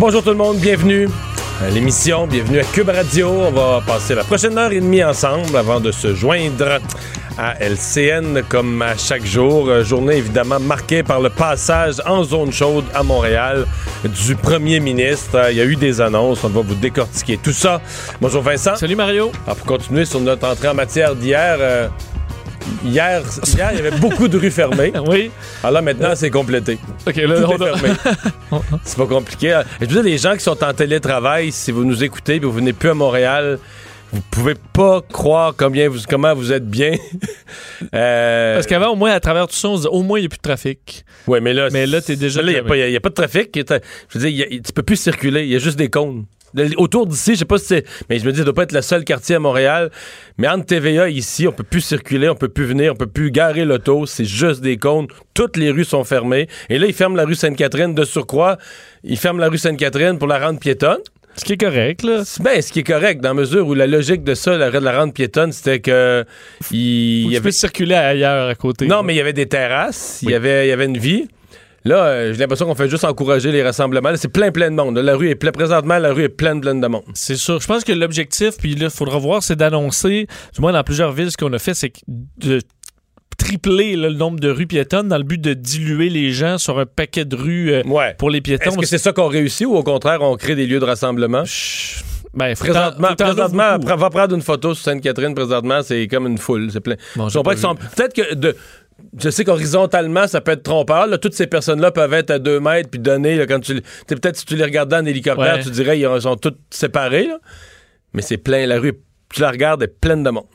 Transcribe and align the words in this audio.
Bonjour 0.00 0.22
tout 0.22 0.30
le 0.30 0.36
monde, 0.36 0.56
bienvenue 0.56 1.08
à 1.62 1.68
l'émission, 1.68 2.26
bienvenue 2.26 2.58
à 2.60 2.64
Cube 2.64 2.88
Radio. 2.88 3.28
On 3.28 3.50
va 3.50 3.82
passer 3.86 4.14
la 4.14 4.24
prochaine 4.24 4.56
heure 4.56 4.72
et 4.72 4.80
demie 4.80 5.04
ensemble 5.04 5.54
avant 5.54 5.78
de 5.78 5.92
se 5.92 6.14
joindre 6.14 6.78
à 7.36 7.62
LCN 7.62 8.42
comme 8.48 8.80
à 8.80 8.96
chaque 8.96 9.26
jour. 9.26 9.68
Euh, 9.68 9.84
Journée 9.84 10.16
évidemment 10.16 10.58
marquée 10.58 11.02
par 11.02 11.20
le 11.20 11.28
passage 11.28 11.96
en 12.06 12.24
zone 12.24 12.50
chaude 12.50 12.86
à 12.94 13.02
Montréal 13.02 13.66
du 14.04 14.36
premier 14.36 14.80
ministre. 14.80 15.34
Euh, 15.34 15.52
Il 15.52 15.58
y 15.58 15.60
a 15.60 15.66
eu 15.66 15.76
des 15.76 16.00
annonces, 16.00 16.42
on 16.44 16.48
va 16.48 16.62
vous 16.62 16.74
décortiquer 16.76 17.36
tout 17.36 17.52
ça. 17.52 17.82
Bonjour 18.22 18.40
Vincent. 18.40 18.76
Salut 18.76 18.96
Mario. 18.96 19.30
Alors, 19.44 19.56
pour 19.56 19.66
continuer 19.66 20.06
sur 20.06 20.20
notre 20.20 20.48
entrée 20.48 20.68
en 20.68 20.74
matière 20.74 21.14
d'hier, 21.14 21.58
euh, 21.60 21.88
hier, 22.84 23.22
hier, 23.54 23.70
il 23.72 23.76
y 23.76 23.86
avait 23.86 23.98
beaucoup 23.98 24.28
de 24.28 24.36
rues 24.38 24.50
fermées. 24.50 24.92
Oui. 25.08 25.30
Alors 25.62 25.74
là, 25.74 25.82
maintenant, 25.82 26.12
c'est 26.14 26.30
complété. 26.30 26.78
OK, 27.06 27.16
là, 27.16 27.40
Tout 27.40 27.44
on 27.48 27.56
est 27.58 27.68
a- 27.70 27.76
fermé. 27.76 27.94
C'est 28.84 28.96
pas 28.96 29.06
compliqué. 29.06 29.60
Je 29.80 29.86
veux 29.86 29.92
dire, 29.92 30.02
les 30.02 30.18
gens 30.18 30.34
qui 30.34 30.40
sont 30.40 30.62
en 30.64 30.72
télétravail, 30.72 31.52
si 31.52 31.70
vous 31.72 31.84
nous 31.84 32.02
écoutez 32.04 32.36
et 32.36 32.38
vous 32.40 32.52
venez 32.52 32.72
plus 32.72 32.90
à 32.90 32.94
Montréal, 32.94 33.58
vous 34.12 34.22
pouvez 34.30 34.54
pas 34.72 35.02
croire 35.02 35.54
combien 35.56 35.88
vous, 35.88 35.98
comment 36.08 36.34
vous 36.34 36.52
êtes 36.52 36.66
bien. 36.68 36.94
euh, 37.94 38.54
Parce 38.54 38.66
qu'avant, 38.66 38.88
au 38.90 38.96
moins, 38.96 39.12
à 39.12 39.20
travers 39.20 39.46
tout 39.46 39.54
ça, 39.54 39.68
on 39.68 39.76
se 39.76 39.82
dit, 39.82 39.88
au 39.88 40.02
moins, 40.02 40.18
il 40.18 40.22
n'y 40.22 40.26
a 40.26 40.28
plus 40.28 40.38
de 40.38 40.42
trafic. 40.42 41.04
ouais, 41.26 41.40
mais 41.40 41.52
là, 41.52 41.68
Mais 41.72 41.86
là, 41.86 42.00
t'es 42.00 42.16
déjà 42.16 42.40
il 42.42 42.48
n'y 42.48 42.56
a, 42.56 42.62
pas- 42.62 42.74
a- 42.74 43.10
de 43.10 43.14
trafic. 43.14 43.50
Je 43.54 44.18
veux 44.18 44.28
dire, 44.28 44.46
y 44.48 44.56
a- 44.56 44.60
tu 44.60 44.72
peux 44.74 44.82
plus 44.82 44.96
circuler. 44.96 45.42
Il 45.42 45.48
y 45.50 45.56
a 45.56 45.58
juste 45.60 45.78
des 45.78 45.88
cônes. 45.90 46.24
Autour 46.76 47.06
d'ici, 47.06 47.34
je 47.34 47.40
sais 47.40 47.44
pas 47.44 47.58
si 47.58 47.66
c'est. 47.66 47.84
Mais 48.08 48.18
je 48.18 48.26
me 48.26 48.32
dis, 48.32 48.38
ça 48.38 48.44
doit 48.44 48.54
pas 48.54 48.64
être 48.64 48.72
le 48.72 48.82
seul 48.82 49.04
quartier 49.04 49.36
à 49.36 49.38
Montréal. 49.38 49.90
Mais 50.38 50.48
entre 50.48 50.66
TVA 50.66 51.08
ici, 51.08 51.46
on 51.46 51.52
peut 51.52 51.64
plus 51.64 51.80
circuler, 51.80 52.28
on 52.28 52.34
peut 52.34 52.48
plus 52.48 52.64
venir, 52.64 52.92
on 52.92 52.96
peut 52.96 53.06
plus 53.06 53.30
garer 53.30 53.64
l'auto. 53.64 54.06
C'est 54.06 54.24
juste 54.24 54.60
des 54.60 54.76
cônes. 54.76 55.06
Toutes 55.34 55.56
les 55.56 55.70
rues 55.70 55.84
sont 55.84 56.04
fermées. 56.04 56.48
Et 56.68 56.78
là, 56.78 56.86
ils 56.86 56.94
ferment 56.94 57.16
la 57.16 57.24
rue 57.24 57.34
Sainte-Catherine 57.34 57.94
de 57.94 58.04
surcroît. 58.04 58.58
Ils 59.04 59.16
ferment 59.18 59.40
la 59.40 59.48
rue 59.48 59.58
Sainte-Catherine 59.58 60.18
pour 60.18 60.28
la 60.28 60.38
rendre 60.38 60.58
piétonne. 60.58 60.98
Ce 61.36 61.44
qui 61.44 61.52
est 61.52 61.56
correct, 61.56 62.02
là. 62.02 62.22
Ben, 62.40 62.60
ce 62.60 62.72
qui 62.72 62.80
est 62.80 62.84
correct, 62.84 63.20
dans 63.20 63.30
la 63.30 63.34
mesure 63.34 63.66
où 63.66 63.74
la 63.74 63.86
logique 63.86 64.24
de 64.24 64.34
ça, 64.34 64.58
la, 64.58 64.70
de 64.70 64.78
la 64.78 64.98
rendre 64.98 65.12
piétonne, 65.12 65.52
c'était 65.52 65.78
que. 65.80 66.24
Il, 66.72 66.76
il 66.78 67.22
Faut 67.24 67.30
y 67.30 67.30
que 67.30 67.30
tu 67.30 67.36
avait... 67.38 67.52
circuler 67.52 67.94
ailleurs 67.94 68.48
à 68.48 68.54
côté. 68.56 68.86
Non, 68.86 69.02
mais 69.02 69.14
il 69.14 69.16
y 69.16 69.20
avait 69.20 69.32
des 69.32 69.46
terrasses, 69.46 70.18
il 70.22 70.30
y 70.30 70.34
avait, 70.34 70.66
il 70.66 70.70
y 70.70 70.72
avait 70.72 70.86
une 70.86 70.98
vie. 70.98 71.28
Là, 71.84 72.04
euh, 72.04 72.32
j'ai 72.32 72.38
l'impression 72.40 72.66
qu'on 72.66 72.74
fait 72.74 72.88
juste 72.90 73.04
encourager 73.04 73.50
les 73.52 73.62
rassemblements. 73.62 74.10
Là, 74.10 74.16
C'est 74.16 74.28
plein, 74.28 74.50
plein 74.50 74.70
de 74.70 74.76
monde. 74.76 74.98
La 74.98 75.16
rue 75.16 75.30
est 75.30 75.34
pleine. 75.34 75.52
Présentement, 75.52 75.98
la 75.98 76.12
rue 76.12 76.24
est 76.24 76.28
pleine, 76.28 76.60
pleine 76.60 76.80
de 76.80 76.86
monde. 76.86 77.02
C'est 77.14 77.36
sûr. 77.36 77.60
Je 77.60 77.66
pense 77.66 77.84
que 77.84 77.92
l'objectif, 77.92 78.56
puis 78.58 78.74
là, 78.74 78.86
il 78.86 78.90
faudra 78.90 79.18
voir, 79.18 79.42
c'est 79.42 79.56
d'annoncer, 79.56 80.26
du 80.54 80.60
moins 80.60 80.72
dans 80.72 80.84
plusieurs 80.84 81.12
villes, 81.12 81.30
ce 81.30 81.36
qu'on 81.36 81.52
a 81.52 81.58
fait, 81.58 81.74
c'est 81.74 81.92
de 82.38 82.60
tripler 83.38 83.96
là, 83.96 84.10
le 84.10 84.14
nombre 84.16 84.38
de 84.38 84.50
rues 84.50 84.66
piétonnes 84.66 85.08
dans 85.08 85.16
le 85.16 85.24
but 85.24 85.40
de 85.40 85.54
diluer 85.54 86.10
les 86.10 86.30
gens 86.32 86.58
sur 86.58 86.78
un 86.78 86.84
paquet 86.84 87.24
de 87.24 87.34
rues 87.36 87.72
euh, 87.72 87.82
Ouais. 87.86 88.14
pour 88.18 88.28
les 88.28 88.42
piétons. 88.42 88.70
Est-ce 88.70 88.78
que 88.78 88.86
c'est 88.86 88.98
ça 88.98 89.12
qu'on 89.12 89.28
réussit 89.28 89.66
ou 89.66 89.74
au 89.76 89.82
contraire, 89.82 90.20
on 90.20 90.36
crée 90.36 90.54
des 90.54 90.66
lieux 90.66 90.80
de 90.80 90.84
rassemblement? 90.84 91.44
Chut. 91.46 92.04
Ben, 92.32 92.54
Présentement, 92.54 93.08
présentement 93.16 93.78
va 93.78 94.10
prendre 94.10 94.34
une 94.36 94.42
photo 94.42 94.74
sur 94.74 94.84
Sainte-Catherine. 94.84 95.34
Présentement, 95.34 95.80
c'est 95.82 96.06
comme 96.06 96.26
une 96.28 96.38
foule. 96.38 96.68
C'est 96.70 96.80
plein. 96.80 96.94
Bon, 97.16 97.26
Peut-être 97.28 98.14
que 98.14 98.34
de. 98.34 98.54
Je 99.18 99.30
sais 99.30 99.44
qu'horizontalement, 99.44 100.26
ça 100.26 100.40
peut 100.40 100.52
être 100.52 100.62
trompeur. 100.62 101.06
Là, 101.06 101.18
toutes 101.18 101.34
ces 101.34 101.46
personnes-là 101.46 101.90
peuvent 101.90 102.12
être 102.14 102.30
à 102.30 102.38
deux 102.38 102.60
mètres 102.60 102.90
puis 102.90 103.00
donner. 103.00 103.36
là, 103.36 103.46
quand 103.46 103.60
tu, 103.60 103.80
peut-être 104.06 104.36
si 104.36 104.44
tu 104.46 104.56
les 104.56 104.64
regardais 104.64 104.96
en 104.96 105.04
hélicoptère, 105.06 105.56
Ouais. 105.56 105.62
tu 105.62 105.70
dirais 105.70 105.98
ils 105.98 106.20
sont 106.20 106.36
toutes 106.36 106.58
séparés. 106.70 107.26
là. 107.26 107.38
Mais 108.12 108.22
c'est 108.22 108.38
plein. 108.38 108.66
La 108.66 108.78
rue, 108.78 108.94
tu 109.32 109.40
la 109.40 109.50
regardes, 109.50 109.82
est 109.82 109.88
pleine 110.00 110.22
de 110.22 110.30
monde. 110.30 110.46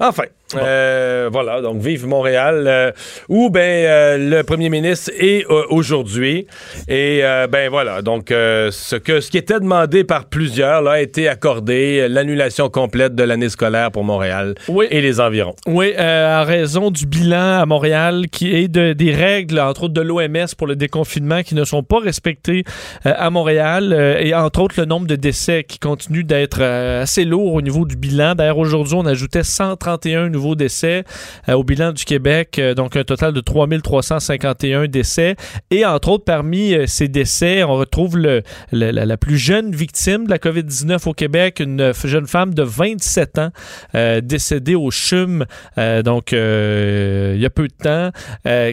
Enfin, 0.00 0.24
euh, 0.54 1.28
voilà, 1.32 1.60
donc 1.60 1.80
vive 1.80 2.06
Montréal, 2.06 2.64
euh, 2.66 2.92
où 3.28 3.50
ben 3.50 3.60
euh, 3.60 4.16
le 4.18 4.42
premier 4.44 4.68
ministre 4.68 5.10
est 5.18 5.44
aujourd'hui. 5.70 6.46
Et 6.88 7.22
ben 7.50 7.68
voilà, 7.68 8.02
donc 8.02 8.26
ce, 8.30 8.96
que, 8.96 9.20
ce 9.20 9.30
qui 9.30 9.38
était 9.38 9.58
demandé 9.58 10.04
par 10.04 10.26
plusieurs 10.26 10.82
là, 10.82 10.92
a 10.92 11.00
été 11.00 11.28
accordé, 11.28 12.06
l'annulation 12.08 12.68
complète 12.68 13.14
de 13.14 13.22
l'année 13.22 13.48
scolaire 13.48 13.90
pour 13.90 14.04
Montréal 14.04 14.54
Oui. 14.68 14.86
et 14.90 15.00
les 15.00 15.20
environs. 15.20 15.54
Oui, 15.66 15.92
en 15.98 16.44
raison 16.44 16.90
du 16.90 17.06
bilan 17.06 17.60
à 17.60 17.66
Montréal 17.66 18.26
qui 18.30 18.54
est 18.54 18.68
de, 18.68 18.92
des 18.92 19.12
règles, 19.12 19.58
entre 19.58 19.84
autres 19.84 19.94
de 19.94 20.00
l'OMS 20.00 20.46
pour 20.56 20.66
le 20.66 20.76
déconfinement 20.76 21.42
qui 21.42 21.54
ne 21.54 21.64
sont 21.64 21.82
pas 21.82 21.98
respectées 21.98 22.64
à 23.04 23.30
Montréal 23.30 23.92
et 24.20 24.34
entre 24.34 24.60
autres 24.60 24.76
le 24.78 24.86
nombre 24.86 25.06
de 25.06 25.16
décès 25.16 25.64
qui 25.64 25.78
continue 25.78 26.24
d'être 26.24 26.62
assez 26.62 27.24
lourd 27.24 27.54
au 27.54 27.62
niveau 27.62 27.84
du 27.84 27.96
bilan. 27.96 28.34
D'ailleurs, 28.34 28.58
aujourd'hui, 28.58 28.94
on 28.96 29.06
ajoutait 29.06 29.42
131 29.42 30.35
nouveaux 30.36 30.54
décès 30.54 31.04
euh, 31.48 31.54
au 31.54 31.64
bilan 31.64 31.92
du 31.92 32.04
Québec, 32.04 32.58
euh, 32.58 32.74
donc 32.74 32.96
un 32.96 33.04
total 33.04 33.32
de 33.32 33.40
3351 33.40 34.86
décès. 34.86 35.36
Et 35.70 35.84
entre 35.84 36.10
autres, 36.10 36.24
parmi 36.24 36.74
euh, 36.74 36.86
ces 36.86 37.08
décès, 37.08 37.62
on 37.64 37.74
retrouve 37.74 38.16
le, 38.18 38.42
le- 38.72 38.90
la, 38.90 39.16
plus 39.16 39.38
jeune 39.38 39.74
victime 39.74 40.26
de 40.26 40.30
la 40.30 40.38
COVID-19 40.38 41.08
au 41.08 41.12
Québec, 41.14 41.60
une 41.60 41.92
jeune 42.04 42.26
femme 42.26 42.54
de 42.54 42.62
27 42.62 43.38
ans 43.38 43.50
euh, 43.94 44.20
décédée 44.20 44.74
au 44.74 44.90
CHUM, 44.90 45.44
euh, 45.78 46.02
donc 46.02 46.32
euh, 46.32 47.32
il 47.34 47.40
y 47.40 47.46
a 47.46 47.50
peu 47.50 47.66
de 47.68 47.72
temps, 47.82 48.10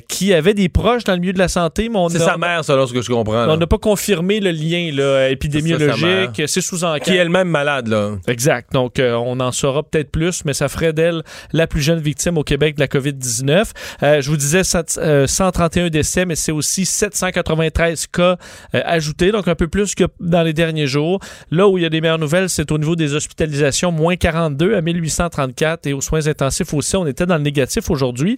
qui 0.08 0.34
avait 0.34 0.54
des 0.54 0.70
proches 0.70 1.04
dans 1.04 1.14
le 1.14 1.20
milieu 1.20 1.34
de 1.34 1.40
la 1.40 1.48
santé, 1.48 1.90
C'est 2.10 2.20
sa 2.20 2.38
mère, 2.38 2.64
selon 2.66 2.86
ce 2.86 2.94
que 2.94 3.02
je 3.02 3.10
comprends. 3.10 3.46
là. 3.46 3.54
on 3.54 3.58
n'a 3.58 3.68
pas 3.68 3.78
confirmé 3.78 4.40
le 4.40 4.52
lien 4.52 4.92
là, 4.94 5.30
épidémiologique. 5.30 6.42
C'est 6.48 6.62
sous 6.62 6.84
enquête. 6.84 7.04
Qui 7.04 7.12
est 7.14 7.18
elle-même 7.18 7.48
malade, 7.48 7.88
là. 7.88 8.12
Exact. 8.28 8.72
Donc, 8.74 9.00
on 9.00 9.40
en 9.40 9.52
saura 9.52 9.84
peut-être 9.84 10.12
plus, 10.12 10.44
mais 10.46 10.54
ça 10.54 10.68
ferait 10.68 10.94
d'elle 10.94 11.24
la 11.54 11.68
plus 11.68 11.82
jeune 11.82 12.00
victime 12.00 12.38
au 12.38 12.44
Québec 12.44 12.76
de 12.76 12.80
la 12.82 12.88
COVID-19. 12.88 13.72
Euh, 14.04 14.22
je 14.22 14.30
vous 14.30 14.38
disais 14.38 14.64
cent- 14.64 14.98
euh, 14.98 15.28
131 15.28 15.90
décès, 15.90 16.26
mais 16.26 16.36
c'est 16.36 16.52
aussi 16.52 16.86
793 16.86 18.08
cas 18.08 18.38
euh, 18.76 18.82
ajoutés, 18.86 19.32
donc 19.32 19.48
un 19.48 19.56
peu 19.56 19.68
plus 19.68 19.96
que 19.96 20.04
dans 20.20 20.44
les 20.44 20.54
derniers 20.54 20.88
jours. 20.88 21.20
Là 21.52 21.68
où 21.68 21.78
il 21.78 21.82
y 21.84 21.86
a 21.86 21.90
des 21.90 22.02
meilleures 22.02 22.20
nouvelles, 22.20 22.50
c'est 22.50 22.72
au 22.72 22.78
niveau 22.78 22.96
des 22.96 23.14
hospitalisations, 23.16 23.92
moins 23.92 24.16
42 24.16 24.76
à 24.76 24.82
1834, 24.82 25.88
et 25.88 25.94
aux 25.94 26.02
soins 26.02 26.28
intensifs 26.28 26.74
aussi, 26.74 26.96
on 26.96 27.06
était 27.08 27.26
dans 27.26 27.38
le 27.38 27.44
négatif 27.44 27.90
aujourd'hui. 27.90 28.36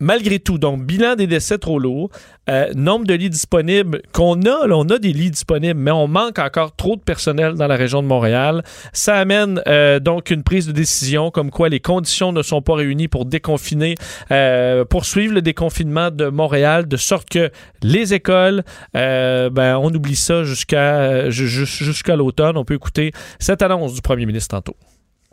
Malgré 0.00 0.38
tout, 0.38 0.58
donc, 0.58 0.84
bilan 0.84 1.14
des 1.16 1.26
décès 1.26 1.58
trop 1.58 1.78
lourds, 1.78 2.10
euh, 2.48 2.72
nombre 2.74 3.06
de 3.06 3.14
lits 3.14 3.30
disponibles 3.30 4.02
qu'on 4.12 4.40
a, 4.42 4.66
là, 4.66 4.76
on 4.76 4.88
a 4.90 4.98
des 4.98 5.12
lits 5.12 5.30
disponibles, 5.30 5.80
mais 5.80 5.90
on 5.90 6.06
manque 6.06 6.38
encore 6.38 6.76
trop 6.76 6.94
de 6.96 7.00
personnel 7.00 7.54
dans 7.54 7.66
la 7.66 7.74
région 7.76 8.02
de 8.02 8.06
Montréal. 8.06 8.62
Ça 8.92 9.16
amène 9.16 9.60
donc 10.00 10.30
une 10.30 10.42
prise 10.42 10.66
de 10.66 10.72
décision 10.72 11.30
comme 11.30 11.50
quoi 11.50 11.68
les 11.68 11.80
conditions 11.80 12.25
ne 12.32 12.42
sont 12.42 12.62
pas 12.62 12.74
réunies 12.74 13.08
pour 13.08 13.24
déconfiner, 13.26 13.94
euh, 14.30 14.84
poursuivre 14.84 15.34
le 15.34 15.42
déconfinement 15.42 16.10
de 16.10 16.26
Montréal, 16.28 16.86
de 16.88 16.96
sorte 16.96 17.28
que 17.30 17.50
les 17.82 18.14
écoles, 18.14 18.62
euh, 18.96 19.50
ben, 19.50 19.76
on 19.78 19.92
oublie 19.94 20.16
ça 20.16 20.44
jusqu'à 20.44 21.30
ju- 21.30 21.48
ju- 21.48 21.66
jusqu'à 21.66 22.16
l'automne. 22.16 22.56
On 22.56 22.64
peut 22.64 22.74
écouter 22.74 23.12
cette 23.38 23.62
annonce 23.62 23.94
du 23.94 24.00
premier 24.02 24.26
ministre 24.26 24.56
tantôt. 24.56 24.76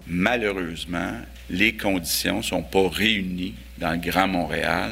malheureusement, 0.08 1.12
les 1.50 1.76
conditions 1.76 2.38
ne 2.38 2.42
sont 2.44 2.64
pas 2.64 2.88
réunies 2.90 3.54
dans 3.78 3.92
le 3.92 3.98
Grand 3.98 4.28
Montréal 4.28 4.92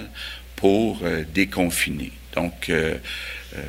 pour 0.55 0.99
euh, 1.03 1.23
déconfiner. 1.33 2.11
Donc, 2.35 2.69
euh, 2.69 2.95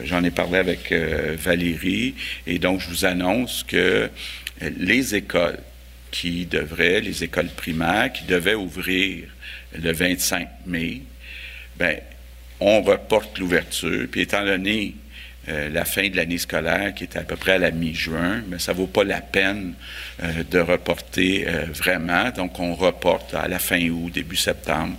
j'en 0.05 0.23
ai 0.23 0.31
parlé 0.31 0.58
avec 0.58 0.93
Valérie 0.93 2.14
et 2.46 2.58
donc 2.61 2.78
je 2.81 2.88
vous 2.88 3.05
annonce 3.05 3.64
que 3.64 4.08
les 4.78 5.17
écoles 5.17 5.58
qui 6.12 6.47
devraient, 6.47 7.00
les 7.00 7.25
écoles 7.25 7.49
primaires 7.49 8.12
qui 8.12 8.25
devaient 8.25 8.55
ouvrir 8.55 9.25
le 9.76 9.93
25 9.93 10.49
mai, 10.67 11.03
ben, 11.76 11.99
on 12.61 12.82
reporte 12.82 13.38
l'ouverture. 13.38 14.06
Puis 14.09 14.20
étant 14.20 14.44
donné 14.44 14.94
euh, 15.49 15.69
la 15.70 15.85
fin 15.85 16.09
de 16.09 16.14
l'année 16.14 16.38
scolaire 16.38 16.94
qui 16.94 17.03
est 17.03 17.17
à 17.17 17.23
peu 17.23 17.35
près 17.35 17.53
à 17.53 17.59
la 17.59 17.73
mi-juin, 17.73 18.43
mais 18.47 18.61
ça 18.61 18.73
vaut 18.73 18.87
pas 18.87 19.03
la 19.03 19.20
peine 19.20 19.75
euh, 20.23 20.44
de 20.44 20.61
reporter 20.61 21.49
euh, 21.49 21.64
vraiment. 21.73 22.31
Donc, 22.31 22.61
on 22.61 22.75
reporte 22.76 23.35
à 23.35 23.49
la 23.49 23.59
fin 23.59 23.81
août, 23.88 24.11
début 24.12 24.37
septembre. 24.37 24.99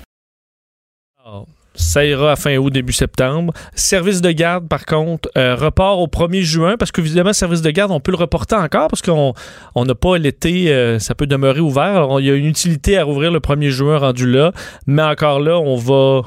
Oh. 1.25 1.47
Ça 1.75 2.05
ira 2.05 2.31
à 2.31 2.35
fin 2.35 2.55
août, 2.57 2.69
début 2.69 2.93
septembre. 2.93 3.53
Service 3.73 4.21
de 4.21 4.31
garde, 4.31 4.67
par 4.67 4.85
contre, 4.85 5.29
euh, 5.37 5.55
report 5.55 5.99
au 5.99 6.07
1er 6.07 6.41
juin, 6.41 6.75
parce 6.77 6.91
qu'évidemment, 6.91 7.33
service 7.33 7.61
de 7.61 7.71
garde, 7.71 7.91
on 7.91 7.99
peut 7.99 8.11
le 8.11 8.17
reporter 8.17 8.59
encore, 8.59 8.87
parce 8.87 9.01
qu'on 9.01 9.33
n'a 9.75 9.95
pas 9.95 10.17
l'été, 10.17 10.71
euh, 10.71 10.99
ça 10.99 11.15
peut 11.15 11.27
demeurer 11.27 11.61
ouvert. 11.61 11.83
Alors, 11.83 12.19
il 12.19 12.27
y 12.27 12.29
a 12.29 12.35
une 12.35 12.45
utilité 12.45 12.97
à 12.97 13.03
rouvrir 13.03 13.31
le 13.31 13.39
1er 13.39 13.69
juin 13.69 13.97
rendu 13.97 14.29
là, 14.29 14.51
mais 14.85 15.03
encore 15.03 15.39
là, 15.39 15.57
on 15.57 15.75
va 15.75 16.23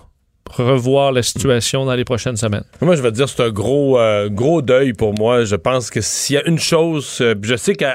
revoir 0.51 1.13
la 1.13 1.23
situation 1.23 1.85
dans 1.85 1.95
les 1.95 2.05
prochaines 2.05 2.37
semaines. 2.37 2.65
Moi, 2.81 2.97
je 2.97 3.03
vais 3.03 3.11
te 3.11 3.17
dire, 3.17 3.29
c'est 3.29 3.43
un 3.43 3.51
gros, 3.51 3.99
euh, 3.99 4.29
gros 4.29 4.63
deuil 4.63 4.93
pour 4.93 5.15
moi. 5.15 5.45
Je 5.45 5.57
pense 5.57 5.91
que 5.91 6.01
s'il 6.01 6.37
y 6.37 6.39
a 6.39 6.47
une 6.47 6.59
chose, 6.59 7.19
euh, 7.21 7.35
je 7.43 7.57
sais 7.57 7.75
qu'il 7.75 7.87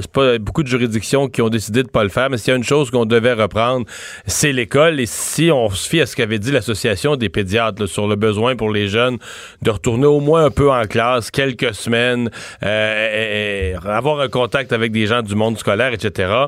c'est 0.00 0.10
pas 0.10 0.38
beaucoup 0.38 0.62
de 0.62 0.68
juridictions 0.68 1.28
qui 1.28 1.42
ont 1.42 1.48
décidé 1.48 1.82
de 1.82 1.88
pas 1.88 2.02
le 2.02 2.08
faire, 2.08 2.30
mais 2.30 2.38
s'il 2.38 2.50
y 2.50 2.54
a 2.54 2.56
une 2.56 2.64
chose 2.64 2.90
qu'on 2.90 3.06
devait 3.06 3.32
reprendre, 3.32 3.86
c'est 4.26 4.52
l'école. 4.52 5.00
Et 5.00 5.06
si 5.06 5.50
on 5.52 5.70
se 5.70 5.88
fie 5.88 6.00
à 6.00 6.06
ce 6.06 6.16
qu'avait 6.16 6.38
dit 6.38 6.52
l'association 6.52 7.16
des 7.16 7.28
pédiatres 7.28 7.88
sur 7.88 8.06
le 8.06 8.16
besoin 8.16 8.56
pour 8.56 8.70
les 8.70 8.88
jeunes 8.88 9.18
de 9.62 9.70
retourner 9.70 10.06
au 10.06 10.20
moins 10.20 10.44
un 10.44 10.50
peu 10.50 10.70
en 10.70 10.84
classe, 10.84 11.30
quelques 11.30 11.74
semaines, 11.74 12.30
euh, 12.62 13.76
avoir 13.84 14.20
un 14.20 14.28
contact 14.28 14.72
avec 14.72 14.92
des 14.92 15.06
gens 15.06 15.22
du 15.22 15.34
monde 15.34 15.58
scolaire, 15.58 15.92
etc. 15.92 16.46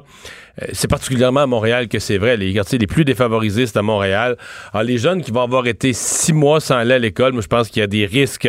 Euh, 0.60 0.66
C'est 0.72 0.88
particulièrement 0.88 1.40
à 1.40 1.46
Montréal 1.46 1.88
que 1.88 1.98
c'est 1.98 2.18
vrai. 2.18 2.36
Les 2.36 2.52
quartiers 2.52 2.78
les 2.78 2.86
plus 2.86 3.04
défavorisés, 3.04 3.66
c'est 3.66 3.78
à 3.78 3.82
Montréal. 3.82 4.36
Alors, 4.72 4.84
les 4.84 4.98
jeunes 4.98 5.22
qui 5.22 5.30
vont 5.30 5.42
avoir 5.42 5.66
été 5.66 5.92
six 5.92 6.32
mois 6.32 6.60
sans 6.60 6.76
aller 6.76 6.94
à 6.94 6.98
l'école, 6.98 7.32
moi, 7.32 7.42
je 7.42 7.48
pense 7.48 7.68
qu'il 7.68 7.80
y 7.80 7.82
a 7.82 7.86
des 7.86 8.04
risques, 8.06 8.48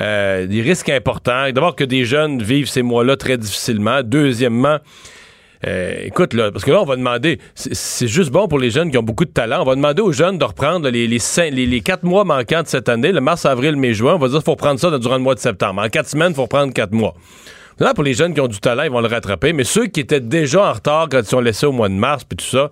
euh, 0.00 0.46
des 0.46 0.62
risques 0.62 0.88
importants. 0.88 1.50
D'abord 1.50 1.74
que 1.74 1.84
des 1.84 2.04
jeunes 2.04 2.42
vivent 2.42 2.68
ces 2.68 2.82
mois-là 2.82 3.16
très 3.16 3.38
difficilement. 3.38 4.02
Deuxièmement, 4.04 4.78
euh, 5.66 5.94
écoute, 6.04 6.34
là, 6.34 6.50
parce 6.52 6.64
que 6.64 6.70
là, 6.70 6.80
on 6.82 6.84
va 6.84 6.96
demander, 6.96 7.38
c'est- 7.54 8.06
juste 8.08 8.30
bon 8.30 8.48
pour 8.48 8.58
les 8.58 8.70
jeunes 8.70 8.90
qui 8.90 8.98
ont 8.98 9.02
beaucoup 9.02 9.24
de 9.24 9.30
talent. 9.30 9.62
On 9.62 9.64
va 9.64 9.74
demander 9.74 10.02
aux 10.02 10.12
jeunes 10.12 10.38
de 10.38 10.44
reprendre 10.44 10.88
les 10.88 11.80
quatre 11.80 12.02
mois 12.04 12.24
manquants 12.24 12.62
de 12.62 12.68
cette 12.68 12.88
année, 12.88 13.12
le 13.12 13.20
mars, 13.20 13.46
avril, 13.46 13.76
mai, 13.76 13.94
juin. 13.94 14.14
On 14.14 14.18
va 14.18 14.28
dire 14.28 14.38
qu'il 14.38 14.44
faut 14.44 14.52
reprendre 14.52 14.78
ça 14.80 14.96
durant 14.98 15.16
le 15.16 15.22
mois 15.22 15.34
de 15.34 15.40
septembre. 15.40 15.82
En 15.82 15.88
quatre 15.88 16.08
semaines, 16.08 16.30
il 16.32 16.34
faut 16.34 16.42
reprendre 16.42 16.72
quatre 16.72 16.92
mois. 16.92 17.14
Là, 17.78 17.94
pour 17.94 18.04
les 18.04 18.14
jeunes 18.14 18.34
qui 18.34 18.40
ont 18.40 18.48
du 18.48 18.58
talent, 18.60 18.82
ils 18.84 18.90
vont 18.90 19.00
le 19.00 19.08
rattraper. 19.08 19.52
Mais 19.52 19.64
ceux 19.64 19.86
qui 19.86 20.00
étaient 20.00 20.20
déjà 20.20 20.68
en 20.68 20.72
retard 20.72 21.08
quand 21.10 21.18
ils 21.20 21.24
sont 21.26 21.40
laissés 21.40 21.66
au 21.66 21.72
mois 21.72 21.88
de 21.88 21.94
mars, 21.94 22.24
puis 22.24 22.36
tout 22.36 22.44
ça, 22.44 22.70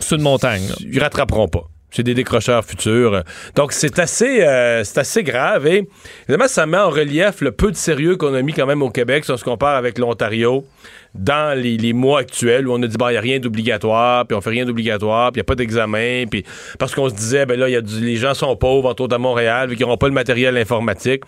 C'est 0.00 0.16
une 0.16 0.22
montagne. 0.22 0.62
ils 0.80 1.00
rattraperont 1.00 1.48
pas. 1.48 1.64
C'est 1.90 2.02
des 2.02 2.12
décrocheurs 2.12 2.62
futurs. 2.66 3.22
Donc, 3.54 3.72
c'est 3.72 3.98
assez, 3.98 4.42
euh, 4.42 4.84
c'est 4.84 4.98
assez 4.98 5.22
grave. 5.22 5.66
Et 5.66 5.88
évidemment, 6.28 6.46
ça 6.48 6.66
met 6.66 6.76
en 6.76 6.90
relief 6.90 7.40
le 7.40 7.50
peu 7.50 7.70
de 7.70 7.76
sérieux 7.76 8.16
qu'on 8.16 8.34
a 8.34 8.42
mis 8.42 8.52
quand 8.52 8.66
même 8.66 8.82
au 8.82 8.90
Québec 8.90 9.24
si 9.24 9.30
on 9.30 9.38
se 9.38 9.44
compare 9.44 9.74
avec 9.74 9.96
l'Ontario 9.98 10.66
dans 11.14 11.58
les, 11.58 11.78
les 11.78 11.94
mois 11.94 12.20
actuels 12.20 12.68
où 12.68 12.74
on 12.74 12.82
a 12.82 12.86
dit, 12.86 12.98
bon, 12.98 13.08
il 13.08 13.12
n'y 13.12 13.16
a 13.16 13.22
rien 13.22 13.38
d'obligatoire, 13.38 14.26
puis 14.26 14.36
on 14.36 14.42
fait 14.42 14.50
rien 14.50 14.66
d'obligatoire, 14.66 15.32
puis 15.32 15.38
il 15.38 15.42
n'y 15.42 15.46
a 15.46 15.48
pas 15.48 15.54
d'examen, 15.54 16.24
puis 16.30 16.44
parce 16.78 16.94
qu'on 16.94 17.08
se 17.08 17.14
disait, 17.14 17.46
ben 17.46 17.58
là, 17.58 17.70
y 17.70 17.76
a 17.76 17.80
du- 17.80 18.00
les 18.04 18.16
gens 18.16 18.34
sont 18.34 18.54
pauvres, 18.54 18.90
entre 18.90 19.04
autres 19.04 19.16
à 19.16 19.18
Montréal, 19.18 19.70
vu 19.70 19.76
qu'ils 19.76 19.86
n'auront 19.86 19.96
pas 19.96 20.08
le 20.08 20.12
matériel 20.14 20.58
informatique. 20.58 21.22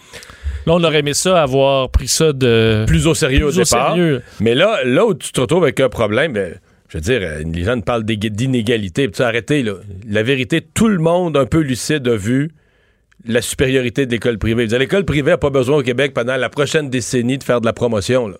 Là, 0.67 0.75
on 0.75 0.85
aurait 0.85 0.99
aimé 1.01 1.15
ça, 1.15 1.43
avoir 1.43 1.91
pris 1.91 2.09
ça 2.09 2.33
de 2.33 2.85
Plus 2.87 3.07
au 3.07 3.15
sérieux 3.15 3.39
plus 3.39 3.59
au 3.59 3.61
au 3.61 3.65
départ. 3.65 3.95
sérieux. 3.95 4.23
Mais 4.41 4.55
là, 4.55 4.81
là 4.85 5.07
où 5.07 5.15
tu 5.15 5.33
te 5.33 5.41
retrouves 5.41 5.63
avec 5.63 5.81
un 5.81 5.89
problème, 5.89 6.33
ben, 6.35 6.55
je 6.89 6.99
veux 6.99 7.03
dire, 7.03 7.21
euh, 7.23 7.43
les 7.51 7.65
gens 7.65 7.81
parlent 7.81 8.05
d'inégalité. 8.05 9.11
Tu 9.11 9.23
arrêtez, 9.23 9.63
là? 9.63 9.75
La 10.09 10.23
vérité, 10.23 10.61
tout 10.61 10.89
le 10.89 10.99
monde 10.99 11.37
un 11.37 11.47
peu 11.47 11.61
lucide 11.61 12.07
a 12.09 12.17
vu 12.17 12.51
la 13.27 13.43
supériorité 13.43 14.07
de 14.07 14.11
l'école 14.11 14.39
privée. 14.39 14.67
L'école 14.67 15.05
privée 15.05 15.31
n'a 15.31 15.39
pas 15.39 15.51
besoin 15.51 15.79
au 15.79 15.83
Québec 15.83 16.15
pendant 16.15 16.37
la 16.37 16.49
prochaine 16.49 16.89
décennie 16.91 17.39
de 17.39 17.45
faire 17.45 17.61
de 17.61 17.67
la 17.67 17.73
promotion. 17.73 18.29
là. 18.29 18.37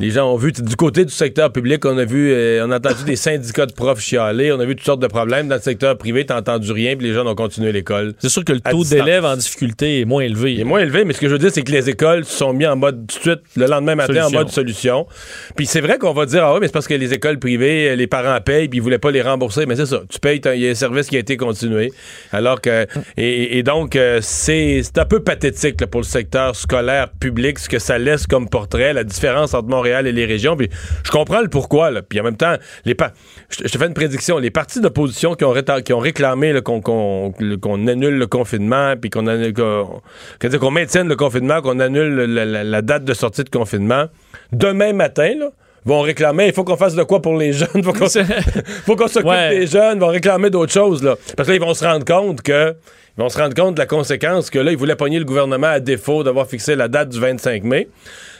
Les 0.00 0.10
gens 0.10 0.32
ont 0.32 0.36
vu, 0.36 0.50
du 0.50 0.74
côté 0.74 1.04
du 1.04 1.12
secteur 1.12 1.52
public, 1.52 1.84
on 1.84 1.96
a 1.98 2.04
vu, 2.04 2.32
euh, 2.32 2.66
on 2.66 2.70
a 2.72 2.78
entendu 2.78 3.04
des 3.04 3.14
syndicats 3.14 3.66
de 3.66 3.72
profs 3.72 4.00
chialer, 4.00 4.50
on 4.50 4.58
a 4.58 4.64
vu 4.64 4.74
toutes 4.74 4.84
sortes 4.84 5.00
de 5.00 5.06
problèmes. 5.06 5.46
Dans 5.46 5.54
le 5.54 5.60
secteur 5.60 5.96
privé, 5.96 6.26
t'as 6.26 6.36
entendu 6.36 6.72
rien, 6.72 6.96
puis 6.96 7.06
les 7.06 7.14
gens 7.14 7.24
ont 7.26 7.34
continué 7.36 7.70
l'école. 7.70 8.12
C'est 8.18 8.28
sûr 8.28 8.44
que 8.44 8.52
le 8.52 8.60
taux 8.60 8.82
d'élèves 8.82 9.24
en 9.24 9.36
difficulté 9.36 10.00
est 10.00 10.04
moins 10.04 10.22
élevé. 10.22 10.54
Il 10.54 10.60
est 10.60 10.64
moins 10.64 10.80
élevé, 10.80 11.04
mais 11.04 11.12
ce 11.12 11.20
que 11.20 11.28
je 11.28 11.32
veux 11.32 11.38
dire, 11.38 11.52
c'est 11.52 11.62
que 11.62 11.70
les 11.70 11.88
écoles 11.88 12.24
se 12.24 12.36
sont 12.36 12.52
mis 12.52 12.66
en 12.66 12.74
mode 12.74 13.06
tout 13.06 13.18
de 13.18 13.22
suite, 13.22 13.40
le 13.56 13.66
lendemain 13.66 13.94
matin, 13.94 14.14
Solution. 14.14 14.26
en 14.26 14.40
mode 14.40 14.48
solution. 14.50 15.06
Puis 15.54 15.66
c'est 15.66 15.80
vrai 15.80 15.98
qu'on 15.98 16.12
va 16.12 16.26
dire, 16.26 16.44
ah 16.44 16.54
oui, 16.54 16.58
mais 16.60 16.66
c'est 16.66 16.72
parce 16.72 16.88
que 16.88 16.94
les 16.94 17.12
écoles 17.14 17.38
privées, 17.38 17.90
euh, 17.90 17.94
les 17.94 18.08
parents 18.08 18.40
payent, 18.40 18.66
puis 18.68 18.78
ils 18.78 18.82
voulaient 18.82 18.98
pas 18.98 19.12
les 19.12 19.22
rembourser. 19.22 19.64
Mais 19.66 19.76
c'est 19.76 19.86
ça, 19.86 20.02
tu 20.08 20.18
payes, 20.18 20.40
il 20.44 20.60
y 20.60 20.66
a 20.66 20.70
un 20.72 20.74
service 20.74 21.06
qui 21.06 21.14
a 21.16 21.20
été 21.20 21.36
continué. 21.36 21.92
Alors 22.32 22.60
que, 22.60 22.84
et, 23.16 23.58
et 23.58 23.62
donc, 23.62 23.94
euh, 23.94 24.18
c'est 24.22 24.80
c'est 24.82 24.98
un 24.98 25.04
peu 25.04 25.20
pathétique 25.20 25.80
là, 25.80 25.86
pour 25.86 26.00
le 26.00 26.06
secteur 26.06 26.56
scolaire 26.56 27.10
public, 27.20 27.60
ce 27.60 27.68
que 27.68 27.78
ça 27.78 27.96
laisse 27.96 28.26
comme 28.26 28.48
portrait, 28.48 28.92
la 28.92 29.04
différence 29.04 29.54
entre 29.54 29.68
Montréal 29.68 29.83
et 29.86 30.12
les 30.12 30.24
régions. 30.24 30.56
Puis 30.56 30.68
je 31.04 31.10
comprends 31.10 31.40
le 31.40 31.48
pourquoi, 31.48 31.90
là. 31.90 32.02
Puis 32.02 32.20
en 32.20 32.24
même 32.24 32.36
temps, 32.36 32.54
les 32.84 32.94
pa- 32.94 33.12
je 33.50 33.62
te 33.62 33.78
fais 33.78 33.86
une 33.86 33.94
prédiction, 33.94 34.38
les 34.38 34.50
partis 34.50 34.80
d'opposition 34.80 35.34
qui 35.34 35.44
ont, 35.44 35.54
qui 35.84 35.92
ont 35.92 35.98
réclamé 35.98 36.54
qu'on 36.62 36.80
qu'on- 36.80 37.32
le- 37.38 37.56
qu'on 37.56 37.86
annule 37.86 38.18
le 38.18 38.26
confinement, 38.26 38.94
puis 39.00 39.10
qu'on 39.10 39.26
annule- 39.26 39.52
qu'on 39.54 40.70
maintienne 40.70 41.08
le 41.08 41.16
confinement, 41.16 41.60
qu'on 41.62 41.80
annule 41.80 42.14
la, 42.14 42.44
la- 42.44 42.64
la 42.64 42.82
date 42.82 43.04
de 43.04 43.14
sortie 43.14 43.44
de 43.44 43.50
confinement, 43.50 44.06
demain 44.52 44.92
matin, 44.92 45.32
là, 45.38 45.50
vont 45.86 46.00
réclamer, 46.00 46.46
il 46.46 46.52
faut 46.54 46.64
qu'on 46.64 46.76
fasse 46.78 46.94
de 46.94 47.02
quoi 47.02 47.20
pour 47.20 47.36
les 47.36 47.52
jeunes, 47.52 47.82
faut 47.82 47.92
qu'on 47.92 48.08
faut 48.86 48.96
qu'on 48.96 49.08
s'occupe 49.08 49.28
Ouais. 49.30 49.50
des 49.60 49.66
jeunes, 49.66 49.98
vont 49.98 50.08
réclamer 50.08 50.48
d'autres 50.50 50.72
choses, 50.72 51.02
là. 51.02 51.16
Parce 51.36 51.46
que 51.46 51.52
là, 51.52 51.56
ils 51.56 51.64
vont 51.64 51.74
se 51.74 51.84
rendre 51.84 52.04
compte 52.04 52.40
que 52.42 52.74
ils 53.16 53.20
vont 53.22 53.28
se 53.28 53.38
rendre 53.38 53.54
compte 53.54 53.74
de 53.76 53.80
la 53.80 53.86
conséquence 53.86 54.50
que 54.50 54.58
là, 54.58 54.72
ils 54.72 54.76
voulaient 54.76 54.96
pogner 54.96 55.18
le 55.20 55.24
gouvernement 55.24 55.68
à 55.68 55.78
défaut 55.80 56.24
d'avoir 56.24 56.48
fixé 56.48 56.74
la 56.74 56.88
date 56.88 57.10
du 57.10 57.20
25 57.20 57.62
mai. 57.62 57.88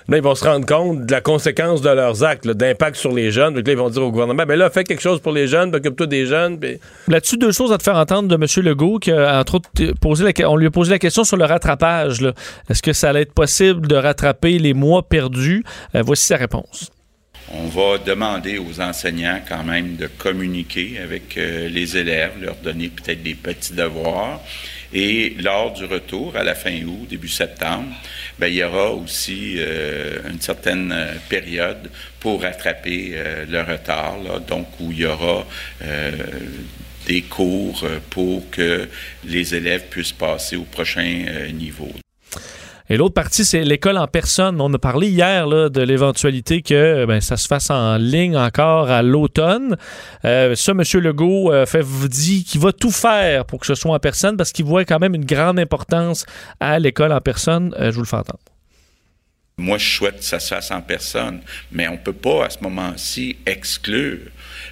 Là, 0.08 0.18
ils 0.18 0.22
vont 0.22 0.34
se 0.34 0.44
rendre 0.44 0.66
compte 0.66 1.06
de 1.06 1.12
la 1.12 1.22
conséquence 1.22 1.80
de 1.80 1.88
leurs 1.88 2.22
actes, 2.24 2.46
d'impact 2.46 2.96
sur 2.96 3.12
les 3.12 3.30
jeunes. 3.30 3.54
Donc 3.54 3.66
là, 3.66 3.72
ils 3.72 3.78
vont 3.78 3.88
dire 3.88 4.02
au 4.02 4.10
gouvernement, 4.10 4.44
ben 4.44 4.58
là, 4.58 4.68
fais 4.68 4.84
quelque 4.84 5.00
chose 5.00 5.18
pour 5.20 5.32
les 5.32 5.46
jeunes, 5.48 5.74
occupe-toi 5.74 6.06
des 6.06 6.26
jeunes. 6.26 6.58
Là-dessus, 7.08 7.38
deux 7.38 7.52
choses 7.52 7.72
à 7.72 7.78
te 7.78 7.82
faire 7.82 7.96
entendre 7.96 8.28
de 8.28 8.34
M. 8.34 8.64
Legault, 8.64 8.98
qui 8.98 9.10
a, 9.12 9.40
entre 9.40 9.54
autres, 9.54 9.70
t- 9.74 9.92
posé 10.00 10.24
la, 10.24 10.50
on 10.50 10.56
lui 10.56 10.66
a 10.66 10.70
posé 10.70 10.90
la 10.90 10.98
question 10.98 11.24
sur 11.24 11.38
le 11.38 11.46
rattrapage. 11.46 12.20
Est-ce 12.68 12.82
que 12.82 12.92
ça 12.92 13.08
allait 13.10 13.22
être 13.22 13.32
possible 13.32 13.86
de 13.88 13.96
rattraper 13.96 14.58
les 14.58 14.74
mois 14.74 15.02
perdus? 15.08 15.64
Euh, 15.94 16.02
voici 16.04 16.26
sa 16.26 16.36
réponse. 16.36 16.90
On 17.52 17.68
va 17.68 17.98
demander 17.98 18.58
aux 18.58 18.80
enseignants 18.80 19.40
quand 19.48 19.64
même 19.64 19.96
de 19.96 20.06
communiquer 20.06 20.98
avec 21.02 21.36
euh, 21.36 21.68
les 21.68 21.96
élèves, 21.96 22.32
leur 22.42 22.56
donner 22.56 22.88
peut-être 22.88 23.22
des 23.22 23.34
petits 23.34 23.74
devoirs. 23.74 24.40
Et 24.96 25.34
lors 25.40 25.72
du 25.72 25.84
retour, 25.86 26.36
à 26.36 26.44
la 26.44 26.54
fin 26.54 26.80
août, 26.84 27.08
début 27.10 27.28
septembre, 27.28 27.88
ben, 28.38 28.46
il 28.46 28.54
y 28.54 28.62
aura 28.62 28.92
aussi 28.92 29.56
euh, 29.58 30.18
une 30.30 30.40
certaine 30.40 30.92
euh, 30.92 31.14
période 31.28 31.90
pour 32.20 32.42
rattraper 32.42 33.10
euh, 33.14 33.44
le 33.44 33.60
retard, 33.62 34.18
là, 34.22 34.38
donc 34.38 34.68
où 34.78 34.92
il 34.92 35.00
y 35.00 35.06
aura 35.06 35.44
des 37.06 37.22
cours 37.22 37.84
pour 38.08 38.48
que 38.50 38.88
les 39.24 39.54
élèves 39.54 39.88
puissent 39.90 40.12
passer 40.12 40.56
au 40.56 40.62
prochain 40.62 41.26
niveau. 41.52 41.92
Et 42.90 42.98
l'autre 42.98 43.14
partie, 43.14 43.46
c'est 43.46 43.64
l'école 43.64 43.96
en 43.96 44.06
personne. 44.06 44.60
On 44.60 44.72
a 44.74 44.78
parlé 44.78 45.08
hier 45.08 45.48
de 45.48 45.80
l'éventualité 45.80 46.60
que 46.60 46.74
euh, 46.74 47.06
ben, 47.06 47.20
ça 47.20 47.38
se 47.38 47.46
fasse 47.46 47.70
en 47.70 47.96
ligne 47.96 48.36
encore 48.36 48.90
à 48.90 49.02
l'automne. 49.02 49.76
Euh, 50.26 50.54
ça, 50.54 50.72
M. 50.72 50.82
Legault 51.00 51.50
euh, 51.50 51.64
fait, 51.64 51.82
dit 52.08 52.44
qu'il 52.44 52.60
va 52.60 52.72
tout 52.72 52.90
faire 52.90 53.46
pour 53.46 53.60
que 53.60 53.66
ce 53.66 53.74
soit 53.74 53.94
en 53.94 53.98
personne 53.98 54.36
parce 54.36 54.52
qu'il 54.52 54.66
voit 54.66 54.84
quand 54.84 54.98
même 54.98 55.14
une 55.14 55.24
grande 55.24 55.58
importance 55.58 56.26
à 56.60 56.78
l'école 56.78 57.12
en 57.12 57.20
personne. 57.22 57.74
Euh, 57.78 57.90
je 57.90 57.96
vous 57.96 58.02
le 58.02 58.06
fais 58.06 58.16
entendre. 58.16 58.40
Moi, 59.56 59.78
je 59.78 59.88
souhaite 59.88 60.18
que 60.18 60.24
ça 60.24 60.40
se 60.40 60.52
fasse 60.52 60.70
en 60.70 60.82
personne, 60.82 61.40
mais 61.70 61.88
on 61.88 61.92
ne 61.92 61.98
peut 61.98 62.12
pas, 62.12 62.46
à 62.46 62.50
ce 62.50 62.58
moment-ci, 62.60 63.36
exclure 63.46 64.18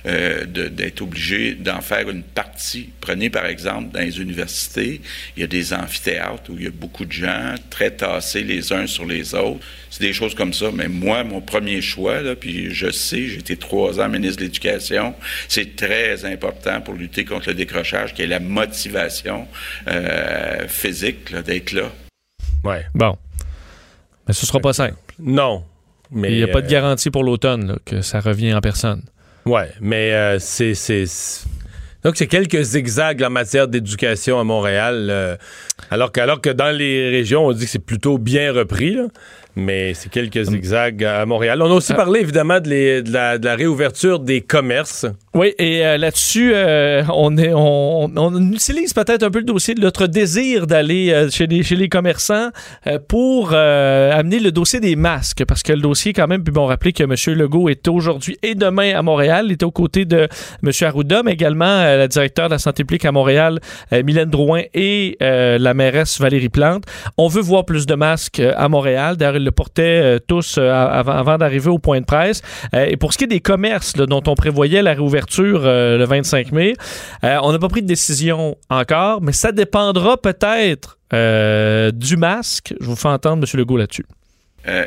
euh, 0.07 0.45
de- 0.47 0.69
d'être 0.69 1.01
obligé 1.03 1.55
d'en 1.55 1.81
faire 1.81 2.09
une 2.11 2.23
partie. 2.23 2.91
Prenez, 3.01 3.31
par 3.31 3.47
exemple, 3.47 3.93
dans 3.93 4.01
les 4.01 4.21
universités, 4.21 5.01
il 5.37 5.41
y 5.41 5.45
a 5.45 5.47
des 5.47 5.73
amphithéâtres 5.73 6.51
où 6.51 6.57
il 6.59 6.65
y 6.65 6.67
a 6.67 6.71
beaucoup 6.71 7.05
de 7.05 7.13
gens 7.13 7.55
très 7.71 7.91
tassés 7.93 8.43
les 8.43 8.73
uns 8.73 8.87
sur 8.87 9.05
les 9.07 9.35
autres. 9.35 9.61
C'est 9.91 10.03
des 10.03 10.13
choses 10.13 10.35
comme 10.35 10.53
ça. 10.53 10.71
Mais 10.73 10.89
moi, 10.89 11.23
mon 11.25 11.41
premier 11.41 11.81
choix, 11.83 12.21
là, 12.21 12.35
puis 12.35 12.73
je 12.75 12.91
sais, 12.91 13.27
j'ai 13.29 13.39
été 13.39 13.57
trois 13.57 14.01
ans 14.01 14.09
ministre 14.09 14.39
de 14.39 14.45
l'Éducation, 14.45 15.15
c'est 15.49 15.77
très 15.77 16.25
important 16.25 16.81
pour 16.81 16.95
lutter 16.95 17.25
contre 17.25 17.49
le 17.49 17.55
décrochage, 17.55 18.15
qui 18.15 18.23
est 18.23 18.27
la 18.27 18.41
motivation 18.41 19.47
euh, 19.89 20.67
physique 20.69 21.35
d'être 21.35 21.73
là. 21.73 21.93
Ouais. 22.65 22.85
Bon. 22.95 23.17
Mais 24.27 24.35
ce 24.35 24.47
sera 24.47 24.61
pas 24.61 24.73
simple. 24.73 24.97
Non. 25.19 25.65
Mais, 26.11 26.31
Il 26.33 26.37
n'y 26.37 26.43
a 26.43 26.49
pas 26.49 26.61
de 26.61 26.67
euh, 26.67 26.71
garantie 26.71 27.11
pour 27.11 27.25
l'automne 27.25 27.79
que 27.85 28.03
ça 28.03 28.21
revient 28.21 28.55
en 28.55 28.61
personne. 28.61 29.03
Ouais, 29.47 29.71
mais 29.81 30.13
euh, 30.13 30.39
c'est. 30.39 30.75
Donc, 32.05 32.17
c'est 32.17 32.27
quelques 32.27 32.63
zigzags 32.63 33.23
en 33.23 33.31
matière 33.31 33.69
d'éducation 33.69 34.41
à 34.41 34.45
Montréal. 34.45 35.07
euh, 35.11 35.37
alors, 35.91 36.11
que, 36.11 36.21
alors 36.21 36.41
que 36.41 36.51
dans 36.51 36.71
les 36.77 37.11
régions, 37.11 37.47
on 37.47 37.53
dit 37.53 37.65
que 37.65 37.71
c'est 37.71 37.79
plutôt 37.85 38.19
bien 38.19 38.53
repris, 38.53 38.95
là, 38.95 39.05
mais 39.55 39.95
c'est 39.95 40.09
quelques 40.11 40.43
zigzags 40.45 41.05
à 41.05 41.25
Montréal. 41.27 41.63
On 41.63 41.71
a 41.71 41.75
aussi 41.75 41.93
Ah. 41.93 41.97
parlé, 41.97 42.21
évidemment, 42.21 42.59
de, 42.61 42.69
les- 42.69 43.03
de 43.03 43.13
la, 43.13 43.39
de 43.39 43.45
la 43.47 43.55
réouverture 43.55 44.19
des 44.19 44.41
commerces. 44.41 45.07
Oui, 45.35 45.55
et 45.59 45.87
euh, 45.87 45.97
là-dessus, 45.97 46.53
euh, 46.55 47.03
on, 47.11 47.39
est, 47.39 47.55
on, 47.55 48.11
on 48.15 48.53
utilise 48.53 48.93
peut-être 48.93 49.23
un 49.23 49.31
peu 49.31 49.39
le 49.39 49.47
dossier 49.47 49.75
de 49.75 49.81
notre 49.81 50.07
désir 50.07 50.67
d'aller 50.67 51.11
euh, 51.11 51.31
chez, 51.31 51.47
les, 51.47 51.63
chez 51.63 51.75
les 51.75 51.89
commerçants 51.89 52.51
euh, 52.87 52.99
pour 53.09 53.53
euh, 53.55 54.13
amener 54.13 54.41
le 54.41 54.53
dossier 54.53 54.79
des 54.79 54.95
masques, 54.95 55.47
parce 55.47 55.63
que 55.63 55.73
le 55.73 55.81
dossier, 55.81 56.13
quand 56.13 56.29
même, 56.29 56.45
puis 56.45 56.53
bon, 56.53 56.67
rappeler 56.67 56.93
que 56.93 57.05
M. 57.05 57.15
Legault 57.35 57.71
est 57.71 57.89
aujourd'hui 57.89 58.37
et 58.43 58.55
demain 58.55 58.95
à 58.95 59.01
Montréal. 59.01 59.47
Il 59.47 59.53
est 59.53 59.63
aux 59.63 59.71
côtés 59.71 60.05
de 60.05 60.29
M. 60.63 60.71
Arruda, 60.83 61.23
mais 61.23 61.33
également 61.33 61.65
euh, 61.65 61.97
la 61.97 62.09
directeur 62.09 62.49
de 62.49 62.53
la 62.53 62.59
santé 62.59 62.85
publique 62.85 63.07
à 63.07 63.13
Montréal, 63.13 63.59
Mylène 63.91 64.29
Drouin, 64.29 64.65
et 64.75 65.17
la 65.21 65.73
mairesse 65.73 66.21
Valérie 66.21 66.51
Plante. 66.51 66.85
On 67.17 67.29
veut 67.29 67.41
voir 67.41 67.65
plus 67.65 67.87
de 67.87 67.95
masques 67.95 68.41
à 68.41 68.69
Montréal. 68.69 69.17
D'ailleurs, 69.17 69.37
ils 69.37 69.45
le 69.45 69.51
portaient 69.51 70.21
tous 70.27 70.59
avant, 70.59 71.13
avant 71.13 71.39
d'arriver 71.39 71.71
au 71.71 71.79
point 71.79 72.01
de 72.01 72.05
presse. 72.05 72.43
Et 72.75 72.97
pour 72.97 73.13
ce 73.13 73.19
qui 73.19 73.25
est 73.25 73.29
des 73.29 73.41
commerces 73.41 73.97
là, 73.97 74.05
dont 74.07 74.23
on 74.27 74.35
prévoyait 74.35 74.83
la 74.83 74.93
réouverture 74.93 75.22
euh, 75.41 75.99
le 75.99 76.05
25 76.05 76.53
mai, 76.53 76.75
euh, 77.25 77.39
on 77.43 77.53
n'a 77.53 77.59
pas 77.59 77.69
pris 77.69 77.83
de 77.83 77.87
décision 77.87 78.57
encore, 78.69 79.23
mais 79.23 79.33
ça 79.33 79.53
dépendra 79.53 80.17
peut-être 80.17 80.99
euh, 81.13 81.91
du 81.91 82.17
masque. 82.17 82.75
Je 82.81 82.87
vous 82.87 82.97
fais 82.97 83.09
entendre 83.09 83.47
M. 83.47 83.59
Legault 83.59 83.77
là-dessus. 83.77 84.07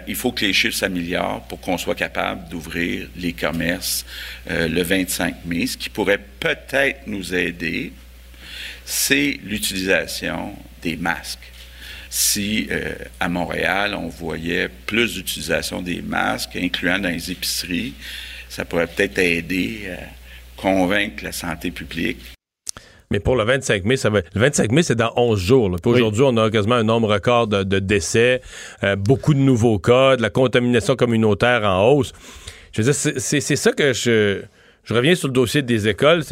Il 0.08 0.16
faut 0.16 0.32
que 0.32 0.46
les 0.46 0.54
chiffres 0.54 0.78
s'améliorent 0.78 1.42
pour 1.50 1.60
qu'on 1.60 1.78
soit 1.78 1.96
capable 1.96 2.48
d'ouvrir 2.48 3.10
les 3.18 3.34
commerces 3.34 4.06
le 4.50 4.82
25 4.82 5.44
mai. 5.44 5.68
Ce 5.68 5.76
qui 5.76 5.90
pourrait 5.90 6.22
peut-être 6.40 7.08
nous 7.08 7.36
aider, 7.36 7.92
c'est 8.86 9.38
l'utilisation 9.44 10.54
des 10.82 10.96
masques. 10.96 11.52
Si 12.10 12.70
à 13.20 13.28
Montréal, 13.28 13.96
on 13.96 14.08
voyait 14.08 14.70
plus 14.86 15.16
d'utilisation 15.16 15.82
des 15.82 16.02
masques, 16.02 16.56
incluant 16.56 16.98
dans 16.98 17.10
les 17.10 17.30
épiceries, 17.30 17.96
ça 18.56 18.64
pourrait 18.64 18.88
peut-être 18.88 19.18
aider 19.20 19.90
à 19.92 20.25
convaincre 20.58 21.24
la 21.24 21.32
santé 21.32 21.72
publique 21.72 22.20
Mais 23.12 23.20
pour 23.20 23.36
le 23.36 23.44
25 23.44 23.86
mai, 23.86 23.98
ça 23.98 24.10
va. 24.10 24.22
Le 24.34 24.42
25 24.42 24.72
mai, 24.72 24.82
c'est 24.84 24.96
dans 24.96 25.14
11 25.16 25.40
jours. 25.40 25.70
là. 25.70 25.78
Puis 25.82 25.92
Oui. 25.92 25.98
Aujourd'hui, 25.98 26.24
on 26.26 26.36
a 26.38 26.50
quasiment 26.50 26.76
un 26.76 26.84
nombre 26.84 27.08
record 27.14 27.48
de, 27.48 27.64
de 27.64 27.80
décès, 27.80 28.42
euh, 28.84 28.96
beaucoup 28.96 29.34
de 29.34 29.40
nouveaux 29.40 29.78
cas, 29.80 30.16
de 30.18 30.22
la 30.22 30.30
contamination 30.30 30.96
communautaire 30.96 31.64
en 31.64 31.88
hausse. 31.92 32.14
Je 32.72 32.82
veux 32.82 32.92
dire, 32.92 32.96
c'est- 33.22 33.56
ça 33.56 33.72
que 33.72 33.94
je. 33.94 34.42
Je 34.84 34.94
reviens 34.94 35.16
sur 35.16 35.28
le 35.30 35.34
dossier 35.34 35.62
des 35.64 35.88
écoles. 35.88 36.24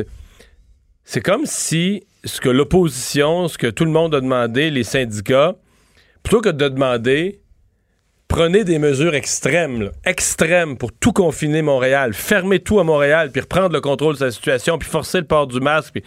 C'est 1.03 1.21
comme 1.21 1.45
si 1.45 2.03
ce 2.23 2.39
que 2.39 2.49
l'opposition, 2.49 3.47
ce 3.47 3.57
que 3.57 3.67
tout 3.67 3.85
le 3.85 3.91
monde 3.91 4.13
a 4.15 4.21
demandé, 4.21 4.69
les 4.69 4.83
syndicats, 4.83 5.55
plutôt 6.23 6.41
que 6.41 6.49
de 6.49 6.69
demander 6.69 7.39
prenez 8.33 8.63
des 8.63 8.79
mesures 8.79 9.13
extrêmes, 9.13 9.91
extrêmes 10.05 10.75
pour 10.75 10.91
tout 10.91 11.13
confiner 11.13 11.61
Montréal, 11.61 12.15
fermer 12.15 12.59
tout 12.59 12.79
à 12.79 12.83
Montréal, 12.83 13.29
puis 13.31 13.41
reprendre 13.41 13.73
le 13.73 13.79
contrôle 13.79 14.15
de 14.15 14.19
sa 14.19 14.31
situation, 14.31 14.79
puis 14.79 14.89
forcer 14.89 15.19
le 15.19 15.27
port 15.27 15.45
du 15.45 15.59
masque, 15.59 15.91
puis 15.93 16.03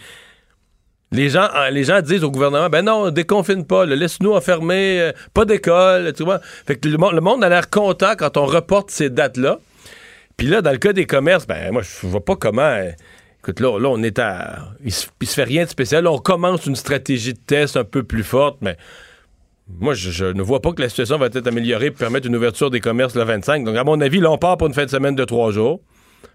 les 1.13 1.29
gens, 1.29 1.47
les 1.71 1.85
gens 1.85 2.01
disent 2.01 2.25
au 2.25 2.29
gouvernement, 2.29 2.67
ben 2.67 2.83
non, 2.83 3.11
déconfine 3.11 3.65
pas, 3.65 3.85
laisse-nous 3.85 4.33
enfermer, 4.33 4.99
euh, 4.99 5.11
pas 5.33 5.45
d'école, 5.45 6.11
tu. 6.11 6.25
Fait 6.65 6.75
que 6.75 6.89
le, 6.89 6.97
monde- 6.97 7.45
a 7.45 7.47
l'air 7.47 7.69
content 7.69 8.11
quand 8.17 8.35
on 8.35 8.45
reporte 8.45 8.91
ces 8.91 9.09
dates-là. 9.09 9.59
Puis 10.35 10.47
là, 10.47 10.61
dans 10.61 10.71
le 10.71 10.79
cas 10.79 10.91
des 10.91 11.05
commerces, 11.05 11.47
ben 11.47 11.71
moi, 11.71 11.81
je 11.81 12.07
vois 12.07 12.25
pas 12.25 12.35
comment. 12.35 12.61
euh, 12.61 12.89
écoute, 13.39 13.61
là, 13.61 13.79
là, 13.79 13.87
on 13.87 14.03
est 14.03 14.19
à. 14.19 14.67
Il 14.83 14.91
se, 14.91 15.07
se 15.23 15.33
fait 15.33 15.45
rien 15.45 15.63
de 15.63 15.69
spécial. 15.69 16.03
Là, 16.03 16.11
on 16.11 16.19
commence 16.19 16.65
une 16.65 16.75
stratégie 16.75 17.33
de 17.33 17.39
test 17.39 17.77
un 17.77 17.85
peu 17.85 18.03
plus 18.03 18.23
forte, 18.23 18.57
mais 18.59 18.75
moi, 19.69 19.93
je, 19.93 20.25
ne 20.25 20.41
vois 20.41 20.61
pas 20.61 20.71
que 20.71 20.81
la 20.81 20.89
situation 20.89 21.17
va 21.17 21.25
être 21.27 21.45
améliorée 21.45 21.91
pour 21.91 21.99
permettre 21.99 22.27
une 22.27 22.35
ouverture 22.35 22.69
des 22.69 22.79
commerces 22.79 23.15
le 23.15 23.23
25. 23.23 23.65
Donc, 23.65 23.75
à 23.75 23.83
mon 23.83 23.99
avis, 23.99 24.19
là, 24.19 24.35
part 24.37 24.57
pour 24.57 24.67
une 24.67 24.73
fin 24.73 24.85
de 24.85 24.89
semaine 24.89 25.15
de 25.15 25.25
trois 25.25 25.51
jours. 25.51 25.81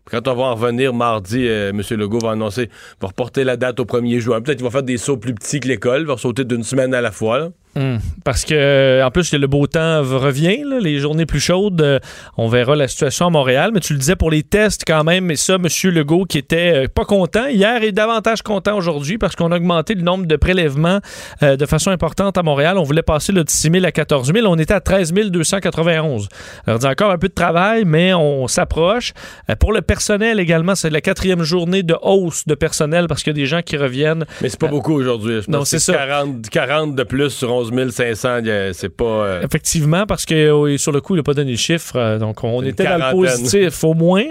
Quand 0.04 0.28
on 0.28 0.34
va 0.34 0.44
en 0.44 0.54
revenir 0.54 0.92
mardi, 0.92 1.46
euh, 1.48 1.70
M. 1.70 1.82
Legault 1.98 2.18
va 2.18 2.32
annoncer, 2.32 2.68
va 3.00 3.08
reporter 3.08 3.44
la 3.44 3.56
date 3.56 3.80
au 3.80 3.84
1er 3.84 4.18
juin. 4.20 4.40
Peut-être 4.40 4.58
qu'il 4.58 4.64
va 4.64 4.70
faire 4.70 4.82
des 4.82 4.98
sauts 4.98 5.16
plus 5.16 5.34
petits 5.34 5.60
que 5.60 5.68
l'école, 5.68 6.04
va 6.04 6.16
sauter 6.16 6.44
d'une 6.44 6.62
semaine 6.62 6.92
à 6.94 7.00
la 7.00 7.10
fois. 7.10 7.50
Hum, 7.74 8.00
Parce 8.22 8.44
que 8.44 8.54
euh, 8.54 9.06
en 9.06 9.10
plus 9.10 9.32
le 9.32 9.46
beau 9.46 9.66
temps 9.66 10.02
revient, 10.02 10.62
là, 10.66 10.78
les 10.78 10.98
journées 10.98 11.24
plus 11.24 11.40
chaudes, 11.40 11.80
euh, 11.80 11.98
on 12.36 12.48
verra 12.48 12.76
la 12.76 12.86
situation 12.86 13.26
à 13.26 13.30
Montréal. 13.30 13.70
Mais 13.72 13.80
tu 13.80 13.94
le 13.94 13.98
disais 13.98 14.14
pour 14.16 14.30
les 14.30 14.42
tests 14.42 14.82
quand 14.86 15.04
même, 15.04 15.30
et 15.30 15.36
ça, 15.36 15.54
M. 15.54 15.66
Legault 15.90 16.24
qui 16.26 16.36
était 16.36 16.84
euh, 16.84 16.88
pas 16.92 17.06
content 17.06 17.46
hier 17.46 17.82
est 17.82 17.92
davantage 17.92 18.42
content 18.42 18.76
aujourd'hui 18.76 19.16
parce 19.16 19.36
qu'on 19.36 19.52
a 19.52 19.56
augmenté 19.56 19.94
le 19.94 20.02
nombre 20.02 20.26
de 20.26 20.36
prélèvements 20.36 21.00
euh, 21.42 21.56
de 21.56 21.64
façon 21.64 21.90
importante 21.90 22.36
à 22.36 22.42
Montréal. 22.42 22.76
On 22.76 22.82
voulait 22.82 23.02
passer 23.02 23.32
là, 23.32 23.42
de 23.42 23.48
6 23.48 23.70
000 23.70 23.84
à 23.86 23.92
14 23.92 24.32
000. 24.34 24.46
On 24.46 24.58
était 24.58 24.74
à 24.74 24.80
13 24.80 25.12
291. 25.12 26.28
Alors, 26.66 26.78
il 26.78 26.84
y 26.84 26.86
a 26.86 26.90
encore 26.90 27.10
un 27.10 27.18
peu 27.18 27.28
de 27.28 27.34
travail, 27.34 27.84
mais 27.86 28.12
on 28.12 28.48
s'approche. 28.48 29.12
Pour 29.60 29.72
le 29.72 29.80
personnel 29.80 30.40
également, 30.40 30.74
c'est 30.74 30.90
la 30.90 31.00
quatrième 31.00 31.42
journée 31.42 31.82
de 31.82 31.96
hausse 32.02 32.46
de 32.46 32.54
personnel 32.54 33.06
parce 33.06 33.22
qu'il 33.22 33.30
y 33.30 33.36
a 33.36 33.40
des 33.40 33.46
gens 33.46 33.62
qui 33.62 33.76
reviennent. 33.76 34.24
Mais 34.40 34.48
c'est 34.48 34.60
pas 34.60 34.68
beaucoup 34.68 34.92
aujourd'hui. 34.92 35.36
Je 35.36 35.46
pense 35.46 35.54
non, 35.54 35.64
c'est 35.64 35.78
ça. 35.78 35.94
40, 35.94 36.48
40 36.50 36.94
de 36.94 37.02
plus 37.02 37.30
sur 37.30 37.52
11 37.52 37.61
500. 37.90 38.38
il 38.38 38.46
y 38.46 38.50
a- 38.50 38.72
C'est 38.72 38.88
pas. 38.88 39.04
euh, 39.04 39.42
Effectivement, 39.42 40.06
parce 40.06 40.24
que 40.24 40.34
euh, 40.34 40.76
sur 40.78 40.92
le 40.92 41.00
coup, 41.00 41.14
il 41.14 41.18
n'a 41.18 41.22
pas 41.22 41.34
donné 41.34 41.52
le 41.52 41.56
chiffre. 41.56 41.96
euh, 41.96 42.18
donc, 42.18 42.42
on 42.44 42.62
était 42.62 42.84
dans 42.84 42.96
le 42.98 43.12
positif 43.12 43.84
au 43.84 43.94
moins. 43.94 44.24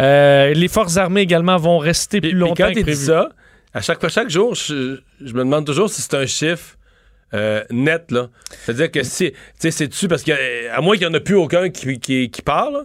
Euh, 0.00 0.52
les 0.54 0.68
forces 0.68 0.96
armées 0.96 1.22
également 1.22 1.56
vont 1.56 1.78
rester 1.78 2.20
Puis, 2.20 2.30
plus 2.30 2.36
puis 2.38 2.40
longtemps 2.40 2.64
quand 2.64 2.70
que 2.70 2.74
dit 2.78 2.82
prévu. 2.82 3.04
ça, 3.04 3.28
à 3.72 3.80
chaque 3.80 4.00
fois, 4.00 4.08
chaque 4.08 4.30
jour, 4.30 4.54
je, 4.54 4.98
je 5.20 5.32
me 5.32 5.40
demande 5.40 5.64
toujours 5.66 5.88
si 5.90 6.02
c'est 6.02 6.14
un 6.14 6.26
chiffre 6.26 6.76
euh, 7.34 7.64
net, 7.70 8.10
là. 8.12 8.28
C'est-à-dire 8.64 8.90
que 8.92 9.02
si, 9.02 9.32
tu 9.32 9.36
sais, 9.58 9.70
c'est-tu, 9.72 10.06
parce 10.06 10.22
que, 10.22 10.30
euh, 10.32 10.68
à 10.72 10.80
moins 10.80 10.96
qu'il 10.96 11.06
n'y 11.08 11.12
en 11.12 11.16
a 11.16 11.20
plus 11.20 11.34
aucun 11.34 11.68
qui, 11.70 11.98
qui, 11.98 12.30
qui 12.30 12.42
parle, 12.42 12.84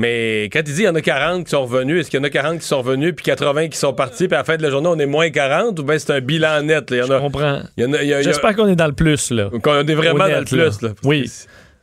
mais 0.00 0.44
quand 0.52 0.60
il 0.60 0.64
dit 0.64 0.74
qu'il 0.74 0.84
y 0.84 0.88
en 0.88 0.94
a 0.94 1.00
40 1.02 1.44
qui 1.44 1.50
sont 1.50 1.62
revenus, 1.62 2.00
est-ce 2.00 2.10
qu'il 2.10 2.18
y 2.18 2.22
en 2.22 2.24
a 2.24 2.30
40 2.30 2.58
qui 2.60 2.66
sont 2.66 2.78
revenus, 2.78 3.14
puis 3.14 3.24
80 3.24 3.68
qui 3.68 3.76
sont 3.78 3.92
partis, 3.92 4.26
puis 4.28 4.34
à 4.34 4.38
la 4.38 4.44
fin 4.44 4.56
de 4.56 4.62
la 4.62 4.70
journée, 4.70 4.88
on 4.88 4.98
est 4.98 5.06
moins 5.06 5.30
40, 5.30 5.78
ou 5.78 5.82
bien 5.82 5.98
c'est 5.98 6.12
un 6.12 6.20
bilan 6.20 6.62
net, 6.62 6.90
là? 6.90 6.96
Il 6.96 7.00
y 7.00 7.02
en 7.02 7.06
Je 7.06 7.20
comprends. 7.20 7.60
il 7.76 7.84
il 8.02 8.08
il 8.08 8.22
J'espère 8.22 8.56
qu'on 8.56 8.68
est 8.68 8.76
dans 8.76 8.86
le 8.86 8.92
plus, 8.92 9.30
là. 9.30 9.50
qu'on 9.62 9.74
est 9.86 9.94
vraiment 9.94 10.24
Honnête, 10.24 10.34
dans 10.34 10.58
le 10.58 10.68
plus, 10.70 10.82
là. 10.82 10.88
Oui. 11.04 11.30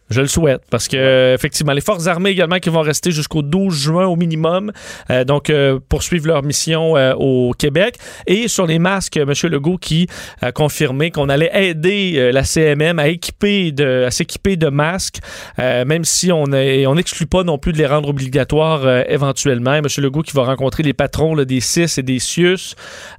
Je 0.09 0.21
le 0.21 0.27
souhaite 0.27 0.61
parce 0.69 0.87
que 0.87 1.33
effectivement 1.33 1.73
les 1.73 1.81
forces 1.81 2.07
armées 2.07 2.29
également 2.29 2.59
qui 2.59 2.69
vont 2.69 2.81
rester 2.81 3.11
jusqu'au 3.11 3.41
12 3.41 3.75
juin 3.75 4.05
au 4.05 4.15
minimum 4.15 4.71
euh, 5.09 5.23
donc 5.25 5.49
euh, 5.49 5.79
poursuivre 5.89 6.27
leur 6.27 6.43
mission 6.43 6.95
euh, 6.95 7.13
au 7.15 7.51
Québec 7.57 7.95
et 8.25 8.47
sur 8.47 8.65
les 8.65 8.79
masques 8.79 9.17
M. 9.17 9.33
Legault 9.43 9.77
qui 9.77 10.07
a 10.41 10.51
confirmé 10.53 11.11
qu'on 11.11 11.27
allait 11.27 11.51
aider 11.53 12.13
euh, 12.15 12.31
la 12.31 12.43
CMM 12.43 12.99
à 12.99 13.09
équiper 13.09 13.71
de 13.73 14.05
à 14.07 14.11
s'équiper 14.11 14.55
de 14.55 14.69
masques 14.69 15.17
euh, 15.59 15.83
même 15.83 16.05
si 16.05 16.31
on 16.31 16.45
est- 16.53 16.85
on 16.85 16.95
n'exclut 16.95 17.25
pas 17.27 17.43
non 17.43 17.57
plus 17.57 17.73
de 17.73 17.77
les 17.77 17.85
rendre 17.85 18.07
obligatoires 18.07 18.85
euh, 18.85 19.03
éventuellement 19.09 19.73
M. 19.73 19.85
Legault 19.97 20.21
qui 20.21 20.33
va 20.35 20.43
rencontrer 20.45 20.83
les 20.83 20.93
patrons 20.93 21.35
là, 21.35 21.43
des 21.43 21.59
CIS 21.59 21.95
et 21.99 22.03
des 22.03 22.19
CIUS 22.19 22.75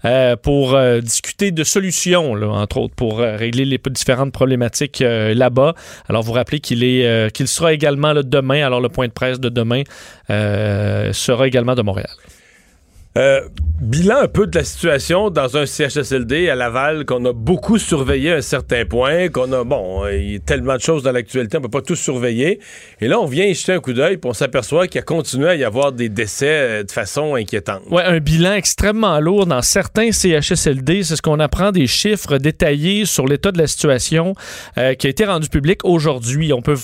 euh, 0.06 0.36
pour 0.36 0.74
euh, 0.74 1.00
discuter 1.00 1.50
de 1.50 1.64
solutions 1.64 2.34
là, 2.34 2.48
entre 2.48 2.78
autres 2.78 2.94
pour 2.94 3.18
régler 3.18 3.66
les 3.66 3.78
différentes 3.90 4.32
problématiques 4.32 5.02
euh, 5.02 5.34
là-bas 5.34 5.74
alors, 6.08 6.22
vous 6.22 6.32
rappelez 6.32 6.60
qu'il 6.60 6.77
euh, 6.82 7.28
qu'il 7.30 7.48
sera 7.48 7.72
également 7.72 8.14
demain. 8.14 8.64
Alors, 8.64 8.80
le 8.80 8.88
point 8.88 9.06
de 9.06 9.12
presse 9.12 9.40
de 9.40 9.48
demain 9.48 9.82
euh, 10.30 11.12
sera 11.12 11.46
également 11.46 11.74
de 11.74 11.82
Montréal. 11.82 12.10
Euh, 13.18 13.40
bilan 13.80 14.16
un 14.22 14.28
peu 14.28 14.46
de 14.46 14.56
la 14.58 14.64
situation 14.64 15.30
dans 15.30 15.56
un 15.56 15.64
CHSLD 15.64 16.48
à 16.48 16.54
Laval 16.54 17.04
qu'on 17.04 17.24
a 17.24 17.32
beaucoup 17.32 17.78
surveillé 17.78 18.32
à 18.32 18.36
un 18.36 18.40
certain 18.42 18.84
point, 18.84 19.28
qu'on 19.28 19.52
a, 19.52 19.64
bon, 19.64 20.04
euh, 20.04 20.16
il 20.16 20.32
y 20.32 20.36
a 20.36 20.38
tellement 20.40 20.74
de 20.76 20.80
choses 20.80 21.02
dans 21.02 21.10
l'actualité, 21.10 21.58
on 21.58 21.60
peut 21.60 21.68
pas 21.68 21.82
tout 21.82 21.96
surveiller. 21.96 22.60
Et 23.00 23.08
là, 23.08 23.18
on 23.20 23.26
vient 23.26 23.44
y 23.44 23.54
jeter 23.54 23.72
un 23.72 23.80
coup 23.80 23.92
d'œil, 23.92 24.18
puis 24.18 24.28
on 24.28 24.34
s'aperçoit 24.34 24.86
qu'il 24.86 25.00
a 25.00 25.02
continué 25.02 25.48
à 25.48 25.54
y 25.56 25.64
avoir 25.64 25.92
des 25.92 26.08
décès 26.08 26.46
euh, 26.48 26.82
de 26.84 26.90
façon 26.90 27.34
inquiétante. 27.34 27.82
Ouais, 27.90 28.04
un 28.04 28.18
bilan 28.18 28.52
extrêmement 28.52 29.18
lourd 29.18 29.46
dans 29.46 29.62
certains 29.62 30.12
CHSLD. 30.12 31.02
C'est 31.02 31.16
ce 31.16 31.22
qu'on 31.22 31.40
apprend 31.40 31.72
des 31.72 31.88
chiffres 31.88 32.38
détaillés 32.38 33.04
sur 33.04 33.26
l'état 33.26 33.50
de 33.50 33.58
la 33.58 33.66
situation 33.66 34.34
qui 34.74 35.06
a 35.06 35.10
été 35.10 35.24
rendu 35.24 35.48
public 35.48 35.84
aujourd'hui. 35.84 36.52
On 36.52 36.62
peut 36.62 36.76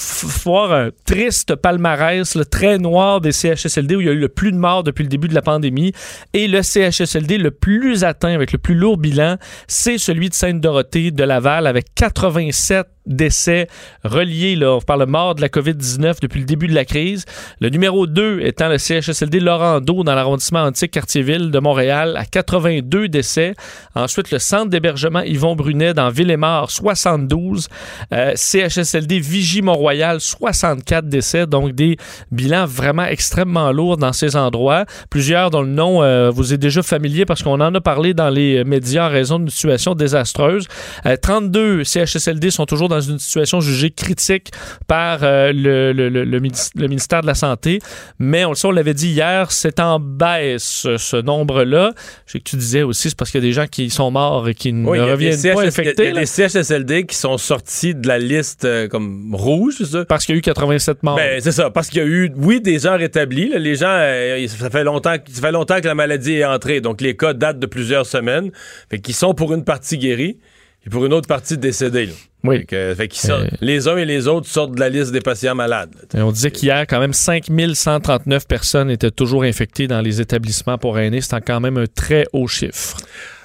voir 0.44 0.72
un 0.72 0.90
triste 1.04 1.54
palmarès, 1.54 2.34
le 2.34 2.44
très 2.44 2.78
noir 2.78 3.20
des 3.20 3.32
CHSLD 3.32 3.96
où 3.96 4.00
il 4.00 4.06
y 4.06 4.10
a 4.10 4.12
eu 4.12 4.18
le 4.18 4.28
plus 4.28 4.52
de 4.52 4.56
morts 4.56 4.82
depuis 4.82 5.02
le 5.02 5.08
début 5.08 5.28
de 5.28 5.34
la 5.34 5.42
pandémie. 5.42 5.92
Et 6.32 6.48
le 6.48 6.62
CHSLD 6.62 7.38
le 7.38 7.50
plus 7.50 8.04
atteint 8.04 8.34
avec 8.34 8.52
le 8.52 8.58
plus 8.58 8.74
lourd 8.74 8.96
bilan, 8.96 9.36
c'est 9.66 9.98
celui 9.98 10.28
de 10.28 10.34
Sainte-Dorothée 10.34 11.10
de 11.10 11.24
Laval 11.24 11.66
avec 11.66 11.94
87 11.94 12.86
décès 13.06 13.68
reliés, 14.02 14.56
là, 14.56 14.74
on 14.74 14.80
parle 14.80 15.06
mort 15.06 15.34
de 15.34 15.40
la 15.40 15.48
COVID-19 15.48 16.20
depuis 16.20 16.40
le 16.40 16.46
début 16.46 16.66
de 16.66 16.74
la 16.74 16.84
crise. 16.84 17.24
Le 17.60 17.68
numéro 17.68 18.06
2 18.06 18.40
étant 18.40 18.68
le 18.68 18.78
CHSLD 18.78 19.40
Laurando 19.40 20.02
dans 20.04 20.14
l'arrondissement 20.14 20.62
antique 20.62 20.92
Quartier-Ville 20.92 21.50
de 21.50 21.58
Montréal 21.58 22.16
à 22.16 22.24
82 22.24 23.08
décès. 23.08 23.54
Ensuite, 23.94 24.30
le 24.30 24.38
centre 24.38 24.70
d'hébergement 24.70 25.20
Yvon 25.20 25.54
Brunet 25.56 25.94
dans 25.94 26.10
Ville-et-Mort, 26.10 26.70
72. 26.70 27.68
Euh, 28.12 28.32
CHSLD 28.34 29.18
Vigie-Mont-Royal, 29.20 30.20
64 30.20 31.06
décès. 31.08 31.46
Donc, 31.46 31.72
des 31.72 31.96
bilans 32.30 32.66
vraiment 32.66 33.04
extrêmement 33.04 33.72
lourds 33.72 33.96
dans 33.96 34.12
ces 34.12 34.36
endroits. 34.36 34.84
Plusieurs 35.10 35.50
dont 35.50 35.62
le 35.62 35.68
nom 35.68 36.02
euh, 36.02 36.30
vous 36.30 36.52
est 36.54 36.58
déjà 36.58 36.82
familier 36.82 37.24
parce 37.24 37.42
qu'on 37.42 37.60
en 37.60 37.74
a 37.74 37.80
parlé 37.80 38.14
dans 38.14 38.30
les 38.30 38.64
médias 38.64 39.08
en 39.08 39.10
raison 39.10 39.38
d'une 39.38 39.50
situation 39.50 39.94
désastreuse. 39.94 40.66
Euh, 41.06 41.16
32 41.20 41.84
CHSLD 41.84 42.50
sont 42.50 42.66
toujours 42.66 42.88
dans 42.88 42.93
dans 42.94 43.00
une 43.00 43.18
situation 43.18 43.60
jugée 43.60 43.90
critique 43.90 44.50
par 44.86 45.20
euh, 45.22 45.52
le, 45.52 45.92
le, 45.92 46.08
le, 46.08 46.24
le 46.24 46.40
minis- 46.40 46.70
le 46.74 46.86
ministère 46.88 47.22
de 47.22 47.26
la 47.26 47.34
Santé. 47.34 47.80
Mais 48.18 48.44
on 48.44 48.50
le 48.50 48.54
sait, 48.56 48.66
on 48.66 48.70
l'avait 48.70 48.94
dit 48.94 49.08
hier, 49.08 49.50
c'est 49.52 49.80
en 49.80 49.98
baisse 50.00 50.86
ce 50.96 51.16
nombre-là. 51.20 51.92
Je 52.26 52.32
sais 52.32 52.38
que 52.38 52.44
tu 52.44 52.56
disais 52.56 52.82
aussi, 52.82 53.08
c'est 53.10 53.16
parce 53.18 53.30
qu'il 53.30 53.40
y 53.42 53.44
a 53.44 53.48
des 53.48 53.52
gens 53.52 53.66
qui 53.66 53.90
sont 53.90 54.10
morts 54.10 54.48
et 54.48 54.54
qui 54.54 54.70
Oui, 54.72 54.98
ne 54.98 55.04
reviennent 55.04 55.38
CHS 55.38 55.54
pas 55.54 55.62
il 55.62 55.64
y 55.64 55.68
infectés. 55.68 56.08
a 56.08 56.12
là, 56.14 56.20
des 56.20 56.26
CHSLD 56.26 57.06
qui 57.06 57.16
sont 57.16 57.38
sortis 57.38 57.94
de 57.94 58.06
la 58.08 58.18
liste 58.18 58.64
euh, 58.64 58.88
comme 58.88 59.34
rouge, 59.34 59.74
c'est 59.78 59.86
ça? 59.86 60.04
parce 60.04 60.24
qu'il 60.24 60.34
y 60.34 60.36
a 60.36 60.38
eu 60.38 60.42
87 60.42 61.02
morts. 61.02 61.16
Ben, 61.16 61.40
c'est 61.40 61.52
ça, 61.52 61.70
parce 61.70 61.88
qu'il 61.88 61.98
y 61.98 62.04
a 62.04 62.06
eu, 62.06 62.30
oui, 62.36 62.60
des 62.60 62.78
gens 62.78 62.96
rétablis. 62.96 63.48
là. 63.50 63.58
les 63.58 63.74
gens, 63.76 63.86
euh, 63.90 64.46
ça, 64.48 64.70
fait 64.70 64.84
longtemps, 64.84 65.16
ça 65.30 65.40
fait 65.40 65.52
longtemps 65.52 65.80
que 65.80 65.86
la 65.86 65.94
maladie 65.94 66.34
est 66.34 66.44
entrée. 66.44 66.80
Donc, 66.80 67.00
les 67.00 67.16
cas 67.16 67.32
datent 67.32 67.58
de 67.58 67.66
plusieurs 67.66 68.06
semaines. 68.06 68.50
Fait 68.90 68.98
qu'ils 68.98 69.14
sont 69.14 69.34
pour 69.34 69.52
une 69.54 69.64
partie 69.64 69.98
guéris 69.98 70.38
et 70.86 70.90
pour 70.90 71.04
une 71.06 71.12
autre 71.12 71.28
partie 71.28 71.56
décédés. 71.58 72.06
là. 72.06 72.12
Oui. 72.44 72.58
Fait, 72.60 72.64
que- 72.66 72.94
fait 72.94 73.08
qu'ils 73.08 73.26
sortent- 73.28 73.42
Euh. 73.44 73.56
les 73.60 73.88
uns 73.88 73.96
et 73.96 74.04
les 74.04 74.28
autres 74.28 74.46
sortent 74.46 74.74
de 74.74 74.80
la 74.80 74.88
liste 74.90 75.12
des 75.12 75.20
patients 75.20 75.54
malades. 75.54 75.90
on 76.14 76.30
disait 76.30 76.50
qu'hier, 76.50 76.86
quand 76.86 77.00
même, 77.00 77.12
5139 77.14 78.46
personnes 78.46 78.90
étaient 78.90 79.10
toujours 79.10 79.44
infectées 79.44 79.86
dans 79.88 80.00
les 80.00 80.20
établissements 80.20 80.78
pour 80.78 80.98
aînés. 80.98 81.20
C'est 81.20 81.40
quand 81.40 81.60
même 81.60 81.78
un 81.78 81.86
très 81.86 82.26
haut 82.32 82.46
chiffre. 82.46 82.96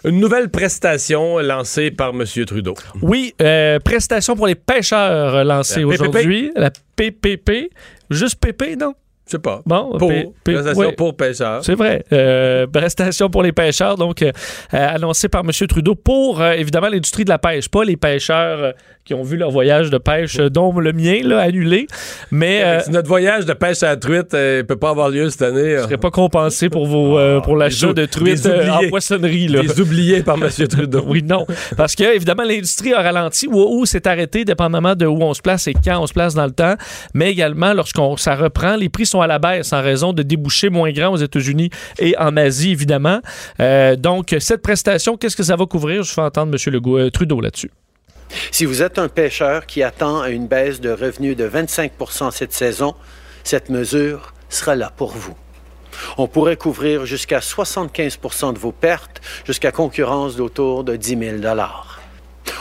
Une 0.05 0.19
nouvelle 0.19 0.49
prestation 0.49 1.39
lancée 1.39 1.91
par 1.91 2.09
M. 2.11 2.23
Trudeau. 2.45 2.73
Oui, 3.01 3.33
euh, 3.41 3.79
prestation 3.79 4.35
pour 4.35 4.47
les 4.47 4.55
pêcheurs 4.55 5.43
lancée 5.43 5.83
aujourd'hui. 5.83 6.51
La 6.55 6.71
PPP. 6.95 7.69
Juste 8.09 8.35
PP, 8.39 8.75
non? 8.79 8.93
Je 9.29 9.33
sais 9.33 9.39
pas. 9.39 9.61
Bon, 9.67 9.95
Pour, 9.99 10.11
prestation 10.43 10.91
pour 10.97 11.15
pêcheurs. 11.15 11.63
C'est 11.63 11.75
vrai. 11.75 12.03
Euh, 12.11 12.65
prestation 12.65 13.29
pour 13.29 13.43
les 13.43 13.51
pêcheurs, 13.51 13.95
donc 13.95 14.23
euh, 14.23 14.31
euh, 14.73 14.95
annoncée 14.95 15.29
par 15.29 15.41
M. 15.41 15.51
Trudeau 15.67 15.93
pour, 15.93 16.41
euh, 16.41 16.53
évidemment, 16.53 16.87
l'industrie 16.87 17.25
de 17.25 17.29
la 17.29 17.37
pêche. 17.37 17.69
Pas 17.69 17.83
les 17.83 17.95
pêcheurs 17.95 18.59
euh, 18.59 18.71
qui 19.09 19.15
ont 19.15 19.23
vu 19.23 19.37
leur 19.37 19.49
voyage 19.49 19.89
de 19.89 19.97
pêche, 19.97 20.37
euh, 20.37 20.51
dont 20.51 20.71
le 20.77 20.93
mien, 20.93 21.21
là, 21.23 21.39
annulé. 21.39 21.87
Mais 22.29 22.61
euh, 22.63 22.79
Si 22.81 22.91
notre 22.91 23.07
voyage 23.07 23.43
de 23.47 23.53
pêche 23.53 23.81
à 23.81 23.87
la 23.87 23.97
truite 23.97 24.33
ne 24.33 24.61
peut 24.61 24.75
pas 24.75 24.91
avoir 24.91 25.09
lieu 25.09 25.31
cette 25.31 25.41
année. 25.41 25.77
ne 25.77 25.81
serait 25.81 25.97
pas 25.97 26.11
compensé 26.11 26.69
pour, 26.69 26.85
vos, 26.85 27.17
euh, 27.17 27.39
pour 27.39 27.57
l'achat 27.57 27.91
de 27.91 28.05
truites 28.05 28.45
euh, 28.45 28.69
en 28.69 28.87
poissonnerie. 28.87 29.47
Là. 29.47 29.63
Les 29.63 29.81
oubliés 29.81 30.21
par 30.21 30.35
M. 30.35 30.47
Trudeau. 30.69 31.03
Oui, 31.07 31.23
non. 31.23 31.47
Parce 31.75 31.95
que, 31.95 32.03
évidemment, 32.03 32.43
l'industrie 32.43 32.93
a 32.93 33.01
ralenti 33.01 33.47
ou, 33.47 33.79
ou 33.79 33.87
s'est 33.87 34.07
arrêtée, 34.07 34.45
dépendamment 34.45 34.93
de 34.93 35.07
où 35.07 35.19
on 35.23 35.33
se 35.33 35.41
place 35.41 35.65
et 35.65 35.73
quand 35.73 35.99
on 35.99 36.05
se 36.05 36.13
place 36.13 36.35
dans 36.35 36.45
le 36.45 36.51
temps. 36.51 36.75
Mais 37.15 37.31
également, 37.31 37.73
lorsqu'on 37.73 38.15
ça 38.15 38.35
reprend, 38.35 38.75
les 38.75 38.89
prix 38.89 39.07
sont 39.07 39.21
à 39.21 39.27
la 39.27 39.39
baisse 39.39 39.73
en 39.73 39.81
raison 39.81 40.13
de 40.13 40.21
débouchés 40.21 40.69
moins 40.69 40.91
grands 40.91 41.13
aux 41.13 41.17
États-Unis 41.17 41.71
et 41.97 42.15
en 42.19 42.37
Asie, 42.37 42.73
évidemment. 42.73 43.21
Euh, 43.59 43.95
donc, 43.95 44.35
cette 44.37 44.61
prestation, 44.61 45.17
qu'est-ce 45.17 45.35
que 45.35 45.41
ça 45.41 45.55
va 45.55 45.65
couvrir? 45.65 46.03
Je 46.03 46.13
fais 46.13 46.21
entendre 46.21 46.53
M. 46.53 46.73
Legault, 46.73 46.99
euh, 46.99 47.09
Trudeau 47.09 47.41
là-dessus. 47.41 47.71
Si 48.51 48.65
vous 48.65 48.81
êtes 48.81 48.99
un 48.99 49.07
pêcheur 49.07 49.65
qui 49.65 49.83
attend 49.83 50.25
une 50.25 50.47
baisse 50.47 50.81
de 50.81 50.91
revenus 50.91 51.35
de 51.35 51.47
25% 51.47 52.31
cette 52.31 52.53
saison, 52.53 52.95
cette 53.43 53.69
mesure 53.69 54.33
sera 54.49 54.75
là 54.75 54.91
pour 54.95 55.11
vous. 55.11 55.35
On 56.17 56.27
pourrait 56.27 56.57
couvrir 56.57 57.05
jusqu'à 57.05 57.39
75% 57.39 58.53
de 58.53 58.59
vos 58.59 58.71
pertes, 58.71 59.21
jusqu'à 59.45 59.71
concurrence 59.71 60.35
d'autour 60.35 60.83
de 60.83 60.95
10 60.95 61.39
000 61.41 61.57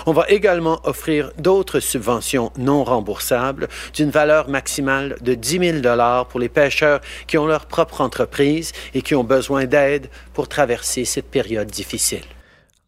On 0.06 0.12
va 0.12 0.24
également 0.28 0.80
offrir 0.84 1.32
d'autres 1.38 1.80
subventions 1.80 2.52
non 2.56 2.84
remboursables 2.84 3.68
d'une 3.94 4.10
valeur 4.10 4.48
maximale 4.48 5.16
de 5.20 5.34
10 5.34 5.82
000 5.82 6.24
pour 6.28 6.40
les 6.40 6.48
pêcheurs 6.48 7.00
qui 7.26 7.38
ont 7.38 7.46
leur 7.46 7.66
propre 7.66 8.00
entreprise 8.00 8.72
et 8.94 9.02
qui 9.02 9.14
ont 9.14 9.24
besoin 9.24 9.64
d'aide 9.66 10.08
pour 10.32 10.48
traverser 10.48 11.04
cette 11.04 11.30
période 11.30 11.70
difficile. 11.70 12.24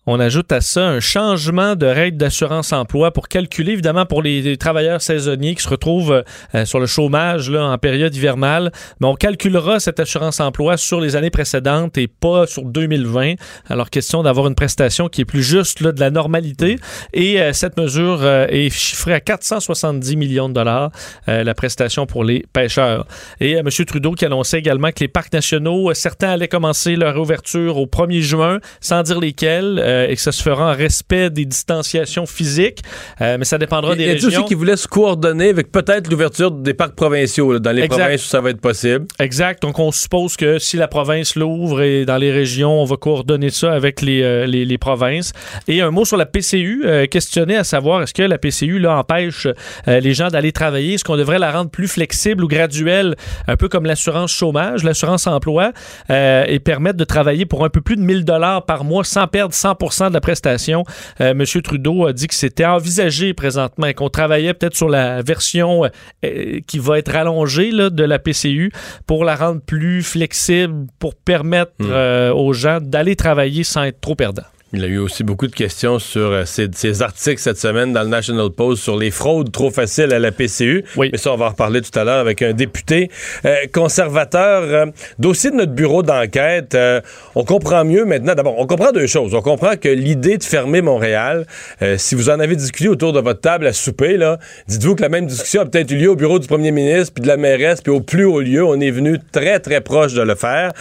On 0.07 0.19
ajoute 0.19 0.51
à 0.51 0.61
ça 0.61 0.87
un 0.89 0.99
changement 0.99 1.77
de 1.77 1.87
règle 1.87 2.17
d'assurance 2.17 2.73
emploi 2.73 3.13
pour 3.13 3.29
calculer, 3.29 3.73
évidemment, 3.73 4.07
pour 4.07 4.23
les, 4.23 4.57
travailleurs 4.57 5.03
saisonniers 5.03 5.55
qui 5.55 5.63
se 5.63 5.69
retrouvent 5.69 6.25
euh, 6.55 6.65
sur 6.65 6.81
le 6.81 6.87
chômage 6.87 7.51
là, 7.51 7.67
en 7.67 7.79
période 7.79 8.15
hivernale. 8.15 8.73
Mais 9.01 9.07
on 9.07 9.15
calculera 9.15 9.79
cette 9.79 10.01
assurance 10.01 10.41
emploi 10.41 10.77
sur 10.77 11.01
les 11.01 11.17
années 11.17 11.31
précédentes 11.31 11.99
et 11.99 12.09
pas 12.09 12.47
sur 12.47 12.65
2020. 12.65 13.35
Alors, 13.69 13.91
question 13.91 14.23
d'avoir 14.23 14.47
une 14.47 14.55
prestation 14.55 15.09
qui 15.09 15.21
est 15.21 15.27
plus 15.27 15.43
juste 15.43 15.81
là, 15.81 15.93
de 15.93 16.01
la 16.01 16.11
normalité. 16.11 16.79
Et 17.13 17.41
euh, 17.41 17.53
cette 17.53 17.77
mesure 17.77 18.21
euh, 18.23 18.47
est 18.49 18.71
chiffrée 18.71 19.15
à 19.15 19.21
470 19.21 20.17
millions 20.17 20.49
de 20.49 20.55
dollars, 20.55 20.91
euh, 21.29 21.45
la 21.45 21.55
prestation 21.55 22.07
pour 22.07 22.25
les 22.25 22.45
pêcheurs. 22.53 23.07
Et 23.41 23.57
euh, 23.57 23.61
M. 23.61 23.69
Trudeau 23.87 24.13
qui 24.13 24.25
annonçait 24.25 24.59
également 24.59 24.91
que 24.91 25.01
les 25.01 25.09
parcs 25.09 25.33
nationaux, 25.33 25.91
euh, 25.91 25.95
certains 25.95 26.31
allaient 26.31 26.49
commencer 26.49 26.97
leur 26.97 27.17
ouverture 27.17 27.77
au 27.77 27.87
1er 27.87 28.21
juin, 28.21 28.59
sans 28.81 29.03
dire 29.03 29.21
lesquels, 29.21 29.83
euh, 29.91 30.07
et 30.09 30.15
que 30.17 30.23
ça 30.23 30.33
se 30.33 30.43
fera 30.43 30.71
en 30.73 30.75
respect 30.75 31.31
des 31.31 31.45
distanciations 31.45 32.27
physiques. 32.27 32.81
Euh, 33.21 33.37
mais 33.39 33.45
ça 33.45 33.59
dépendra 33.59 33.95
Il 33.95 34.01
y 34.01 34.05
des 34.05 34.11
a 34.11 34.15
dit 34.15 34.25
régions. 34.27 34.41
aussi 34.41 34.49
qui 34.49 34.55
voulait 34.55 34.77
se 34.77 34.87
coordonner 34.89 35.49
avec 35.51 35.71
peut-être 35.73 36.09
l'ouverture 36.11 36.51
des 36.51 36.75
parcs 36.75 36.95
provinciaux 36.95 37.53
là, 37.53 37.59
dans 37.59 37.73
les 37.73 37.83
Exact. 37.83 37.99
provinces 38.03 38.25
où 38.25 38.29
ça 38.29 38.41
va 38.41 38.51
être 38.51 38.61
possible. 38.61 39.07
Exact. 39.19 39.63
Donc, 39.63 39.79
on 39.79 39.91
suppose 39.93 40.37
que 40.37 40.59
si 40.59 40.77
la 40.77 40.89
province 40.89 41.35
l'ouvre 41.37 41.83
et 41.83 42.05
dans 42.05 42.17
les 42.17 42.31
régions, 42.33 42.81
on 42.81 42.85
va 42.85 42.97
coordonner 42.97 43.51
ça 43.51 43.73
avec 43.73 44.01
les, 44.01 44.23
euh, 44.23 44.47
les, 44.47 44.65
les 44.65 44.79
provinces. 44.79 45.33
Et 45.69 45.81
un 45.83 45.91
mot 45.91 46.05
sur 46.05 46.17
la 46.17 46.27
PCU, 46.27 46.85
questionné 47.11 47.57
à 47.57 47.65
savoir 47.65 48.03
est-ce 48.03 48.15
que 48.15 48.23
la 48.23 48.39
PCU 48.39 48.79
là, 48.79 48.97
empêche 48.99 49.47
les 49.87 50.15
gens 50.15 50.29
d'aller 50.29 50.53
travailler? 50.53 50.95
Est-ce 50.95 51.05
qu'on 51.05 51.17
devrait 51.17 51.39
la 51.39 51.51
rendre 51.51 51.71
plus 51.71 51.89
flexible 51.89 52.45
ou 52.45 52.49
graduelle, 52.49 53.17
un 53.47 53.57
peu 53.57 53.69
comme 53.69 53.85
l'assurance 53.87 54.33
chômage, 54.33 54.85
l'assurance 54.85 55.27
emploi, 55.27 55.73
et 56.09 56.59
permettre 56.61 56.97
de 56.99 57.05
travailler 57.05 57.47
pour 57.47 57.65
un 57.65 57.69
peu 57.71 57.81
plus 57.81 57.97
de 57.97 58.03
1000 58.03 58.25
dollars 58.25 58.65
par 58.65 58.85
mois 58.85 59.05
sans 59.05 59.27
perdre 59.27 59.55
100 59.55 59.75
de 59.81 60.13
la 60.13 60.21
prestation? 60.21 60.85
Euh, 61.21 61.35
Monsieur 61.35 61.63
Trudeau 61.63 62.07
a 62.07 62.13
dit 62.13 62.27
que 62.27 62.35
c'était 62.35 62.67
envisagé 62.67 63.35
présentement 63.35 63.87
et 63.87 63.95
qu'on 63.95 64.11
travaillait 64.11 64.55
peut-être 64.55 64.77
sur 64.77 64.89
la 64.89 65.23
version 65.23 65.85
euh, 66.25 66.61
qui 66.67 66.79
va 66.79 66.99
être 66.99 67.13
rallongée 67.13 67.71
là, 67.71 67.91
de 67.91 68.05
la 68.05 68.19
PCU 68.19 68.73
pour 69.07 69.25
la 69.25 69.37
rendre 69.37 69.61
plus 69.61 70.03
flexible, 70.03 70.87
pour 70.99 71.15
permettre 71.15 71.73
euh, 71.81 72.33
aux 72.33 72.53
gens 72.53 72.79
d'aller 72.81 73.17
travailler 73.17 73.65
sans 73.65 73.85
être 73.85 74.01
trop 74.01 74.15
perdants. 74.15 74.43
Il 74.73 74.85
a 74.85 74.87
eu 74.87 74.99
aussi 74.99 75.25
beaucoup 75.25 75.49
de 75.49 75.55
questions 75.55 75.99
sur 75.99 76.31
euh, 76.31 76.45
ces, 76.45 76.69
ces 76.73 77.03
articles 77.03 77.41
cette 77.41 77.59
semaine 77.59 77.93
dans 77.93 78.03
le 78.03 78.09
National 78.09 78.51
Post 78.51 78.85
sur 78.85 78.97
les 78.97 79.11
fraudes 79.11 79.51
trop 79.51 79.71
faciles 79.71 80.13
à 80.13 80.21
la 80.21 80.31
PCU. 80.31 80.85
Oui. 80.97 81.09
Mais 81.11 81.19
ça, 81.19 81.33
on 81.33 81.37
va 81.37 81.47
en 81.47 81.49
reparler 81.49 81.81
tout 81.81 81.99
à 81.99 82.05
l'heure 82.05 82.21
avec 82.21 82.41
un 82.41 82.53
député 82.53 83.11
euh, 83.45 83.57
conservateur. 83.73 84.63
Euh, 84.63 84.87
dossier 85.19 85.51
de 85.51 85.57
notre 85.57 85.73
bureau 85.73 86.05
d'enquête, 86.05 86.77
euh, 86.77 87.01
on 87.35 87.43
comprend 87.43 87.85
mieux 87.85 88.05
maintenant. 88.05 88.35
D'abord, 88.37 88.61
on 88.61 88.67
comprend 88.69 88.93
deux 88.93 89.09
choses. 89.09 89.35
On 89.35 89.43
comprend 89.43 89.77
que 89.77 89.89
l'idée 89.89 90.39
de 90.39 90.45
fermer 90.45 90.83
Montréal, 90.83 91.47
euh, 91.83 91.97
si 91.99 92.15
vous 92.15 92.31
en 92.31 92.39
avez 92.39 92.55
discuté 92.55 92.89
autour 92.89 93.13
de 93.13 93.21
votre 93.21 93.41
table 93.41 93.67
à 93.67 93.73
souper, 93.73 94.17
là, 94.17 94.39
dites-vous 94.69 94.95
que 94.95 95.03
la 95.03 95.09
même 95.09 95.27
discussion 95.27 95.63
a 95.63 95.67
peut-être 95.67 95.91
eu 95.91 95.97
lieu 95.97 96.11
au 96.11 96.17
bureau 96.17 96.39
du 96.39 96.47
premier 96.47 96.71
ministre, 96.71 97.13
puis 97.15 97.23
de 97.23 97.29
la 97.29 97.37
mairesse, 97.37 97.81
puis 97.81 97.93
au 97.93 98.01
plus 98.01 98.25
haut 98.25 98.41
lieu. 98.41 98.65
On 98.65 98.79
est 98.81 98.93
venu 98.93 99.19
très, 99.33 99.59
très 99.59 99.81
proche 99.81 100.15
de 100.15 100.23
le 100.23 100.37
faire. 100.37 100.73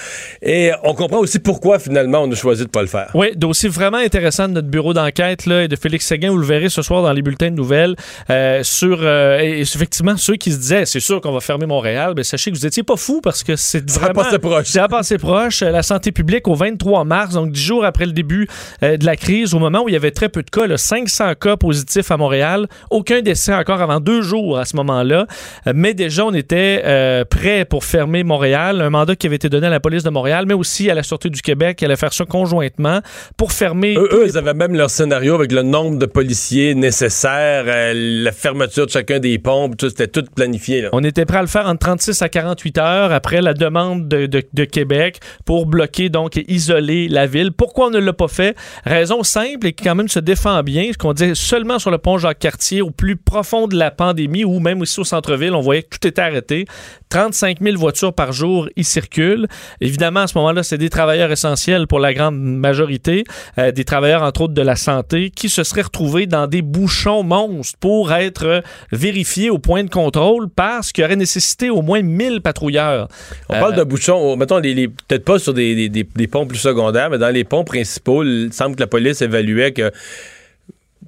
Et 0.44 0.72
on 0.84 0.94
comprend 0.94 1.18
aussi 1.18 1.40
pourquoi, 1.40 1.80
finalement, 1.80 2.22
on 2.22 2.32
a 2.32 2.36
choisi 2.36 2.66
de 2.66 2.70
pas 2.70 2.82
le 2.82 2.88
faire. 2.88 3.10
Oui, 3.16 3.32
dossier 3.36 3.70
vraiment 3.80 3.98
intéressant 3.98 4.48
de 4.48 4.54
notre 4.54 4.68
bureau 4.68 4.94
d'enquête 4.94 5.46
là, 5.46 5.64
et 5.64 5.68
de 5.68 5.76
Félix 5.76 6.06
Séguin, 6.06 6.32
vous 6.32 6.38
le 6.38 6.46
verrez 6.46 6.70
ce 6.70 6.82
soir 6.82 7.02
dans 7.02 7.14
les 7.14 7.22
bulletins 7.22 7.50
de 7.50 7.56
nouvelles, 7.56 7.96
euh, 8.30 8.62
sur 8.64 9.00
euh, 9.02 9.40
et 9.40 9.62
effectivement 9.62 10.18
ceux 10.18 10.36
qui 10.36 10.52
se 10.52 10.58
disaient 10.58 10.86
c'est 10.86 11.00
sûr 11.00 11.22
qu'on 11.22 11.32
va 11.32 11.40
fermer 11.40 11.66
Montréal, 11.66 12.14
ben, 12.14 12.24
sachez 12.24 12.52
que 12.52 12.58
vous 12.58 12.66
étiez 12.66 12.84
pas 12.84 12.98
fou 12.98 13.22
parce 13.22 13.44
que 13.44 13.56
c'est 13.56 13.90
vraiment... 13.90 14.24
passé 14.24 14.38
proche. 14.40 14.76
A 14.76 14.88
passé 14.88 15.18
proche. 15.18 15.62
Euh, 15.62 15.72
La 15.72 15.84
santé 15.84 16.12
publique 16.12 16.48
au 16.48 16.56
23 16.56 17.06
mars, 17.06 17.34
donc 17.36 17.52
dix 17.52 17.62
jours 17.64 17.86
après 17.86 18.06
le 18.06 18.12
début 18.12 18.48
euh, 18.84 18.98
de 18.98 19.06
la 19.06 19.16
crise, 19.16 19.54
au 19.54 19.60
moment 19.60 19.84
où 19.84 19.90
il 19.90 19.94
y 19.94 19.96
avait 19.96 20.12
très 20.12 20.28
peu 20.30 20.44
de 20.44 20.50
cas, 20.50 20.68
là, 20.68 20.78
500 20.78 21.36
cas 21.40 21.56
positifs 21.56 22.12
à 22.12 22.18
Montréal, 22.18 22.68
aucun 22.90 23.22
décès 23.22 23.54
encore 23.54 23.82
avant 23.82 24.00
deux 24.00 24.22
jours 24.22 24.58
à 24.58 24.66
ce 24.66 24.76
moment-là, 24.76 25.26
Euh, 25.68 25.74
mais 25.76 25.94
déjà 25.94 26.26
on 26.26 26.34
était 26.34 26.82
euh, 26.86 27.24
prêt 27.26 27.66
pour 27.66 27.84
fermer 27.84 28.24
Montréal, 28.24 28.82
un 28.82 28.90
mandat 28.90 29.16
qui 29.16 29.28
avait 29.28 29.36
été 29.36 29.50
donné 29.50 29.68
à 29.68 29.70
la 29.70 29.80
police 29.80 30.04
de 30.04 30.10
Montréal, 30.10 30.46
mais 30.48 30.54
aussi 30.54 30.90
à 30.90 30.94
la 30.94 31.04
Sûreté 31.04 31.30
du 31.30 31.42
Québec, 31.42 31.78
qui 31.78 31.86
allait 31.86 31.96
faire 31.96 32.14
ça 32.14 32.26
conjointement 32.26 33.00
pour 33.38 33.52
fermer 33.52 33.69
Eux, 33.98 34.10
eux, 34.12 34.24
ils 34.28 34.38
avaient 34.38 34.54
même 34.54 34.76
leur 34.76 34.90
scénario 34.90 35.36
avec 35.36 35.52
le 35.52 35.62
nombre 35.64 35.98
de 35.98 36.06
policiers 36.06 36.76
nécessaires, 36.76 37.64
euh, 37.68 37.94
la 37.96 38.32
fermeture 38.32 38.86
de 38.86 38.92
chacun 38.92 39.20
des 39.20 39.38
pompes, 39.40 39.78
tout, 39.78 39.90
c'était 39.90 40.08
tout 40.08 40.24
planifié. 40.36 40.82
Là. 40.82 40.90
On 40.94 41.04
était 41.04 41.26
prêt 41.26 41.38
à 41.38 41.42
le 41.42 41.48
faire 41.48 41.68
entre 41.68 41.80
36 41.80 42.22
à 42.22 42.30
48 42.30 42.78
heures 42.78 43.12
après 43.12 43.42
la 43.42 43.54
demande 43.54 44.08
de, 44.08 44.26
de- 44.26 44.44
de 44.54 44.64
Québec 44.66 45.20
pour 45.46 45.66
bloquer, 45.66 46.10
donc, 46.10 46.38
et 46.38 46.46
isoler 46.52 47.08
la 47.08 47.26
ville. 47.26 47.52
Pourquoi 47.52 47.88
on 47.88 47.90
ne 47.92 48.00
l'a 48.00 48.14
pas 48.14 48.28
fait? 48.28 48.56
Raison 48.86 49.24
simple 49.24 49.68
et 49.68 49.74
qui 49.74 49.84
quand 49.84 49.96
même 49.96 50.08
se 50.10 50.20
défend 50.20 50.62
bien, 50.64 50.90
ce 50.92 50.98
qu'on 50.98 51.14
dit 51.14 51.32
seulement 51.36 51.80
sur 51.80 51.92
le 51.92 51.98
pont 51.98 52.18
Jacques-Cartier, 52.18 52.82
au 52.82 52.92
plus 52.92 53.16
profond 53.16 53.68
de 53.68 53.76
la 53.76 53.92
pandémie, 53.92 54.44
ou 54.44 54.60
même 54.60 54.82
aussi 54.82 55.00
au 55.00 55.04
centre-ville, 55.04 55.54
on 55.54 55.62
voyait 55.62 55.84
que 55.84 55.98
tout 56.00 56.08
était 56.08 56.22
arrêté. 56.22 56.66
35 57.10 57.58
000 57.62 57.78
voitures 57.78 58.14
par 58.14 58.32
jour 58.34 58.70
y 58.76 58.84
circulent. 58.84 59.48
Évidemment, 59.82 60.22
à 60.22 60.28
ce 60.28 60.38
moment-là, 60.38 60.64
c'est 60.64 60.78
des 60.78 60.90
travailleurs 60.90 61.32
essentiels 61.32 61.88
pour 61.88 62.00
la 62.00 62.14
grande 62.14 62.40
majorité, 62.40 63.24
euh, 63.60 63.72
des 63.72 63.84
travailleurs, 63.84 64.24
entre 64.24 64.42
autres, 64.42 64.54
de 64.54 64.62
la 64.62 64.76
santé, 64.76 65.30
qui 65.30 65.50
se 65.50 65.64
seraient 65.64 65.82
retrouvés 65.84 66.26
dans 66.26 66.48
des 66.48 66.62
bouchons 66.62 67.24
monstres 67.24 67.78
pour 67.80 68.12
être 68.14 68.46
euh, 68.46 68.62
vérifiés 68.92 69.50
au 69.50 69.60
point 69.60 69.84
de 69.84 69.90
contrôle 69.90 70.50
parce 70.50 70.92
qu'il 70.92 71.02
y 71.04 71.06
aurait 71.06 71.16
nécessité 71.16 71.70
au 71.70 71.82
moins 71.82 72.02
1000 72.02 72.42
patrouilleurs. 72.42 73.08
On 73.50 73.56
Euh, 73.56 73.60
parle 73.60 73.76
de 73.76 73.84
bouchons, 73.84 74.18
oh, 74.20 74.36
mettons, 74.36 74.58
les, 74.60 74.74
les- 74.74 74.88
peut-être 74.88 75.26
pas 75.26 75.38
sur 75.40 75.54
des, 75.54 75.76
des- 75.76 75.90
des- 75.90 76.08
des 76.16 76.28
ponts 76.28 76.48
plus 76.48 76.58
secondaires, 76.60 77.10
mais 77.10 77.18
dans 77.18 77.30
les 77.34 77.44
ponts 77.44 77.64
principaux, 77.64 78.24
il 78.24 78.50
semble 78.54 78.76
que 78.76 78.82
la 78.82 78.88
police 78.88 79.22
évaluait 79.22 79.74
que 79.74 79.92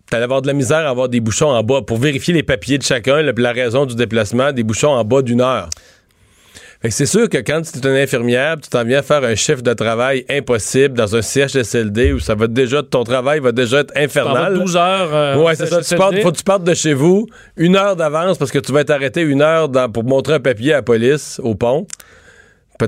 t'allais 0.10 0.24
avoir 0.24 0.42
de 0.42 0.48
la 0.48 0.54
misère 0.54 0.80
à 0.80 0.90
avoir 0.90 1.08
des 1.08 1.22
bouchons 1.22 1.50
en 1.50 1.64
bas 1.64 1.82
pour 1.82 1.98
vérifier 1.98 2.34
les 2.34 2.44
papiers 2.44 2.78
de 2.78 2.84
chacun, 2.84 3.22
la 3.22 3.52
raison 3.54 3.86
du 3.86 3.96
déplacement, 3.96 4.52
des 4.52 4.64
bouchons 4.64 4.90
en 4.92 5.04
bas 5.06 5.22
d'une 5.22 5.40
heure. 5.42 5.70
C'est 6.90 7.06
sûr 7.06 7.30
que 7.30 7.38
quand 7.38 7.62
tu 7.62 7.78
es 7.78 7.92
une 7.92 7.98
infirmière, 7.98 8.56
tu 8.60 8.68
t'en 8.68 8.84
viens 8.84 9.04
faire 9.04 9.24
un 9.24 9.36
chiffre 9.36 9.62
de 9.62 9.72
travail 9.74 10.26
impossible 10.30 10.96
dans 10.98 11.16
un 11.16 11.22
CHSLD 11.22 12.14
où 12.14 12.20
ça 12.20 12.34
va 12.34 12.48
déjà, 12.48 12.82
ton 12.82 13.04
travail 13.04 13.40
va 13.40 13.52
déjà 13.52 13.82
être 13.82 13.94
infernal. 13.96 14.56
12 14.56 14.76
heures. 14.78 15.14
euh, 15.14 15.36
Ouais, 15.38 15.56
c'est 15.56 15.68
ça. 15.68 15.78
Tu 15.78 15.84
CHSLD. 15.84 15.98
partes, 15.98 16.20
faut 16.22 16.32
que 16.32 16.38
tu 16.38 16.44
partes 16.44 16.64
de 16.64 16.74
chez 16.74 16.94
vous 16.94 17.28
une 17.56 17.76
heure 17.76 17.96
d'avance 17.96 18.40
parce 18.40 18.50
que 18.50 18.58
tu 18.58 18.72
vas 18.72 18.82
être 18.82 18.90
arrêté 18.90 19.22
une 19.22 19.44
heure 19.44 19.70
dans- 19.70 19.92
pour 19.92 20.04
montrer 20.04 20.34
un 20.34 20.40
papier 20.40 20.74
à 20.74 20.78
la 20.78 20.82
police 20.82 21.40
au 21.44 21.54
pont. 21.54 21.86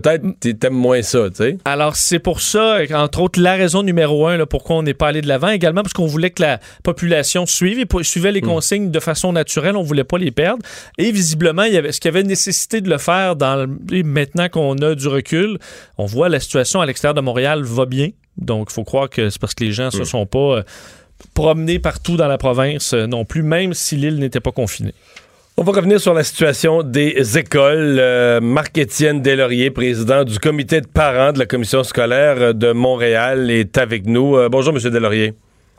Peut-être 0.02 0.24
que 0.40 0.50
t'aimes 0.50 0.74
moins 0.74 1.04
ça, 1.04 1.30
tu 1.30 1.36
sais. 1.36 1.58
Alors, 1.66 1.96
c'est 1.96 2.18
pour 2.18 2.42
ça, 2.42 2.80
entre 2.96 3.22
autres, 3.22 3.40
la 3.40 3.54
raison 3.54 3.84
numéro 3.84 4.26
un, 4.26 4.38
là, 4.38 4.48
pourquoi 4.48 4.78
on 4.78 4.82
n'est 4.82 4.96
pas 4.96 5.10
allé 5.10 5.22
de 5.22 5.28
l'avant. 5.28 5.50
Également 5.50 5.84
parce 5.84 5.94
qu'on 5.94 6.08
voulait 6.08 6.32
que 6.32 6.42
la 6.42 6.60
population 6.82 7.46
suive 7.46 7.78
et 7.80 8.04
suivait 8.04 8.32
les 8.32 8.42
consignes 8.42 8.90
de 8.90 9.00
façon 9.00 9.34
naturelle. 9.34 9.76
On 9.76 9.84
voulait 9.84 10.04
pas 10.04 10.18
les 10.18 10.32
perdre. 10.32 10.64
Et 10.98 11.12
visiblement, 11.12 11.64
il 11.64 11.74
y 11.74 11.78
avait, 11.78 11.92
ce 11.92 12.00
qu'il 12.00 12.10
y 12.10 12.14
avait 12.16 12.24
nécessité 12.24 12.82
de 12.82 12.90
le 12.90 12.98
faire 12.98 13.36
dans 13.36 13.56
le- 13.56 14.04
maintenant 14.04 14.50
qu'on 14.50 14.76
a 14.80 14.96
du 14.96 15.08
recul, 15.08 15.60
on 16.00 16.06
voit 16.06 16.28
la 16.28 16.40
situation 16.40 16.82
à 16.82 16.88
l'extérieur 16.88 17.14
de 17.14 17.22
Montréal 17.22 17.62
va 17.62 17.86
bien. 17.86 18.10
Donc, 18.38 18.70
il 18.72 18.74
faut 18.74 18.84
croire 18.84 19.12
que 19.12 19.30
c'est 19.30 19.40
parce 19.40 19.54
que 19.54 19.64
les 19.64 19.72
gens 19.74 19.92
se 19.92 20.04
sont 20.06 20.26
pas 20.26 20.40
euh, 20.58 20.64
promenés 21.36 21.78
partout 21.80 22.18
dans 22.18 22.28
la 22.28 22.38
province 22.38 22.94
euh, 22.94 23.06
non 23.06 23.26
plus, 23.26 23.44
même 23.44 23.74
si 23.76 23.96
l'île 23.96 24.18
n'était 24.18 24.40
pas 24.40 24.52
confinée. 24.52 24.94
On 25.56 25.62
va 25.62 25.72
revenir 25.72 26.00
sur 26.00 26.16
la 26.16 26.24
situation 26.24 26.82
des 26.82 27.38
écoles. 27.38 27.98
Euh, 28.00 28.42
Marc-Étienne 28.42 29.22
Deslauriers, 29.22 29.70
président 29.70 30.24
du 30.24 30.40
comité 30.40 30.82
de 30.82 30.88
parents 30.88 31.32
de 31.32 31.38
la 31.38 31.46
commission 31.46 31.84
scolaire 31.84 32.56
de 32.56 32.72
Montréal, 32.72 33.52
est 33.52 33.78
avec 33.78 34.08
nous. 34.08 34.36
Euh, 34.36 34.50
bonjour, 34.50 34.74
M. 34.74 34.80
Deslauriers. 34.82 35.34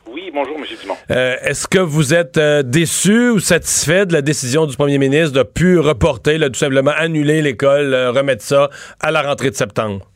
Oui, 0.09 0.31
bonjour, 0.33 0.57
M. 0.59 0.65
Dumont. 0.81 0.95
Euh, 1.11 1.35
Est-ce 1.43 1.67
que 1.67 1.81
vous 1.81 2.15
êtes 2.15 2.39
déçu 2.39 3.31
ou 3.31 3.41
satisfait 3.41 4.07
de 4.07 4.13
la 4.13 4.23
décision 4.23 4.67
du 4.67 4.77
premier 4.77 4.99
ministre 4.99 5.37
de 5.37 5.43
plus 5.43 5.81
reporter, 5.81 6.39
là, 6.39 6.47
tout 6.51 6.55
simplement 6.55 6.93
annuler 6.97 7.43
l'école, 7.43 7.93
remettre 8.15 8.43
ça 8.43 8.71
à 9.01 9.11
la 9.11 9.23
rentrée 9.23 9.51
de 9.51 9.57
septembre? 9.57 10.07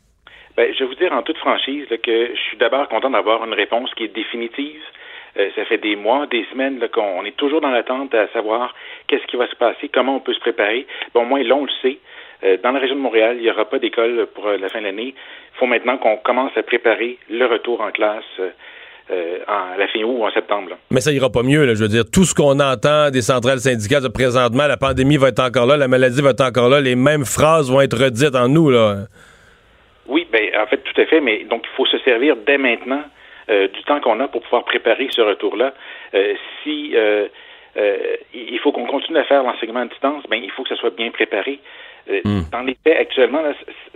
Ben, 0.57 0.73
je 0.73 0.85
vais 0.85 0.89
vous 0.89 0.95
dire 0.95 1.13
en 1.13 1.23
toute 1.23 1.39
franchise 1.39 1.85
là, 1.91 1.97
que 1.97 2.29
je 2.33 2.41
suis 2.49 2.59
d'abord 2.59 2.89
content 2.89 3.11
d'avoir 3.11 3.45
une 3.45 3.55
réponse 3.55 3.91
qui 3.97 4.05
est 4.05 4.15
définitive. 4.15 4.81
Euh, 5.39 5.49
ça 5.55 5.65
fait 5.65 5.79
des 5.79 5.97
mois, 5.97 6.27
des 6.27 6.45
semaines 6.51 6.81
qu'on 6.93 7.21
on 7.21 7.25
est 7.25 7.37
toujours 7.37 7.61
dans 7.61 7.71
l'attente 7.71 8.15
à 8.15 8.27
savoir 8.29 8.75
qu'est-ce 9.07 9.27
qui 9.27 9.37
va 9.37 9.49
se 9.49 9.57
passer, 9.57 9.89
comment 9.89 10.17
on 10.17 10.21
peut 10.21 10.35
se 10.35 10.41
préparer. 10.41 10.87
Bon, 11.15 11.23
au 11.23 11.27
moins, 11.27 11.43
là, 11.43 11.55
on 11.55 11.65
le 11.65 11.71
sait. 11.83 11.99
Euh, 12.45 12.57
dans 12.63 12.73
la 12.73 12.81
région 12.81 12.97
de 12.97 13.01
Montréal, 13.01 13.37
il 13.39 13.43
n'y 13.43 13.51
aura 13.51 13.65
pas 13.65 13.79
d'école 13.79 14.27
pour 14.35 14.47
euh, 14.47 14.57
la 14.59 14.69
fin 14.69 14.81
de 14.81 14.85
l'année. 14.85 15.15
Il 15.15 15.59
faut 15.59 15.67
maintenant 15.67 15.99
qu'on 15.99 16.17
commence 16.17 16.57
à 16.57 16.63
préparer 16.63 17.19
le 17.31 17.47
retour 17.47 17.81
en 17.81 17.91
classe 17.91 18.25
euh, 18.39 19.39
en, 19.49 19.75
à 19.75 19.77
la 19.77 19.89
fin 19.89 20.01
août 20.01 20.17
ou 20.19 20.25
en 20.25 20.31
septembre. 20.31 20.71
là. 20.71 20.77
Mais 20.91 21.01
ça 21.01 21.13
ira 21.13 21.31
pas 21.31 21.43
mieux, 21.43 21.65
là. 21.65 21.75
Je 21.75 21.83
veux 21.83 21.89
dire, 21.89 22.05
tout 22.13 22.25
ce 22.25 22.35
qu'on 22.35 22.61
entend 22.61 23.11
des 23.11 23.23
centrales 23.23 23.59
syndicales 23.59 24.03
de 24.03 24.09
présentement, 24.09 24.67
la 24.67 24.77
pandémie 24.77 25.17
va 25.17 25.29
être 25.29 25.41
encore 25.41 25.67
là, 25.67 25.77
la 25.77 25.89
maladie 25.89 26.23
va 26.23 26.31
être 26.31 26.43
encore 26.43 26.69
là, 26.69 26.81
les 26.81 26.95
mêmes 26.95 27.25
phrases 27.25 27.71
vont 27.71 27.81
être 27.81 27.97
redites 27.97 28.37
en 28.37 28.49
nous, 28.49 28.71
là. 28.71 29.07
Oui, 30.07 30.27
ben 30.33 30.51
en 30.59 30.67
fait, 30.67 30.79
tout 30.79 31.01
à 31.01 31.07
fait, 31.07 31.21
mais 31.21 31.45
donc 31.45 31.63
il 31.65 31.77
faut 31.77 31.87
se 31.87 31.99
servir 31.99 32.37
dès 32.47 32.57
maintenant 32.57 33.03
du 33.49 33.83
temps 33.85 34.01
qu'on 34.01 34.21
a 34.21 34.29
pour 34.29 34.43
pouvoir 34.43 34.65
préparer 34.65 35.09
ce 35.11 35.21
retour-là. 35.21 35.73
Euh, 36.15 36.35
si 36.63 36.93
euh, 36.95 37.27
euh, 37.77 38.17
il 38.35 38.59
faut 38.61 38.73
qu'on 38.73 38.87
continue 38.87 39.19
à 39.19 39.25
faire 39.25 39.43
l'enseignement 39.43 39.81
à 39.81 39.87
distance, 39.87 40.25
ben 40.29 40.41
il 40.43 40.51
faut 40.51 40.63
que 40.63 40.69
ça 40.71 40.77
soit 40.77 40.95
bien 40.95 41.11
préparé. 41.11 41.59
Euh, 42.11 42.21
Dans 42.51 42.63
les 42.63 42.77
faits, 42.83 42.97
actuellement, 42.99 43.43
là, 43.43 43.53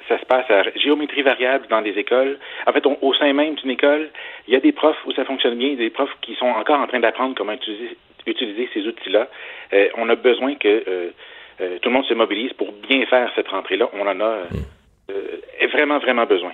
ça 0.09 0.19
se 0.19 0.25
passe 0.27 0.51
à 0.51 0.63
géométrie 0.77 1.23
variable 1.23 1.67
dans 1.69 1.81
les 1.81 1.99
écoles. 1.99 2.39
En 2.67 2.73
fait, 2.73 2.87
on- 2.87 2.99
au 3.01 3.15
sein 3.15 3.33
même 3.33 3.55
d'une 3.55 3.71
école, 3.71 4.11
il 4.47 4.53
y 4.53 4.57
a 4.57 4.61
des 4.61 4.73
profs 4.73 4.99
où 5.07 5.13
ça 5.13 5.25
fonctionne 5.25 5.55
bien, 5.57 5.75
des 5.75 5.89
profs 5.91 6.15
qui 6.21 6.35
sont 6.35 6.47
encore 6.47 6.79
en 6.81 6.87
train 6.87 7.01
d'apprendre 7.01 7.35
comment 7.35 7.53
utiliser, 7.55 7.97
utiliser 8.27 8.69
ces 8.75 8.87
outils-là. 8.87 9.29
Euh, 9.73 9.89
on 9.97 10.09
a 10.11 10.15
besoin 10.15 10.55
que 10.57 10.69
euh, 10.69 11.11
euh, 11.63 11.79
tout 11.81 11.89
le 11.89 11.95
monde 11.95 12.05
se 12.05 12.15
mobilise 12.15 12.53
pour 12.53 12.71
bien 12.73 13.05
faire 13.07 13.31
cette 13.35 13.49
rentrée-là. 13.49 13.89
On 13.95 14.07
en 14.07 14.21
a 14.21 14.25
euh, 14.25 14.45
euh, 15.11 15.67
vraiment, 15.73 15.99
vraiment 15.99 16.27
besoin. 16.27 16.53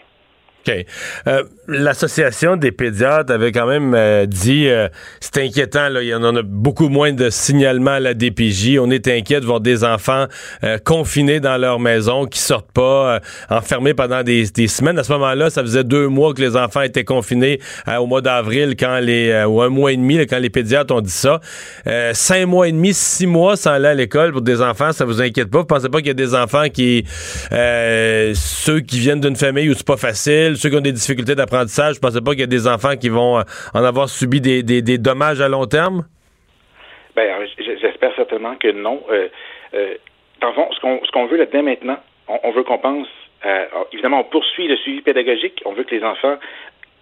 OK. 0.67 0.85
Euh, 1.27 1.43
L'Association 1.71 2.57
des 2.57 2.73
pédiatres 2.73 3.31
avait 3.31 3.53
quand 3.53 3.67
même 3.67 3.93
euh, 3.95 4.25
dit 4.25 4.69
euh, 4.69 4.89
c'est 5.21 5.37
inquiétant, 5.37 5.91
là, 5.91 6.03
il 6.03 6.09
y 6.09 6.15
en 6.15 6.25
a 6.25 6.41
beaucoup 6.43 6.89
moins 6.89 7.13
de 7.13 7.29
signalements 7.29 7.91
à 7.93 8.01
la 8.01 8.15
DPJ. 8.15 8.79
On 8.81 8.91
est 8.91 9.07
inquiet 9.07 9.41
de 9.41 9.45
voir 9.45 9.61
des 9.61 9.85
enfants 9.85 10.25
euh, 10.65 10.79
confinés 10.79 11.41
dans 11.41 11.59
leur 11.59 11.79
maison, 11.79 12.25
qui 12.25 12.39
sortent 12.39 12.73
pas, 12.73 13.17
euh, 13.17 13.21
enfermés 13.51 13.93
pendant 13.93 14.23
des, 14.23 14.47
des 14.47 14.67
semaines. 14.67 14.99
À 14.99 15.05
ce 15.05 15.13
moment-là, 15.13 15.51
ça 15.51 15.61
faisait 15.61 15.85
deux 15.85 16.09
mois 16.09 16.33
que 16.33 16.41
les 16.41 16.57
enfants 16.57 16.81
étaient 16.81 17.05
confinés 17.05 17.61
euh, 17.87 17.97
au 17.97 18.07
mois 18.07 18.23
d'avril, 18.23 18.75
quand 18.79 18.99
les 18.99 19.45
ou 19.47 19.61
un 19.61 19.69
mois 19.69 19.93
et 19.93 19.97
demi, 19.97 20.17
là, 20.17 20.25
quand 20.25 20.39
les 20.39 20.49
pédiatres 20.49 20.95
ont 20.95 21.03
dit 21.03 21.11
ça. 21.11 21.41
Cinq 22.15 22.47
mois 22.47 22.69
et 22.69 22.73
demi, 22.73 22.95
six 22.95 23.27
mois 23.27 23.57
sans 23.57 23.73
aller 23.73 23.89
à 23.89 23.95
l'école 23.95 24.33
pour 24.33 24.41
des 24.41 24.63
enfants, 24.63 24.93
ça 24.93 25.05
vous 25.05 25.21
inquiète 25.21 25.51
pas? 25.51 25.59
Vous 25.59 25.67
pensez 25.67 25.91
pas 25.91 25.99
qu'il 25.99 26.09
y 26.09 26.11
a 26.11 26.15
des 26.15 26.35
enfants 26.35 26.69
qui 26.73 27.05
ceux 27.51 28.81
qui 28.81 28.99
viennent 28.99 29.21
d'une 29.21 29.37
famille 29.37 29.69
où 29.69 29.75
c'est 29.75 29.87
pas 29.87 29.97
facile, 29.99 30.48
ceux 30.57 30.71
qui 30.71 30.77
ont 30.77 30.81
des 30.81 30.93
difficultés 30.93 31.35
d'apprentissage, 31.35 31.97
je 31.97 32.01
pensais 32.01 32.21
pas 32.21 32.33
qu'il 32.33 32.41
y 32.41 32.45
a 32.45 32.47
des 32.47 32.67
enfants 32.67 32.97
qui 32.97 33.09
vont 33.09 33.39
euh, 33.39 33.43
en 33.75 33.85
avoir 33.85 34.09
subi 34.09 34.41
des, 34.41 34.63
des, 34.63 34.83
des 34.83 34.99
dommages 34.99 35.41
à 35.41 35.49
long 35.49 35.67
terme? 35.67 36.07
Ben, 37.17 37.27
j'espère 37.81 38.13
certainement 38.17 38.55
que 38.57 38.71
non. 38.71 39.03
Euh, 39.11 39.29
euh, 39.75 39.95
dans 40.41 40.49
le 40.49 40.55
fond, 40.55 40.69
ce 40.75 40.81
qu'on 40.81 41.01
ce 41.05 41.11
qu'on 41.11 41.27
veut 41.27 41.37
là 41.37 41.47
dès 41.51 41.63
maintenant, 41.63 41.99
on, 42.29 42.39
on 42.45 42.53
veut 42.53 42.63
qu'on 42.63 42.79
pense, 42.79 43.09
à- 43.43 43.67
évidemment, 43.93 44.21
on 44.21 44.25
poursuit 44.25 44.69
le 44.69 44.77
suivi 44.77 45.01
pédagogique. 45.01 45.61
On 45.65 45.73
veut 45.73 45.85
que 45.85 45.95
les 45.95 46.05
enfants 46.05 46.39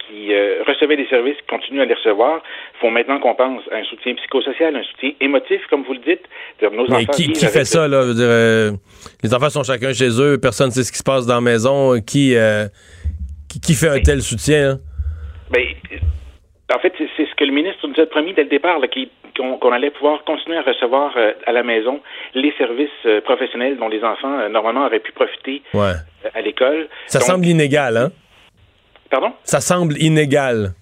qui 0.09 0.33
euh, 0.33 0.63
recevaient 0.67 0.97
des 0.97 1.09
services 1.09 1.37
continuent 1.51 1.81
à 1.81 1.85
les 1.85 1.95
recevoir. 1.95 2.41
Il 2.77 2.81
faut 2.81 2.91
maintenant 2.91 3.19
qu'on 3.19 3.35
pense 3.35 3.61
à 3.73 3.77
un 3.77 3.85
soutien 3.85 4.15
psychosocial, 4.15 4.77
un 4.77 4.85
soutien 4.85 5.11
émotif, 5.21 5.61
comme 5.69 5.83
vous 5.83 5.95
le 5.95 5.99
dites. 5.99 6.23
Nos 6.63 6.87
Mais 6.87 6.95
enfants 6.95 7.13
qui, 7.13 7.33
qui 7.33 7.45
fait 7.47 7.65
ça, 7.65 7.89
là? 7.89 8.05
Dire, 8.15 8.25
euh, 8.25 8.71
les 9.23 9.35
enfants 9.35 9.51
sont 9.51 9.65
chacun 9.65 9.93
chez 9.93 10.09
eux, 10.21 10.39
personne 10.39 10.69
ne 10.69 10.73
sait 10.73 10.85
ce 10.85 10.93
qui 10.93 10.99
se 10.99 11.03
passe 11.03 11.27
dans 11.27 11.35
la 11.35 11.41
maison. 11.41 12.01
Qui, 12.01 12.37
euh, 12.37 12.67
qui, 13.49 13.61
qui 13.61 13.75
fait 13.75 13.89
un 13.89 14.01
tel 14.01 14.23
soutien? 14.23 14.71
hein? 14.73 14.79
Ben, 15.51 15.65
en 16.75 16.79
fait, 16.81 16.93
c'est 16.99 17.27
ce 17.27 17.35
que 17.37 17.45
le 17.45 17.53
ministre 17.53 17.87
nous 17.87 18.01
a 18.03 18.07
promis 18.07 18.35
dès 18.35 18.43
le 18.45 18.49
départ, 18.49 18.79
qu'on 19.37 19.73
allait 19.73 19.91
pouvoir 19.91 20.25
continuer 20.25 20.57
à 20.57 20.63
recevoir 20.63 21.13
euh, 21.17 21.33
à 21.47 21.53
la 21.53 21.63
maison 21.63 22.01
les 22.35 22.53
services 22.59 22.89
euh, 23.05 23.21
professionnels 23.21 23.77
dont 23.79 23.89
les 23.89 24.03
enfants, 24.03 24.39
euh, 24.41 24.49
normalement, 24.49 24.87
auraient 24.87 24.99
pu 25.01 25.13
profiter 25.13 25.63
Ouais. 25.75 25.93
euh, 26.25 26.29
à 26.35 26.41
l'école. 26.41 26.89
Ça 27.07 27.19
Donc- 27.21 27.27
semble 27.29 27.47
inégal, 27.47 27.97
hein? 27.97 28.11
Pardon? 29.11 29.33
Ça 29.45 29.61
semble 29.61 29.95
inégal. 30.03 30.73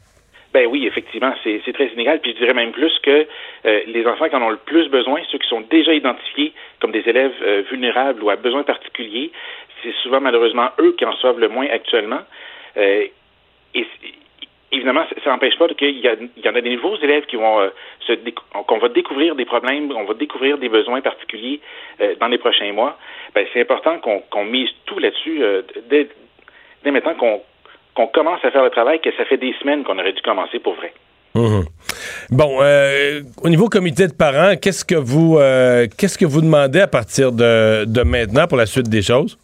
Ben 0.54 0.66
oui, 0.70 0.86
effectivement, 0.86 1.34
c'est 1.42 1.60
c'est 1.64 1.72
très 1.72 1.88
inégal. 1.88 2.20
Puis 2.20 2.32
je 2.32 2.38
dirais 2.38 2.54
même 2.54 2.70
plus 2.70 2.92
que 3.02 3.26
euh, 3.66 3.80
les 3.88 4.06
enfants 4.06 4.28
qui 4.28 4.36
en 4.36 4.42
ont 4.42 4.50
le 4.50 4.56
plus 4.56 4.88
besoin, 4.88 5.20
ceux 5.30 5.38
qui 5.38 5.48
sont 5.48 5.62
déjà 5.68 5.92
identifiés 5.92 6.54
comme 6.80 6.92
des 6.92 7.02
élèves 7.06 7.32
euh, 7.42 7.64
vulnérables 7.70 8.22
ou 8.22 8.30
à 8.30 8.36
besoins 8.36 8.62
particuliers, 8.62 9.32
c'est 9.82 9.92
souvent 10.04 10.20
malheureusement 10.20 10.68
eux 10.80 10.94
qui 10.96 11.04
en 11.04 11.10
reçoivent 11.10 11.40
le 11.40 11.48
moins 11.48 11.66
actuellement. 11.66 12.20
Euh, 12.76 13.06
et 13.74 13.86
évidemment, 14.72 15.04
ça- 15.24 15.30
n'empêche 15.30 15.56
pas 15.58 15.68
qu'il 15.68 15.98
y, 15.98 16.48
en 16.48 16.54
a 16.54 16.60
des 16.60 16.76
nouveaux 16.76 16.96
élèves 16.98 17.26
qui 17.26 17.36
vont 17.36 17.60
euh, 17.60 17.68
qu'on 18.66 18.78
va 18.78 18.88
découvrir 18.88 19.34
des 19.34 19.44
problèmes, 19.44 19.90
on 19.92 20.04
va 20.04 20.14
découvrir 20.14 20.58
des 20.58 20.68
besoins 20.68 21.00
particuliers 21.00 21.60
euh, 22.00 22.14
dans 22.20 22.28
les 22.28 22.38
prochains 22.38 22.72
mois. 22.72 22.98
Ben, 23.34 23.46
c'est 23.52 23.60
important 23.60 23.98
qu'on 23.98 24.44
mise 24.44 24.68
tout 24.86 24.98
là-dessus 24.98 25.42
dès, 25.90 26.08
maintenant 26.90 27.14
qu'on 27.94 28.06
commence 28.08 28.44
à 28.44 28.50
faire 28.50 28.62
le 28.64 28.70
travail 28.70 29.00
que 29.00 29.10
ça 29.16 29.24
fait 29.24 29.36
des 29.38 29.54
semaines 29.60 29.82
qu'on 29.84 29.98
aurait 29.98 30.12
dû 30.12 30.22
commencer 30.22 30.58
pour 30.58 30.74
vrai. 30.74 30.92
Mhm. 31.34 31.64
Bon, 32.30 32.60
au 33.42 33.48
niveau 33.48 33.68
comité 33.68 34.06
de 34.06 34.12
parents, 34.12 34.54
qu'est-ce 34.56 34.84
que 34.84 34.94
vous 34.94 35.36
qu'est-ce 35.98 36.16
que 36.18 36.26
vous 36.26 36.40
demandez 36.40 36.80
à 36.80 36.86
partir 36.86 37.32
de 37.32 38.02
maintenant 38.04 38.46
pour 38.46 38.58
la 38.58 38.66
suite 38.66 38.88
des 38.88 39.02
choses? 39.02 39.36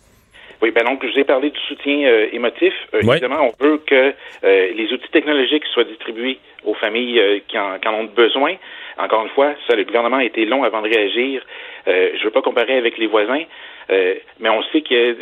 Oui, 0.62 0.70
ben 0.72 0.84
donc 0.84 1.04
je 1.04 1.10
vous 1.12 1.18
ai 1.18 1.24
parlé 1.24 1.50
du 1.50 1.60
soutien 1.60 2.06
euh, 2.06 2.28
émotif. 2.32 2.74
Euh, 2.94 3.00
Oui. 3.04 3.12
Évidemment, 3.12 3.48
on 3.50 3.64
veut 3.64 3.78
que 3.78 4.12
euh, 4.44 4.68
les 4.74 4.92
outils 4.92 5.10
technologiques 5.10 5.64
soient 5.66 5.84
distribués 5.84 6.38
aux 6.64 6.74
familles 6.74 7.18
euh, 7.18 7.38
qui, 7.48 7.58
en, 7.58 7.78
qui 7.78 7.88
en 7.88 7.94
ont 7.94 8.04
besoin. 8.04 8.54
Encore 8.98 9.22
une 9.22 9.30
fois, 9.30 9.54
ça, 9.66 9.74
le 9.74 9.84
gouvernement 9.84 10.18
a 10.18 10.24
été 10.24 10.44
long 10.44 10.62
avant 10.62 10.82
de 10.82 10.88
réagir. 10.88 11.42
Euh, 11.88 12.10
je 12.14 12.18
ne 12.18 12.24
veux 12.24 12.30
pas 12.30 12.42
comparer 12.42 12.76
avec 12.76 12.98
les 12.98 13.06
voisins, 13.06 13.42
euh, 13.90 14.14
mais 14.38 14.50
on 14.50 14.62
sait 14.64 14.82
que 14.82 15.16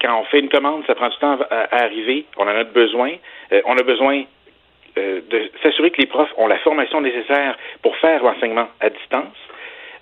quand 0.00 0.20
on 0.20 0.24
fait 0.24 0.40
une 0.40 0.48
commande, 0.48 0.84
ça 0.86 0.94
prend 0.96 1.08
du 1.08 1.16
temps 1.18 1.38
à, 1.50 1.76
à 1.76 1.84
arriver. 1.84 2.24
On 2.36 2.42
en 2.42 2.48
a 2.48 2.64
besoin. 2.64 3.12
Euh, 3.52 3.60
on 3.64 3.76
a 3.76 3.82
besoin 3.82 4.24
de 4.96 5.50
s'assurer 5.62 5.92
que 5.92 6.00
les 6.00 6.08
profs 6.08 6.32
ont 6.38 6.48
la 6.48 6.58
formation 6.58 7.00
nécessaire 7.00 7.56
pour 7.82 7.94
faire 7.98 8.20
l'enseignement 8.24 8.66
à 8.80 8.90
distance. 8.90 9.36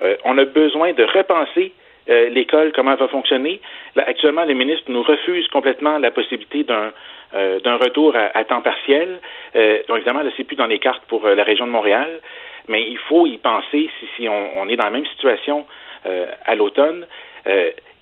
Euh, 0.01 0.17
on 0.25 0.39
a 0.39 0.47
besoin 0.47 0.95
de 0.95 1.05
repenser 1.05 1.73
euh, 2.09 2.29
l'école, 2.29 2.73
comment 2.73 2.93
elle 2.93 2.99
va 2.99 3.09
fonctionner? 3.09 3.61
Là, 3.95 4.05
actuellement, 4.07 4.45
les 4.45 4.55
ministres 4.55 4.85
nous 4.89 5.03
refusent 5.03 5.49
complètement 5.49 5.99
la 5.99 6.11
possibilité 6.11 6.65
d'un 6.65 6.93
euh, 7.35 7.59
retour 7.81 8.15
à, 8.17 8.45
temps 8.45 8.63
partiel. 8.63 9.21
Euh, 9.57 9.79
donc, 9.89 9.99
évidemment, 9.99 10.23
là, 10.23 10.31
c'est 10.37 10.45
plus 10.45 10.57
dans 10.57 10.67
les 10.67 10.79
cartes 10.79 11.03
pour 11.09 11.27
la 11.27 11.43
région 11.43 11.67
de 11.67 11.73
Montréal, 11.73 12.21
mais 12.69 12.83
il 12.83 12.99
faut 12.99 13.27
y 13.27 13.39
penser 13.39 13.91
si, 14.17 14.29
on, 14.29 14.59
on 14.59 14.69
est 14.69 14.77
dans 14.77 14.85
la 14.85 14.91
même 14.91 15.07
situation 15.07 15.67
à 16.45 16.55
l'automne. 16.55 17.07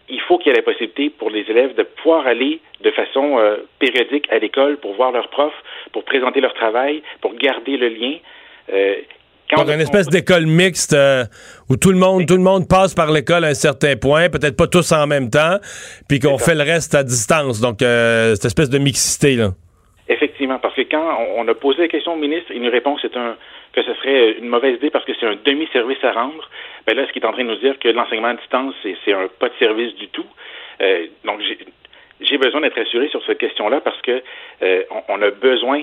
Il 0.09 0.21
faut 0.21 0.37
qu'il 0.37 0.49
y 0.49 0.51
ait 0.51 0.59
la 0.59 0.63
possibilité 0.63 1.09
pour 1.09 1.31
les 1.31 1.51
élèves 1.51 1.75
de 1.75 1.83
pouvoir 1.83 2.27
aller 2.27 2.61
de 2.83 2.91
façon 2.91 3.41
périodique 3.79 4.31
à 4.31 4.39
l'école 4.39 4.77
pour 4.77 4.93
voir 4.93 5.13
leurs 5.13 5.29
profs, 5.29 5.63
pour 5.93 6.05
présenter 6.05 6.41
leur 6.43 6.53
travail, 6.53 7.03
pour 7.23 7.35
garder 7.35 7.79
le 7.79 7.89
lien. 7.89 8.17
Donc, 9.57 9.69
une 9.69 9.81
espèce 9.81 10.09
d'école 10.09 10.47
mixte 10.47 10.93
euh, 10.93 11.25
où 11.71 11.77
tout 11.77 11.91
le 11.91 11.99
monde, 11.99 12.27
tout 12.27 12.37
le 12.37 12.43
monde 12.43 12.69
passe 12.69 12.95
par 12.95 13.11
l'école 13.11 13.45
à 13.45 13.49
un 13.49 13.55
certain 13.55 13.97
point, 13.97 14.29
peut-être 14.29 14.57
pas 14.57 14.67
tous 14.67 14.93
en 14.93 15.07
même 15.07 15.31
temps, 15.31 15.59
puis 16.09 16.19
qu'on 16.19 16.39
fait 16.39 16.55
le 16.55 16.63
reste 16.63 16.95
à 16.95 17.03
distance. 17.03 17.61
Donc, 17.61 17.83
euh, 17.83 18.35
cette 18.35 18.47
espèce 18.47 18.71
de 18.71 18.79
mixité 18.79 19.37
là. 19.37 19.51
Effectivement, 20.07 20.59
parce 20.59 20.75
que 20.75 20.83
quand 20.83 21.19
on 21.37 21.49
a 21.49 21.55
posé 21.55 21.83
la 21.83 21.89
question 21.89 22.13
au 22.13 22.17
ministre, 22.17 22.53
il 22.55 22.61
nous 22.61 22.71
répond 22.71 22.95
que 22.97 23.01
c'est 23.03 23.17
un 23.17 23.37
que 23.75 23.83
ce 23.83 23.93
serait 23.95 24.33
une 24.39 24.49
mauvaise 24.49 24.77
idée 24.77 24.91
parce 24.91 25.05
que 25.05 25.13
c'est 25.19 25.27
un 25.27 25.37
demi-service 25.45 26.03
à 26.05 26.13
rendre. 26.13 26.49
Ben 26.87 26.97
là, 26.97 27.07
ce 27.07 27.13
qu'il 27.13 27.23
est 27.23 27.27
en 27.27 27.33
train 27.33 27.43
de 27.43 27.49
nous 27.49 27.57
dire 27.57 27.79
que 27.81 27.89
l'enseignement 27.89 28.29
à 28.29 28.35
distance, 28.35 28.75
c'est 28.83 29.13
un 29.13 29.29
pas 29.41 29.49
de 29.49 29.55
service 29.59 29.95
du 29.97 30.09
tout. 30.09 30.27
Euh, 30.81 31.07
donc, 31.25 31.41
j'ai 32.21 32.39
besoin 32.39 32.61
d'être 32.61 32.79
assuré 32.79 33.09
sur 33.09 33.25
cette 33.27 33.39
question-là 33.39 33.81
parce 33.81 34.01
que 34.03 34.23
euh, 34.63 34.83
on, 35.09 35.21
a 35.23 35.31
besoin. 35.31 35.83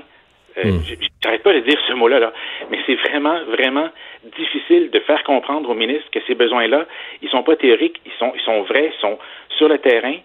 Euh, 0.58 0.72
hmm. 0.72 0.82
J'arrête 1.24 1.44
pas 1.44 1.54
de 1.54 1.60
dire 1.60 1.80
ce 1.88 1.94
mot-là, 1.94 2.20
là, 2.20 2.34
mais 2.70 2.78
c'est 2.86 2.96
vraiment, 2.96 3.44
vraiment 3.46 3.90
difficile 4.38 4.90
de 4.92 5.00
faire 5.00 5.24
comprendre 5.24 5.70
au 5.70 5.74
ministre 5.74 6.10
que 6.12 6.20
ces 6.28 6.36
besoins-là, 6.36 6.86
ils 7.22 7.30
sont 7.30 7.44
pas 7.44 7.56
théoriques, 7.56 8.02
ils 8.06 8.12
sont, 8.20 8.34
ils 8.36 8.42
sont 8.42 8.62
vrais, 8.64 8.92
ils 8.94 9.00
sont 9.00 9.18
sur 9.58 9.70
le 9.70 9.78
terrain. 9.78 10.16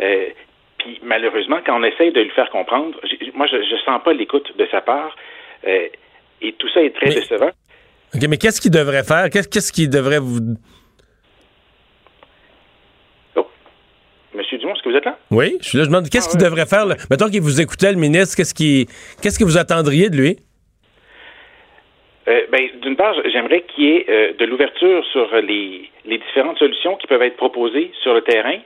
Euh, 0.00 0.26
puis 0.78 1.00
malheureusement, 1.02 1.60
quand 1.64 1.80
on 1.80 1.84
essaye 1.84 2.12
de 2.12 2.20
lui 2.20 2.30
faire 2.30 2.50
comprendre, 2.50 2.98
moi, 3.34 3.46
je, 3.46 3.56
je 3.62 3.76
sens 3.84 4.02
pas 4.02 4.12
l'écoute 4.12 4.56
de 4.56 4.66
sa 4.70 4.80
part. 4.80 5.14
Euh, 5.66 5.88
et 6.42 6.52
tout 6.52 6.68
ça 6.68 6.82
est 6.82 6.94
très 6.94 7.10
décevant. 7.10 7.50
OK, 8.14 8.22
mais 8.28 8.36
qu'est-ce 8.36 8.60
qu'il 8.60 8.70
devrait 8.70 9.04
faire? 9.04 9.30
Qu'est-ce 9.30 9.48
qu'est-ce 9.48 9.72
qu'il 9.72 9.90
devrait 9.90 10.18
vous. 10.18 10.38
Oh. 13.36 13.46
Monsieur 14.36 14.58
Dumont, 14.58 14.74
est-ce 14.74 14.82
que 14.82 14.90
vous 14.90 14.96
êtes 14.96 15.04
là? 15.04 15.18
Oui, 15.30 15.56
je 15.60 15.68
suis 15.68 15.78
là. 15.78 15.84
Je 15.84 15.88
demande 15.88 16.08
qu'est-ce 16.08 16.28
ah, 16.28 16.30
qu'il 16.30 16.40
devrait 16.40 16.66
faire. 16.66 16.86
Mettons 17.10 17.28
qu'il 17.28 17.40
vous 17.40 17.60
écoutait, 17.60 17.90
le 17.90 17.98
ministre, 17.98 18.36
qu'est-ce, 18.36 18.54
qui... 18.54 18.86
qu'est-ce 19.22 19.38
que 19.38 19.44
vous 19.44 19.56
attendriez 19.56 20.10
de 20.10 20.16
lui? 20.16 20.36
Euh, 22.28 22.40
ben, 22.50 22.60
d'une 22.82 22.96
part, 22.96 23.14
j'aimerais 23.32 23.62
qu'il 23.62 23.84
y 23.84 23.96
ait 23.96 24.06
euh, 24.08 24.32
de 24.38 24.44
l'ouverture 24.44 25.04
sur 25.12 25.34
les, 25.36 25.90
les, 26.04 26.18
différentes 26.18 26.58
solutions 26.58 26.96
qui 26.96 27.06
peuvent 27.06 27.22
être 27.22 27.36
proposées 27.36 27.92
sur 28.02 28.14
le 28.14 28.20
terrain. 28.22 28.58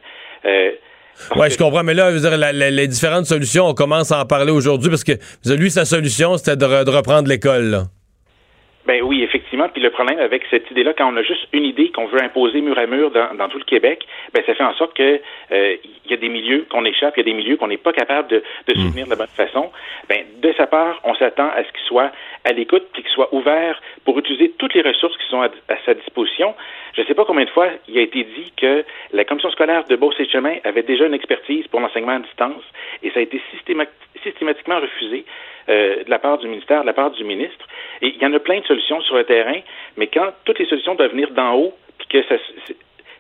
Euh, 0.47 0.71
oui, 1.37 1.51
je 1.51 1.59
comprends, 1.59 1.83
mais 1.83 1.93
là, 1.95 2.11
dire, 2.11 2.37
les 2.53 2.89
différentes 2.89 3.27
solutions, 3.27 3.67
on 3.67 3.75
commence 3.75 4.11
à 4.11 4.21
en 4.21 4.25
parler 4.25 4.53
aujourd'hui 4.53 4.89
parce 4.89 5.05
que 5.05 5.13
lui, 5.55 5.71
sa 5.71 5.85
solution, 5.85 6.39
c'était 6.39 6.57
de, 6.57 6.85
de 6.85 6.91
reprendre 6.91 7.29
l'école. 7.29 7.83
Ben 8.87 9.03
oui, 9.03 9.23
effectivement. 9.23 9.40
Puis 9.51 9.83
le 9.83 9.91
problème 9.91 10.19
avec 10.19 10.45
cette 10.51 10.71
idée-là, 10.71 10.93
quand 10.97 11.13
on 11.13 11.17
a 11.17 11.23
juste 11.23 11.47
une 11.53 11.65
idée 11.65 11.91
qu'on 11.91 12.07
veut 12.07 12.23
imposer 12.23 12.61
mur 12.61 12.79
à 12.79 12.87
mur 12.87 13.11
dans, 13.11 13.49
tout 13.49 13.59
le 13.59 13.65
Québec, 13.65 14.07
ben 14.33 14.43
ça 14.47 14.55
fait 14.55 14.63
en 14.63 14.75
sorte 14.75 14.95
que 14.95 15.21
euh, 15.53 15.77
il 15.85 16.11
y 16.11 16.15
a 16.15 16.17
des 16.17 16.29
milieux 16.29 16.67
qu'on 16.71 16.85
échappe, 16.85 17.15
il 17.17 17.21
y 17.21 17.23
a 17.23 17.25
des 17.25 17.33
milieux 17.33 17.57
qu'on 17.57 17.67
n'est 17.67 17.77
pas 17.77 17.93
capable 17.93 18.29
de, 18.29 18.43
de 18.69 18.75
hmm. 18.75 18.83
soutenir 18.83 19.05
de 19.07 19.11
la 19.11 19.17
bonne 19.17 19.27
façon. 19.29 19.71
Ben 20.09 20.25
de 20.41 20.53
sa 20.57 20.67
part, 20.67 21.01
on 21.05 21.15
s'attend 21.15 21.49
à 21.49 21.65
ce 21.65 21.73
qu'il 21.73 21.87
soit 21.87 22.13
à 22.45 22.53
l'écoute 22.53 22.87
puis 22.93 23.03
qu'il 23.03 23.13
soit 23.13 23.33
ouvert 23.35 23.81
pour 24.05 24.19
utiliser 24.19 24.51
toutes 24.59 24.75
les 24.75 24.83
ressources 24.83 25.17
qui 25.17 25.29
sont 25.29 25.43
à, 25.43 25.51
sa 25.85 25.95
disposition. 25.95 26.55
Je 26.95 27.03
ne 27.03 27.07
sais 27.07 27.15
pas 27.15 27.25
combien 27.25 27.45
de 27.45 27.51
fois 27.51 27.69
il 27.89 27.99
a 27.99 28.03
été 28.03 28.25
dit 28.25 28.53
que 28.57 28.85
la 29.13 29.25
commission 29.25 29.51
scolaire 29.51 29.85
de 29.85 29.97
Beauce 29.97 30.19
et 30.19 30.29
Chemin 30.29 30.57
avait 30.65 30.83
déjà 30.83 31.07
une 31.07 31.15
expertise 31.15 31.67
pour 31.69 31.81
l'enseignement 31.81 32.17
à 32.17 32.19
distance 32.19 32.63
et 33.03 33.11
ça 33.11 33.21
a 33.21 33.23
été 33.23 33.41
systématiquement 34.25 34.81
refusé 34.81 35.25
euh, 35.69 36.03
de 36.05 36.11
la 36.11 36.19
part 36.19 36.39
du 36.39 36.49
ministère, 36.49 36.81
de 36.83 36.87
la 36.87 36.93
part 36.93 37.11
du 37.11 37.23
ministre. 37.23 37.67
Et 38.03 38.09
il 38.09 38.21
y 38.21 38.27
en 38.27 38.33
a 38.33 38.39
plein 38.39 38.61
de 38.61 38.65
solutions 38.65 39.01
sur 39.03 39.15
le 39.15 39.25
terrain, 39.25 39.40
mais 39.97 40.07
quand 40.07 40.33
toutes 40.45 40.59
les 40.59 40.67
solutions 40.67 40.95
doivent 40.95 41.13
venir 41.13 41.31
d'en 41.31 41.55
haut, 41.55 41.75
puis 41.99 42.09
que 42.09 42.23
ça 42.29 42.37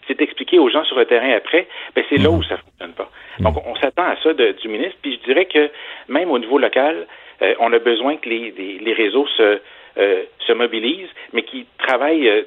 c'est 0.06 0.20
expliqué 0.22 0.59
aux 0.59 0.68
gens 0.68 0.83
sur 0.85 0.98
le 0.98 1.04
terrain 1.04 1.33
après, 1.37 1.68
ben 1.94 2.04
c'est 2.09 2.16
là 2.16 2.30
où 2.30 2.42
ça 2.42 2.56
fonctionne 2.56 2.92
pas. 2.92 3.09
Donc, 3.38 3.64
on 3.64 3.76
s'attend 3.76 4.04
à 4.04 4.16
ça 4.16 4.33
du 4.35 4.68
ministre. 4.68 4.96
Puis 5.02 5.20
je 5.20 5.24
dirais 5.24 5.44
que 5.44 5.70
même 6.09 6.30
au 6.30 6.38
niveau 6.38 6.59
local, 6.59 7.06
euh, 7.42 7.54
on 7.61 7.72
a 7.72 7.78
besoin 7.78 8.16
que 8.16 8.28
les, 8.28 8.50
les, 8.80 8.92
réseaux 8.92 9.26
se, 9.28 9.61
euh, 9.98 10.22
se 10.40 10.52
mobilisent, 10.52 11.11
mais 11.33 11.42
qui 11.42 11.64
travaillent 11.78 12.44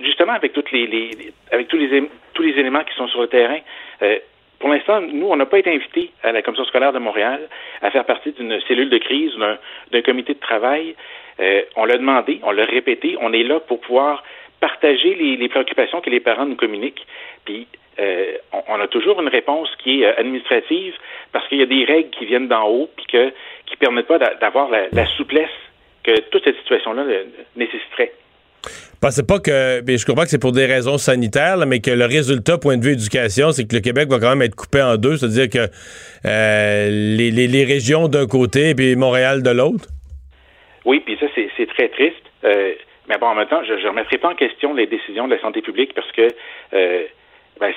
justement 0.00 0.32
avec 0.32 0.54
toutes 0.54 0.72
les, 0.72 0.86
les, 0.86 1.10
avec 1.52 1.68
tous 1.68 1.76
les 1.76 2.08
tous 2.32 2.42
les 2.42 2.58
éléments 2.58 2.84
qui 2.84 2.94
sont 2.94 3.08
sur 3.08 3.20
le 3.20 3.28
terrain. 3.28 3.58
Pour 4.58 4.70
l'instant, 4.70 5.00
nous, 5.00 5.28
on 5.28 5.36
n'a 5.36 5.46
pas 5.46 5.58
été 5.58 5.72
invités 5.72 6.10
à 6.22 6.32
la 6.32 6.42
Commission 6.42 6.64
scolaire 6.64 6.92
de 6.92 6.98
Montréal 6.98 7.48
à 7.80 7.90
faire 7.90 8.04
partie 8.04 8.32
d'une 8.32 8.60
cellule 8.62 8.90
de 8.90 8.98
crise, 8.98 9.32
d'un 9.92 10.02
comité 10.02 10.34
de 10.34 10.40
travail. 10.40 10.96
Euh, 11.40 11.62
on 11.76 11.84
l'a 11.84 11.96
demandé, 11.96 12.40
on 12.42 12.50
l'a 12.50 12.64
répété, 12.64 13.16
on 13.20 13.32
est 13.32 13.44
là 13.44 13.60
pour 13.60 13.80
pouvoir 13.80 14.22
partager 14.60 15.14
les, 15.14 15.48
préoccupations 15.48 16.00
que 16.00 16.10
les 16.10 16.20
parents 16.20 16.46
nous 16.46 16.56
communiquent. 16.56 17.06
Puis, 17.44 17.66
euh, 18.00 18.36
on, 18.68 18.80
a 18.80 18.88
toujours 18.88 19.20
une 19.20 19.28
réponse 19.28 19.68
qui 19.82 20.02
est 20.02 20.06
euh, 20.06 20.18
administrative 20.18 20.94
parce 21.32 21.46
qu'il 21.48 21.58
y 21.58 21.62
a 21.62 21.66
des 21.66 21.84
règles 21.84 22.10
qui 22.10 22.26
viennent 22.26 22.48
d'en 22.48 22.66
haut 22.68 22.88
puis 22.96 23.06
que, 23.06 23.32
qui 23.66 23.76
permettent 23.76 24.06
pas 24.06 24.18
d'avoir 24.18 24.68
la, 24.70 25.06
souplesse 25.16 25.48
que 26.02 26.20
toute 26.30 26.44
cette 26.44 26.56
situation-là 26.56 27.04
nécessiterait. 27.56 28.12
Pensez 29.00 29.24
pas 29.24 29.38
que. 29.38 29.82
je 29.86 30.04
comprends 30.04 30.24
que 30.24 30.30
c'est 30.30 30.40
pour 30.40 30.52
des 30.52 30.66
raisons 30.66 30.98
sanitaires, 30.98 31.56
mais 31.66 31.80
que 31.80 31.92
le 31.92 32.04
résultat, 32.04 32.58
point 32.58 32.76
de 32.76 32.84
vue 32.84 32.92
éducation, 32.92 33.52
c'est 33.52 33.64
que 33.68 33.76
le 33.76 33.80
Québec 33.80 34.08
va 34.08 34.18
quand 34.18 34.30
même 34.30 34.42
être 34.42 34.56
coupé 34.56 34.82
en 34.82 34.96
deux, 34.96 35.16
c'est-à-dire 35.16 35.48
que 35.48 35.68
les, 36.24 37.64
régions 37.64 38.08
d'un 38.08 38.26
côté 38.26 38.74
et 38.76 38.96
Montréal 38.96 39.44
de 39.44 39.50
l'autre? 39.50 39.88
Oui, 40.84 41.00
puis 41.00 41.16
ça, 41.18 41.26
c'est 41.34 41.66
très 41.66 41.88
triste. 41.88 42.22
Euh, 42.44 42.74
mais 43.08 43.18
bon, 43.18 43.26
en 43.26 43.34
même 43.34 43.48
temps, 43.48 43.62
je 43.64 43.74
ne 43.74 43.88
remettrai 43.88 44.18
pas 44.18 44.30
en 44.30 44.34
question 44.34 44.74
les 44.74 44.86
décisions 44.86 45.26
de 45.26 45.34
la 45.34 45.40
santé 45.40 45.62
publique 45.62 45.94
parce 45.94 46.10
que 46.12 46.28
euh, 46.74 47.04
ben, 47.58 47.72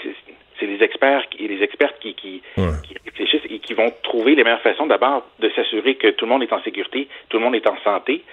c'est 0.60 0.66
les 0.66 0.84
experts 0.84 1.26
et 1.40 1.48
les 1.48 1.64
expertes 1.64 1.98
qui, 2.00 2.14
qui, 2.14 2.42
qui, 2.56 2.96
réfléchissent 3.06 3.50
et 3.50 3.60
qui 3.60 3.74
vont 3.74 3.92
trouver 4.04 4.36
les 4.36 4.44
meilleures 4.44 4.62
façons 4.62 4.86
d'abord 4.86 5.26
de 5.40 5.50
s'assurer 5.50 5.96
que 5.96 6.10
tout 6.10 6.26
le 6.26 6.32
monde 6.32 6.44
est 6.44 6.54
en 6.54 6.62
sécurité, 6.62 7.08
tout 7.30 7.38
le 7.38 7.44
monde 7.44 7.56
est 7.56 7.68
en 7.68 7.78
santé 7.84 8.24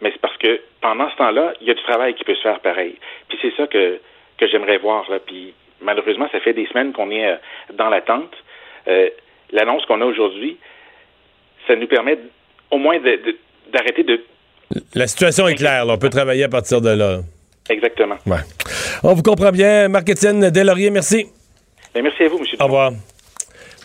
mais 0.00 0.10
c'est 0.10 0.20
parce 0.20 0.36
que 0.36 0.60
pendant 0.80 1.10
ce 1.10 1.16
temps-là, 1.16 1.54
il 1.60 1.66
y 1.66 1.70
a 1.70 1.74
du 1.74 1.82
travail 1.82 2.14
qui 2.14 2.24
peut 2.24 2.34
se 2.34 2.42
faire 2.42 2.60
pareil. 2.60 2.96
Puis 3.28 3.38
c'est 3.40 3.54
ça 3.56 3.66
que, 3.66 4.00
que 4.38 4.46
j'aimerais 4.46 4.78
voir. 4.78 5.08
Là. 5.10 5.18
Puis 5.18 5.54
malheureusement, 5.80 6.28
ça 6.32 6.40
fait 6.40 6.52
des 6.52 6.66
semaines 6.66 6.92
qu'on 6.92 7.10
est 7.10 7.26
euh, 7.26 7.36
dans 7.72 7.88
l'attente. 7.88 8.34
Euh, 8.88 9.08
L'annonce 9.50 9.86
qu'on 9.86 10.00
a 10.00 10.04
aujourd'hui, 10.04 10.58
ça 11.66 11.76
nous 11.76 11.86
permet 11.86 12.18
au 12.70 12.78
moins 12.78 12.98
d'arrêter 13.72 14.04
de, 14.04 14.20
La 14.94 15.06
situation 15.06 15.48
est 15.48 15.54
claire. 15.54 15.84
on 15.88 15.98
peut 15.98 16.10
travailler 16.10 16.44
à 16.44 16.48
partir 16.48 16.80
de 16.80 16.90
là. 16.90 17.20
Exactement. 17.68 18.16
Ouais. 18.26 18.38
On 19.02 19.14
vous 19.14 19.22
comprend 19.22 19.50
bien. 19.50 19.88
Marc-Étienne 19.88 20.50
Delaurier, 20.50 20.90
merci. 20.90 21.26
Merci 21.94 22.24
à 22.24 22.28
vous, 22.28 22.38
M. 22.38 22.44
Au 22.60 22.64
revoir. 22.64 22.92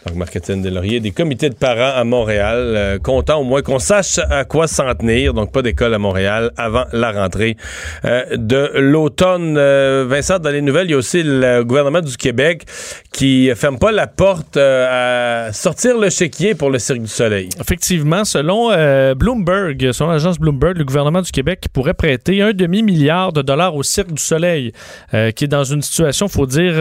Donc, 0.05 0.15
Marc-Étienne 0.15 0.61
Delaurier, 0.61 1.01
des 1.01 1.11
comités 1.11 1.49
de 1.49 1.55
parents 1.55 1.93
à 1.93 2.03
Montréal, 2.05 2.57
euh, 2.57 2.99
content 2.99 3.41
au 3.41 3.43
moins 3.43 3.61
qu'on 3.61 3.79
sache 3.79 4.17
à 4.29 4.45
quoi 4.45 4.67
s'en 4.67 4.95
tenir. 4.95 5.33
Donc, 5.33 5.51
pas 5.51 5.61
d'école 5.61 5.93
à 5.93 5.97
Montréal 5.97 6.51
avant 6.55 6.85
la 6.93 7.11
rentrée 7.11 7.57
euh, 8.05 8.23
de 8.37 8.71
l'automne. 8.75 9.57
Euh, 9.57 10.05
Vincent, 10.07 10.39
dans 10.39 10.51
les 10.51 10.61
nouvelles, 10.61 10.87
il 10.87 10.91
y 10.91 10.93
a 10.93 10.97
aussi 10.97 11.21
le 11.21 11.63
gouvernement 11.63 11.99
du 11.99 12.15
Québec 12.15 12.63
qui 13.11 13.51
ferme 13.55 13.77
pas 13.77 13.91
la 13.91 14.07
porte 14.07 14.55
à 14.55 15.49
sortir 15.51 15.97
le 15.97 16.09
chéquier 16.09 16.55
pour 16.55 16.69
le 16.69 16.79
Cirque 16.79 17.01
du 17.01 17.07
Soleil. 17.07 17.49
Effectivement, 17.59 18.23
selon 18.23 18.69
Bloomberg, 19.15 19.91
selon 19.91 20.11
l'agence 20.11 20.39
Bloomberg, 20.39 20.77
le 20.77 20.85
gouvernement 20.85 21.21
du 21.21 21.31
Québec 21.31 21.65
pourrait 21.73 21.95
prêter 21.95 22.41
un 22.41 22.53
demi-milliard 22.53 23.33
de 23.33 23.41
dollars 23.41 23.75
au 23.75 23.83
Cirque 23.83 24.13
du 24.13 24.21
Soleil, 24.21 24.71
qui 25.11 25.43
est 25.43 25.49
dans 25.49 25.63
une 25.63 25.81
situation, 25.81 26.27
faut 26.29 26.45
dire, 26.45 26.75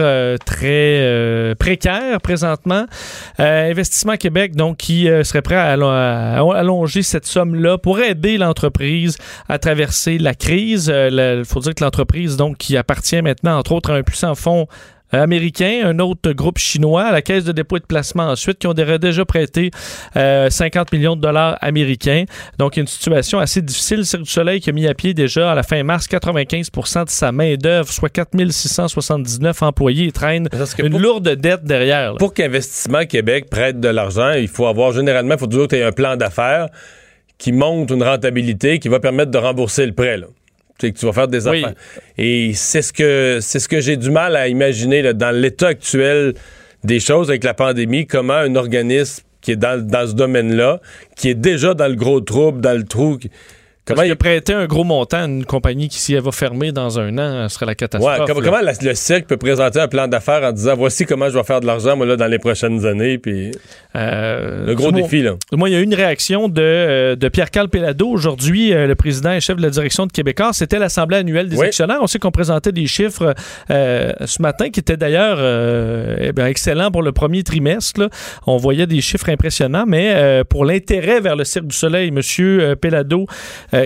très 0.45 1.55
précaire 1.59 2.21
présentement. 2.21 2.85
Euh, 3.39 3.71
Investissement 3.71 4.17
Québec, 4.17 4.55
donc, 4.55 4.77
qui 4.77 5.09
euh, 5.09 5.23
serait 5.23 5.41
prêt 5.41 5.55
à, 5.55 5.73
allonger 5.73 7.03
cette 7.03 7.25
somme-là 7.25 7.77
pour 7.77 7.99
aider 7.99 8.37
l'entreprise 8.37 9.17
à 9.47 9.59
traverser 9.59 10.17
la 10.17 10.33
crise. 10.33 10.87
Il 10.87 11.19
euh, 11.19 11.43
faut 11.43 11.59
dire 11.59 11.75
que 11.75 11.83
l'entreprise, 11.83 12.37
donc, 12.37 12.57
qui 12.57 12.77
appartient 12.77 13.21
maintenant, 13.21 13.57
entre 13.57 13.71
autres, 13.73 13.91
à 13.91 13.95
un 13.95 14.03
puissant 14.03 14.35
fonds 14.35 14.67
américain, 15.11 15.81
un 15.85 15.99
autre 15.99 16.31
groupe 16.31 16.57
chinois, 16.57 17.03
à 17.03 17.11
la 17.11 17.21
Caisse 17.21 17.43
de 17.43 17.51
dépôt 17.51 17.77
et 17.77 17.79
de 17.79 17.85
placement 17.85 18.23
ensuite, 18.23 18.59
qui 18.59 18.67
ont 18.67 18.73
déjà 18.73 19.25
prêté 19.25 19.71
50 20.13 20.17
euh, 20.17 20.97
millions 20.97 21.15
de 21.15 21.21
dollars 21.21 21.57
américains. 21.61 22.25
Donc, 22.57 22.77
une 22.77 22.87
situation 22.87 23.39
assez 23.39 23.61
difficile. 23.61 24.05
Cirque 24.05 24.23
du 24.23 24.29
Soleil 24.29 24.59
qui 24.59 24.69
a 24.69 24.73
mis 24.73 24.87
à 24.87 24.93
pied 24.93 25.13
déjà 25.13 25.51
à 25.51 25.55
la 25.55 25.63
fin 25.63 25.81
mars 25.83 26.07
95% 26.07 27.05
de 27.05 27.09
sa 27.09 27.31
main-d'œuvre, 27.31 27.91
soit 27.91 28.09
4679 28.09 29.63
employés 29.63 30.07
et 30.07 30.11
traîne 30.11 30.47
une 30.79 30.97
lourde 30.97 31.29
dette 31.29 31.63
derrière. 31.63 32.15
Pour 32.15 32.33
qu'Investissement 32.33 33.05
Québec 33.05 33.49
prête 33.49 33.79
de 33.79 33.89
l'argent, 33.89 34.31
il 34.31 34.47
faut 34.47 34.67
avoir 34.67 34.91
généralement, 34.91 35.35
il 35.35 35.39
faut 35.39 35.47
toujours 35.47 35.67
que 35.67 35.75
tu 35.75 35.81
aies 35.81 35.85
un 35.85 35.91
plan 35.91 36.15
d'affaires 36.15 36.67
qui 37.37 37.51
monte 37.51 37.89
une 37.91 38.03
rentabilité 38.03 38.79
qui 38.79 38.89
va 38.89 38.99
permettre 38.99 39.31
de 39.31 39.37
rembourser 39.37 39.85
le 39.85 39.93
prêt. 39.93 40.17
Là 40.17 40.27
que 40.87 40.97
tu 40.97 41.05
vas 41.05 41.13
faire 41.13 41.27
des 41.27 41.47
affaires. 41.47 41.73
Et 42.17 42.53
c'est 42.53 42.81
ce 42.81 42.93
que 42.93 43.39
c'est 43.41 43.59
ce 43.59 43.67
que 43.67 43.81
j'ai 43.81 43.97
du 43.97 44.11
mal 44.11 44.35
à 44.35 44.47
imaginer 44.47 45.01
là, 45.01 45.13
dans 45.13 45.35
l'état 45.35 45.67
actuel 45.67 46.33
des 46.83 46.99
choses 46.99 47.29
avec 47.29 47.43
la 47.43 47.53
pandémie, 47.53 48.07
comment 48.07 48.33
un 48.33 48.55
organisme 48.55 49.23
qui 49.41 49.51
est 49.51 49.55
dans, 49.55 49.85
dans 49.85 50.07
ce 50.07 50.13
domaine-là, 50.13 50.81
qui 51.15 51.29
est 51.29 51.35
déjà 51.35 51.73
dans 51.73 51.87
le 51.87 51.95
gros 51.95 52.21
trouble, 52.21 52.61
dans 52.61 52.77
le 52.77 52.83
trou, 52.83 53.17
Comment 53.89 54.03
il 54.03 54.11
a 54.11 54.15
prêté 54.15 54.53
un 54.53 54.65
gros 54.65 54.83
montant 54.83 55.17
à 55.23 55.25
une 55.25 55.45
compagnie 55.45 55.89
qui, 55.89 55.99
si 55.99 56.13
elle 56.13 56.21
va 56.21 56.31
fermer 56.31 56.71
dans 56.71 56.99
un 56.99 57.17
an, 57.17 57.49
ce 57.49 57.55
serait 57.55 57.65
la 57.65 57.75
catastrophe. 57.75 58.19
Ouais, 58.19 58.25
comment, 58.27 58.41
comment 58.41 58.61
la- 58.61 58.71
le 58.81 58.93
cirque 58.95 59.25
peut 59.27 59.37
présenter 59.37 59.79
un 59.79 59.87
plan 59.87 60.07
d'affaires 60.07 60.43
en 60.43 60.51
disant 60.51 60.75
voici 60.75 61.05
comment 61.05 61.29
je 61.29 61.37
vais 61.37 61.43
faire 61.43 61.59
de 61.59 61.65
l'argent 61.65 61.95
moi 61.97 62.05
là 62.05 62.15
dans 62.15 62.27
les 62.27 62.39
prochaines 62.39 62.85
années 62.85 63.17
puis 63.17 63.51
Euh, 63.95 64.67
le 64.67 64.75
gros 64.75 64.91
défi 64.91 65.23
là. 65.23 65.33
Moi, 65.51 65.69
il 65.69 65.73
y 65.73 65.75
a 65.75 65.79
eu 65.79 65.83
une 65.83 65.95
réaction 65.95 66.47
de, 66.47 66.61
euh, 66.61 67.15
de 67.15 67.27
Pierre-Carl 67.27 67.69
Pellado. 67.69 68.07
Aujourd'hui, 68.07 68.71
euh, 68.71 68.85
le 68.85 68.93
président 68.95 69.31
et 69.31 69.39
chef 69.39 69.57
de 69.57 69.63
la 69.63 69.71
direction 69.71 70.05
de 70.05 70.11
Québécois, 70.11 70.51
c'était 70.53 70.77
l'Assemblée 70.77 71.17
annuelle 71.17 71.49
des 71.49 71.57
Oui. 71.57 71.65
actionnaires. 71.67 71.97
On 72.01 72.05
sait 72.07 72.19
qu'on 72.19 72.29
présentait 72.31 72.71
des 72.71 72.85
chiffres 72.85 73.33
euh, 73.71 74.13
ce 74.25 74.41
matin 74.43 74.69
qui 74.69 74.79
étaient 74.79 74.95
d'ailleurs 74.97 75.37
euh, 75.39 76.17
eh 76.21 76.31
bien, 76.33 76.45
excellents 76.45 76.91
pour 76.91 77.01
le 77.01 77.11
premier 77.11 77.41
trimestre. 77.43 77.99
là. 78.01 78.09
On 78.45 78.57
voyait 78.57 78.85
des 78.85 79.01
chiffres 79.01 79.29
impressionnants, 79.29 79.85
mais 79.87 80.43
pour 80.49 80.65
l'intérêt 80.65 81.19
vers 81.19 81.35
le 81.35 81.43
Cirque 81.43 81.65
du 81.67 81.75
Soleil, 81.75 82.09
M. 82.15 82.75
Pellado, 82.75 83.25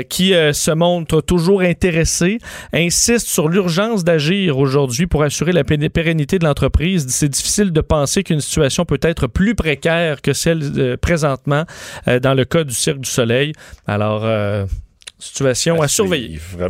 qui 0.01 0.33
euh, 0.33 0.53
se 0.53 0.71
montre 0.71 1.21
toujours 1.21 1.61
intéressé, 1.61 2.39
insiste 2.73 3.27
sur 3.27 3.49
l'urgence 3.49 4.03
d'agir 4.03 4.57
aujourd'hui 4.57 5.05
pour 5.05 5.21
assurer 5.21 5.51
la 5.51 5.63
pé- 5.63 5.89
pérennité 5.89 6.39
de 6.39 6.45
l'entreprise. 6.45 7.05
C'est 7.09 7.29
difficile 7.29 7.71
de 7.71 7.81
penser 7.81 8.23
qu'une 8.23 8.41
situation 8.41 8.85
peut 8.85 8.99
être 9.03 9.27
plus 9.27 9.53
précaire 9.53 10.21
que 10.21 10.33
celle 10.33 10.63
euh, 10.77 10.97
présentement 10.97 11.65
euh, 12.07 12.19
dans 12.19 12.33
le 12.33 12.45
cas 12.45 12.63
du 12.63 12.73
Cirque 12.73 12.99
du 12.99 13.09
Soleil. 13.09 13.53
Alors, 13.85 14.23
euh, 14.23 14.65
situation 15.19 15.81
à, 15.81 15.87
surveiller. 15.87 16.39
suivre. 16.39 16.69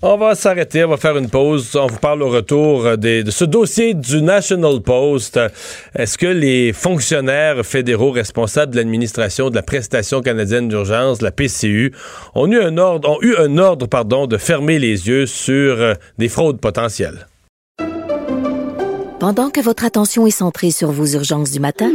On 0.00 0.16
va 0.16 0.36
s'arrêter, 0.36 0.84
on 0.84 0.90
va 0.90 0.96
faire 0.96 1.16
une 1.16 1.28
pause. 1.28 1.74
On 1.74 1.88
vous 1.88 1.98
parle 1.98 2.22
au 2.22 2.28
retour 2.28 2.96
de 2.96 3.24
ce 3.30 3.44
dossier 3.44 3.94
du 3.94 4.22
National 4.22 4.80
Post. 4.80 5.40
Est-ce 5.96 6.16
que 6.16 6.26
les 6.26 6.72
fonctionnaires 6.72 7.66
fédéraux 7.66 8.12
responsables 8.12 8.70
de 8.70 8.76
l'administration 8.76 9.50
de 9.50 9.56
la 9.56 9.62
prestation 9.62 10.20
canadienne 10.20 10.68
d'urgence, 10.68 11.20
la 11.20 11.32
PCU, 11.32 11.92
ont 12.36 12.46
eu 12.46 12.60
un 12.60 12.78
ordre, 12.78 13.10
ont 13.10 13.18
eu 13.22 13.34
un 13.38 13.58
ordre 13.58 13.88
de 14.28 14.36
fermer 14.36 14.78
les 14.78 15.08
yeux 15.08 15.26
sur 15.26 15.80
euh, 15.80 15.94
des 16.16 16.28
fraudes 16.28 16.60
potentielles? 16.60 17.26
Pendant 19.18 19.50
que 19.50 19.60
votre 19.60 19.84
attention 19.84 20.28
est 20.28 20.30
centrée 20.30 20.70
sur 20.70 20.92
vos 20.92 21.06
urgences 21.06 21.50
du 21.50 21.58
matin, 21.58 21.90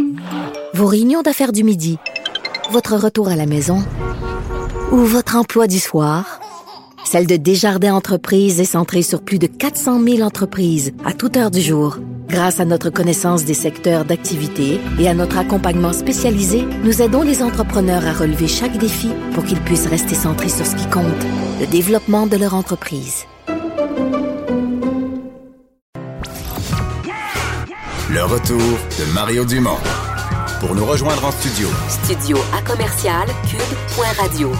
vos 0.73 0.87
réunions 0.87 1.21
d'affaires 1.21 1.53
du 1.53 1.63
midi, 1.63 1.97
votre 2.69 2.97
retour 2.97 3.29
à 3.29 3.37
la 3.37 3.45
maison 3.45 3.77
ou 4.91 4.97
votre 4.97 5.37
emploi 5.37 5.67
du 5.67 5.79
soir, 5.79 6.41
celle 7.13 7.27
de 7.27 7.35
Desjardins 7.35 7.93
Entreprises 7.93 8.59
est 8.59 8.65
centrée 8.65 9.03
sur 9.03 9.21
plus 9.21 9.37
de 9.37 9.45
400 9.45 10.03
000 10.03 10.21
entreprises 10.21 10.93
à 11.05 11.13
toute 11.13 11.37
heure 11.37 11.51
du 11.51 11.61
jour. 11.61 11.99
Grâce 12.27 12.59
à 12.59 12.65
notre 12.65 12.89
connaissance 12.89 13.45
des 13.45 13.53
secteurs 13.53 14.03
d'activité 14.03 14.79
et 14.99 15.07
à 15.07 15.13
notre 15.13 15.37
accompagnement 15.37 15.93
spécialisé, 15.93 16.65
nous 16.83 17.03
aidons 17.03 17.21
les 17.21 17.43
entrepreneurs 17.43 18.07
à 18.07 18.13
relever 18.13 18.47
chaque 18.47 18.79
défi 18.79 19.09
pour 19.35 19.45
qu'ils 19.45 19.59
puissent 19.59 19.85
rester 19.85 20.15
centrés 20.15 20.49
sur 20.49 20.65
ce 20.65 20.75
qui 20.75 20.89
compte, 20.89 21.05
le 21.61 21.67
développement 21.67 22.25
de 22.25 22.35
leur 22.35 22.55
entreprise. 22.55 23.25
Le 28.09 28.23
retour 28.23 28.57
de 28.57 29.13
Mario 29.13 29.45
Dumont. 29.45 29.77
Pour 30.61 30.73
nous 30.73 30.85
rejoindre 30.85 31.25
en 31.25 31.31
studio, 31.31 31.67
Studio 31.89 32.39
à 32.57 32.67
commercial 32.67 33.27
cube.radio. 33.47 34.51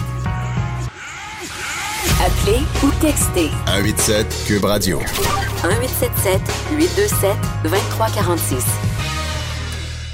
Appelez 2.23 2.61
ou 2.83 2.91
textez 3.01 3.49
187 3.67 4.43
Cube 4.47 4.65
Radio. 4.65 4.99
1877 4.99 6.41
827 6.77 7.29
2346. 7.63 8.63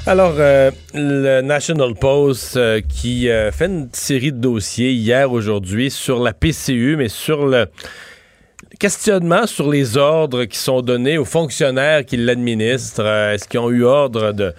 Alors, 0.05 0.33
euh, 0.37 0.71
le 0.93 1.41
National 1.41 1.93
Post 1.95 2.57
euh, 2.57 2.81
qui 2.81 3.29
euh, 3.29 3.51
fait 3.51 3.65
une 3.65 3.89
série 3.93 4.31
de 4.31 4.37
dossiers 4.37 4.91
hier, 4.91 5.31
aujourd'hui, 5.31 5.91
sur 5.91 6.21
la 6.21 6.33
PCU, 6.33 6.95
mais 6.97 7.09
sur 7.09 7.45
le 7.45 7.67
questionnement 8.79 9.45
sur 9.45 9.69
les 9.69 9.97
ordres 9.97 10.45
qui 10.45 10.57
sont 10.57 10.81
donnés 10.81 11.17
aux 11.17 11.25
fonctionnaires 11.25 12.05
qui 12.05 12.17
l'administrent. 12.17 13.03
Euh, 13.03 13.33
Est-ce 13.33 13.47
qu'ils 13.47 13.59
ont 13.59 13.69
eu 13.69 13.83
ordre 13.83 14.31
de, 14.31 14.53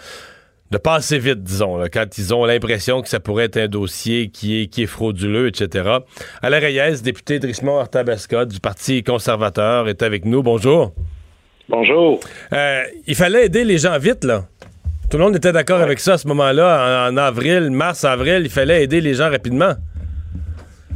de 0.70 0.78
passer 0.78 1.18
vite, 1.18 1.42
disons, 1.42 1.76
là, 1.76 1.88
quand 1.88 2.16
ils 2.16 2.32
ont 2.32 2.44
l'impression 2.44 3.02
que 3.02 3.08
ça 3.08 3.18
pourrait 3.18 3.46
être 3.46 3.56
un 3.56 3.66
dossier 3.66 4.28
qui 4.28 4.62
est, 4.62 4.66
qui 4.68 4.84
est 4.84 4.86
frauduleux, 4.86 5.48
etc. 5.48 5.98
Alain 6.42 6.58
Reyes, 6.60 7.02
député 7.02 7.40
de 7.40 7.46
Richmond-Arthabasca 7.48 8.44
du 8.44 8.60
Parti 8.60 9.02
conservateur, 9.02 9.88
est 9.88 10.02
avec 10.02 10.24
nous. 10.24 10.42
Bonjour. 10.42 10.92
Bonjour. 11.68 12.20
Euh, 12.52 12.82
il 13.06 13.16
fallait 13.16 13.46
aider 13.46 13.64
les 13.64 13.78
gens 13.78 13.98
vite, 13.98 14.24
là. 14.24 14.44
Tout 15.10 15.18
le 15.18 15.24
monde 15.24 15.34
était 15.34 15.52
d'accord 15.52 15.80
avec 15.80 15.98
ça 15.98 16.12
à 16.12 16.18
ce 16.18 16.28
moment-là, 16.28 17.08
en, 17.08 17.14
en 17.14 17.16
avril, 17.16 17.70
mars, 17.70 18.04
avril. 18.04 18.42
Il 18.44 18.50
fallait 18.50 18.84
aider 18.84 19.00
les 19.00 19.14
gens 19.14 19.28
rapidement. 19.28 19.74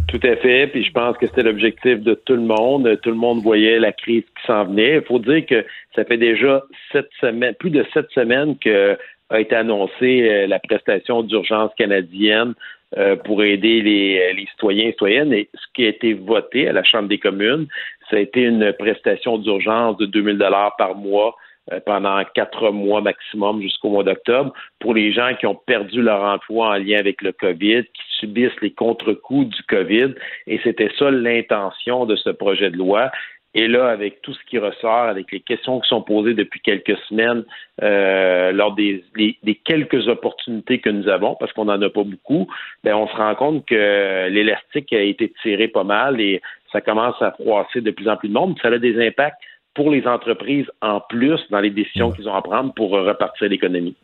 Tout 0.06 0.20
à 0.22 0.36
fait. 0.36 0.68
Puis 0.68 0.84
je 0.84 0.92
pense 0.92 1.16
que 1.16 1.26
c'était 1.26 1.42
l'objectif 1.42 1.98
de 2.00 2.14
tout 2.14 2.34
le 2.34 2.42
monde. 2.42 2.88
Tout 3.02 3.10
le 3.10 3.16
monde 3.16 3.42
voyait 3.42 3.80
la 3.80 3.90
crise 3.90 4.22
qui 4.22 4.46
s'en 4.46 4.66
venait. 4.66 4.96
Il 4.96 5.02
faut 5.02 5.18
dire 5.18 5.44
que 5.44 5.64
ça 5.96 6.04
fait 6.04 6.18
déjà 6.18 6.62
sept 6.92 7.08
semaines, 7.20 7.54
plus 7.58 7.70
de 7.70 7.84
sept 7.92 8.06
semaines 8.14 8.56
que 8.58 8.96
a 9.30 9.40
été 9.40 9.54
annoncée 9.54 10.28
euh, 10.28 10.46
la 10.46 10.58
prestation 10.58 11.22
d'urgence 11.22 11.70
canadienne 11.76 12.54
euh, 12.96 13.16
pour 13.16 13.42
aider 13.42 13.80
les, 13.80 14.32
les 14.34 14.46
citoyens 14.46 14.88
et 14.88 14.92
citoyennes. 14.92 15.32
Et 15.32 15.48
ce 15.54 15.66
qui 15.74 15.84
a 15.84 15.88
été 15.88 16.14
voté 16.14 16.68
à 16.68 16.72
la 16.72 16.84
Chambre 16.84 17.08
des 17.08 17.18
communes, 17.18 17.66
ça 18.10 18.16
a 18.16 18.20
été 18.20 18.42
une 18.42 18.72
prestation 18.74 19.38
d'urgence 19.38 19.96
de 19.96 20.06
2000 20.06 20.38
dollars 20.38 20.76
par 20.76 20.94
mois 20.94 21.34
euh, 21.72 21.80
pendant 21.86 22.22
quatre 22.34 22.70
mois 22.72 23.00
maximum 23.00 23.62
jusqu'au 23.62 23.88
mois 23.88 24.04
d'octobre 24.04 24.52
pour 24.80 24.92
les 24.92 25.14
gens 25.14 25.34
qui 25.40 25.46
ont 25.46 25.54
perdu 25.54 26.02
leur 26.02 26.22
emploi 26.22 26.68
en 26.68 26.74
lien 26.74 26.98
avec 26.98 27.22
le 27.22 27.32
COVID, 27.32 27.84
qui 27.84 28.02
subissent 28.18 28.60
les 28.60 28.72
contre-coups 28.72 29.48
du 29.48 29.62
COVID. 29.62 30.14
Et 30.46 30.60
c'était 30.62 30.90
ça 30.98 31.10
l'intention 31.10 32.04
de 32.04 32.16
ce 32.16 32.28
projet 32.28 32.70
de 32.70 32.76
loi. 32.76 33.10
Et 33.56 33.68
là, 33.68 33.88
avec 33.88 34.20
tout 34.22 34.34
ce 34.34 34.40
qui 34.50 34.58
ressort, 34.58 35.04
avec 35.08 35.30
les 35.30 35.40
questions 35.40 35.78
qui 35.80 35.88
sont 35.88 36.02
posées 36.02 36.34
depuis 36.34 36.60
quelques 36.60 36.96
semaines, 37.08 37.44
euh, 37.82 38.50
lors 38.52 38.74
des, 38.74 39.04
les- 39.16 39.36
des 39.42 39.54
quelques 39.54 40.08
opportunités 40.08 40.80
que 40.80 40.90
nous 40.90 41.08
avons, 41.08 41.36
parce 41.38 41.52
qu'on 41.52 41.66
n'en 41.66 41.80
a 41.80 41.88
pas 41.90 42.02
beaucoup, 42.04 42.48
ben 42.82 42.94
on 42.96 43.06
se 43.06 43.14
rend 43.16 43.34
compte 43.36 43.64
que 43.66 44.28
l'élastique 44.28 44.92
a 44.92 45.00
été 45.00 45.32
tiré 45.42 45.68
pas 45.68 45.84
mal 45.84 46.20
et 46.20 46.42
ça 46.72 46.80
commence 46.80 47.14
à 47.22 47.30
froisser 47.32 47.80
de 47.80 47.90
plus 47.92 48.08
en 48.08 48.16
plus 48.16 48.28
de 48.28 48.34
monde. 48.34 48.56
Ça 48.60 48.68
a 48.68 48.78
des 48.78 49.06
impacts 49.06 49.38
pour 49.74 49.90
les 49.90 50.06
entreprises 50.06 50.66
en 50.82 51.00
plus 51.00 51.40
dans 51.50 51.60
les 51.60 51.70
décisions 51.70 52.10
qu'ils 52.12 52.28
ont 52.28 52.34
à 52.34 52.42
prendre 52.42 52.72
pour 52.74 52.90
repartir 52.90 53.48
l'économie. 53.48 53.94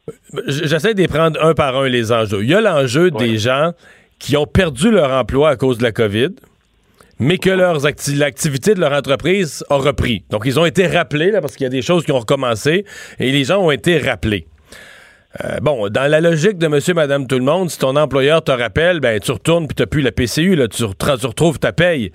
J'essaie 0.46 0.94
de 0.94 1.00
les 1.00 1.08
prendre 1.08 1.40
un 1.44 1.54
par 1.54 1.76
un, 1.76 1.88
les 1.88 2.12
enjeux. 2.12 2.42
Il 2.42 2.50
y 2.50 2.54
a 2.54 2.60
l'enjeu 2.60 3.10
des 3.10 3.36
gens 3.38 3.70
qui 4.18 4.36
ont 4.36 4.46
perdu 4.46 4.90
leur 4.90 5.10
emploi 5.12 5.48
à 5.50 5.56
cause 5.56 5.78
de 5.78 5.82
la 5.84 5.92
COVID, 5.92 6.30
mais 7.20 7.38
que 7.38 7.50
leurs 7.50 7.86
acti- 7.86 8.16
l'activité 8.16 8.74
de 8.74 8.80
leur 8.80 8.92
entreprise 8.92 9.64
a 9.70 9.76
repris. 9.76 10.24
Donc, 10.30 10.42
ils 10.46 10.58
ont 10.58 10.64
été 10.64 10.86
rappelés, 10.86 11.30
parce 11.40 11.54
qu'il 11.54 11.64
y 11.64 11.66
a 11.66 11.70
des 11.70 11.82
choses 11.82 12.04
qui 12.04 12.12
ont 12.12 12.18
recommencé, 12.18 12.84
et 13.18 13.30
les 13.30 13.44
gens 13.44 13.58
ont 13.60 13.70
été 13.70 13.98
rappelés. 13.98 14.46
Euh, 15.44 15.58
bon, 15.60 15.88
dans 15.88 16.10
la 16.10 16.20
logique 16.20 16.58
de 16.58 16.66
monsieur, 16.66 16.94
madame, 16.94 17.28
tout 17.28 17.38
le 17.38 17.44
monde, 17.44 17.70
si 17.70 17.78
ton 17.78 17.94
employeur 17.94 18.42
te 18.42 18.50
rappelle, 18.50 18.98
ben, 18.98 19.20
tu 19.20 19.30
retournes 19.30 19.68
puis 19.68 19.76
t'as 19.76 19.86
plus 19.86 20.02
la 20.02 20.10
PCU, 20.10 20.56
là, 20.56 20.66
tu, 20.66 20.82
tu 20.98 21.26
retrouves 21.26 21.60
ta 21.60 21.72
paye. 21.72 22.10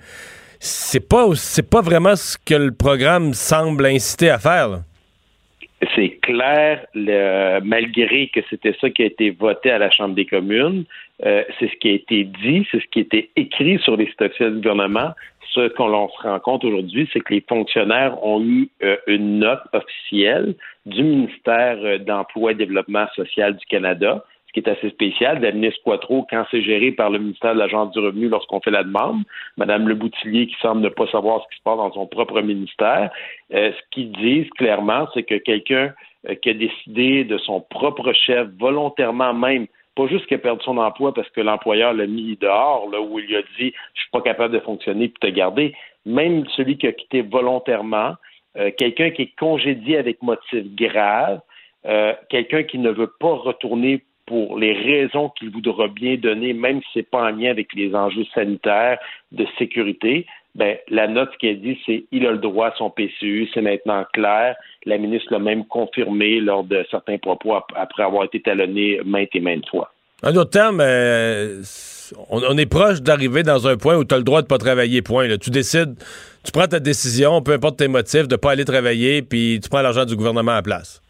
C'est 0.60 1.00
pas, 1.00 1.26
pas 1.70 1.80
vraiment 1.80 2.14
ce 2.16 2.36
que 2.44 2.54
le 2.54 2.72
programme 2.72 3.32
semble 3.32 3.86
inciter 3.86 4.28
à 4.28 4.38
faire. 4.38 4.82
C'est 5.94 6.18
clair, 6.20 6.84
le- 6.94 7.60
malgré 7.60 8.28
que 8.28 8.40
c'était 8.50 8.74
ça 8.80 8.90
qui 8.90 9.02
a 9.02 9.06
été 9.06 9.30
voté 9.30 9.70
à 9.70 9.78
la 9.78 9.90
Chambre 9.90 10.14
des 10.14 10.26
communes, 10.26 10.84
euh, 11.24 11.44
c'est 11.58 11.68
ce 11.70 11.76
qui 11.76 11.88
a 11.90 11.92
été 11.92 12.24
dit, 12.24 12.66
c'est 12.70 12.80
ce 12.80 12.86
qui 12.86 13.00
a 13.00 13.02
été 13.02 13.30
écrit 13.36 13.78
sur 13.80 13.96
les 13.96 14.10
statuts 14.12 14.50
du 14.50 14.56
gouvernement. 14.56 15.12
Ce 15.52 15.68
qu'on 15.68 16.08
se 16.08 16.22
rend 16.22 16.38
compte 16.40 16.64
aujourd'hui, 16.64 17.08
c'est 17.12 17.20
que 17.20 17.32
les 17.32 17.44
fonctionnaires 17.48 18.22
ont 18.24 18.42
eu 18.42 18.68
euh, 18.82 18.96
une 19.06 19.38
note 19.38 19.62
officielle 19.72 20.54
du 20.84 21.02
ministère 21.02 21.78
euh, 21.82 21.98
d'Emploi 21.98 22.52
et 22.52 22.54
Développement 22.54 23.06
social 23.14 23.56
du 23.56 23.64
Canada, 23.66 24.22
qui 24.56 24.60
est 24.60 24.70
assez 24.70 24.88
spécial. 24.88 25.38
Ministre 25.54 25.82
Poitreau, 25.84 26.26
quand 26.30 26.46
c'est 26.50 26.62
géré 26.62 26.90
par 26.90 27.10
le 27.10 27.18
ministère 27.18 27.52
de 27.52 27.58
l'Agence 27.58 27.92
du 27.92 27.98
revenu 27.98 28.30
lorsqu'on 28.30 28.62
fait 28.62 28.70
la 28.70 28.84
demande, 28.84 29.22
Madame 29.58 29.86
Le 29.86 29.94
Boutillier 29.94 30.46
qui 30.46 30.56
semble 30.62 30.80
ne 30.80 30.88
pas 30.88 31.06
savoir 31.08 31.42
ce 31.42 31.48
qui 31.50 31.58
se 31.58 31.62
passe 31.62 31.76
dans 31.76 31.92
son 31.92 32.06
propre 32.06 32.40
ministère, 32.40 33.10
euh, 33.52 33.70
ce 33.72 33.80
qu'ils 33.90 34.12
disent 34.12 34.48
clairement, 34.56 35.08
c'est 35.12 35.24
que 35.24 35.34
quelqu'un 35.34 35.92
euh, 36.30 36.34
qui 36.36 36.48
a 36.48 36.54
décidé 36.54 37.24
de 37.24 37.36
son 37.36 37.60
propre 37.60 38.14
chef, 38.14 38.48
volontairement 38.58 39.34
même, 39.34 39.66
pas 39.94 40.06
juste 40.06 40.24
qui 40.24 40.32
a 40.32 40.38
perdu 40.38 40.64
son 40.64 40.78
emploi 40.78 41.12
parce 41.12 41.28
que 41.28 41.42
l'employeur 41.42 41.92
l'a 41.92 42.06
mis 42.06 42.36
dehors, 42.36 42.88
là, 42.90 42.98
où 42.98 43.18
il 43.18 43.26
lui 43.26 43.36
a 43.36 43.42
dit 43.58 43.74
Je 43.92 44.00
suis 44.00 44.10
pas 44.10 44.22
capable 44.22 44.54
de 44.54 44.60
fonctionner 44.60 45.08
puis 45.08 45.20
te 45.20 45.36
garder, 45.36 45.74
même 46.06 46.46
celui 46.56 46.78
qui 46.78 46.86
a 46.86 46.92
quitté 46.92 47.20
volontairement, 47.20 48.14
euh, 48.56 48.70
quelqu'un 48.78 49.10
qui 49.10 49.22
est 49.22 49.36
congédié 49.38 49.98
avec 49.98 50.22
motif 50.22 50.64
grave, 50.74 51.40
quelqu'un 52.30 52.64
qui 52.64 52.78
ne 52.78 52.90
veut 52.90 53.12
pas 53.20 53.32
retourner 53.32 54.02
pour 54.26 54.58
les 54.58 54.72
raisons 54.72 55.30
qu'il 55.38 55.50
voudra 55.50 55.88
bien 55.88 56.16
donner, 56.16 56.52
même 56.52 56.80
si 56.80 56.88
c'est 56.94 57.10
pas 57.10 57.22
en 57.24 57.30
lien 57.30 57.50
avec 57.50 57.68
les 57.74 57.94
enjeux 57.94 58.26
sanitaires, 58.34 58.98
de 59.32 59.46
sécurité, 59.58 60.26
ben, 60.54 60.76
la 60.88 61.06
note 61.06 61.30
qui 61.38 61.48
a 61.48 61.54
dit, 61.54 61.78
c'est 61.84 62.04
il 62.12 62.26
a 62.26 62.32
le 62.32 62.38
droit 62.38 62.68
à 62.68 62.74
son 62.76 62.90
PCU, 62.90 63.46
c'est 63.52 63.60
maintenant 63.60 64.04
clair. 64.12 64.56
La 64.86 64.96
ministre 64.96 65.32
l'a 65.32 65.38
même 65.38 65.66
confirmé 65.66 66.40
lors 66.40 66.64
de 66.64 66.84
certains 66.90 67.18
propos 67.18 67.54
ap- 67.54 67.72
après 67.76 68.02
avoir 68.02 68.24
été 68.24 68.40
talonné 68.40 69.00
maintes 69.04 69.34
et 69.34 69.40
maintes 69.40 69.68
fois. 69.68 69.92
En 70.22 70.32
d'autres 70.32 70.50
termes, 70.50 70.80
euh, 70.80 71.62
on, 72.30 72.56
est 72.56 72.66
proche 72.66 73.02
d'arriver 73.02 73.42
dans 73.42 73.68
un 73.68 73.76
point 73.76 73.96
où 73.98 74.04
tu 74.04 74.14
as 74.14 74.18
le 74.18 74.24
droit 74.24 74.40
de 74.40 74.46
pas 74.46 74.56
travailler, 74.56 75.02
point. 75.02 75.28
Tu 75.36 75.50
décides, 75.50 75.94
tu 76.42 76.52
prends 76.52 76.66
ta 76.66 76.80
décision, 76.80 77.42
peu 77.42 77.52
importe 77.52 77.76
tes 77.78 77.88
motifs, 77.88 78.26
de 78.26 78.36
pas 78.36 78.52
aller 78.52 78.64
travailler, 78.64 79.20
puis 79.20 79.60
tu 79.62 79.68
prends 79.68 79.82
l'argent 79.82 80.06
du 80.06 80.16
gouvernement 80.16 80.52
à 80.52 80.56
la 80.56 80.62
place. 80.62 81.02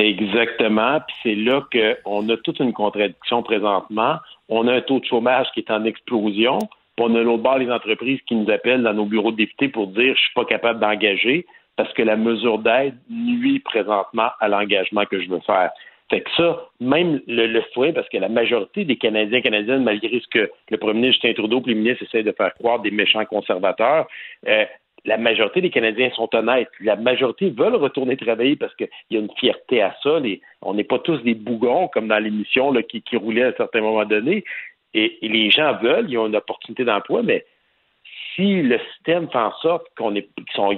Exactement. 0.00 0.98
Puis 1.06 1.16
c'est 1.22 1.34
là 1.34 1.62
qu'on 1.70 2.26
a 2.30 2.36
toute 2.38 2.58
une 2.58 2.72
contradiction 2.72 3.42
présentement. 3.42 4.16
On 4.48 4.66
a 4.66 4.72
un 4.72 4.80
taux 4.80 4.98
de 4.98 5.04
chômage 5.04 5.48
qui 5.52 5.60
est 5.60 5.70
en 5.70 5.84
explosion. 5.84 6.58
Puis 6.96 7.06
on 7.06 7.14
a 7.14 7.22
l'autre 7.22 7.42
bord 7.42 7.58
les 7.58 7.70
entreprises 7.70 8.18
qui 8.26 8.34
nous 8.34 8.50
appellent 8.50 8.82
dans 8.82 8.94
nos 8.94 9.04
bureaux 9.04 9.30
de 9.30 9.36
députés 9.36 9.68
pour 9.68 9.88
dire 9.88 10.14
je 10.16 10.20
suis 10.20 10.34
pas 10.34 10.46
capable 10.46 10.80
d'engager 10.80 11.44
parce 11.76 11.92
que 11.92 12.02
la 12.02 12.16
mesure 12.16 12.58
d'aide 12.58 12.94
nuit 13.10 13.58
présentement 13.58 14.30
à 14.40 14.48
l'engagement 14.48 15.04
que 15.04 15.20
je 15.20 15.28
veux 15.28 15.40
faire. 15.40 15.70
Fait 16.08 16.22
que 16.22 16.30
ça, 16.34 16.68
même 16.80 17.20
le, 17.28 17.46
le 17.46 17.62
foyer, 17.74 17.92
parce 17.92 18.08
que 18.08 18.16
la 18.16 18.28
majorité 18.28 18.84
des 18.84 18.96
Canadiens 18.96 19.38
et 19.38 19.42
Canadiennes, 19.42 19.84
malgré 19.84 20.18
ce 20.18 20.26
que 20.28 20.50
le 20.70 20.76
premier 20.78 20.94
ministre 20.94 21.26
Justin 21.26 21.40
Trudeau 21.40 21.62
et 21.66 21.68
les 21.68 21.74
ministres 21.74 22.04
essaient 22.04 22.24
de 22.24 22.32
faire 22.32 22.52
croire 22.54 22.80
des 22.80 22.90
méchants 22.90 23.24
conservateurs, 23.26 24.08
euh, 24.48 24.64
la 25.04 25.16
majorité 25.16 25.60
des 25.60 25.70
Canadiens 25.70 26.10
sont 26.10 26.28
honnêtes. 26.34 26.70
La 26.80 26.96
majorité 26.96 27.50
veulent 27.50 27.76
retourner 27.76 28.16
travailler 28.16 28.56
parce 28.56 28.74
qu'il 28.74 28.88
y 29.10 29.16
a 29.16 29.20
une 29.20 29.30
fierté 29.38 29.82
à 29.82 29.94
ça. 30.02 30.20
On 30.62 30.74
n'est 30.74 30.84
pas 30.84 30.98
tous 30.98 31.18
des 31.22 31.34
bougons 31.34 31.88
comme 31.88 32.08
dans 32.08 32.18
l'émission 32.18 32.72
qui, 32.82 33.02
qui 33.02 33.16
roulait 33.16 33.44
à 33.44 33.48
un 33.48 33.54
certain 33.56 33.80
moment 33.80 34.04
donné. 34.04 34.44
Et, 34.94 35.18
les 35.22 35.50
gens 35.50 35.76
veulent, 35.76 36.06
ils 36.08 36.18
ont 36.18 36.26
une 36.26 36.36
opportunité 36.36 36.84
d'emploi, 36.84 37.22
mais 37.22 37.44
si 38.34 38.62
le 38.62 38.78
système 38.94 39.28
fait 39.30 39.38
en 39.38 39.52
sorte 39.60 39.86
qu'ils 39.96 40.24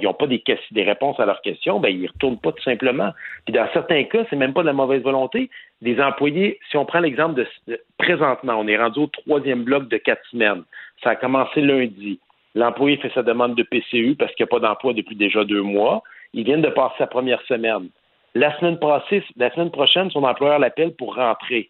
n'ont 0.03 0.13
pas 0.13 0.27
des, 0.27 0.43
réponses 0.83 1.19
à 1.19 1.25
leurs 1.25 1.41
questions, 1.41 1.79
ben 1.79 1.89
ils 1.89 2.07
retournent 2.07 2.39
pas 2.39 2.51
tout 2.51 2.63
simplement. 2.63 3.11
Puis 3.45 3.53
dans 3.53 3.67
certains 3.73 4.03
cas, 4.03 4.25
c'est 4.29 4.35
même 4.35 4.53
pas 4.53 4.61
de 4.61 4.67
la 4.67 4.73
mauvaise 4.73 5.01
volonté. 5.01 5.49
Des 5.81 5.99
employés, 5.99 6.59
si 6.69 6.77
on 6.77 6.85
prend 6.85 6.99
l'exemple 6.99 7.45
de 7.67 7.79
présentement, 7.97 8.55
on 8.57 8.67
est 8.67 8.77
rendu 8.77 8.99
au 8.99 9.07
troisième 9.07 9.63
bloc 9.63 9.87
de 9.87 9.97
quatre 9.97 10.25
semaines. 10.29 10.63
Ça 11.03 11.11
a 11.11 11.15
commencé 11.15 11.61
lundi. 11.61 12.19
L'employé 12.55 12.97
fait 12.97 13.11
sa 13.13 13.23
demande 13.23 13.55
de 13.55 13.63
PCU 13.63 14.15
parce 14.15 14.33
qu'il 14.35 14.45
n'y 14.45 14.49
a 14.49 14.59
pas 14.59 14.67
d'emploi 14.67 14.93
depuis 14.93 15.15
déjà 15.15 15.43
deux 15.43 15.61
mois. 15.61 16.03
Il 16.33 16.45
vient 16.45 16.59
de 16.59 16.69
passer 16.69 16.95
sa 16.99 17.07
première 17.07 17.41
semaine. 17.43 17.89
La 18.35 18.57
semaine 18.57 18.77
prochaine, 18.77 20.09
son 20.11 20.23
employeur 20.23 20.59
l'appelle 20.59 20.95
pour 20.95 21.15
rentrer. 21.15 21.69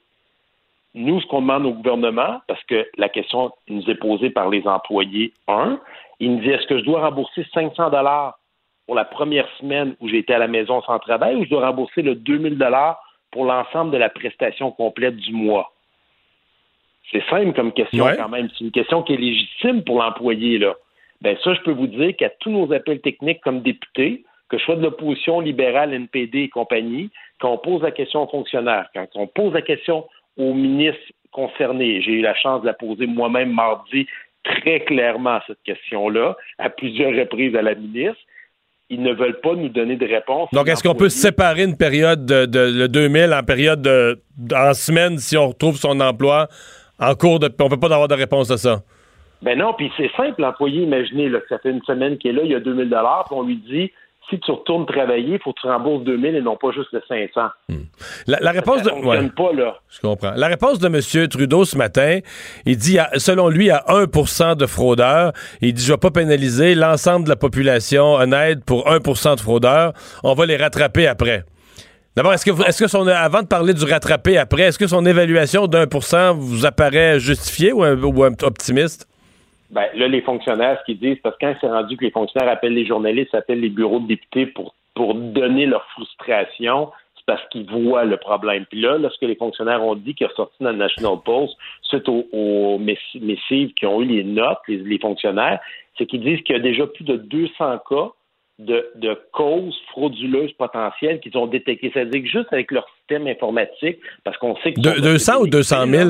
Nous, 0.95 1.19
ce 1.21 1.27
qu'on 1.27 1.41
demande 1.41 1.65
au 1.65 1.73
gouvernement, 1.73 2.41
parce 2.47 2.63
que 2.65 2.87
la 2.97 3.09
question 3.09 3.51
nous 3.67 3.89
est 3.89 3.95
posée 3.95 4.29
par 4.29 4.49
les 4.49 4.65
employés, 4.67 5.33
un, 5.47 5.79
il 6.19 6.35
nous 6.35 6.41
dit 6.41 6.49
est-ce 6.49 6.67
que 6.67 6.77
je 6.77 6.83
dois 6.83 7.01
rembourser 7.01 7.45
500 7.53 7.89
dollars 7.89 8.37
pour 8.85 8.95
la 8.95 9.05
première 9.05 9.47
semaine 9.59 9.95
où 9.99 10.07
j'ai 10.07 10.19
été 10.19 10.33
à 10.33 10.37
la 10.37 10.47
maison 10.47 10.81
sans 10.83 10.99
travail 10.99 11.35
ou 11.35 11.45
je 11.45 11.49
dois 11.49 11.67
rembourser 11.67 12.01
le 12.01 12.15
2000 12.15 12.57
dollars 12.57 13.01
pour 13.31 13.45
l'ensemble 13.45 13.91
de 13.91 13.97
la 13.97 14.09
prestation 14.09 14.71
complète 14.71 15.15
du 15.17 15.33
mois? 15.33 15.73
C'est 17.11 17.23
simple 17.29 17.53
comme 17.53 17.71
question 17.73 18.05
Ouais. 18.05 18.17
quand 18.17 18.29
même. 18.29 18.49
C'est 18.57 18.63
une 18.65 18.71
question 18.71 19.03
qui 19.03 19.13
est 19.13 19.17
légitime 19.17 19.83
pour 19.83 19.99
l'employé. 20.01 20.57
là. 20.57 20.73
Ben 21.21 21.37
ça, 21.43 21.53
je 21.53 21.61
peux 21.61 21.71
vous 21.71 21.87
dire 21.87 22.15
qu'à 22.17 22.29
tous 22.39 22.51
nos 22.51 22.71
appels 22.73 22.99
techniques 23.01 23.41
comme 23.41 23.61
députés, 23.61 24.23
que 24.49 24.57
je 24.57 24.63
sois 24.63 24.75
de 24.75 24.81
l'opposition 24.83 25.39
libérale, 25.39 25.93
NPD 25.93 26.43
et 26.43 26.49
compagnie, 26.49 27.09
quand 27.39 27.51
on 27.51 27.57
pose 27.57 27.81
la 27.81 27.91
question 27.91 28.23
aux 28.23 28.27
fonctionnaires, 28.27 28.87
quand 28.93 29.07
on 29.15 29.27
pose 29.27 29.53
la 29.53 29.61
question 29.61 30.05
aux 30.37 30.53
ministres 30.53 31.01
concernés, 31.31 32.01
j'ai 32.01 32.11
eu 32.13 32.21
la 32.21 32.35
chance 32.35 32.61
de 32.61 32.67
la 32.67 32.73
poser 32.73 33.07
moi-même 33.07 33.51
mardi 33.53 34.07
très 34.43 34.81
clairement 34.81 35.39
cette 35.47 35.61
question-là, 35.63 36.35
à 36.59 36.69
plusieurs 36.69 37.13
reprises 37.15 37.55
à 37.55 37.61
la 37.61 37.75
ministre, 37.75 38.19
ils 38.89 39.01
ne 39.01 39.13
veulent 39.13 39.39
pas 39.39 39.55
nous 39.55 39.69
donner 39.69 39.95
de 39.95 40.05
réponse. 40.05 40.49
Donc, 40.51 40.67
est-ce 40.67 40.83
qu'on 40.83 40.93
peut 40.93 41.09
séparer 41.09 41.63
une 41.63 41.77
période 41.77 42.25
de, 42.25 42.45
de- 42.45 42.79
le 42.79 42.87
2000 42.89 43.33
en 43.33 43.43
période 43.43 43.81
de, 43.81 44.21
en 44.53 44.73
semaine 44.73 45.17
si 45.17 45.37
on 45.37 45.47
retrouve 45.47 45.77
son 45.77 45.99
emploi 46.01 46.47
en 47.03 47.15
cours 47.15 47.39
de. 47.39 47.49
On 47.59 47.69
peut 47.69 47.79
pas 47.79 47.93
avoir 47.93 48.07
de 48.07 48.15
réponse 48.15 48.49
à 48.51 48.57
ça. 48.57 48.81
Ben 49.41 49.57
non, 49.57 49.73
puis 49.73 49.91
c'est 49.97 50.09
simple, 50.15 50.41
l'employé, 50.41 50.83
imaginez 50.83 51.27
là, 51.27 51.41
que 51.41 51.47
ça 51.49 51.59
fait 51.59 51.69
une 51.71 51.83
semaine 51.83 52.17
qu'il 52.17 52.31
est 52.31 52.33
là, 52.33 52.41
il 52.45 52.51
y 52.51 52.55
a 52.55 52.61
2000 52.61 52.89
dollars, 52.89 53.25
puis 53.27 53.35
on 53.37 53.43
lui 53.43 53.57
dit 53.57 53.91
si 54.29 54.39
tu 54.39 54.51
retournes 54.51 54.85
travailler, 54.85 55.33
il 55.33 55.39
faut 55.39 55.51
que 55.53 55.59
tu 55.61 55.67
rembourses 55.67 56.03
2000 56.05 56.35
et 56.35 56.41
non 56.41 56.55
pas 56.55 56.71
juste 56.71 56.91
le 56.93 57.01
500. 57.07 57.41
La, 58.25 58.39
la 58.39 58.51
réponse 58.51 58.81
ça 58.83 58.91
de. 58.91 59.05
ouais. 59.05 59.29
pas, 59.35 59.51
là. 59.53 59.75
Je 59.89 59.99
comprends. 59.99 60.31
La 60.35 60.47
réponse 60.47 60.79
de 60.79 60.87
M. 60.87 61.27
Trudeau 61.27 61.65
ce 61.65 61.77
matin, 61.77 62.19
il 62.65 62.77
dit, 62.77 62.97
selon 63.17 63.49
lui, 63.49 63.69
à 63.69 63.83
1% 63.89 64.55
de 64.55 64.65
fraudeurs. 64.65 65.33
Il 65.61 65.73
dit, 65.73 65.83
je 65.83 65.91
vais 65.91 65.97
pas 65.97 66.11
pénaliser 66.11 66.73
l'ensemble 66.75 67.25
de 67.25 67.29
la 67.29 67.35
population 67.35 68.13
honnête 68.13 68.63
pour 68.65 68.87
1% 68.87 69.35
de 69.35 69.41
fraudeurs. 69.41 69.93
On 70.23 70.33
va 70.33 70.45
les 70.45 70.57
rattraper 70.57 71.07
après. 71.07 71.43
D'abord, 72.15 72.33
est-ce 72.33 72.45
que, 72.45 72.67
est-ce 72.67 72.83
que 72.83 72.87
son, 72.87 73.07
avant 73.07 73.41
de 73.41 73.47
parler 73.47 73.73
du 73.73 73.85
rattraper 73.85 74.37
après, 74.37 74.63
est-ce 74.63 74.77
que 74.77 74.85
son 74.87 75.03
évaluation 75.05 75.65
d'un 75.67 75.87
pour 75.87 76.03
cent 76.03 76.35
vous 76.35 76.65
apparaît 76.65 77.19
justifiée 77.19 77.71
ou, 77.73 77.83
un- 77.83 78.33
optimiste? 78.43 79.07
Ben, 79.71 79.87
là, 79.95 80.07
les 80.07 80.21
fonctionnaires, 80.21 80.77
ce 80.81 80.85
qu'ils 80.85 80.99
disent, 80.99 81.17
parce 81.23 81.35
que 81.37 81.45
quand 81.47 81.55
c'est 81.59 81.67
rendu 81.67 81.97
que 81.97 82.05
les 82.05 82.11
fonctionnaires 82.11 82.51
appellent 82.53 82.75
les 82.75 82.85
journalistes, 82.85 83.33
appellent 83.33 83.61
les 83.61 83.69
bureaux 83.69 83.99
de 83.99 84.07
députés 84.07 84.45
pour, 84.45 84.75
pour 84.93 85.15
donner 85.15 85.65
leur 85.65 85.83
frustration, 85.95 86.91
c'est 87.15 87.25
parce 87.25 87.41
qu'ils 87.49 87.65
voient 87.71 88.05
le 88.05 88.17
problème. 88.17 88.65
Puis 88.69 88.81
là, 88.81 88.99
là, 88.99 89.09
ce 89.11 89.17
que 89.19 89.25
les 89.25 89.35
fonctionnaires 89.35 89.81
ont 89.83 89.95
dit, 89.95 90.13
qui 90.13 90.23
est 90.23 90.27
ressorti 90.27 90.55
dans 90.63 90.69
le 90.71 90.77
National 90.77 91.15
Post, 91.25 91.55
suite 91.81 92.07
aux, 92.07 92.25
aux 92.31 92.77
messi- 92.77 93.19
missives 93.21 93.73
qui 93.73 93.87
ont 93.87 94.01
eu 94.03 94.05
les 94.05 94.23
notes, 94.23 94.59
les, 94.67 94.77
les 94.77 94.99
fonctionnaires, 94.99 95.59
c'est 95.97 96.05
qu'ils 96.05 96.21
disent 96.21 96.41
qu'il 96.43 96.55
y 96.55 96.59
a 96.59 96.61
déjà 96.61 96.85
plus 96.85 97.05
de 97.05 97.15
200 97.15 97.79
cas 97.89 98.09
de, 98.59 98.91
de 98.95 99.17
causes 99.31 99.79
frauduleuses 99.89 100.53
potentielles 100.53 101.19
qu'ils 101.19 101.37
ont 101.37 101.47
détectées. 101.47 101.91
C'est-à-dire 101.93 102.21
que 102.21 102.27
juste 102.27 102.51
avec 102.51 102.71
leur 102.71 102.87
système 102.97 103.27
informatique, 103.27 103.99
parce 104.23 104.37
qu'on 104.37 104.55
sait 104.57 104.73
que... 104.73 104.81
De- 104.81 105.01
200 105.01 105.41
ou 105.41 105.47
200 105.47 105.87
000? 105.87 106.09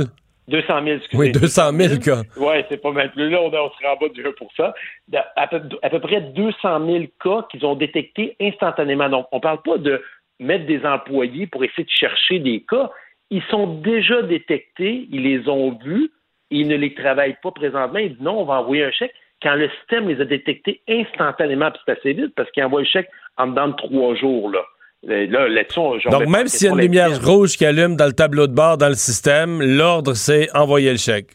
200 0.50 0.84
000, 0.84 0.98
excusez. 0.98 1.18
Oui, 1.18 1.32
200 1.32 1.72
000 1.72 2.00
cas. 2.00 2.22
Oui, 2.38 2.56
c'est 2.70 2.82
pas 2.82 2.92
mal 2.92 3.12
plus. 3.12 3.30
Là, 3.30 3.42
on, 3.42 3.48
on 3.48 3.72
serait 3.72 3.88
en 3.88 3.96
bas 3.96 4.10
du 4.14 4.26
1 4.26 4.74
De- 5.08 5.18
à, 5.36 5.48
peu, 5.48 5.62
à 5.82 5.90
peu 5.90 6.00
près 6.00 6.20
200 6.22 6.86
000 6.86 7.06
cas 7.24 7.48
qu'ils 7.50 7.66
ont 7.66 7.76
détectés 7.76 8.36
instantanément. 8.42 9.10
Donc, 9.10 9.28
on 9.32 9.40
parle 9.40 9.62
pas 9.62 9.78
de 9.78 10.02
mettre 10.40 10.66
des 10.66 10.86
employés 10.86 11.48
pour 11.48 11.64
essayer 11.64 11.86
de 11.86 11.90
chercher 11.90 12.40
des 12.40 12.62
cas. 12.70 12.92
Ils 13.30 13.44
sont 13.44 13.76
déjà 13.80 14.22
détectés, 14.22 15.08
ils 15.12 15.24
les 15.24 15.48
ont 15.48 15.78
vus, 15.84 16.12
ils 16.52 16.68
ne 16.68 16.76
les 16.76 16.94
travaillent 16.94 17.38
pas 17.42 17.52
présentement. 17.52 18.00
Ils 18.00 18.10
disent 18.10 18.22
non, 18.22 18.42
on 18.42 18.46
va 18.46 18.56
envoyer 18.56 18.84
un 18.84 18.92
chèque. 18.92 19.14
Quand 19.44 19.56
le 19.56 19.70
système 19.70 20.08
les 20.08 20.20
a 20.22 20.26
détectés 20.26 20.82
instantanément, 20.88 21.70
puis 21.70 21.82
c'est 21.86 22.00
assez 22.00 22.14
vite 22.14 22.34
parce 22.36 22.50
qu'ils 22.52 22.64
envoient 22.64 22.82
le 22.82 22.88
chèque 22.88 23.10
en 23.38 23.48
dedans 23.48 23.68
de 23.68 23.76
trois 23.76 24.16
jours. 24.16 24.50
Là, 24.50 24.64
là 25.04 25.64
Donc, 26.10 26.28
même 26.28 26.48
s'il 26.48 26.68
y 26.68 26.70
a 26.70 26.74
une 26.74 26.82
lumière 26.82 27.22
rouge 27.22 27.58
qui 27.58 27.66
allume 27.66 27.96
dans 27.96 28.06
le 28.06 28.14
tableau 28.14 28.48
de 28.48 28.54
bord 28.54 28.78
dans 28.78 28.88
le 28.88 28.96
système, 28.96 29.62
l'ordre, 29.62 30.14
c'est 30.14 30.48
envoyer 30.56 30.92
le 30.92 30.98
chèque. 30.98 31.28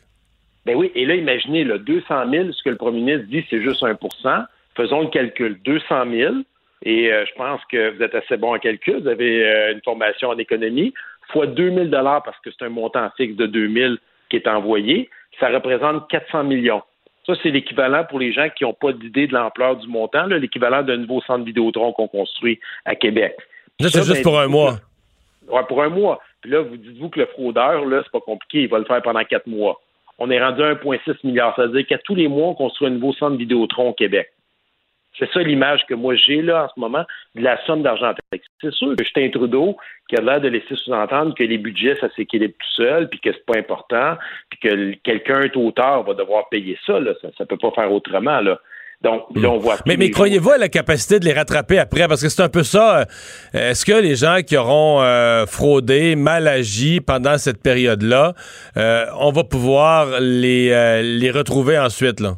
Ben 0.65 0.75
oui, 0.75 0.91
et 0.95 1.07
là, 1.07 1.15
imaginez, 1.15 1.65
là, 1.65 1.79
200 1.79 2.31
000, 2.31 2.53
ce 2.53 2.63
que 2.63 2.71
le 2.71 2.77
premier 2.77 3.01
ministre 3.01 3.27
dit, 3.29 3.45
c'est 3.49 3.63
juste 3.63 3.83
1% 3.83 4.45
Faisons 4.77 5.01
le 5.01 5.09
calcul. 5.09 5.59
200 5.65 6.05
000, 6.11 6.35
et 6.85 7.13
euh, 7.13 7.25
je 7.27 7.35
pense 7.35 7.61
que 7.71 7.97
vous 7.97 8.03
êtes 8.03 8.15
assez 8.15 8.37
bon 8.37 8.55
en 8.55 8.59
calcul, 8.59 9.01
vous 9.03 9.09
avez 9.09 9.45
euh, 9.45 9.73
une 9.73 9.81
formation 9.85 10.29
en 10.29 10.39
économie, 10.39 10.95
fois 11.33 11.47
2 11.47 11.75
000 11.75 11.89
parce 11.91 12.39
que 12.45 12.51
c'est 12.51 12.65
un 12.65 12.69
montant 12.69 13.11
fixe 13.17 13.37
de 13.37 13.47
2 13.47 13.69
000 13.69 13.95
qui 14.31 14.37
est 14.37 14.47
envoyé, 14.47 15.11
ça 15.41 15.49
représente 15.49 16.09
400 16.11 16.45
millions. 16.45 16.83
Ça, 17.29 17.35
c'est 17.43 17.51
l'équivalent 17.51 18.05
pour 18.09 18.19
les 18.19 18.33
gens 18.33 18.49
qui 18.49 18.65
n'ont 18.65 18.73
pas 18.73 18.93
d'idée 18.93 19.27
de 19.27 19.35
l'ampleur 19.35 19.77
du 19.77 19.87
montant, 19.87 20.25
là, 20.25 20.39
l'équivalent 20.39 20.83
d'un 20.83 20.97
nouveau 20.97 21.21
centre 21.21 21.45
Vidéotron 21.45 21.93
qu'on 21.93 22.09
construit 22.09 22.59
à 22.87 22.95
Québec. 22.95 23.37
Ça, 23.79 23.91
c'est 23.91 23.99
juste 23.99 24.15
ben, 24.15 24.23
pour 24.23 24.41
un 24.41 24.49
mois. 24.49 24.79
Ouais, 25.47 25.63
pour 25.69 25.83
un 25.83 25.91
mois. 25.91 26.23
Puis 26.41 26.51
là, 26.51 26.63
vous 26.63 26.79
dites-vous 26.79 27.11
que 27.11 27.21
le 27.21 27.27
fraudeur, 27.27 27.85
là, 27.85 28.01
c'est 28.03 28.13
pas 28.13 28.21
compliqué, 28.21 28.63
il 28.63 28.69
va 28.69 28.79
le 28.79 28.87
faire 28.87 29.03
pendant 29.03 29.23
quatre 29.25 29.47
mois. 29.47 29.79
On 30.19 30.31
est 30.31 30.43
rendu 30.43 30.63
à 30.63 30.73
1,6 30.73 31.17
milliard. 31.25 31.55
Ça 31.55 31.67
veut 31.67 31.77
dire 31.77 31.87
qu'à 31.87 31.99
tous 31.99 32.15
les 32.15 32.29
mois, 32.29 32.49
on 32.49 32.55
construit 32.55 32.89
un 32.89 32.93
nouveau 32.93 33.13
centre 33.13 33.37
Vidéotron 33.37 33.91
au 33.91 33.93
Québec. 33.93 34.33
C'est 35.19 35.31
ça 35.33 35.41
l'image 35.41 35.81
que 35.89 35.95
moi 35.95 36.15
j'ai 36.17 36.43
là 36.43 36.65
en 36.65 36.69
ce 36.75 36.79
moment 36.81 37.05
de 37.35 37.43
la 37.43 37.59
somme 37.67 37.83
d'argent. 37.83 38.13
C'est 38.61 38.73
sûr 38.73 38.95
que 38.97 39.05
Justin 39.05 39.31
Trudeau, 39.31 39.77
qui 40.09 40.17
a 40.17 40.21
l'air 40.21 40.41
de 40.41 40.49
laisser 40.49 40.75
sous-entendre 40.77 41.35
que 41.35 41.43
les 41.45 41.59
budgets, 41.59 41.97
ça 42.01 42.09
s'équilibre 42.17 42.55
tout 42.59 42.83
seul, 42.83 43.09
puis 43.09 43.21
que 43.21 43.31
c'est 43.33 43.47
pas 43.47 43.59
important, 43.59 44.17
puis 44.51 44.59
que 44.61 44.93
quelqu'un 45.03 45.41
est 45.43 45.57
auteur 45.57 46.05
va 46.05 46.15
devoir 46.15 46.49
payer 46.49 46.79
ça. 46.87 46.99
Là. 47.01 47.13
Ça 47.23 47.29
ne 47.41 47.45
peut 47.45 47.59
pas 47.59 47.71
faire 47.73 47.93
autrement. 47.93 48.41
Là. 48.41 48.59
Donc, 49.01 49.27
là, 49.37 49.51
on 49.51 49.59
voit 49.59 49.77
Mais, 49.87 49.97
mais 49.97 50.11
croyez-vous 50.11 50.51
à 50.51 50.59
la 50.59 50.69
capacité 50.69 51.21
de 51.21 51.25
les 51.25 51.33
rattraper 51.33 51.79
après? 51.79 52.09
Parce 52.09 52.21
que 52.21 52.29
c'est 52.29 52.43
un 52.43 52.49
peu 52.49 52.65
ça. 52.65 53.01
euh, 53.01 53.05
Est-ce 53.71 53.85
que 53.85 53.93
les 53.93 54.17
gens 54.17 54.39
qui 54.45 54.57
auront 54.57 55.01
euh, 55.03 55.47
fraudé, 55.47 56.17
mal 56.17 56.49
agi 56.49 57.01
pendant 57.01 57.39
cette 57.39 57.63
période-là, 57.63 58.35
euh, 58.77 59.07
on 59.21 59.31
va 59.31 59.45
pouvoir 59.45 60.19
les, 60.21 60.73
euh, 60.73 61.03
les 61.03 61.31
retrouver 61.31 61.79
ensuite? 61.79 62.19
Là? 62.19 62.35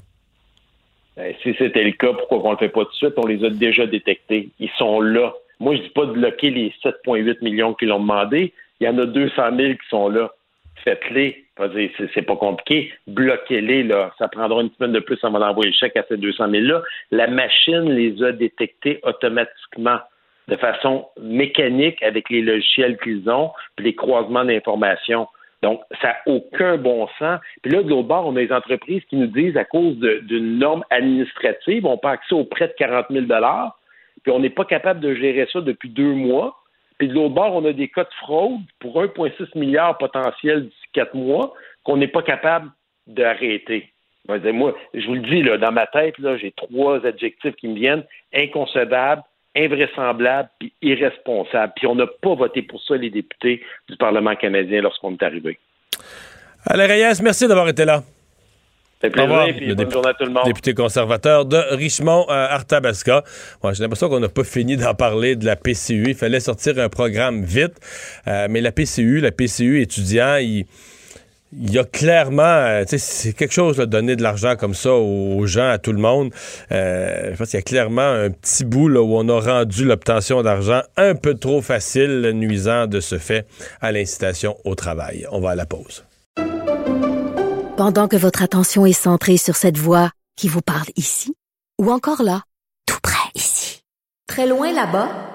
Ben, 1.16 1.34
si 1.42 1.54
c'était 1.58 1.84
le 1.84 1.92
cas, 1.92 2.12
pourquoi 2.12 2.40
on 2.44 2.52
le 2.52 2.58
fait 2.58 2.68
pas 2.68 2.84
tout 2.84 2.90
de 2.90 2.96
suite? 2.96 3.14
On 3.16 3.26
les 3.26 3.44
a 3.44 3.50
déjà 3.50 3.86
détectés. 3.86 4.48
Ils 4.58 4.70
sont 4.78 5.00
là. 5.00 5.32
Moi, 5.58 5.76
je 5.76 5.82
dis 5.82 5.90
pas 5.90 6.06
de 6.06 6.12
bloquer 6.12 6.50
les 6.50 6.72
7,8 6.82 7.42
millions 7.42 7.74
qui 7.74 7.86
l'ont 7.86 8.00
demandé. 8.00 8.52
Il 8.80 8.86
y 8.86 8.88
en 8.88 8.98
a 8.98 9.04
200 9.04 9.56
000 9.56 9.72
qui 9.74 9.88
sont 9.90 10.08
là. 10.08 10.30
Faites-les. 10.84 11.44
C'est 12.14 12.22
pas 12.22 12.36
compliqué. 12.36 12.92
Bloquez-les. 13.06 13.82
là. 13.82 14.12
Ça 14.18 14.28
prendra 14.28 14.62
une 14.62 14.70
semaine 14.70 14.92
de 14.92 15.00
plus 15.00 15.18
avant 15.22 15.38
d'envoyer 15.38 15.70
le 15.70 15.76
chèque 15.76 15.96
à 15.96 16.04
ces 16.08 16.16
200 16.16 16.48
000-là. 16.48 16.82
La 17.10 17.26
machine 17.26 17.90
les 17.90 18.22
a 18.22 18.32
détectés 18.32 19.00
automatiquement 19.02 19.98
de 20.48 20.56
façon 20.56 21.06
mécanique 21.20 22.02
avec 22.02 22.30
les 22.30 22.40
logiciels 22.40 22.98
qu'ils 22.98 23.28
ont 23.28 23.52
puis 23.76 23.86
les 23.86 23.94
croisements 23.94 24.44
d'informations. 24.44 25.28
Donc, 25.62 25.82
ça 26.00 26.08
n'a 26.08 26.16
aucun 26.26 26.76
bon 26.78 27.06
sens. 27.18 27.40
Puis 27.62 27.70
là, 27.70 27.82
de 27.82 27.88
l'autre 27.88 28.08
bord, 28.08 28.26
on 28.26 28.36
a 28.36 28.44
des 28.44 28.52
entreprises 28.52 29.04
qui 29.10 29.16
nous 29.16 29.26
disent, 29.26 29.56
à 29.56 29.64
cause 29.64 29.96
d'une 29.98 30.58
norme 30.58 30.84
administrative, 30.90 31.84
on 31.84 31.98
pas 31.98 32.12
accès 32.12 32.34
aux 32.34 32.44
prêts 32.44 32.68
de 32.68 32.74
40 32.78 33.06
000 33.10 33.26
puis 34.22 34.32
on 34.32 34.38
n'est 34.38 34.50
pas 34.50 34.64
capable 34.64 35.00
de 35.00 35.14
gérer 35.14 35.48
ça 35.52 35.60
depuis 35.60 35.88
deux 35.88 36.12
mois. 36.12 36.56
Puis 36.98 37.08
de 37.08 37.14
l'autre 37.14 37.34
bord, 37.34 37.54
on 37.54 37.64
a 37.64 37.72
des 37.72 37.88
cas 37.88 38.04
de 38.04 38.14
fraude 38.20 38.60
pour 38.78 39.02
1,6 39.02 39.58
milliard 39.58 39.96
potentiel 39.96 40.64
d'ici 40.64 40.86
quatre 40.92 41.14
mois 41.14 41.54
qu'on 41.84 41.96
n'est 41.96 42.08
pas 42.08 42.22
capable 42.22 42.70
d'arrêter. 43.06 43.90
Moi, 44.28 44.38
je 44.92 45.06
vous 45.06 45.14
le 45.14 45.22
dis, 45.22 45.42
là, 45.42 45.56
dans 45.56 45.72
ma 45.72 45.86
tête, 45.86 46.14
j'ai 46.38 46.52
trois 46.52 47.04
adjectifs 47.06 47.56
qui 47.56 47.68
me 47.68 47.74
viennent 47.74 48.04
inconcevable, 48.34 49.22
invraisemblable 49.56 50.48
puis 50.58 50.72
irresponsable. 50.82 51.72
Puis 51.76 51.86
on 51.86 51.94
n'a 51.94 52.06
pas 52.06 52.34
voté 52.34 52.62
pour 52.62 52.82
ça, 52.82 52.96
les 52.96 53.10
députés 53.10 53.62
du 53.88 53.96
Parlement 53.96 54.34
canadien, 54.36 54.82
lorsqu'on 54.82 55.12
est 55.12 55.22
arrivé. 55.22 55.58
Alain 56.66 56.86
Reyes, 56.86 57.20
merci 57.22 57.48
d'avoir 57.48 57.68
été 57.68 57.84
là. 57.84 58.02
C'est 59.00 59.08
plaisir, 59.08 59.54
puis 59.56 59.74
bonne 59.74 59.90
journée 59.90 60.10
à 60.10 60.14
tout 60.14 60.24
le 60.26 60.30
monde. 60.30 60.44
Député 60.44 60.74
conservateur 60.74 61.46
de 61.46 61.56
Richmond, 61.74 62.26
euh, 62.28 62.48
Arthabasca. 62.50 63.24
J'ai 63.72 63.82
l'impression 63.82 64.10
qu'on 64.10 64.20
n'a 64.20 64.28
pas 64.28 64.44
fini 64.44 64.76
d'en 64.76 64.94
parler 64.94 65.36
de 65.36 65.46
la 65.46 65.56
PCU. 65.56 66.04
Il 66.08 66.14
fallait 66.14 66.40
sortir 66.40 66.78
un 66.78 66.90
programme 66.90 67.42
vite. 67.42 67.80
Euh, 68.28 68.46
mais 68.50 68.60
la 68.60 68.72
PCU, 68.72 69.20
la 69.20 69.32
PCU 69.32 69.80
étudiant, 69.80 70.36
il 70.36 70.66
il 71.52 71.72
y 71.72 71.78
a 71.78 71.84
clairement, 71.84 72.42
euh, 72.42 72.84
c'est 72.86 73.32
quelque 73.32 73.52
chose 73.52 73.76
de 73.76 73.84
donner 73.84 74.14
de 74.16 74.22
l'argent 74.22 74.54
comme 74.56 74.74
ça 74.74 74.92
aux 74.92 75.46
gens, 75.46 75.68
à 75.68 75.78
tout 75.78 75.92
le 75.92 75.98
monde. 75.98 76.32
Euh, 76.70 77.30
je 77.32 77.36
pense 77.36 77.50
qu'il 77.50 77.58
y 77.58 77.60
a 77.60 77.62
clairement 77.62 78.02
un 78.02 78.30
petit 78.30 78.64
bout 78.64 78.88
là, 78.88 79.02
où 79.02 79.16
on 79.16 79.28
a 79.28 79.40
rendu 79.40 79.84
l'obtention 79.84 80.42
d'argent 80.42 80.82
un 80.96 81.14
peu 81.14 81.34
trop 81.34 81.60
facile, 81.60 82.30
nuisant 82.34 82.86
de 82.86 83.00
ce 83.00 83.18
fait 83.18 83.46
à 83.80 83.90
l'incitation 83.92 84.56
au 84.64 84.74
travail. 84.74 85.26
On 85.32 85.40
va 85.40 85.50
à 85.50 85.54
la 85.54 85.66
pause. 85.66 86.04
Pendant 87.76 88.08
que 88.08 88.16
votre 88.16 88.42
attention 88.42 88.86
est 88.86 88.92
centrée 88.92 89.36
sur 89.36 89.56
cette 89.56 89.78
voix 89.78 90.10
qui 90.36 90.48
vous 90.48 90.62
parle 90.62 90.88
ici, 90.96 91.34
ou 91.80 91.90
encore 91.90 92.22
là, 92.22 92.42
tout 92.86 92.98
près 93.02 93.30
ici, 93.34 93.82
très 94.28 94.46
loin 94.46 94.72
là-bas, 94.72 95.29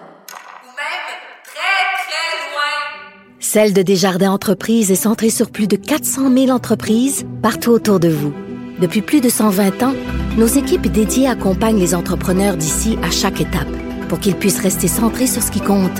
Celle 3.48 3.74
de 3.74 3.84
Desjardins 3.84 4.32
Entreprises 4.32 4.92
est 4.92 4.96
centrée 4.96 5.30
sur 5.30 5.52
plus 5.52 5.68
de 5.68 5.76
400 5.76 6.34
000 6.34 6.50
entreprises 6.50 7.28
partout 7.44 7.70
autour 7.70 8.00
de 8.00 8.10
vous. 8.10 8.34
Depuis 8.82 9.04
plus 9.04 9.22
de 9.22 9.30
120 9.30 9.84
ans, 9.84 9.94
nos 10.36 10.48
équipes 10.48 10.88
dédiées 10.88 11.28
accompagnent 11.28 11.78
les 11.78 11.94
entrepreneurs 11.94 12.58
d'ici 12.58 12.98
à 13.04 13.12
chaque 13.12 13.40
étape 13.40 13.68
pour 14.10 14.20
qu'ils 14.20 14.36
puissent 14.36 14.60
rester 14.60 14.88
centrés 14.88 15.28
sur 15.28 15.44
ce 15.44 15.52
qui 15.52 15.62
compte, 15.62 15.96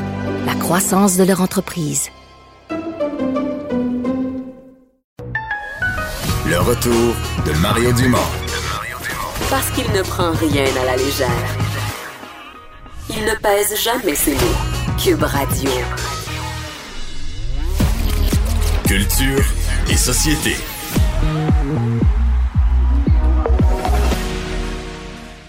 la 0.48 0.56
croissance 0.56 1.18
de 1.18 1.24
leur 1.24 1.40
entreprise. 1.40 2.10
Le 6.48 6.60
retour 6.60 7.14
de 7.46 7.62
Mario 7.62 7.94
Dumont. 7.94 8.18
Parce 9.52 9.70
qu'il 9.70 9.90
ne 9.94 10.02
prend 10.02 10.32
rien 10.32 10.66
à 10.82 10.86
la 10.86 10.98
légère. 10.98 11.30
Il 13.12 13.24
ne 13.24 13.36
pèse 13.40 13.80
jamais 13.84 14.16
ses 14.16 14.34
mots. 14.34 14.98
Cube 14.98 15.22
Radio. 15.22 15.70
Culture 18.88 19.44
et 19.90 19.98
société. 19.98 20.52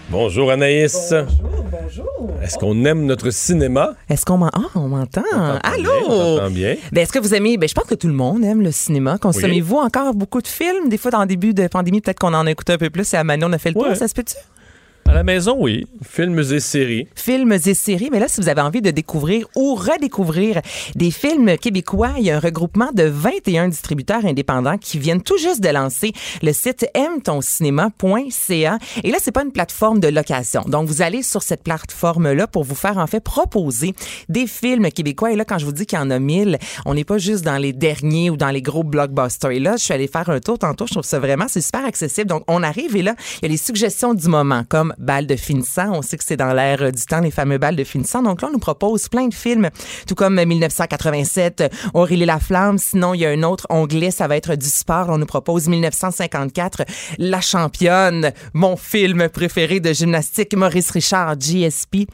Bonjour 0.09 0.49
Anaïs. 0.49 1.13
Bonjour, 1.13 1.65
bonjour. 1.71 2.31
Est-ce 2.41 2.57
qu'on 2.57 2.83
aime 2.85 3.05
notre 3.05 3.29
cinéma? 3.29 3.93
Est-ce 4.09 4.25
qu'on 4.25 4.39
m'entend? 4.39 4.63
Ah, 4.63 4.79
on 4.79 4.87
m'entend? 4.87 5.21
Allô? 5.61 6.39
Bien, 6.39 6.49
bien. 6.49 6.75
Ben, 6.91 7.01
est-ce 7.01 7.13
que 7.13 7.19
vous 7.19 7.35
aimez? 7.35 7.57
Ben, 7.57 7.69
je 7.69 7.75
pense 7.75 7.85
que 7.85 7.93
tout 7.95 8.07
le 8.07 8.13
monde 8.13 8.43
aime 8.43 8.61
le 8.61 8.71
cinéma. 8.71 9.19
Consommez-vous 9.19 9.77
encore 9.77 10.15
beaucoup 10.15 10.41
de 10.41 10.47
films? 10.47 10.89
Des 10.89 10.97
fois, 10.97 11.11
dans 11.11 11.21
le 11.21 11.27
début 11.27 11.53
de 11.53 11.67
pandémie, 11.67 12.01
peut-être 12.01 12.19
qu'on 12.19 12.33
en 12.33 12.47
a 12.47 12.51
écouté 12.51 12.73
un 12.73 12.77
peu 12.79 12.89
plus 12.89 13.13
et 13.13 13.17
à 13.17 13.23
Manon, 13.23 13.49
on 13.49 13.53
a 13.53 13.59
fait 13.59 13.69
le 13.69 13.75
tour. 13.75 13.87
Ouais. 13.87 13.95
Ça 13.95 14.07
se 14.07 14.15
peut-tu? 14.15 14.35
À 15.07 15.13
la 15.13 15.23
maison, 15.23 15.55
oui. 15.57 15.87
Films 16.03 16.39
et 16.51 16.59
séries. 16.59 17.07
films 17.15 17.53
et 17.53 17.73
séries. 17.73 18.09
Mais 18.11 18.19
là, 18.19 18.27
si 18.27 18.41
vous 18.41 18.49
avez 18.49 18.59
envie 18.59 18.81
de 18.81 18.91
découvrir 18.91 19.47
ou 19.55 19.73
redécouvrir 19.73 20.61
des 20.95 21.11
films 21.11 21.57
québécois, 21.57 22.11
il 22.17 22.25
y 22.25 22.31
a 22.31 22.35
un 22.35 22.39
regroupement 22.41 22.91
de 22.93 23.03
21 23.03 23.69
distributeurs 23.69 24.25
indépendants 24.25 24.77
qui 24.77 24.99
viennent 24.99 25.21
tout 25.21 25.37
juste 25.37 25.61
de 25.61 25.69
lancer 25.69 26.11
le 26.41 26.51
site 26.51 26.87
aime-ton-cinéma.ca. 26.93 28.77
Et 29.03 29.11
là, 29.11 29.17
c'est 29.21 29.31
pas 29.31 29.43
une 29.43 29.53
plateforme 29.53 30.01
de 30.01 30.09
location. 30.09 30.63
Donc, 30.67 30.87
vous 30.87 31.01
allez 31.01 31.23
sur 31.23 31.41
cette 31.41 31.63
plateforme-là 31.63 32.47
pour 32.47 32.65
vous 32.65 32.75
faire, 32.75 32.97
en 32.97 33.07
fait, 33.07 33.21
proposer 33.21 33.93
des 34.27 34.45
films 34.45 34.89
québécois. 34.91 35.31
Et 35.31 35.37
là, 35.37 35.45
quand 35.45 35.57
je 35.57 35.65
vous 35.65 35.71
dis 35.71 35.85
qu'il 35.85 35.97
y 35.97 36.01
en 36.01 36.11
a 36.11 36.19
1000, 36.19 36.57
on 36.85 36.93
n'est 36.93 37.05
pas 37.05 37.17
juste 37.17 37.45
dans 37.45 37.57
les 37.57 37.71
derniers 37.71 38.29
ou 38.29 38.35
dans 38.35 38.49
les 38.49 38.61
gros 38.61 38.83
blockbusters. 38.83 39.51
Et 39.51 39.59
là, 39.59 39.77
je 39.77 39.85
suis 39.85 39.93
allée 39.93 40.07
faire 40.07 40.29
un 40.29 40.41
tour 40.41 40.59
tantôt. 40.59 40.85
Je 40.85 40.91
trouve 40.91 41.05
ça 41.05 41.19
vraiment, 41.19 41.45
c'est 41.47 41.61
super 41.61 41.85
accessible. 41.85 42.27
Donc, 42.27 42.43
on 42.49 42.61
arrive 42.61 42.97
et 42.97 43.03
là, 43.03 43.15
il 43.41 43.43
y 43.43 43.45
a 43.45 43.49
les 43.49 43.57
suggestions 43.57 44.13
du 44.13 44.27
moment, 44.27 44.63
comme 44.67 44.93
balles 44.97 45.27
de 45.27 45.35
finissant. 45.35 45.91
On 45.93 46.01
sait 46.01 46.17
que 46.17 46.23
c'est 46.23 46.37
dans 46.37 46.53
l'air 46.53 46.91
du 46.91 47.05
temps, 47.05 47.19
les 47.19 47.31
fameux 47.31 47.57
balles 47.57 47.75
de 47.75 47.83
finissant. 47.83 48.21
Donc 48.23 48.41
là, 48.41 48.49
on 48.49 48.51
nous 48.51 48.59
propose 48.59 49.09
plein 49.09 49.27
de 49.27 49.33
films, 49.33 49.69
tout 50.07 50.15
comme 50.15 50.43
1987, 50.43 51.61
euh, 51.61 51.69
Aurélie 51.93 52.25
Laflamme. 52.25 52.77
Sinon, 52.77 53.13
il 53.13 53.21
y 53.21 53.25
a 53.25 53.29
un 53.29 53.43
autre 53.43 53.67
onglet, 53.69 54.11
ça 54.11 54.27
va 54.27 54.37
être 54.37 54.55
du 54.55 54.67
sport. 54.67 55.07
On 55.09 55.17
nous 55.17 55.25
propose 55.25 55.67
1954, 55.67 56.83
La 57.17 57.41
championne, 57.41 58.31
mon 58.53 58.75
film 58.75 59.29
préféré 59.29 59.79
de 59.79 59.93
gymnastique, 59.93 60.55
Maurice 60.55 60.91
Richard, 60.91 61.35
GSP. 61.39 62.07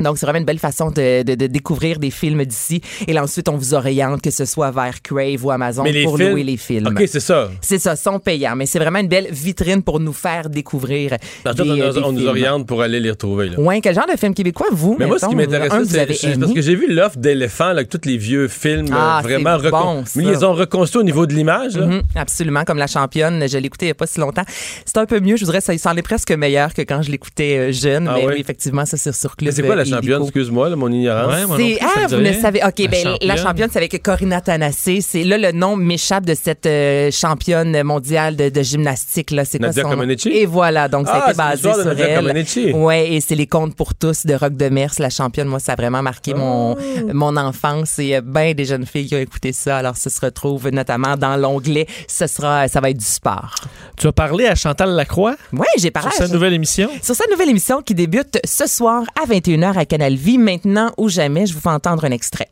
Donc, 0.00 0.18
c'est 0.18 0.26
vraiment 0.26 0.40
une 0.40 0.44
belle 0.44 0.58
façon 0.58 0.90
de, 0.90 1.22
de, 1.22 1.34
de 1.34 1.46
découvrir 1.46 1.98
des 1.98 2.10
films 2.10 2.44
d'ici. 2.44 2.80
Et 3.06 3.12
là, 3.12 3.22
ensuite, 3.22 3.48
on 3.48 3.56
vous 3.56 3.74
oriente, 3.74 4.20
que 4.22 4.30
ce 4.30 4.44
soit 4.44 4.70
vers 4.72 5.00
Crave 5.02 5.44
ou 5.44 5.50
Amazon, 5.50 5.84
pour 6.04 6.16
films- 6.18 6.30
louer 6.32 6.42
les 6.42 6.56
films. 6.56 6.88
OK, 6.88 7.04
c'est 7.06 7.20
ça. 7.20 7.48
C'est 7.60 7.78
ça, 7.78 7.94
sont 7.94 8.18
payants. 8.18 8.56
Mais 8.56 8.66
c'est 8.66 8.78
vraiment 8.80 8.98
une 8.98 9.08
belle 9.08 9.28
vitrine 9.30 9.82
pour 9.82 10.00
nous 10.00 10.12
faire 10.12 10.50
découvrir 10.50 11.10
des, 11.10 11.16
on, 11.46 11.70
euh, 11.70 11.92
des 11.92 11.98
on 12.00 12.12
nous 12.12 12.26
oriente 12.26 12.66
pour 12.66 12.82
aller 12.82 12.98
les 13.00 13.10
retrouver. 13.10 13.50
Là. 13.50 13.60
Ouais, 13.60 13.80
quel 13.80 13.94
genre 13.94 14.06
de 14.12 14.18
film 14.18 14.34
québécois, 14.34 14.66
vous? 14.72 14.96
Mais 14.98 15.06
moi, 15.06 15.18
ce 15.18 15.26
qui 15.26 15.36
m'intéressait, 15.36 15.84
c'est 15.84 16.38
parce 16.38 16.52
que 16.52 16.60
j'ai 16.62 16.74
vu 16.74 16.92
l'offre 16.92 17.16
d'éléphants, 17.18 17.72
tous 17.88 18.00
les 18.08 18.16
vieux 18.16 18.48
films 18.48 18.86
Ah, 18.92 19.18
euh, 19.18 19.22
vraiment 19.22 19.58
bon. 19.58 20.04
Mais 20.16 20.24
ils 20.24 20.28
les 20.30 20.42
ont 20.44 20.54
reconstruits 20.54 21.00
au 21.00 21.04
niveau 21.04 21.26
de 21.26 21.34
l'image. 21.34 21.76
Mhm, 21.76 22.02
absolument, 22.16 22.64
comme 22.64 22.78
la 22.78 22.86
championne. 22.88 23.46
Je 23.48 23.58
l'écoutais 23.58 23.86
il 23.86 23.88
n'y 23.88 23.92
a 23.92 23.94
pas 23.94 24.06
si 24.06 24.18
longtemps. 24.18 24.44
C'est 24.84 24.96
un 24.98 25.06
peu 25.06 25.20
mieux, 25.20 25.36
je 25.36 25.44
voudrais, 25.44 25.60
ça 25.60 25.76
s'en 25.78 25.94
est 25.96 26.02
presque 26.02 26.32
meilleur 26.32 26.74
que 26.74 26.82
quand 26.82 27.02
je 27.02 27.10
l'écoutais 27.10 27.58
euh, 27.58 27.72
jeune. 27.72 28.08
Ah 28.08 28.14
mais 28.16 28.26
oui, 28.26 28.34
effectivement, 28.38 28.84
ça, 28.86 28.96
c'est 28.96 29.14
sur 29.14 29.36
Club 29.36 29.52
la 29.90 29.96
euh, 29.96 30.00
championne? 30.00 30.22
Excuse-moi, 30.22 30.76
mon 30.76 30.90
ignorance. 30.90 31.32
Ouais, 31.32 31.46
moi 31.46 31.58
non 31.58 31.64
C'est 31.64 31.70
plus, 31.78 31.86
ça 31.86 31.92
ah 32.04 32.06
vous 32.08 32.16
ne 32.22 32.32
savez 32.32 32.60
ok 32.64 32.78
La 32.78 32.86
ben 32.88 33.04
la 33.04 33.10
championne. 33.36 33.36
championne 33.38 33.68
c'est 33.72 33.78
avec 33.78 34.02
Corinna 34.02 34.40
Tanassé 34.40 35.00
c'est 35.00 35.24
là 35.24 35.38
le 35.38 35.52
nom 35.52 35.76
m'échappe 35.76 36.24
de 36.26 36.34
cette 36.34 36.66
euh, 36.66 37.10
championne 37.10 37.82
mondiale 37.82 38.36
de, 38.36 38.48
de 38.48 38.62
gymnastique 38.62 39.30
là 39.30 39.44
c'est 39.44 39.58
quoi 39.58 39.68
Nadia 39.68 39.82
son 39.82 39.88
nom? 39.88 39.94
Comaneci? 39.94 40.28
et 40.30 40.46
voilà 40.46 40.88
donc 40.88 41.06
ça 41.06 41.12
Ah, 41.14 41.16
a 41.16 41.30
été 41.30 41.30
c'est 41.30 41.36
basé 41.36 41.72
sur 41.74 41.84
Nadia 41.84 42.06
elle 42.08 42.16
Comaneci. 42.20 42.72
ouais 42.72 43.12
et 43.12 43.20
c'est 43.20 43.34
les 43.34 43.46
contes 43.46 43.74
pour 43.76 43.94
tous 43.94 44.26
de 44.26 44.34
Rock 44.34 44.56
de 44.56 44.68
Mers 44.68 44.92
la 44.98 45.10
championne 45.10 45.48
moi 45.48 45.58
ça 45.60 45.72
a 45.72 45.76
vraiment 45.76 46.02
marqué 46.02 46.34
mon 46.34 46.74
Ah. 46.76 47.00
mon 47.12 47.36
enfance 47.36 47.98
et 47.98 48.20
ben 48.22 48.54
des 48.54 48.64
jeunes 48.64 48.86
filles 48.86 49.06
qui 49.06 49.14
ont 49.14 49.18
écouté 49.18 49.52
ça 49.52 49.78
alors 49.78 49.96
ça 49.96 50.10
se 50.10 50.20
retrouve 50.20 50.68
notamment 50.70 51.16
dans 51.16 51.36
l'onglet 51.36 51.86
ce 52.08 52.26
sera 52.26 52.68
ça 52.68 52.80
va 52.80 52.90
être 52.90 52.98
du 52.98 53.04
sport 53.04 53.54
Tu 53.96 54.06
as 54.06 54.12
parlé 54.12 54.46
à 54.46 54.54
Chantal 54.54 54.90
Lacroix? 54.90 55.36
Ouais 55.52 55.66
j'ai 55.78 55.90
parlé 55.90 56.10
sur 56.10 56.26
sa 56.26 56.32
nouvelle 56.32 56.52
émission? 56.54 56.88
sur 57.02 57.14
cette 57.14 57.30
nouvelle 57.30 57.48
émission 57.50 57.82
qui 57.82 57.94
débute 57.94 58.38
ce 58.44 58.66
soir 58.66 59.02
à 59.22 59.26
21h 59.26 59.73
à 59.78 59.84
Canal 59.84 60.14
Vie, 60.14 60.38
maintenant 60.38 60.92
ou 60.98 61.08
jamais, 61.08 61.46
je 61.46 61.54
vous 61.54 61.60
fais 61.60 61.70
entendre 61.70 62.04
un 62.04 62.10
extrait. 62.10 62.48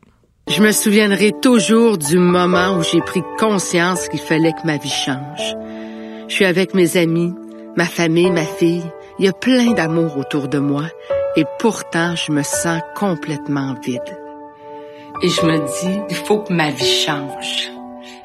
Je 0.49 0.61
me 0.61 0.71
souviendrai 0.71 1.31
toujours 1.41 1.97
du 1.97 2.17
moment 2.17 2.77
où 2.77 2.83
j'ai 2.83 2.99
pris 2.99 3.23
conscience 3.39 4.09
qu'il 4.09 4.19
fallait 4.19 4.51
que 4.51 4.65
ma 4.65 4.77
vie 4.77 4.89
change. 4.89 5.55
Je 6.27 6.33
suis 6.33 6.45
avec 6.45 6.73
mes 6.73 6.97
amis, 6.97 7.33
ma 7.77 7.85
famille, 7.85 8.29
ma 8.29 8.45
fille. 8.45 8.83
Il 9.19 9.25
y 9.25 9.29
a 9.29 9.33
plein 9.33 9.71
d'amour 9.71 10.17
autour 10.17 10.47
de 10.49 10.59
moi 10.59 10.83
et 11.35 11.45
pourtant 11.59 12.15
je 12.15 12.31
me 12.31 12.43
sens 12.43 12.81
complètement 12.95 13.75
vide. 13.83 14.01
Et 15.21 15.29
je 15.29 15.41
me 15.45 15.57
dis, 15.57 15.99
il 16.09 16.15
faut 16.15 16.39
que 16.39 16.51
ma 16.51 16.71
vie 16.71 16.83
change. 17.05 17.69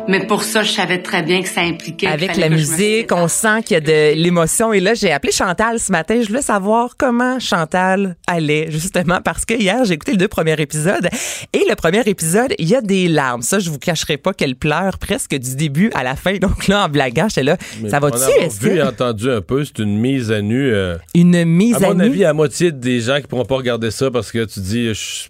Mais 0.06 0.26
pour 0.26 0.42
ça, 0.42 0.62
je 0.62 0.70
savais 0.72 1.02
très 1.02 1.22
bien 1.22 1.42
que 1.42 1.48
ça 1.48 1.60
impliquait. 1.60 2.06
Avec 2.06 2.36
la 2.36 2.48
musique, 2.48 3.12
on 3.12 3.28
sent 3.28 3.62
qu'il 3.64 3.74
y 3.74 3.76
a 3.76 3.80
de 3.80 4.14
l'émotion. 4.14 4.72
Et 4.72 4.80
là, 4.80 4.94
j'ai 4.94 5.12
appelé 5.12 5.32
Chantal 5.32 5.78
ce 5.78 5.92
matin. 5.92 6.18
Je 6.22 6.28
voulais 6.28 6.40
savoir 6.40 6.96
comment 6.96 7.38
Chantal 7.38 8.16
allait, 8.26 8.70
justement, 8.70 9.20
parce 9.22 9.44
que 9.44 9.52
hier, 9.54 9.84
j'ai 9.84 9.94
écouté 9.94 10.12
les 10.12 10.16
deux 10.18 10.28
premiers 10.28 10.58
épisodes. 10.60 11.08
Et 11.52 11.62
le 11.68 11.74
premier 11.74 12.00
épisode, 12.06 12.54
il 12.58 12.68
y 12.68 12.74
a 12.74 12.80
des 12.80 13.08
larmes. 13.08 13.42
Ça, 13.42 13.58
je 13.58 13.68
vous 13.68 13.78
cacherai 13.78 14.16
pas 14.16 14.32
qu'elle 14.32 14.56
pleure 14.56 14.96
presque 14.98 15.34
du 15.34 15.56
début 15.56 15.90
à 15.94 16.04
la 16.04 16.16
fin. 16.16 16.36
Donc 16.40 16.68
là, 16.68 16.84
en 16.86 16.88
blaguant, 16.88 17.28
j'étais 17.28 17.42
là, 17.42 17.58
Mais 17.82 17.90
ça 17.90 18.00
va-tu? 18.00 18.18
vu 18.62 18.76
et 18.76 18.82
entendu 18.82 19.30
un 19.30 19.42
peu, 19.42 19.62
c'est 19.64 19.78
une 19.80 19.98
mise 19.98 20.30
à 20.32 20.40
nu. 20.40 20.72
euh, 20.72 20.96
une 21.14 21.44
mise 21.44 21.74
à 21.82 21.88
à 21.88 21.88
mon 21.88 21.94
nu? 21.96 22.04
avis, 22.04 22.24
à 22.24 22.32
moitié 22.32 22.72
des 22.72 23.00
gens 23.00 23.20
qui 23.20 23.26
pourront 23.26 23.44
pas 23.44 23.56
regarder 23.56 23.90
ça 23.90 24.10
parce 24.10 24.32
que 24.32 24.44
tu 24.46 24.60
dis, 24.60 24.94
je, 24.94 25.28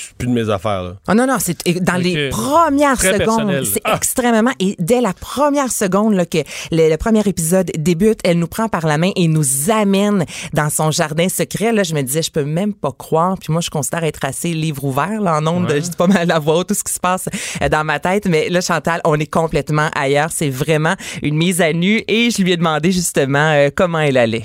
je 0.00 0.06
c'est 0.08 0.16
plus 0.16 0.28
de 0.28 0.32
mes 0.32 0.48
affaires. 0.50 0.82
Là. 0.82 0.92
Oh 1.08 1.14
non, 1.14 1.26
non, 1.26 1.36
c'est 1.38 1.56
dans 1.82 1.96
les 1.96 2.28
premières 2.30 2.96
Très 2.98 3.12
secondes. 3.14 3.18
personnel. 3.26 3.66
C'est 3.66 3.80
Ah. 3.84 3.94
extrêmement. 3.96 4.52
Et 4.58 4.76
dès 4.78 5.00
la 5.00 5.12
première 5.12 5.70
seconde 5.72 6.14
là, 6.14 6.26
que 6.26 6.38
le, 6.70 6.88
le 6.90 6.96
premier 6.96 7.20
épisode 7.26 7.70
débute, 7.76 8.20
elle 8.24 8.38
nous 8.38 8.46
prend 8.48 8.68
par 8.68 8.86
la 8.86 8.98
main 8.98 9.10
et 9.16 9.28
nous 9.28 9.70
amène 9.70 10.24
dans 10.52 10.70
son 10.70 10.90
jardin 10.90 11.28
secret. 11.28 11.72
Là, 11.72 11.82
je 11.82 11.94
me 11.94 12.02
disais, 12.02 12.22
je 12.22 12.30
peux 12.30 12.44
même 12.44 12.74
pas 12.74 12.92
croire. 12.92 13.36
Puis 13.38 13.52
moi, 13.52 13.60
je 13.60 13.70
considère 13.70 14.04
être 14.04 14.24
assez 14.24 14.52
livre 14.52 14.84
ouvert 14.84 15.20
là, 15.20 15.38
en 15.38 15.46
ondes. 15.46 15.70
Ouais. 15.70 15.76
Je 15.80 15.88
dis 15.90 15.96
pas 15.96 16.06
mal 16.06 16.28
la 16.28 16.38
voix, 16.38 16.56
haute, 16.58 16.68
tout 16.68 16.74
ce 16.74 16.84
qui 16.84 16.92
se 16.92 17.00
passe 17.00 17.28
euh, 17.62 17.68
dans 17.68 17.84
ma 17.84 17.98
tête. 18.00 18.26
Mais 18.26 18.48
là, 18.48 18.60
Chantal, 18.60 19.00
on 19.04 19.14
est 19.16 19.30
complètement 19.30 19.88
ailleurs. 19.94 20.30
C'est 20.32 20.50
vraiment 20.50 20.94
une 21.22 21.36
mise 21.36 21.60
à 21.60 21.72
nu. 21.72 22.02
Et 22.08 22.30
je 22.30 22.42
lui 22.42 22.52
ai 22.52 22.56
demandé 22.56 22.92
justement 22.92 23.52
euh, 23.52 23.68
comment 23.74 23.98
elle 24.00 24.16
allait. 24.16 24.44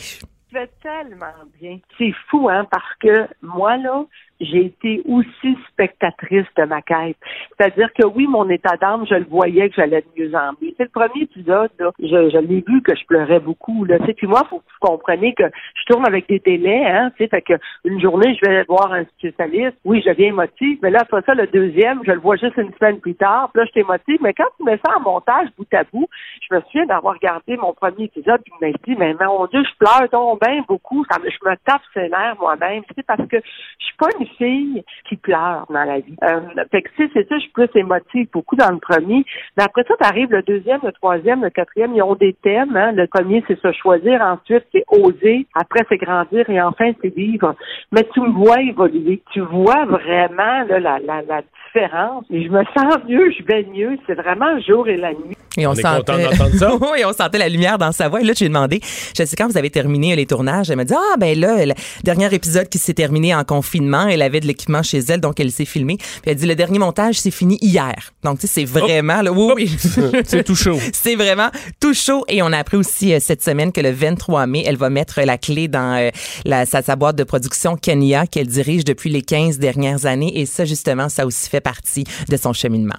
Je 0.51 0.60
vais 0.60 0.70
tellement 0.82 1.26
bien. 1.62 1.78
C'est 1.97 2.14
fou, 2.30 2.47
hein, 2.49 2.66
parce 2.72 2.84
que 3.01 3.28
moi, 3.41 3.76
là, 3.78 4.06
j'ai 4.39 4.65
été 4.65 5.01
aussi 5.07 5.57
spectatrice 5.71 6.45
de 6.57 6.63
ma 6.63 6.81
quête. 6.81 7.17
C'est-à-dire 7.57 7.91
que 7.93 8.05
oui, 8.05 8.27
mon 8.27 8.49
état 8.49 8.75
d'âme, 8.77 9.05
je 9.09 9.15
le 9.15 9.25
voyais 9.25 9.69
que 9.69 9.75
j'allais 9.75 10.01
de 10.01 10.07
mieux 10.23 10.36
en 10.36 10.51
mieux. 10.61 10.73
C'est 10.77 10.83
le 10.83 10.89
premier 10.89 11.23
épisode, 11.23 11.69
là, 11.79 11.91
je, 11.99 12.38
l'ai 12.38 12.63
vu 12.67 12.81
que 12.81 12.95
je 12.95 13.05
pleurais 13.05 13.39
beaucoup. 13.39 13.86
Là. 13.86 13.97
Puis 13.99 14.27
moi, 14.27 14.43
faut 14.49 14.59
que 14.59 14.63
vous 14.63 14.88
compreniez 14.88 15.33
que 15.33 15.43
je 15.45 15.86
tourne 15.86 16.05
avec 16.05 16.27
des 16.27 16.39
délais, 16.39 16.86
hein, 16.86 17.11
fait 17.17 17.41
que 17.41 17.53
une 17.83 17.99
journée, 18.01 18.38
je 18.41 18.49
vais 18.49 18.63
voir 18.63 18.91
un 18.91 19.05
spécialiste. 19.17 19.77
Oui, 19.86 20.01
je 20.05 20.09
deviens 20.09 20.27
émotive, 20.27 20.79
mais 20.81 20.89
là, 20.89 20.99
après 21.01 21.21
ça, 21.25 21.33
le 21.33 21.47
deuxième, 21.47 22.01
je 22.05 22.11
le 22.11 22.19
vois 22.19 22.36
juste 22.36 22.57
une 22.57 22.73
semaine 22.73 22.99
plus 22.99 23.15
tard. 23.15 23.49
Puis 23.53 23.61
là, 23.61 23.65
je 23.65 23.71
suis 23.71 23.81
émotive. 23.81 24.17
Mais 24.21 24.33
quand 24.33 24.47
tu 24.57 24.63
mets 24.63 24.79
ça 24.86 24.97
en 24.97 25.01
montage, 25.01 25.47
bout 25.57 25.73
à 25.73 25.83
bout, 25.91 26.07
je 26.41 26.55
me 26.55 26.61
souviens 26.61 26.86
d'avoir 26.86 27.15
regardé 27.15 27.57
mon 27.57 27.73
premier 27.73 28.05
épisode, 28.05 28.41
puis 28.43 28.53
je 28.61 28.91
dit, 28.91 28.95
mais 28.97 29.13
mon 29.13 29.47
Dieu, 29.47 29.63
je 29.63 29.77
pleure 29.77 30.09
donc 30.11 30.41
bien 30.41 30.61
beaucoup. 30.67 31.05
Je 31.11 31.49
me 31.49 31.55
tape 31.65 31.81
nerfs 31.95 32.38
moi-même. 32.39 32.83
Parce 33.07 33.27
que 33.27 33.38
je 33.38 33.86
suis 33.86 33.97
pas 33.97 34.07
une 34.19 34.24
fille 34.38 34.84
qui 35.07 35.15
pleure 35.15 35.65
dans 35.69 35.84
la 35.84 35.99
vie. 35.99 36.15
Euh, 36.23 36.41
fait 36.71 36.82
que, 36.82 36.89
tu 36.95 37.05
sais, 37.05 37.11
c'est 37.13 37.28
ça, 37.28 37.36
je 37.36 37.41
suis 37.41 37.51
plus 37.51 37.69
émotive 37.76 38.28
beaucoup 38.34 38.55
dans 38.55 38.71
le 38.71 38.80
premier. 38.80 39.26
Mais 39.57 39.63
après 39.63 39.84
ça, 39.88 39.95
t'arrives 39.99 40.32
le 40.32 40.41
deuxième, 40.43 40.80
le 40.84 40.91
troisième, 40.91 41.43
le 41.43 41.49
quatrième, 41.49 41.93
ils 41.95 42.01
ont 42.01 42.15
des 42.15 42.34
thèmes. 42.43 42.76
Hein. 42.76 42.91
Le 42.93 43.07
premier, 43.07 43.43
c'est 43.47 43.59
se 43.59 43.71
choisir. 43.73 44.21
Ensuite, 44.21 44.65
c'est 44.71 44.84
oser. 44.89 45.45
Après, 45.55 45.86
c'est 45.89 45.97
grandir. 45.97 46.49
Et 46.49 46.61
enfin, 46.61 46.91
c'est 47.01 47.15
vivre. 47.15 47.55
Mais 47.91 48.07
tu 48.13 48.21
me 48.21 48.32
vois 48.32 48.61
évoluer. 48.61 49.21
Tu 49.32 49.41
vois 49.41 49.86
vraiment 49.86 50.63
là, 50.67 50.80
la, 50.80 50.99
la, 50.99 51.21
la 51.21 51.41
différence. 51.65 52.26
Et 52.30 52.43
je 52.43 52.49
me 52.49 52.63
sens 52.78 52.97
mieux, 53.07 53.32
je 53.32 53.43
vais 53.43 53.63
mieux. 53.63 53.97
C'est 54.07 54.15
vraiment 54.15 54.53
le 54.53 54.61
jour 54.61 54.88
et 54.88 54.97
la 54.97 55.13
nuit. 55.13 55.36
Et 55.57 55.65
on, 55.65 55.71
On 55.71 55.73
est 55.73 55.82
sentait... 55.82 56.11
content 56.11 56.17
d'entendre 56.17 56.55
ça? 56.55 56.76
oui, 56.93 57.05
on 57.05 57.13
sentait 57.13 57.38
la 57.38 57.49
lumière 57.49 57.78
dans 57.78 57.91
sa 57.91 58.09
voix. 58.09 58.21
Et 58.21 58.23
là, 58.23 58.34
je 58.34 58.39
lui 58.39 58.45
ai 58.45 58.49
demandé, 58.49 58.80
je 58.84 59.23
sais 59.23 59.36
quand 59.36 59.47
vous 59.47 59.57
avez 59.57 59.69
terminé 59.69 60.15
les 60.15 60.26
tournages, 60.26 60.69
elle 60.69 60.78
m'a 60.78 60.84
dit, 60.84 60.93
ah, 60.93 61.15
ben 61.17 61.38
là, 61.39 61.65
le 61.65 61.73
dernier 62.03 62.34
épisode 62.34 62.67
qui 62.69 62.78
s'est 62.78 62.93
terminé 62.93 63.34
en 63.34 63.43
confinement, 63.43 64.07
elle 64.16 64.22
avait 64.22 64.39
de 64.39 64.47
l'équipement 64.47 64.84
chez 64.84 64.99
elle, 64.99 65.22
donc 65.22 65.39
elle 65.39 65.51
s'est 65.51 65.66
filmée. 65.66 65.97
Puis 65.97 66.32
elle 66.32 66.36
dit, 66.36 66.47
le 66.47 66.55
dernier 66.55 66.80
montage 66.80 67.16
s'est 67.16 67.32
fini 67.32 67.57
hier. 67.61 67.93
Donc, 68.24 68.39
tu 68.39 68.47
sais, 68.47 68.61
c'est 68.61 68.66
vraiment, 68.66 69.22
là, 69.22 69.32
oui, 69.32 69.53
oui. 69.55 69.68
c'est 70.26 70.43
tout 70.43 70.55
chaud. 70.55 70.78
c'est 70.93 71.16
vraiment 71.16 71.49
tout 71.80 71.93
chaud. 71.93 72.26
Et 72.28 72.41
on 72.41 72.47
a 72.47 72.57
appris 72.57 72.78
aussi 72.78 73.13
euh, 73.13 73.20
cette 73.20 73.41
semaine 73.41 73.72
que 73.72 73.82
le 73.82 73.91
23 73.91 74.47
mai, 74.47 74.63
elle 74.66 74.78
va 74.78 74.89
mettre 74.89 75.22
la 75.22 75.38
clé 75.38 75.68
dans 75.68 75.97
euh, 75.97 76.09
la, 76.45 76.66
sa, 76.66 76.82
sa 76.82 76.95
boîte 76.95 77.16
de 77.16 77.24
production 77.24 77.76
Kenya 77.76 78.26
qu'elle 78.28 78.47
dirige 78.47 78.86
depuis 78.86 79.09
les 79.09 79.22
15 79.22 79.59
dernières 79.59 80.05
années. 80.05 80.39
Et 80.39 80.45
ça, 80.45 80.66
justement, 80.66 81.09
ça 81.09 81.26
aussi 81.26 81.49
fait 81.49 81.61
partie 81.61 82.05
de 82.30 82.38
son 82.38 82.53
cheminement. 82.53 82.95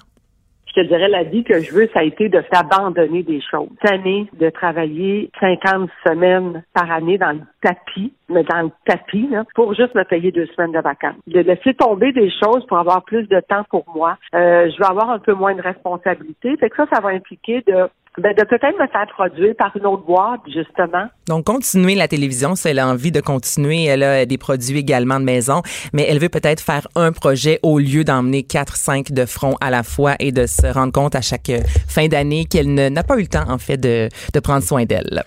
je 0.67 0.81
te 0.81 0.87
dirais, 0.87 1.09
la 1.09 1.23
vie 1.23 1.43
que 1.43 1.61
je 1.61 1.71
veux, 1.73 1.89
ça 1.93 1.99
a 1.99 2.03
été 2.03 2.29
de 2.29 2.43
s'abandonner 2.51 3.23
des 3.23 3.41
choses. 3.41 3.69
Cette 3.81 3.91
année, 3.91 4.27
de 4.39 4.49
travailler 4.49 5.29
50 5.39 5.89
semaines 6.07 6.63
par 6.73 6.91
année 6.91 7.17
dans 7.17 7.31
le 7.31 7.41
tapis, 7.61 8.13
mais 8.29 8.43
dans 8.43 8.63
le 8.63 8.71
tapis, 8.85 9.27
là, 9.29 9.43
pour 9.55 9.73
juste 9.73 9.95
me 9.95 10.03
payer 10.03 10.31
deux 10.31 10.47
semaines 10.47 10.71
de 10.71 10.79
vacances. 10.79 11.15
De 11.27 11.39
laisser 11.39 11.73
tomber 11.73 12.11
des 12.11 12.31
choses 12.43 12.65
pour 12.67 12.77
avoir 12.77 13.03
plus 13.03 13.27
de 13.27 13.39
temps 13.47 13.63
pour 13.69 13.85
moi. 13.95 14.17
Euh, 14.33 14.69
je 14.69 14.77
vais 14.77 14.89
avoir 14.89 15.09
un 15.09 15.19
peu 15.19 15.33
moins 15.33 15.55
de 15.55 15.61
responsabilité. 15.61 16.55
Fait 16.57 16.69
que 16.69 16.75
ça, 16.75 16.85
ça 16.93 17.01
va 17.01 17.09
impliquer 17.09 17.63
de, 17.67 17.87
ben, 18.17 18.33
de 18.35 18.43
peut-être 18.43 18.79
me 18.79 18.87
faire 18.87 19.07
produire 19.13 19.55
par 19.55 19.75
une 19.77 19.85
autre 19.85 20.03
boîte, 20.03 20.41
justement. 20.47 21.05
Donc, 21.27 21.45
continuer 21.45 21.95
la 21.95 22.07
télévision, 22.07 22.55
si 22.55 22.67
elle 22.67 22.79
a 22.79 22.87
envie 22.87 23.11
de 23.11 23.21
continuer, 23.21 23.85
elle 23.85 24.03
a 24.03 24.25
des 24.25 24.37
produits 24.37 24.79
également 24.79 25.19
de 25.19 25.25
maison, 25.25 25.61
mais 25.93 26.05
elle 26.09 26.19
veut 26.19 26.29
peut-être 26.29 26.61
faire 26.61 26.87
un 26.95 27.11
projet 27.11 27.59
au 27.63 27.79
lieu 27.79 28.03
d'emmener 28.03 28.43
quatre, 28.43 28.75
cinq 28.75 29.11
de 29.11 29.25
front 29.25 29.55
à 29.61 29.69
la 29.69 29.83
fois 29.83 30.15
et 30.19 30.31
de 30.31 30.47
se 30.47 30.65
rendre 30.67 30.91
compte 30.91 31.15
à 31.15 31.21
chaque 31.21 31.51
fin 31.87 32.07
d'année 32.07 32.45
qu'elle 32.45 32.73
n'a 32.73 33.03
pas 33.03 33.17
eu 33.17 33.21
le 33.21 33.27
temps, 33.27 33.49
en 33.49 33.57
fait, 33.57 33.77
de, 33.77 34.09
de 34.33 34.39
prendre 34.39 34.63
soin 34.63 34.85
d'elle. 34.85 35.23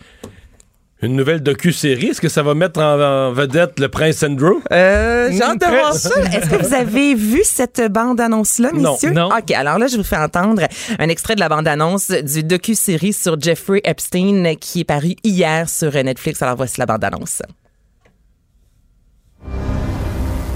Une 1.02 1.16
nouvelle 1.16 1.40
docu-série, 1.42 2.08
est-ce 2.08 2.20
que 2.20 2.28
ça 2.28 2.42
va 2.42 2.52
mettre 2.54 2.78
en, 2.78 3.00
en 3.00 3.32
vedette 3.32 3.80
le 3.80 3.88
prince 3.88 4.22
Andrew? 4.22 4.60
Euh, 4.70 5.30
j'ai 5.32 5.42
hâte 5.42 5.58
de 5.58 5.64
voir 5.66 5.94
ça. 5.94 6.10
Est-ce 6.24 6.50
que 6.50 6.56
vous 6.62 6.74
avez 6.74 7.14
vu 7.14 7.40
cette 7.42 7.80
bande-annonce-là, 7.90 8.70
Non. 8.74 8.92
messieurs? 8.92 9.12
Non. 9.12 9.28
OK, 9.30 9.50
alors 9.52 9.78
là, 9.78 9.86
je 9.86 9.96
vous 9.96 10.02
fais 10.04 10.18
entendre 10.18 10.62
un 10.98 11.08
extrait 11.08 11.36
de 11.36 11.40
la 11.40 11.48
bande-annonce 11.48 12.10
du 12.10 12.44
docu-série 12.44 13.14
sur 13.14 13.40
Jeffrey 13.40 13.80
Epstein 13.84 14.56
qui 14.60 14.80
est 14.80 14.84
paru 14.84 15.14
hier 15.24 15.70
sur 15.70 15.90
Netflix. 15.92 16.42
Alors 16.42 16.56
voici 16.56 16.78
la 16.78 16.84
bande-annonce. 16.84 17.40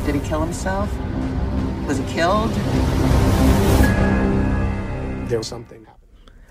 Did 0.04 0.14
he 0.16 0.20
kill 0.28 0.42
himself? 0.42 0.90
Was 1.88 1.94
he 1.96 2.02
killed? 2.14 2.50
There 5.30 5.38
was 5.38 5.46
something. 5.46 5.83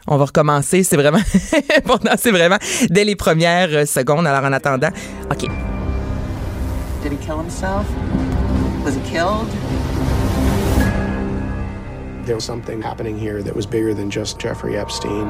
On 0.07 0.17
va 0.17 0.25
recommencer. 0.25 0.83
C'est 0.83 0.97
vraiment 0.97 1.21
important. 1.77 2.11
C'est 2.17 2.31
vraiment 2.31 2.57
dès 2.89 3.03
les 3.03 3.15
premières 3.15 3.87
secondes. 3.87 4.27
Alors, 4.27 4.43
en 4.43 4.53
attendant, 4.53 4.89
OK. 5.31 5.49
Did 7.01 7.11
he 7.11 7.17
kill 7.17 7.37
himself? 7.37 7.85
Was 8.83 8.95
he 8.95 9.01
killed? 9.09 9.47
There 12.25 12.35
was 12.35 12.45
something 12.45 12.81
happening 12.81 13.17
here 13.19 13.43
that 13.43 13.53
was 13.53 13.65
bigger 13.65 13.93
than 13.93 14.09
just 14.09 14.39
Jeffrey 14.39 14.77
Epstein. 14.77 15.27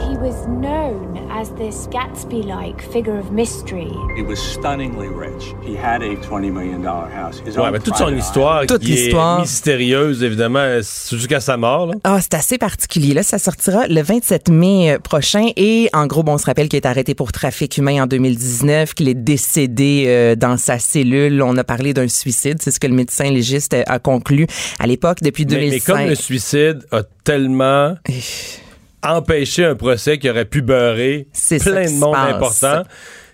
He 0.00 0.16
was 0.16 0.46
known 0.48 1.09
as 1.40 1.50
this 1.56 1.88
Gatsby 1.90 2.42
like 2.44 2.82
figure 2.92 3.18
of 3.18 3.30
mystery. 3.32 3.88
He 4.16 4.22
was 4.22 4.36
stunningly 4.36 5.08
rich. 5.08 5.54
He 5.62 5.74
had 5.74 6.02
a 6.02 6.14
$20 6.16 6.50
million 6.52 6.82
house. 6.84 7.40
His 7.46 7.56
Ouais, 7.56 7.66
own 7.66 7.72
mais 7.72 7.78
toute 7.78 7.96
son 7.96 8.04
private 8.04 8.18
histoire 8.24 8.66
Toute 8.66 8.80
qui 8.82 8.88
l'histoire. 8.92 9.38
est 9.38 9.42
mystérieuse, 9.42 10.22
évidemment, 10.22 10.80
c'est 10.82 11.16
jusqu'à 11.16 11.40
sa 11.40 11.56
mort. 11.56 11.86
Là. 11.86 11.94
Ah, 12.04 12.18
c'est 12.20 12.34
assez 12.34 12.58
particulier. 12.58 13.14
Là, 13.14 13.22
ça 13.22 13.38
sortira 13.38 13.86
le 13.86 14.02
27 14.02 14.50
mai 14.50 14.92
euh, 14.92 14.98
prochain. 14.98 15.48
Et 15.56 15.88
en 15.94 16.06
gros, 16.06 16.22
bon, 16.22 16.34
on 16.34 16.38
se 16.38 16.44
rappelle 16.46 16.68
qu'il 16.68 16.76
est 16.76 16.86
arrêté 16.86 17.14
pour 17.14 17.32
trafic 17.32 17.78
humain 17.78 18.02
en 18.02 18.06
2019, 18.06 18.92
qu'il 18.94 19.08
est 19.08 19.14
décédé 19.14 20.04
euh, 20.08 20.34
dans 20.36 20.58
sa 20.58 20.78
cellule. 20.78 21.40
On 21.42 21.56
a 21.56 21.64
parlé 21.64 21.94
d'un 21.94 22.08
suicide. 22.08 22.58
C'est 22.60 22.70
ce 22.70 22.80
que 22.80 22.86
le 22.86 22.94
médecin 22.94 23.30
légiste 23.30 23.74
a 23.86 23.98
conclu 23.98 24.46
à 24.78 24.86
l'époque 24.86 25.18
depuis 25.22 25.46
Mais, 25.46 25.54
mais 25.56 25.60
2005. 25.70 25.92
comme 25.94 26.06
le 26.06 26.14
suicide 26.16 26.78
a 26.92 27.02
tellement 27.24 27.94
empêché 29.02 29.64
un 29.64 29.74
procès 29.74 30.18
qui 30.18 30.28
aurait 30.28 30.44
pu 30.44 30.62
beurrer 30.62 31.28
plein 31.32 31.86
de 31.86 31.98
monde 31.98 32.14
passe. 32.14 32.62
important. 32.62 32.90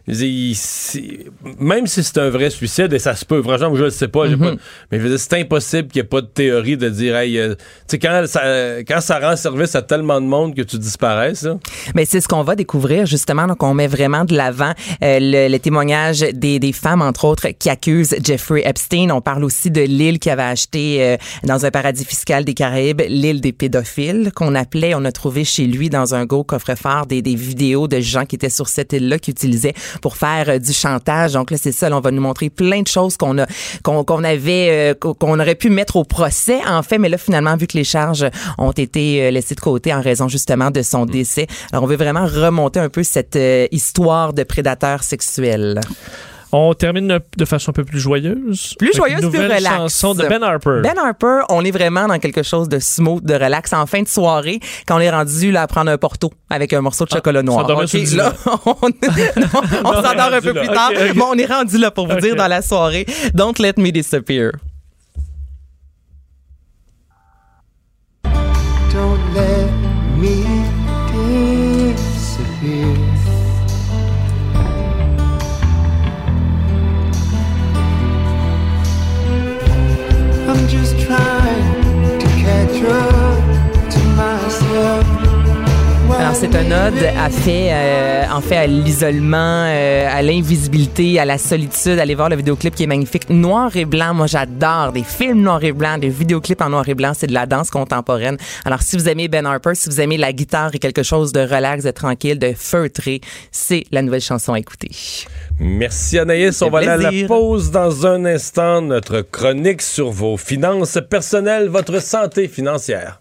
Même 0.08 1.86
si 1.86 2.02
c'est 2.04 2.18
un 2.18 2.30
vrai 2.30 2.50
suicide, 2.50 2.92
et 2.92 2.98
ça 2.98 3.14
se 3.16 3.24
peut, 3.24 3.42
franchement, 3.42 3.74
je 3.74 3.84
ne 3.84 3.90
sais 3.90 4.08
pas, 4.08 4.26
j'ai 4.28 4.36
Mhm. 4.36 4.40
pas- 4.56 4.62
mais 4.90 4.98
je 4.98 5.02
veux 5.02 5.08
dire, 5.10 5.18
c'est 5.18 5.40
impossible 5.40 5.88
qu'il 5.88 6.00
n'y 6.00 6.06
ait 6.06 6.08
pas 6.08 6.20
de 6.20 6.26
théorie 6.26 6.76
de 6.76 6.88
dire, 6.88 7.16
hey, 7.16 7.38
euh, 7.38 7.54
tu 7.54 7.62
sais, 7.88 7.98
quand 7.98 8.24
ça, 8.26 8.42
quand 8.86 9.00
ça 9.00 9.18
rend 9.18 9.36
service 9.36 9.74
à 9.74 9.82
tellement 9.82 10.20
de 10.20 10.26
monde 10.26 10.54
que 10.54 10.62
tu 10.62 10.78
disparaisses, 10.78 11.42
là. 11.42 11.58
Mais 11.94 12.04
c'est 12.04 12.20
ce 12.20 12.28
qu'on 12.28 12.42
va 12.42 12.54
découvrir 12.56 13.06
justement. 13.06 13.46
Donc, 13.46 13.62
on 13.62 13.74
met 13.74 13.86
vraiment 13.88 14.24
de 14.24 14.34
l'avant 14.36 14.72
euh, 15.02 15.18
le, 15.20 15.48
le 15.48 15.58
témoignage 15.58 16.20
des, 16.20 16.58
des 16.58 16.72
femmes, 16.72 17.02
entre 17.02 17.24
autres, 17.24 17.48
qui 17.58 17.68
accusent 17.70 18.14
Jeffrey 18.22 18.62
Epstein. 18.64 19.10
On 19.10 19.20
parle 19.20 19.44
aussi 19.44 19.70
de 19.70 19.80
l'île 19.82 20.18
qui 20.18 20.30
avait 20.30 20.42
acheté 20.42 21.02
euh, 21.02 21.16
dans 21.44 21.64
un 21.66 21.70
paradis 21.70 22.04
fiscal 22.04 22.44
des 22.44 22.54
Caraïbes, 22.54 23.02
l'île 23.08 23.40
des 23.40 23.52
pédophiles, 23.52 24.30
qu'on 24.34 24.54
appelait. 24.54 24.94
On 24.94 25.04
a 25.04 25.12
trouvé 25.12 25.44
chez 25.44 25.66
lui 25.66 25.90
dans 25.90 26.14
un 26.14 26.24
gros 26.26 26.44
coffre-fort 26.44 27.06
des, 27.06 27.22
des 27.22 27.34
vidéos 27.34 27.88
de 27.88 28.00
gens 28.00 28.24
qui 28.24 28.36
étaient 28.36 28.50
sur 28.50 28.68
cette 28.68 28.92
île-là 28.92 29.18
qui 29.18 29.30
utilisaient 29.30 29.74
pour 30.00 30.16
faire 30.16 30.48
euh, 30.48 30.58
du 30.58 30.72
chantage. 30.72 31.32
Donc 31.32 31.50
là, 31.50 31.56
c'est 31.56 31.72
ça. 31.72 31.88
là, 31.88 31.96
on 31.96 32.00
va 32.00 32.10
nous 32.10 32.22
montrer 32.22 32.50
plein 32.50 32.82
de 32.82 32.88
choses 32.88 33.16
qu'on 33.16 33.38
a 33.38 33.46
qu'on 33.82 34.24
avait 34.24 34.68
euh, 34.70 34.94
qu'on 34.94 35.40
aurait 35.40 35.54
pu 35.54 35.70
mettre 35.70 35.96
au 35.96 36.04
procès 36.04 36.60
en 36.66 36.82
fait, 36.82 36.98
mais 36.98 37.08
là 37.08 37.18
finalement 37.18 37.56
vu 37.56 37.66
que 37.66 37.76
les 37.76 37.84
charges 37.84 38.28
ont 38.58 38.72
été 38.72 39.22
euh, 39.22 39.30
laissées 39.30 39.54
de 39.54 39.60
côté 39.60 39.92
en 39.94 40.00
raison 40.00 40.28
justement 40.28 40.70
de 40.70 40.82
son 40.82 41.06
décès. 41.06 41.46
Alors 41.72 41.84
on 41.84 41.86
veut 41.86 41.96
vraiment 41.96 42.26
remonter 42.26 42.80
un 42.80 42.88
peu 42.88 43.02
cette 43.02 43.36
euh, 43.36 43.66
histoire 43.70 44.32
de 44.32 44.42
prédateur 44.42 45.02
sexuel. 45.02 45.80
On 46.58 46.72
termine 46.72 47.18
de 47.36 47.44
façon 47.44 47.70
un 47.70 47.74
peu 47.74 47.84
plus 47.84 48.00
joyeuse. 48.00 48.74
Plus 48.78 48.86
Avec 48.88 48.96
joyeuse, 48.96 49.24
une 49.24 49.30
plus 49.30 49.40
relax. 49.42 49.64
chanson 49.64 50.14
de 50.14 50.22
Ben 50.26 50.42
Harper. 50.42 50.80
Ben 50.82 50.96
Harper, 50.96 51.40
on 51.50 51.62
est 51.66 51.70
vraiment 51.70 52.06
dans 52.06 52.18
quelque 52.18 52.42
chose 52.42 52.66
de 52.70 52.78
smooth, 52.78 53.22
de 53.22 53.34
relax. 53.34 53.74
En 53.74 53.84
fin 53.84 54.00
de 54.00 54.08
soirée, 54.08 54.60
quand 54.86 54.96
on 54.96 55.00
est 55.00 55.10
rendu 55.10 55.52
là 55.52 55.62
à 55.62 55.66
prendre 55.66 55.90
un 55.90 55.98
porto 55.98 56.32
avec 56.48 56.72
un 56.72 56.80
morceau 56.80 57.04
de 57.04 57.10
chocolat 57.10 57.42
noir. 57.42 57.60
s'endormir 57.60 57.84
Ok, 57.84 57.90
sur 57.90 57.98
le 58.00 58.06
divan. 58.06 58.22
là, 58.24 58.34
on, 58.64 58.74
on 58.80 58.90
on 59.84 59.92
s'endort 60.02 60.32
un 60.32 60.40
peu 60.40 60.52
là. 60.52 60.60
plus 60.62 60.68
tard. 60.68 60.90
Ok, 60.92 60.98
ok. 61.10 61.16
Bon, 61.16 61.26
on 61.32 61.34
est 61.38 61.44
rendu 61.44 61.76
là 61.76 61.90
pour 61.90 62.08
vous 62.08 62.16
dire 62.20 62.36
dans 62.36 62.48
la 62.48 62.62
soirée. 62.62 63.04
Don't 63.34 63.58
let 63.58 63.74
me 63.76 63.90
disappear. 63.90 64.52
Don't 68.94 69.20
let 69.34 69.68
me 70.16 70.55
une 86.42 86.72
ode 86.72 87.02
à 87.18 87.30
fait, 87.30 87.70
euh, 87.70 88.24
en 88.30 88.42
fait, 88.42 88.56
à 88.56 88.66
l'isolement, 88.66 89.64
euh, 89.68 90.06
à 90.10 90.20
l'invisibilité, 90.20 91.18
à 91.18 91.24
la 91.24 91.38
solitude. 91.38 91.98
Allez 91.98 92.14
voir 92.14 92.28
le 92.28 92.36
vidéoclip 92.36 92.74
qui 92.74 92.82
est 92.82 92.86
magnifique. 92.86 93.30
Noir 93.30 93.74
et 93.74 93.86
blanc, 93.86 94.12
moi 94.12 94.26
j'adore 94.26 94.92
des 94.92 95.02
films 95.02 95.40
noir 95.40 95.64
et 95.64 95.72
blanc, 95.72 95.96
des 95.96 96.10
vidéoclips 96.10 96.60
en 96.60 96.68
noir 96.68 96.86
et 96.88 96.94
blanc. 96.94 97.12
C'est 97.14 97.26
de 97.26 97.32
la 97.32 97.46
danse 97.46 97.70
contemporaine. 97.70 98.36
Alors 98.66 98.82
si 98.82 98.98
vous 98.98 99.08
aimez 99.08 99.28
Ben 99.28 99.46
Harper, 99.46 99.74
si 99.74 99.88
vous 99.88 99.98
aimez 99.98 100.18
la 100.18 100.32
guitare 100.34 100.74
et 100.74 100.78
quelque 100.78 101.02
chose 101.02 101.32
de 101.32 101.40
relax, 101.40 101.84
de 101.84 101.90
tranquille, 101.90 102.38
de 102.38 102.52
feutré, 102.54 103.22
c'est 103.50 103.84
la 103.90 104.02
nouvelle 104.02 104.20
chanson 104.20 104.52
à 104.52 104.58
écouter. 104.58 104.90
Merci 105.58 106.18
Anaïs. 106.18 106.60
On 106.60 106.68
va 106.68 106.78
aller 106.78 106.88
à 106.88 106.96
la 106.98 107.26
pause 107.26 107.70
dans 107.70 108.06
un 108.06 108.26
instant. 108.26 108.82
Notre 108.82 109.22
chronique 109.22 109.80
sur 109.80 110.10
vos 110.10 110.36
finances 110.36 110.98
personnelles, 111.08 111.68
votre 111.68 112.02
santé 112.02 112.46
financière. 112.46 113.20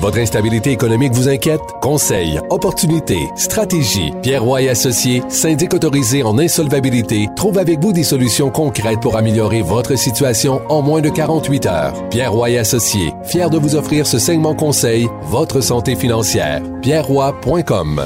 Votre 0.00 0.18
instabilité 0.18 0.72
économique 0.72 1.12
vous 1.12 1.28
inquiète? 1.28 1.60
Conseils, 1.80 2.38
opportunités, 2.50 3.28
stratégies. 3.36 4.12
Pierre 4.22 4.42
Roy 4.42 4.62
et 4.62 4.68
Associés, 4.68 5.22
syndic 5.28 5.72
autorisé 5.72 6.22
en 6.22 6.38
insolvabilité, 6.38 7.28
trouve 7.34 7.58
avec 7.58 7.80
vous 7.80 7.92
des 7.92 8.04
solutions 8.04 8.50
concrètes 8.50 9.00
pour 9.00 9.16
améliorer 9.16 9.62
votre 9.62 9.96
situation 9.96 10.60
en 10.68 10.82
moins 10.82 11.00
de 11.00 11.08
48 11.08 11.66
heures. 11.66 12.08
Pierre 12.10 12.32
Roy 12.32 12.50
et 12.50 12.58
Associés, 12.58 13.12
fier 13.24 13.48
de 13.48 13.58
vous 13.58 13.74
offrir 13.74 14.06
ce 14.06 14.18
segment 14.18 14.54
conseil, 14.54 15.08
votre 15.22 15.60
santé 15.62 15.96
financière. 15.96 16.62
pierreroy.com. 16.82 18.04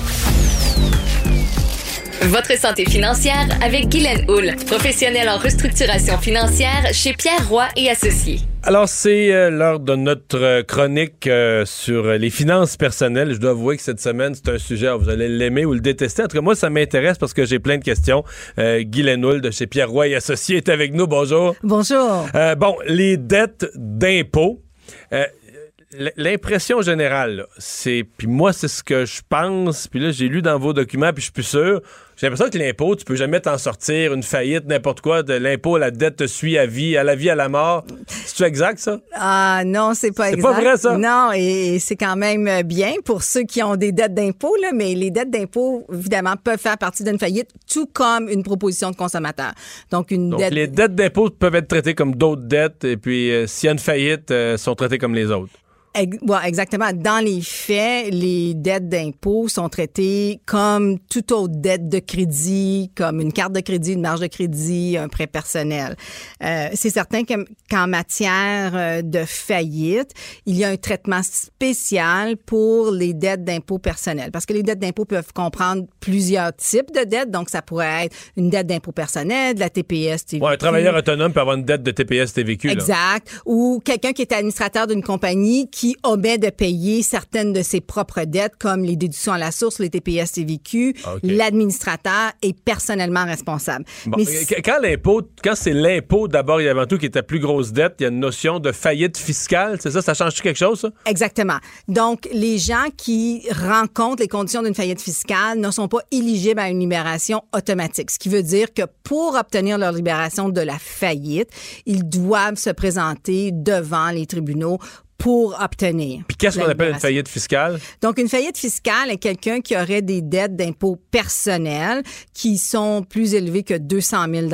Votre 2.22 2.58
santé 2.58 2.84
financière 2.84 3.48
avec 3.64 3.88
Guylaine 3.88 4.24
Houle, 4.28 4.54
professionnelle 4.66 5.28
en 5.28 5.38
restructuration 5.38 6.18
financière 6.18 6.88
chez 6.92 7.14
Pierre 7.14 7.48
Roy 7.48 7.64
et 7.76 7.90
Associés. 7.90 8.40
Alors, 8.62 8.88
c'est 8.90 9.32
euh, 9.34 9.48
l'heure 9.50 9.80
de 9.80 9.96
notre 9.96 10.38
euh, 10.38 10.62
chronique 10.62 11.26
euh, 11.26 11.64
sur 11.64 12.04
les 12.06 12.28
finances 12.28 12.76
personnelles. 12.76 13.32
Je 13.32 13.38
dois 13.38 13.50
avouer 13.52 13.78
que 13.78 13.82
cette 13.82 14.00
semaine, 14.00 14.34
c'est 14.34 14.50
un 14.50 14.58
sujet, 14.58 14.88
alors, 14.88 15.00
vous 15.00 15.08
allez 15.08 15.28
l'aimer 15.28 15.64
ou 15.64 15.72
le 15.72 15.80
détester. 15.80 16.22
En 16.24 16.26
tout 16.28 16.36
cas, 16.36 16.42
moi, 16.42 16.54
ça 16.54 16.68
m'intéresse 16.68 17.16
parce 17.16 17.32
que 17.32 17.46
j'ai 17.46 17.58
plein 17.58 17.78
de 17.78 17.84
questions. 17.84 18.22
Euh, 18.58 18.82
Guy 18.82 19.02
Lenoul 19.02 19.40
de 19.40 19.50
chez 19.50 19.66
Pierre 19.66 19.88
Roy 19.90 20.08
et 20.08 20.14
Associés 20.14 20.58
est 20.58 20.68
avec 20.68 20.92
nous. 20.92 21.06
Bonjour. 21.06 21.56
Bonjour. 21.62 22.26
Bon, 22.58 22.76
les 22.86 23.16
dettes 23.16 23.66
d'impôt. 23.74 24.62
L- 25.10 26.12
L'impression 26.16 26.82
générale, 26.82 27.46
c'est, 27.58 28.04
puis 28.16 28.28
moi, 28.28 28.52
c'est 28.52 28.68
ce 28.68 28.84
que 28.84 29.04
je 29.06 29.22
pense, 29.28 29.88
puis 29.88 29.98
là, 29.98 30.12
j'ai 30.12 30.28
lu 30.28 30.40
dans 30.40 30.56
vos 30.56 30.72
documents, 30.72 31.12
puis 31.12 31.20
je 31.20 31.24
suis 31.24 31.32
plus 31.32 31.42
sûr. 31.42 31.80
J'ai 32.20 32.26
l'impression 32.26 32.50
que 32.50 32.58
l'impôt, 32.58 32.94
tu 32.96 33.06
peux 33.06 33.16
jamais 33.16 33.40
t'en 33.40 33.56
sortir, 33.56 34.12
une 34.12 34.22
faillite, 34.22 34.66
n'importe 34.66 35.00
quoi, 35.00 35.22
de 35.22 35.32
l'impôt, 35.32 35.78
la 35.78 35.90
dette 35.90 36.16
te 36.16 36.26
suit 36.26 36.58
à 36.58 36.66
vie, 36.66 36.98
à 36.98 37.02
la 37.02 37.14
vie, 37.14 37.30
à 37.30 37.34
la 37.34 37.48
mort. 37.48 37.86
C'est 38.26 38.44
exact, 38.44 38.78
ça? 38.78 39.00
Ah 39.14 39.62
non, 39.64 39.94
c'est 39.94 40.12
pas 40.12 40.26
C'est 40.26 40.34
exact. 40.34 40.52
pas 40.52 40.60
vrai, 40.60 40.76
ça? 40.76 40.98
Non, 40.98 41.30
et, 41.34 41.76
et 41.76 41.78
c'est 41.78 41.96
quand 41.96 42.16
même 42.16 42.60
bien 42.64 42.92
pour 43.06 43.22
ceux 43.22 43.44
qui 43.44 43.62
ont 43.62 43.74
des 43.76 43.92
dettes 43.92 44.12
d'impôt, 44.12 44.54
là, 44.60 44.72
mais 44.74 44.94
les 44.94 45.10
dettes 45.10 45.30
d'impôt, 45.30 45.86
évidemment, 45.90 46.34
peuvent 46.36 46.58
faire 46.58 46.76
partie 46.76 47.04
d'une 47.04 47.18
faillite, 47.18 47.48
tout 47.66 47.86
comme 47.86 48.28
une 48.28 48.42
proposition 48.42 48.90
de 48.90 48.96
consommateur. 48.96 49.52
Donc, 49.90 50.10
une 50.10 50.28
Donc, 50.28 50.40
dette... 50.40 50.52
les 50.52 50.66
dettes 50.66 50.94
d'impôt 50.94 51.30
peuvent 51.30 51.54
être 51.54 51.68
traitées 51.68 51.94
comme 51.94 52.16
d'autres 52.16 52.42
dettes, 52.42 52.84
et 52.84 52.98
puis 52.98 53.30
euh, 53.32 53.46
s'il 53.46 53.68
y 53.68 53.70
a 53.70 53.72
une 53.72 53.78
faillite, 53.78 54.30
euh, 54.30 54.58
sont 54.58 54.74
traitées 54.74 54.98
comme 54.98 55.14
les 55.14 55.30
autres. 55.30 55.52
Exactement. 55.94 56.92
Dans 56.94 57.24
les 57.24 57.40
faits, 57.40 58.12
les 58.14 58.54
dettes 58.54 58.88
d'impôt 58.88 59.48
sont 59.48 59.68
traitées 59.68 60.40
comme 60.46 60.98
toute 61.10 61.32
autre 61.32 61.54
dette 61.56 61.88
de 61.88 61.98
crédit, 61.98 62.90
comme 62.94 63.20
une 63.20 63.32
carte 63.32 63.52
de 63.52 63.60
crédit, 63.60 63.94
une 63.94 64.00
marge 64.02 64.20
de 64.20 64.28
crédit, 64.28 64.96
un 64.96 65.08
prêt 65.08 65.26
personnel. 65.26 65.96
Euh, 66.44 66.68
c'est 66.74 66.90
certain 66.90 67.24
que- 67.24 67.44
qu'en 67.68 67.88
matière 67.88 68.72
euh, 68.74 69.02
de 69.02 69.24
faillite, 69.26 70.12
il 70.46 70.56
y 70.56 70.64
a 70.64 70.68
un 70.68 70.76
traitement 70.76 71.22
spécial 71.22 72.36
pour 72.36 72.92
les 72.92 73.12
dettes 73.12 73.44
d'impôt 73.44 73.78
personnel. 73.78 74.30
Parce 74.30 74.46
que 74.46 74.52
les 74.52 74.62
dettes 74.62 74.78
d'impôt 74.78 75.04
peuvent 75.04 75.32
comprendre 75.32 75.84
plusieurs 75.98 76.54
types 76.54 76.92
de 76.94 77.04
dettes. 77.04 77.30
Donc, 77.30 77.50
ça 77.50 77.62
pourrait 77.62 78.06
être 78.06 78.16
une 78.36 78.48
dette 78.50 78.66
d'impôt 78.68 78.92
personnel, 78.92 79.54
de 79.56 79.60
la 79.60 79.70
TPS, 79.70 80.24
TVQ. 80.24 80.44
Ouais, 80.44 80.52
un 80.54 80.56
travailleur 80.56 80.94
autonome 80.94 81.32
peut 81.32 81.40
avoir 81.40 81.56
une 81.56 81.64
dette 81.64 81.82
de 81.82 81.90
TPS 81.90 82.32
TVQ. 82.32 82.68
là. 82.68 82.72
Exact. 82.74 83.28
Ou 83.44 83.80
quelqu'un 83.84 84.12
qui 84.12 84.22
est 84.22 84.32
administrateur 84.32 84.86
d'une 84.86 85.02
compagnie 85.02 85.68
qui 85.70 85.79
omet 86.02 86.38
de 86.38 86.50
payer 86.50 87.02
certaines 87.02 87.52
de 87.52 87.62
ses 87.62 87.80
propres 87.80 88.24
dettes, 88.24 88.56
comme 88.58 88.84
les 88.84 88.96
déductions 88.96 89.32
à 89.32 89.38
la 89.38 89.50
source, 89.50 89.78
les 89.78 89.90
TPS 89.90 90.32
TVQ. 90.32 90.94
Ah. 91.04 91.14
L'administrateur 91.22 92.32
est 92.42 92.58
personnellement 92.58 93.24
responsable. 93.24 93.84
Bon, 94.06 94.18
Mais 94.18 94.24
euh, 94.26 94.60
quand 94.64 94.80
l'impôt, 94.80 95.22
quand 95.42 95.54
c'est 95.54 95.72
l'impôt 95.72 96.28
d'abord 96.28 96.60
et 96.60 96.68
avant 96.68 96.86
tout 96.86 96.98
qui 96.98 97.06
est 97.06 97.10
ta 97.10 97.22
plus 97.22 97.40
grosse 97.40 97.72
dette, 97.72 97.96
il 98.00 98.02
y 98.04 98.06
a 98.06 98.08
une 98.08 98.20
notion 98.20 98.58
de 98.58 98.72
faillite 98.72 99.16
fiscale, 99.18 99.78
c'est 99.80 99.90
ça? 99.90 100.02
Ça 100.02 100.14
change-tu 100.14 100.42
quelque 100.42 100.58
chose, 100.58 100.80
ça? 100.80 100.90
Exactement. 101.06 101.58
Donc, 101.88 102.28
les 102.32 102.58
gens 102.58 102.86
qui 102.96 103.42
rencontrent 103.50 104.22
les 104.22 104.28
conditions 104.28 104.62
d'une 104.62 104.74
faillite 104.74 105.00
fiscale 105.00 105.58
ne 105.58 105.70
sont 105.70 105.88
pas 105.88 106.00
éligibles 106.10 106.60
à 106.60 106.68
une 106.68 106.80
libération 106.80 107.42
automatique. 107.54 108.10
Ce 108.10 108.18
qui 108.18 108.28
veut 108.28 108.42
dire 108.42 108.72
que 108.72 108.82
pour 109.02 109.34
obtenir 109.34 109.78
leur 109.78 109.92
libération 109.92 110.48
de 110.48 110.60
la 110.60 110.78
faillite, 110.78 111.50
ils 111.86 112.08
doivent 112.08 112.56
se 112.56 112.70
présenter 112.70 113.50
devant 113.52 114.10
les 114.10 114.26
tribunaux 114.26 114.78
pour 115.20 115.54
obtenir. 115.62 116.22
Puis 116.26 116.36
qu'est-ce 116.38 116.58
qu'on 116.58 116.66
appelle 116.66 116.94
une 116.94 116.98
faillite 116.98 117.28
fiscale? 117.28 117.78
Donc, 118.00 118.18
une 118.18 118.28
faillite 118.28 118.56
fiscale 118.56 119.10
est 119.10 119.18
quelqu'un 119.18 119.60
qui 119.60 119.76
aurait 119.76 120.00
des 120.00 120.22
dettes 120.22 120.56
d'impôt 120.56 120.96
personnels 121.10 122.02
qui 122.32 122.56
sont 122.56 123.02
plus 123.02 123.34
élevées 123.34 123.62
que 123.62 123.74
200 123.74 124.24
000 124.32 124.46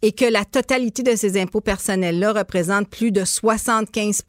et 0.00 0.12
que 0.12 0.24
la 0.24 0.46
totalité 0.46 1.02
de 1.02 1.14
ces 1.14 1.38
impôts 1.38 1.60
personnels-là 1.60 2.32
représente 2.32 2.88
plus 2.88 3.12
de 3.12 3.26
75 3.26 4.22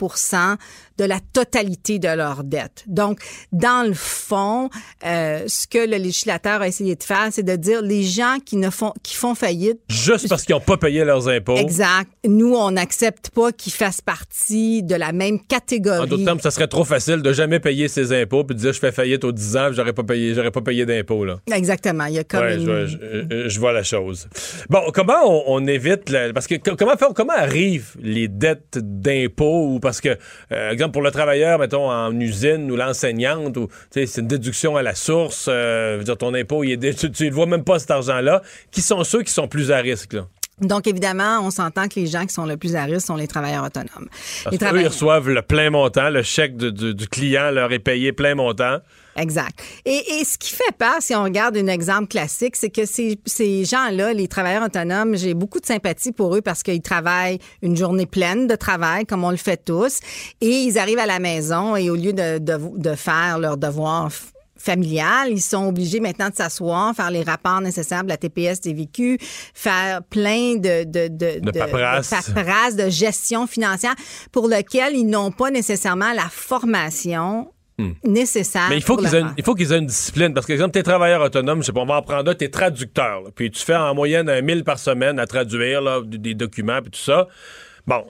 de 0.98 1.06
la 1.06 1.20
totalité 1.34 2.00
de 2.00 2.08
leurs 2.08 2.44
dettes. 2.44 2.84
Donc, 2.88 3.20
dans 3.52 3.88
le 3.88 3.94
fond, 3.94 4.70
euh, 5.06 5.44
ce 5.48 5.68
que 5.68 5.80
le 5.80 5.98
législateur 5.98 6.62
a 6.62 6.68
essayé 6.68 6.96
de 6.96 7.04
faire, 7.04 7.28
c'est 7.32 7.44
de 7.44 7.56
dire 7.56 7.82
les 7.82 8.04
gens 8.04 8.38
qui 8.46 8.58
ne 8.58 8.70
font 8.70 8.94
qui 9.04 9.16
font 9.16 9.36
faillite 9.36 9.80
Juste 9.89 10.30
parce 10.30 10.44
qu'ils 10.44 10.56
n'ont 10.56 10.62
pas 10.62 10.78
payé 10.78 11.04
leurs 11.04 11.28
impôts. 11.28 11.56
Exact. 11.58 12.10
Nous, 12.26 12.54
on 12.56 12.72
n'accepte 12.72 13.30
pas 13.32 13.52
qu'ils 13.52 13.74
fassent 13.74 14.02
partie 14.02 14.84
de 14.84 14.96
la 14.96 15.12
même 15.12 15.39
catégorie. 15.46 16.00
En 16.00 16.06
d'autres 16.06 16.24
termes, 16.26 16.39
ça 16.39 16.52
serait 16.52 16.68
trop 16.68 16.84
facile 16.86 17.22
de 17.22 17.34
jamais 17.34 17.60
payer 17.60 17.88
ses 17.88 18.12
impôts 18.22 18.44
puis 18.44 18.56
de 18.56 18.62
dire 18.62 18.74
je 18.74 18.80
fais 18.80 18.91
faillite 18.91 19.24
aux 19.24 19.32
10 19.32 19.58
ans, 19.58 19.66
puis 19.68 19.76
j'aurais 19.78 19.94
pas 19.94 20.04
payé, 20.04 20.34
j'aurais 20.34 20.52
pas 20.52 20.62
payé 20.62 20.86
d'impôts 20.86 21.26
là. 21.26 21.39
Exactement. 21.54 22.06
Il 22.06 22.16
y 22.16 22.20
a 22.20 22.24
comme 22.24 22.41
Ouais, 22.41 22.56
une- 22.56 22.62
je, 22.62 22.66
vois- 22.66 22.86
je- 22.86 22.98
je- 23.44 23.50
je 23.50 23.60
vois 23.60 23.74
la 23.74 23.84
chose. 23.84 24.28
Bon, 24.70 24.82
comment 24.94 25.22
on, 25.26 25.44
on 25.64 25.68
évite 25.68 26.10
la- 26.10 26.34
parce 26.34 26.48
que 26.48 26.56
co- 26.56 26.76
comment 26.76 26.96
faire 26.98 27.10
comment 27.16 27.34
arrivent 27.34 27.96
les 28.02 28.28
dettes 28.28 28.78
d'impôts 28.82 29.74
ou 29.74 29.80
parce 29.80 30.02
que 30.02 30.10
euh, 30.52 30.76
pour 30.89 31.01
le 31.01 31.11
travailleur 31.11 31.59
mettons 31.59 31.89
en 31.89 32.17
usine 32.19 32.69
ou 32.71 32.75
l'enseignante 32.75 33.55
ou 33.57 33.67
c'est 33.91 34.17
une 34.17 34.27
déduction 34.27 34.75
à 34.75 34.81
la 34.81 34.95
source, 34.95 35.47
euh, 35.49 35.95
veux 35.99 36.03
dire 36.03 36.17
ton 36.17 36.34
impôt 36.34 36.63
il 36.63 36.71
est 36.73 36.77
dé- 36.77 36.93
tu, 36.93 37.07
le 37.09 37.31
vois 37.34 37.45
même 37.45 37.63
pas 37.63 37.79
cet 37.79 37.91
argent 37.91 38.19
là. 38.21 38.41
Qui 38.71 38.81
sont 38.81 39.03
ceux 39.03 39.21
qui 39.23 39.31
sont 39.31 39.47
plus 39.47 39.71
à 39.71 39.77
risque 39.77 40.13
là? 40.13 40.27
Donc, 40.61 40.86
évidemment, 40.86 41.39
on 41.41 41.49
s'entend 41.49 41.88
que 41.88 41.99
les 41.99 42.05
gens 42.05 42.25
qui 42.27 42.34
sont 42.34 42.45
le 42.45 42.57
plus 42.57 42.75
à 42.75 42.84
risque 42.84 43.07
sont 43.07 43.15
les 43.15 43.27
travailleurs 43.27 43.65
autonomes. 43.65 44.07
Parce 44.43 44.51
Les 44.53 44.57
qu'eux, 44.59 44.81
ils 44.81 44.88
reçoivent 44.88 45.27
le 45.27 45.41
plein 45.41 45.71
montant, 45.71 46.09
le 46.11 46.21
chèque 46.21 46.55
de- 46.57 46.69
du- 46.69 46.93
du 46.93 47.07
client 47.07 47.49
leur 47.49 47.71
est 47.73 47.79
payé 47.79 48.11
plein 48.13 48.36
montant. 48.36 48.77
Exact. 49.16 49.59
Et, 49.86 50.20
et 50.20 50.24
ce 50.26 50.38
qui 50.38 50.53
fait 50.53 50.72
peur, 50.78 50.95
si 50.99 51.16
on 51.16 51.24
regarde 51.24 51.55
un 51.57 51.68
exemple 51.68 52.07
classique, 52.07 52.55
c'est 52.55 52.70
que 52.70 52.86
ces, 52.86 53.20
ces 53.26 53.64
gens-là, 53.66 54.14
les 54.14 54.28
travailleurs 54.28 54.64
autonomes, 54.64 55.16
j'ai 55.16 55.34
beaucoup 55.34 55.59
de 55.59 55.66
sympathie 55.66 56.11
pour 56.11 56.36
eux 56.36 56.41
parce 56.41 56.64
qu'ils 56.64 56.82
travaillent 56.82 57.39
une 57.61 57.78
journée 57.78 58.05
pleine 58.05 58.47
de 58.47 58.55
travail, 58.55 59.05
comme 59.05 59.24
on 59.24 59.32
le 59.32 59.38
fait 59.38 59.64
tous, 59.64 59.99
et 60.41 60.49
ils 60.49 60.78
arrivent 60.78 60.99
à 60.99 61.05
la 61.05 61.20
maison 61.20 61.76
et 61.76 61.89
au 61.89 61.95
lieu 61.95 62.14
de, 62.14 62.39
de, 62.39 62.59
de 62.78 62.95
faire 62.95 63.38
leur 63.39 63.57
devoir 63.57 64.09
familial, 64.64 65.30
ils 65.30 65.41
sont 65.41 65.68
obligés 65.68 65.99
maintenant 65.99 66.30
de 66.30 66.36
s'asseoir, 66.36 66.95
faire 66.95 67.11
les 67.11 67.24
rapports 67.24 67.59
nécessaires 67.59 68.03
de 68.03 68.09
la 68.09 68.18
TPS 68.18 68.61
des 68.61 68.74
vécus, 68.74 69.18
faire 69.53 70.01
plein 70.03 70.55
de, 70.55 70.86
de, 70.86 71.09
de, 71.09 71.39
De 71.41 71.51
paperasse. 71.51 72.09
de 72.09 72.16
paperasse, 72.34 72.76
de 72.78 72.89
gestion 72.89 73.45
financière 73.45 73.95
pour 74.32 74.47
lequel 74.47 74.95
ils 74.95 75.05
n'ont 75.05 75.32
pas 75.32 75.51
nécessairement 75.51 76.14
la 76.14 76.30
formation 76.30 77.53
nécessaire. 78.03 78.67
Mais 78.69 78.78
il 78.78 78.84
faut 78.84 78.97
qu'ils 78.97 79.13
aient, 79.15 79.19
une- 79.19 79.26
faire. 79.28 79.34
il 79.38 79.43
faut 79.43 79.55
qu'ils 79.55 79.71
aient 79.74 79.78
une 79.80 79.86
discipline. 79.88 80.34
Parce 80.34 80.45
que, 80.45 80.53
exemple, 80.53 80.71
t'es 80.71 80.84
travailleur 80.84 81.21
autonome, 81.21 81.61
je 81.61 81.67
sais 81.67 81.71
pas, 81.74 81.82
on 81.82 81.86
va 81.86 81.97
en 81.97 82.01
prendre 82.01 82.30
un, 82.32 82.36
t'es 82.36 82.49
traducteur. 82.49 83.21
là. 83.21 83.30
puis 83.36 83.49
tu 83.51 83.63
fais 83.63 83.76
en 83.76 83.93
moyenne 83.95 84.30
un 84.30 84.41
1000 84.41 84.63
par 84.63 84.80
semaine 84.80 85.19
à 85.19 85.26
traduire 85.28 85.82
là, 85.82 86.01
des 86.05 86.17
des 86.17 86.34
documents 86.34 86.82
puis 86.82 86.91
tout 86.91 86.99
ça. 86.99 87.28
Bon, 87.86 88.03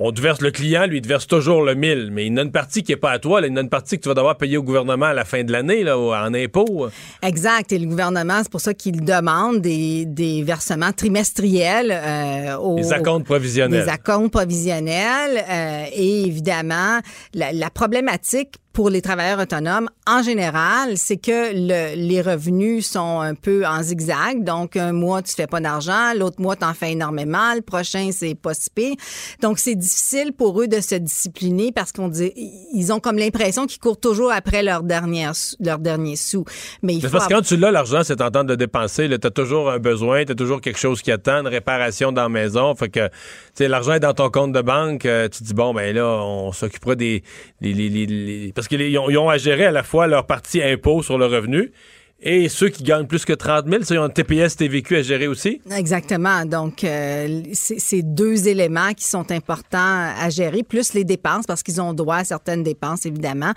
on 0.00 0.10
te 0.12 0.20
verse 0.22 0.40
le 0.40 0.50
client, 0.52 0.86
lui, 0.86 0.98
il 0.98 1.02
te 1.02 1.08
verse 1.08 1.26
toujours 1.26 1.62
le 1.62 1.74
1000, 1.74 2.10
mais 2.12 2.24
il 2.24 2.30
y 2.30 2.34
en 2.34 2.38
a 2.38 2.42
une 2.42 2.52
partie 2.52 2.82
qui 2.82 2.92
est 2.92 2.96
pas 2.96 3.10
à 3.10 3.18
toi, 3.18 3.40
là, 3.42 3.46
il 3.48 3.50
y 3.50 3.52
en 3.52 3.56
a 3.56 3.60
une 3.60 3.68
partie 3.68 3.96
que 3.96 4.02
tu 4.02 4.08
vas 4.08 4.14
devoir 4.14 4.38
payer 4.38 4.56
au 4.56 4.62
gouvernement 4.62 5.06
à 5.06 5.12
la 5.12 5.24
fin 5.26 5.42
de 5.44 5.50
l'année, 5.52 5.82
là, 5.82 5.98
en 5.98 6.32
impôts. 6.32 6.88
Exact. 7.22 7.72
Et 7.72 7.78
le 7.78 7.86
gouvernement, 7.88 8.38
c'est 8.42 8.50
pour 8.50 8.60
ça 8.60 8.72
qu'il 8.72 9.04
demande 9.04 9.60
des, 9.60 10.06
des 10.06 10.42
versements 10.44 10.92
trimestriels 10.92 11.90
euh, 11.92 12.56
aux, 12.56 12.76
Les 12.78 12.92
acomptes 12.92 13.26
provisionnels. 13.26 13.82
Des 13.84 13.90
acomptes 13.90 14.32
provisionnels. 14.32 15.44
euh, 15.50 15.84
et 15.92 16.22
évidemment, 16.22 17.00
la, 17.34 17.52
la 17.52 17.68
problématique 17.70 18.54
pour 18.78 18.90
les 18.90 19.02
travailleurs 19.02 19.40
autonomes, 19.40 19.88
en 20.06 20.22
général, 20.22 20.96
c'est 20.98 21.16
que 21.16 21.50
le- 21.52 21.96
les 21.96 22.22
revenus 22.22 22.86
sont 22.88 23.18
un 23.18 23.34
peu 23.34 23.66
en 23.66 23.82
zigzag. 23.82 24.44
Donc, 24.44 24.76
un 24.76 24.92
mois, 24.92 25.20
tu 25.20 25.34
fais 25.34 25.48
pas 25.48 25.58
d'argent, 25.58 26.14
l'autre 26.16 26.40
mois, 26.40 26.54
tu 26.54 26.64
en 26.64 26.74
fais 26.74 26.92
énormément, 26.92 27.54
le 27.56 27.60
prochain, 27.60 28.10
c'est 28.12 28.36
pas 28.36 28.54
si 28.54 28.70
pire. 28.72 28.94
Donc, 29.42 29.58
c'est 29.58 29.74
difficile 29.74 30.32
pour 30.32 30.62
eux 30.62 30.68
de 30.68 30.80
se 30.80 30.94
discipliner 30.94 31.72
parce 31.72 31.90
qu'on 31.90 32.06
dit, 32.06 32.32
ils 32.72 32.92
ont 32.92 33.00
comme 33.00 33.18
l'impression 33.18 33.66
qu'ils 33.66 33.80
courent 33.80 33.98
toujours 33.98 34.30
après 34.30 34.62
leur, 34.62 34.84
dernière, 34.84 35.32
leur 35.58 35.78
dernier 35.80 36.14
sou. 36.14 36.44
Mais 36.84 36.94
il 36.94 37.00
faut 37.00 37.08
parce 37.10 37.24
que 37.26 37.32
avoir- 37.32 37.40
quand 37.42 37.48
tu 37.48 37.56
l'as, 37.56 37.72
l'argent, 37.72 38.02
c'est 38.04 38.14
tentant 38.14 38.44
de 38.44 38.50
le 38.50 38.56
dépenser. 38.56 39.08
Tu 39.08 39.26
as 39.26 39.30
toujours 39.32 39.72
un 39.72 39.80
besoin, 39.80 40.24
tu 40.24 40.30
as 40.30 40.36
toujours 40.36 40.60
quelque 40.60 40.78
chose 40.78 41.02
qui 41.02 41.10
attend, 41.10 41.40
une 41.40 41.48
réparation 41.48 42.12
dans 42.12 42.22
la 42.22 42.28
maison. 42.28 42.76
Fait 42.76 42.88
que, 42.88 43.08
tu 43.08 43.12
sais, 43.54 43.66
l'argent 43.66 43.94
est 43.94 43.98
dans 44.00 44.14
ton 44.14 44.30
compte 44.30 44.52
de 44.52 44.62
banque. 44.62 45.04
euh, 45.04 45.28
tu 45.28 45.40
te 45.40 45.44
dis, 45.48 45.54
bon, 45.54 45.74
ben 45.74 45.92
là, 45.92 46.06
on 46.06 46.52
s'occupera 46.52 46.94
des. 46.94 47.24
les- 47.60 47.72
les- 47.72 47.88
les- 47.88 48.06
les- 48.06 48.52
Parce 48.68 48.82
qu'ils 48.82 48.98
ont, 48.98 49.08
ont 49.24 49.30
à 49.30 49.38
gérer 49.38 49.64
à 49.64 49.70
la 49.70 49.82
fois 49.82 50.06
leur 50.06 50.26
partie 50.26 50.62
impôt 50.62 51.02
sur 51.02 51.16
le 51.16 51.26
revenu 51.26 51.72
et 52.20 52.48
ceux 52.48 52.68
qui 52.68 52.82
gagnent 52.82 53.06
plus 53.06 53.24
que 53.24 53.32
30 53.32 53.66
000, 53.68 53.82
ça, 53.84 53.94
ils 53.94 53.98
ont 53.98 54.02
un 54.02 54.08
TPS, 54.08 54.56
TVQ 54.56 54.96
à 54.96 55.02
gérer 55.02 55.28
aussi. 55.28 55.60
Exactement. 55.70 56.44
Donc, 56.44 56.82
euh, 56.82 57.42
c'est 57.52 58.02
deux 58.02 58.48
éléments 58.48 58.92
qui 58.92 59.04
sont 59.04 59.30
importants 59.30 60.12
à 60.18 60.28
gérer, 60.28 60.64
plus 60.64 60.94
les 60.94 61.04
dépenses, 61.04 61.46
parce 61.46 61.62
qu'ils 61.62 61.80
ont 61.80 61.92
droit 61.92 62.16
à 62.16 62.24
certaines 62.24 62.64
dépenses, 62.64 63.06
évidemment. 63.06 63.52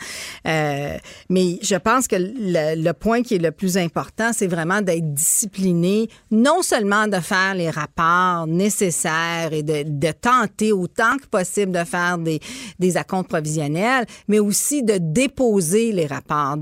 Euh, 0.48 0.96
mais 1.28 1.58
je 1.64 1.76
pense 1.76 2.08
que 2.08 2.16
le, 2.20 2.92
point 2.92 3.24
qui 3.24 3.36
est 3.36 3.42
le 3.42 3.52
plus 3.52 3.78
important, 3.78 4.32
c'est 4.32 4.46
vraiment 4.46 4.82
d'être 4.82 5.12
discipliné, 5.12 6.08
non 6.30 6.62
seulement 6.62 7.08
de 7.08 7.18
faire 7.18 7.56
les 7.56 7.72
rapports 7.72 8.46
nécessaires 8.46 9.54
et 9.54 9.64
de, 9.64 10.12
tenter 10.12 10.72
autant 10.72 11.18
que 11.18 11.26
possible 11.26 11.72
de 11.72 11.84
faire 11.84 12.20
des, 12.20 12.40
des 12.78 12.98
acomptes 12.98 13.30
provisionnels, 13.30 14.06
mais 14.28 14.38
aussi 14.38 14.84
de 14.84 15.00
déposer 15.00 15.92
les 15.94 16.06
rapports. 16.06 16.58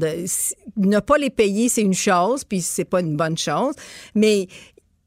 Ne 0.78 1.00
pas 1.00 1.18
les 1.18 1.30
payer, 1.30 1.68
c'est 1.68 1.89
une 1.90 1.96
chose, 1.96 2.44
puis 2.44 2.62
c'est 2.62 2.86
pas 2.86 3.02
une 3.02 3.18
bonne 3.18 3.38
chose, 3.38 3.74
mais 4.16 4.48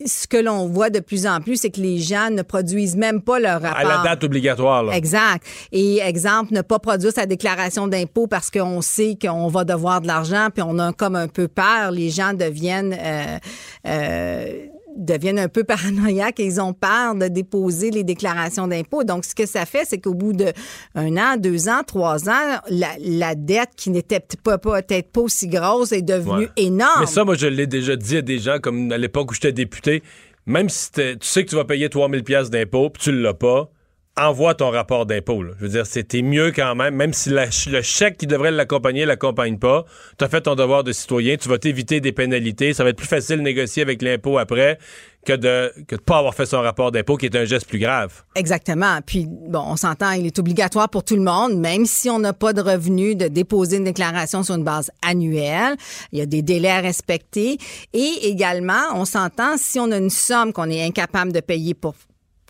ce 0.07 0.27
que 0.27 0.37
l'on 0.37 0.67
voit 0.67 0.91
de 0.91 1.01
plus 1.01 1.27
en 1.27 1.41
plus, 1.41 1.57
c'est 1.57 1.71
que 1.71 1.81
les 1.81 1.99
gens 1.99 2.31
ne 2.31 2.43
produisent 2.43 2.97
même 2.97 3.23
pas 3.23 3.39
leur 3.39 3.63
rapport. 3.63 3.79
À 3.79 3.85
la 3.85 4.03
date 4.03 4.25
obligatoire. 4.25 4.83
Là. 4.83 4.97
Exact. 4.97 5.47
Et 5.71 5.99
exemple, 5.99 6.53
ne 6.55 6.63
pas 6.63 6.79
produire 6.79 7.13
sa 7.13 7.27
déclaration 7.27 7.87
d'impôt 7.87 8.27
parce 8.27 8.51
qu'on 8.51 8.81
sait 8.81 9.17
qu'on 9.21 9.49
va 9.49 9.65
devoir 9.65 10.01
de 10.01 10.07
l'argent, 10.07 10.49
puis 10.53 10.63
on 10.67 10.79
a 10.79 10.93
comme 10.93 11.17
un 11.17 11.29
peu 11.29 11.49
peur. 11.49 11.91
Les 11.93 12.11
gens 12.11 12.33
deviennent 12.33 12.97
euh, 12.99 13.39
euh, 13.87 14.67
deviennent 14.97 15.39
un 15.39 15.49
peu 15.49 15.65
paranoïaques 15.65 16.41
et 16.41 16.45
ils 16.45 16.61
ont 16.61 16.73
peur 16.73 17.15
de 17.15 17.29
déposer 17.29 17.91
les 17.91 18.05
déclarations 18.05 18.69
d'impôt. 18.69 19.05
Donc, 19.05 19.25
ce 19.25 19.35
que 19.35 19.47
ça 19.47 19.65
fait, 19.67 19.85
c'est 19.87 19.99
qu'au 19.99 20.15
bout 20.15 20.33
de 20.33 20.53
un 20.95 21.17
an, 21.17 21.37
deux 21.39 21.69
ans, 21.69 21.83
trois 21.87 22.29
ans, 22.29 22.59
la, 22.69 22.89
la 23.01 23.35
dette 23.35 23.71
qui 23.77 23.91
n'était 23.91 24.21
peut-être 24.21 24.43
pas, 24.43 24.59
pas- 24.59 24.83
peut-être 24.83 25.11
pas 25.11 25.21
aussi 25.23 25.49
grosse 25.49 25.93
est 25.93 26.03
devenue 26.03 26.45
Ouais. 26.45 26.49
énorme. 26.57 27.01
Mais 27.01 27.07
ça, 27.07 27.25
moi, 27.25 27.35
je 27.35 27.47
l'ai 27.47 27.67
déjà 27.67 27.97
dit 27.97 28.17
à 28.17 28.23
des 28.23 28.39
gens, 28.39 28.59
comme 28.61 28.91
à 28.93 28.99
l'époque 28.99 29.31
où 29.31 29.35
j'étais 29.35 29.53
député, 29.53 30.03
même 30.47 30.69
si 30.69 30.91
tu 30.93 31.03
sais 31.21 31.45
que 31.45 31.51
tu 31.51 31.57
vas 31.57 31.65
payer 31.65 31.89
3000 31.89 32.25
pièces 32.25 32.51
d'impôt, 32.51 32.91
puis 32.91 33.03
tu 33.05 33.13
l'as 33.13 33.35
pas, 33.35 33.71
envoie 34.17 34.55
ton 34.55 34.71
rapport 34.71 35.07
d'impôt. 35.07 35.43
Je 35.59 35.65
veux 35.65 35.71
dire, 35.71 35.87
c'était 35.87 36.23
mieux 36.23 36.53
quand 36.53 36.75
même, 36.75 36.95
même 36.95 37.13
si 37.13 37.31
le 37.31 37.83
chèque 37.83 38.19
qui 38.19 38.27
devrait 38.27 38.51
l'accompagner 38.51 39.07
l'accompagne 39.07 39.59
pas, 39.59 39.85
tu 40.19 40.25
as 40.25 40.29
fait 40.29 40.43
ton 40.43 40.55
devoir 40.55 40.85
de 40.85 40.93
citoyen, 40.93 41.37
tu 41.37 41.49
vas 41.49 41.59
t'éviter 41.59 42.01
des 42.01 42.13
pénalités, 42.13 42.75
ça 42.75 42.85
va 42.85 42.91
être 42.91 42.97
plus 42.97 43.07
facile 43.07 43.37
de 43.37 43.43
négocier 43.43 43.83
avec 43.83 44.03
l'impôt 44.03 44.39
après 44.39 44.79
que 45.25 45.35
de 45.35 45.73
de 45.89 45.97
pas 45.97 46.19
avoir 46.19 46.35
fait 46.35 46.47
son 46.47 46.61
rapport 46.61 46.91
d'impôt, 46.91 47.17
qui 47.17 47.27
est 47.27 47.37
un 47.37 47.45
geste 47.45 47.69
plus 47.69 47.79
grave. 47.79 48.23
Exactement. 48.35 48.99
Puis, 49.07 49.27
bon, 49.29 49.63
on 49.67 49.77
s'entend, 49.77 50.11
il 50.13 50.27
est 50.27 50.39
obligatoire 50.39 50.89
pour 50.89 51.05
tout 51.05 51.17
le 51.17 51.23
monde, 51.23 51.55
même 51.55 51.87
si 51.87 52.11
on 52.11 52.19
n'a 52.19 52.33
pas 52.33 52.53
de 52.53 52.61
revenus, 52.61 53.17
de 53.17 53.29
déposer 53.29 53.77
une 53.77 53.85
déclaration 53.85 54.43
sur 54.43 54.57
une 54.57 54.65
base 54.65 54.91
annuelle. 55.01 55.77
Il 56.11 56.19
y 56.19 56.23
a 56.23 56.27
des 56.27 56.43
délais 56.43 56.71
à 56.71 56.81
respecter. 56.81 57.59
Et 57.93 58.13
également, 58.23 58.83
on 58.95 59.05
s'entend, 59.05 59.57
si 59.57 59.79
on 59.79 59.91
a 59.93 59.97
une 59.97 60.11
somme 60.11 60.53
qu'on 60.53 60.69
est 60.69 60.85
incapable 60.85 61.33
de 61.33 61.41
payer 61.41 61.75
pour 61.75 61.95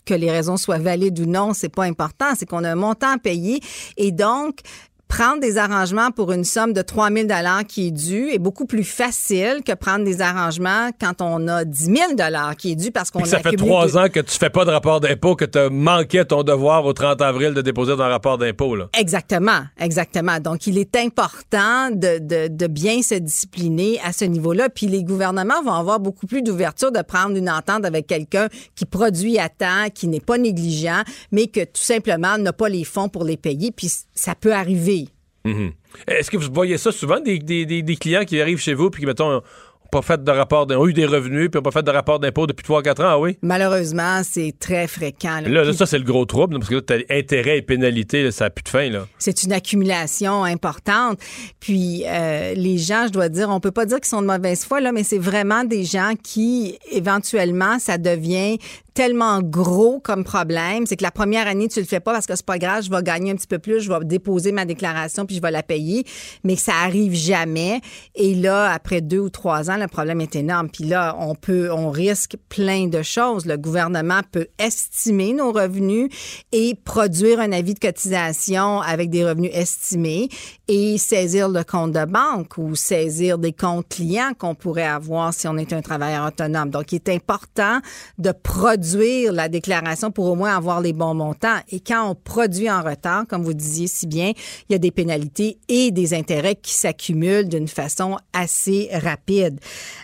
que 0.04 0.14
les 0.14 0.30
raisons 0.30 0.56
soient 0.56 0.78
valides 0.78 1.18
ou 1.20 1.26
non, 1.26 1.52
c'est 1.54 1.68
pas 1.68 1.84
important. 1.84 2.34
C'est 2.36 2.46
qu'on 2.46 2.64
a 2.64 2.70
un 2.70 2.76
montant 2.76 3.14
à 3.14 3.18
payer. 3.18 3.60
Et 3.96 4.12
donc, 4.12 4.60
prendre 5.12 5.40
des 5.40 5.58
arrangements 5.58 6.10
pour 6.10 6.32
une 6.32 6.42
somme 6.42 6.72
de 6.72 6.80
3000 6.80 7.26
dollars 7.26 7.66
qui 7.66 7.88
est 7.88 7.90
due 7.90 8.30
est 8.30 8.38
beaucoup 8.38 8.64
plus 8.64 8.82
facile 8.82 9.58
que 9.62 9.74
prendre 9.74 10.06
des 10.06 10.22
arrangements 10.22 10.88
quand 10.98 11.20
on 11.20 11.48
a 11.48 11.66
10 11.66 11.84
000 11.84 11.96
dollars 12.16 12.56
qui 12.56 12.72
est 12.72 12.76
dû 12.76 12.90
parce 12.90 13.10
qu'on 13.10 13.20
que 13.20 13.28
ça 13.28 13.36
a 13.36 13.40
fait 13.40 13.56
trois 13.56 13.98
ans 13.98 14.08
que 14.08 14.20
tu 14.20 14.38
fais 14.38 14.48
pas 14.48 14.64
de 14.64 14.70
rapport 14.70 15.00
d'impôt, 15.00 15.36
que 15.36 15.44
tu 15.44 15.58
manqué 15.70 16.24
ton 16.24 16.42
devoir 16.42 16.86
au 16.86 16.94
30 16.94 17.20
avril 17.20 17.52
de 17.52 17.60
déposer 17.60 17.92
ton 17.92 18.08
rapport 18.08 18.38
d'impôt. 18.38 18.74
Exactement, 18.98 19.60
exactement. 19.78 20.40
Donc, 20.40 20.66
il 20.66 20.78
est 20.78 20.96
important 20.96 21.90
de, 21.90 22.18
de, 22.18 22.48
de 22.48 22.66
bien 22.66 23.02
se 23.02 23.16
discipliner 23.16 24.00
à 24.02 24.14
ce 24.14 24.24
niveau-là. 24.24 24.70
Puis 24.70 24.86
les 24.86 25.04
gouvernements 25.04 25.62
vont 25.62 25.74
avoir 25.74 26.00
beaucoup 26.00 26.26
plus 26.26 26.40
d'ouverture 26.40 26.90
de 26.90 27.02
prendre 27.02 27.36
une 27.36 27.50
entente 27.50 27.84
avec 27.84 28.06
quelqu'un 28.06 28.48
qui 28.74 28.86
produit 28.86 29.38
à 29.38 29.50
temps, 29.50 29.90
qui 29.94 30.08
n'est 30.08 30.20
pas 30.20 30.38
négligent, 30.38 31.04
mais 31.32 31.48
que 31.48 31.60
tout 31.64 31.82
simplement 31.82 32.38
n'a 32.38 32.54
pas 32.54 32.70
les 32.70 32.84
fonds 32.84 33.10
pour 33.10 33.24
les 33.24 33.36
payer. 33.36 33.72
Puis 33.72 33.92
ça 34.14 34.34
peut 34.34 34.54
arriver. 34.54 35.01
Mhm. 35.44 35.72
Est-ce 36.06 36.30
que 36.30 36.36
vous 36.36 36.52
voyez 36.52 36.78
ça 36.78 36.92
souvent, 36.92 37.20
des, 37.20 37.38
des- 37.38 37.66
des- 37.66 37.82
clients 37.96 38.24
qui 38.24 38.40
arrivent 38.40 38.60
chez 38.60 38.74
vous 38.74 38.90
puis 38.90 39.02
qui, 39.02 39.06
mettons, 39.06 39.42
pas 39.92 40.02
fait 40.02 40.24
de 40.24 40.30
rapport 40.30 40.66
d'impôt, 40.66 40.82
ont 40.82 40.88
eu 40.88 40.94
des 40.94 41.06
revenus 41.06 41.50
puis 41.50 41.58
n'ont 41.58 41.62
pas 41.62 41.70
fait 41.70 41.84
de 41.84 41.90
rapport 41.90 42.18
d'impôt 42.18 42.46
depuis 42.46 42.64
3-4 42.66 43.02
ans, 43.02 43.08
ah 43.08 43.18
oui? 43.18 43.38
Malheureusement, 43.42 44.22
c'est 44.24 44.54
très 44.58 44.88
fréquent. 44.88 45.40
là. 45.42 45.48
Là, 45.48 45.72
ça, 45.72 45.86
c'est 45.86 45.98
le 45.98 46.04
gros 46.04 46.24
trouble, 46.24 46.58
parce 46.58 46.70
que 46.70 46.76
là, 46.76 46.80
t'as 46.80 46.96
intérêt 47.10 47.58
et 47.58 47.62
pénalité, 47.62 48.24
là, 48.24 48.32
ça 48.32 48.44
n'a 48.44 48.50
plus 48.50 48.62
de 48.62 48.68
fin, 48.70 48.88
là. 48.88 49.06
c'est 49.18 49.42
une 49.42 49.52
accumulation 49.52 50.44
importante. 50.44 51.20
Puis 51.60 52.04
euh, 52.06 52.54
les 52.54 52.78
gens, 52.78 53.06
je 53.06 53.12
dois 53.12 53.28
dire, 53.28 53.50
on 53.50 53.60
peut 53.60 53.70
pas 53.70 53.84
dire 53.84 53.98
qu'ils 53.98 54.08
sont 54.08 54.22
de 54.22 54.26
mauvaise 54.26 54.64
foi 54.64 54.80
là, 54.80 54.92
mais 54.92 55.04
c'est 55.04 55.18
vraiment 55.18 55.64
des 55.64 55.84
gens 55.84 56.14
qui 56.20 56.78
éventuellement 56.90 57.78
ça 57.78 57.98
devient 57.98 58.58
tellement 58.94 59.40
gros 59.40 60.00
comme 60.00 60.24
problème, 60.24 60.86
c'est 60.86 60.96
que 60.96 61.02
la 61.02 61.10
première 61.10 61.46
année 61.46 61.68
tu 61.68 61.80
le 61.80 61.86
fais 61.86 62.00
pas 62.00 62.12
parce 62.12 62.26
que 62.26 62.36
c'est 62.36 62.44
pas 62.44 62.58
grave, 62.58 62.84
je 62.84 62.90
vais 62.90 63.02
gagner 63.02 63.30
un 63.30 63.36
petit 63.36 63.46
peu 63.46 63.58
plus, 63.58 63.80
je 63.80 63.90
vais 63.90 64.04
déposer 64.04 64.52
ma 64.52 64.64
déclaration 64.64 65.24
puis 65.24 65.36
je 65.36 65.40
vais 65.40 65.50
la 65.50 65.62
payer, 65.62 66.04
mais 66.44 66.56
ça 66.56 66.74
arrive 66.84 67.14
jamais. 67.14 67.80
Et 68.14 68.34
là, 68.34 68.70
après 68.70 69.00
deux 69.00 69.18
ou 69.18 69.30
trois 69.30 69.70
ans, 69.70 69.76
le 69.82 69.88
problème 69.88 70.20
est 70.20 70.36
énorme. 70.36 70.68
Puis 70.68 70.84
là, 70.84 71.16
on 71.18 71.34
peut, 71.34 71.70
on 71.70 71.90
risque 71.90 72.36
plein 72.48 72.86
de 72.86 73.02
choses. 73.02 73.46
Le 73.46 73.56
gouvernement 73.56 74.20
peut 74.30 74.46
estimer 74.58 75.32
nos 75.32 75.52
revenus 75.52 76.08
et 76.52 76.74
produire 76.74 77.40
un 77.40 77.52
avis 77.52 77.74
de 77.74 77.78
cotisation 77.78 78.80
avec 78.80 79.10
des 79.10 79.24
revenus 79.24 79.50
estimés 79.52 80.28
et 80.68 80.96
saisir 80.98 81.48
le 81.48 81.64
compte 81.64 81.92
de 81.92 82.04
banque 82.04 82.56
ou 82.56 82.74
saisir 82.76 83.38
des 83.38 83.52
comptes 83.52 83.88
clients 83.88 84.32
qu'on 84.38 84.54
pourrait 84.54 84.86
avoir 84.86 85.34
si 85.34 85.46
on 85.48 85.56
est 85.56 85.72
un 85.72 85.82
travailleur 85.82 86.26
autonome. 86.26 86.70
Donc, 86.70 86.92
il 86.92 86.96
est 86.96 87.08
important 87.10 87.80
de 88.18 88.32
produire 88.32 89.32
la 89.32 89.48
déclaration 89.48 90.10
pour 90.10 90.26
au 90.26 90.34
moins 90.34 90.56
avoir 90.56 90.80
les 90.80 90.92
bons 90.92 91.14
montants. 91.14 91.58
Et 91.70 91.80
quand 91.80 92.08
on 92.08 92.14
produit 92.14 92.70
en 92.70 92.82
retard, 92.82 93.24
comme 93.28 93.42
vous 93.42 93.54
disiez 93.54 93.86
si 93.86 94.06
bien, 94.06 94.32
il 94.68 94.72
y 94.72 94.74
a 94.74 94.78
des 94.78 94.90
pénalités 94.90 95.58
et 95.68 95.90
des 95.90 96.14
intérêts 96.14 96.54
qui 96.54 96.72
s'accumulent 96.72 97.48
d'une 97.48 97.68
façon 97.68 98.16
assez 98.32 98.88
rapide. 98.92 99.60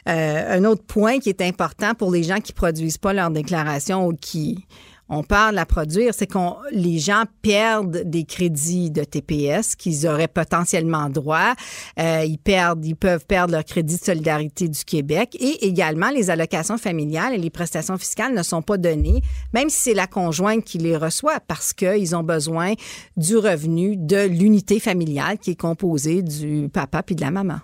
Euh, 0.08 0.58
un 0.58 0.64
autre 0.64 0.84
point 0.84 1.18
qui 1.18 1.28
est 1.28 1.42
important 1.42 1.94
pour 1.94 2.10
les 2.10 2.22
gens 2.22 2.40
qui 2.40 2.52
produisent 2.52 2.98
pas 2.98 3.12
leur 3.12 3.30
déclaration 3.30 4.06
ou 4.06 4.12
qui 4.14 4.66
on 5.10 5.22
parle 5.22 5.54
la 5.54 5.64
produire, 5.64 6.12
c'est 6.14 6.26
qu'on 6.26 6.56
les 6.70 6.98
gens 6.98 7.24
perdent 7.40 8.02
des 8.04 8.24
crédits 8.24 8.90
de 8.90 9.04
TPS 9.04 9.74
qu'ils 9.74 10.06
auraient 10.06 10.28
potentiellement 10.28 11.08
droit. 11.08 11.54
Euh, 11.98 12.24
ils 12.26 12.38
ils 12.84 12.96
peuvent 12.96 13.24
perdre 13.26 13.52
leur 13.52 13.64
crédit 13.64 13.96
de 13.96 14.04
solidarité 14.04 14.68
du 14.68 14.84
Québec 14.84 15.36
et 15.40 15.66
également 15.66 16.10
les 16.10 16.30
allocations 16.30 16.78
familiales 16.78 17.34
et 17.34 17.38
les 17.38 17.50
prestations 17.50 17.96
fiscales 17.96 18.34
ne 18.34 18.42
sont 18.42 18.62
pas 18.62 18.76
données, 18.76 19.22
même 19.54 19.70
si 19.70 19.80
c'est 19.80 19.94
la 19.94 20.06
conjointe 20.06 20.64
qui 20.64 20.78
les 20.78 20.96
reçoit, 20.96 21.40
parce 21.40 21.72
qu'ils 21.72 22.14
ont 22.14 22.22
besoin 22.22 22.74
du 23.16 23.36
revenu 23.36 23.96
de 23.96 24.26
l'unité 24.26 24.78
familiale 24.78 25.38
qui 25.38 25.52
est 25.52 25.60
composée 25.60 26.22
du 26.22 26.68
papa 26.68 27.02
puis 27.02 27.14
de 27.14 27.22
la 27.22 27.30
maman. 27.30 27.60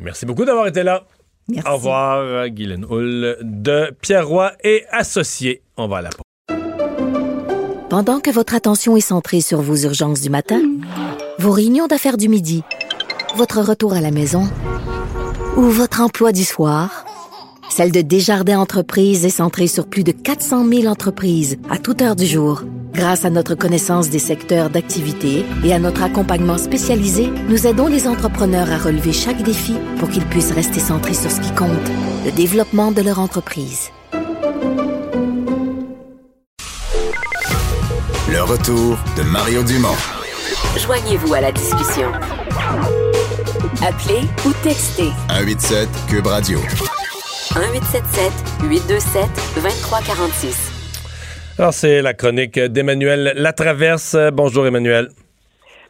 Merci 0.00 0.26
beaucoup 0.26 0.44
d'avoir 0.44 0.66
été 0.66 0.82
là. 0.82 1.04
Merci. 1.48 1.68
Au 1.68 1.74
revoir, 1.74 2.48
Guylaine 2.48 2.86
Hull 2.88 3.36
de 3.42 3.94
Pierre 4.00 4.26
Roy 4.26 4.52
et 4.62 4.84
Associés. 4.90 5.62
On 5.76 5.88
va 5.88 5.98
à 5.98 6.02
la 6.02 6.10
pause. 6.10 6.56
Pendant 7.90 8.20
que 8.20 8.30
votre 8.30 8.54
attention 8.54 8.96
est 8.96 9.00
centrée 9.00 9.40
sur 9.40 9.60
vos 9.60 9.76
urgences 9.76 10.20
du 10.20 10.30
matin, 10.30 10.62
vos 11.38 11.50
réunions 11.50 11.88
d'affaires 11.88 12.16
du 12.16 12.28
midi, 12.28 12.62
votre 13.36 13.60
retour 13.60 13.94
à 13.94 14.00
la 14.00 14.12
maison 14.12 14.48
ou 15.56 15.62
votre 15.62 16.00
emploi 16.00 16.30
du 16.30 16.44
soir, 16.44 17.04
celle 17.68 17.90
de 17.90 18.00
Desjardins 18.00 18.60
Entreprises 18.60 19.24
est 19.24 19.30
centrée 19.30 19.66
sur 19.66 19.88
plus 19.88 20.04
de 20.04 20.12
400 20.12 20.68
000 20.68 20.86
entreprises 20.86 21.58
à 21.68 21.78
toute 21.78 22.00
heure 22.00 22.16
du 22.16 22.26
jour. 22.26 22.62
Grâce 22.92 23.24
à 23.24 23.30
notre 23.30 23.54
connaissance 23.54 24.10
des 24.10 24.18
secteurs 24.18 24.70
d'activité 24.70 25.44
et 25.64 25.72
à 25.72 25.78
notre 25.78 26.02
accompagnement 26.02 26.58
spécialisé, 26.58 27.30
nous 27.48 27.66
aidons 27.66 27.86
les 27.86 28.06
entrepreneurs 28.06 28.70
à 28.70 28.78
relever 28.78 29.12
chaque 29.12 29.42
défi 29.42 29.74
pour 29.98 30.08
qu'ils 30.08 30.26
puissent 30.26 30.52
rester 30.52 30.80
centrés 30.80 31.14
sur 31.14 31.30
ce 31.30 31.40
qui 31.40 31.54
compte, 31.54 31.70
le 32.24 32.32
développement 32.32 32.92
de 32.92 33.02
leur 33.02 33.18
entreprise. 33.18 33.90
Le 38.28 38.42
retour 38.42 38.98
de 39.16 39.22
Mario 39.22 39.62
Dumont. 39.62 39.96
Joignez-vous 40.76 41.34
à 41.34 41.40
la 41.40 41.52
discussion. 41.52 42.10
Appelez 43.82 44.20
ou 44.46 44.52
textez 44.62 45.10
187 45.28 45.88
Cube 46.08 46.26
Radio. 46.26 46.60
1877 47.56 48.32
827 48.62 49.28
2346. 49.56 50.69
Alors, 51.60 51.74
c'est 51.74 52.00
la 52.00 52.14
chronique 52.14 52.58
d'Emmanuel 52.58 53.34
Latraverse. 53.36 54.16
Bonjour, 54.32 54.66
Emmanuel. 54.66 55.10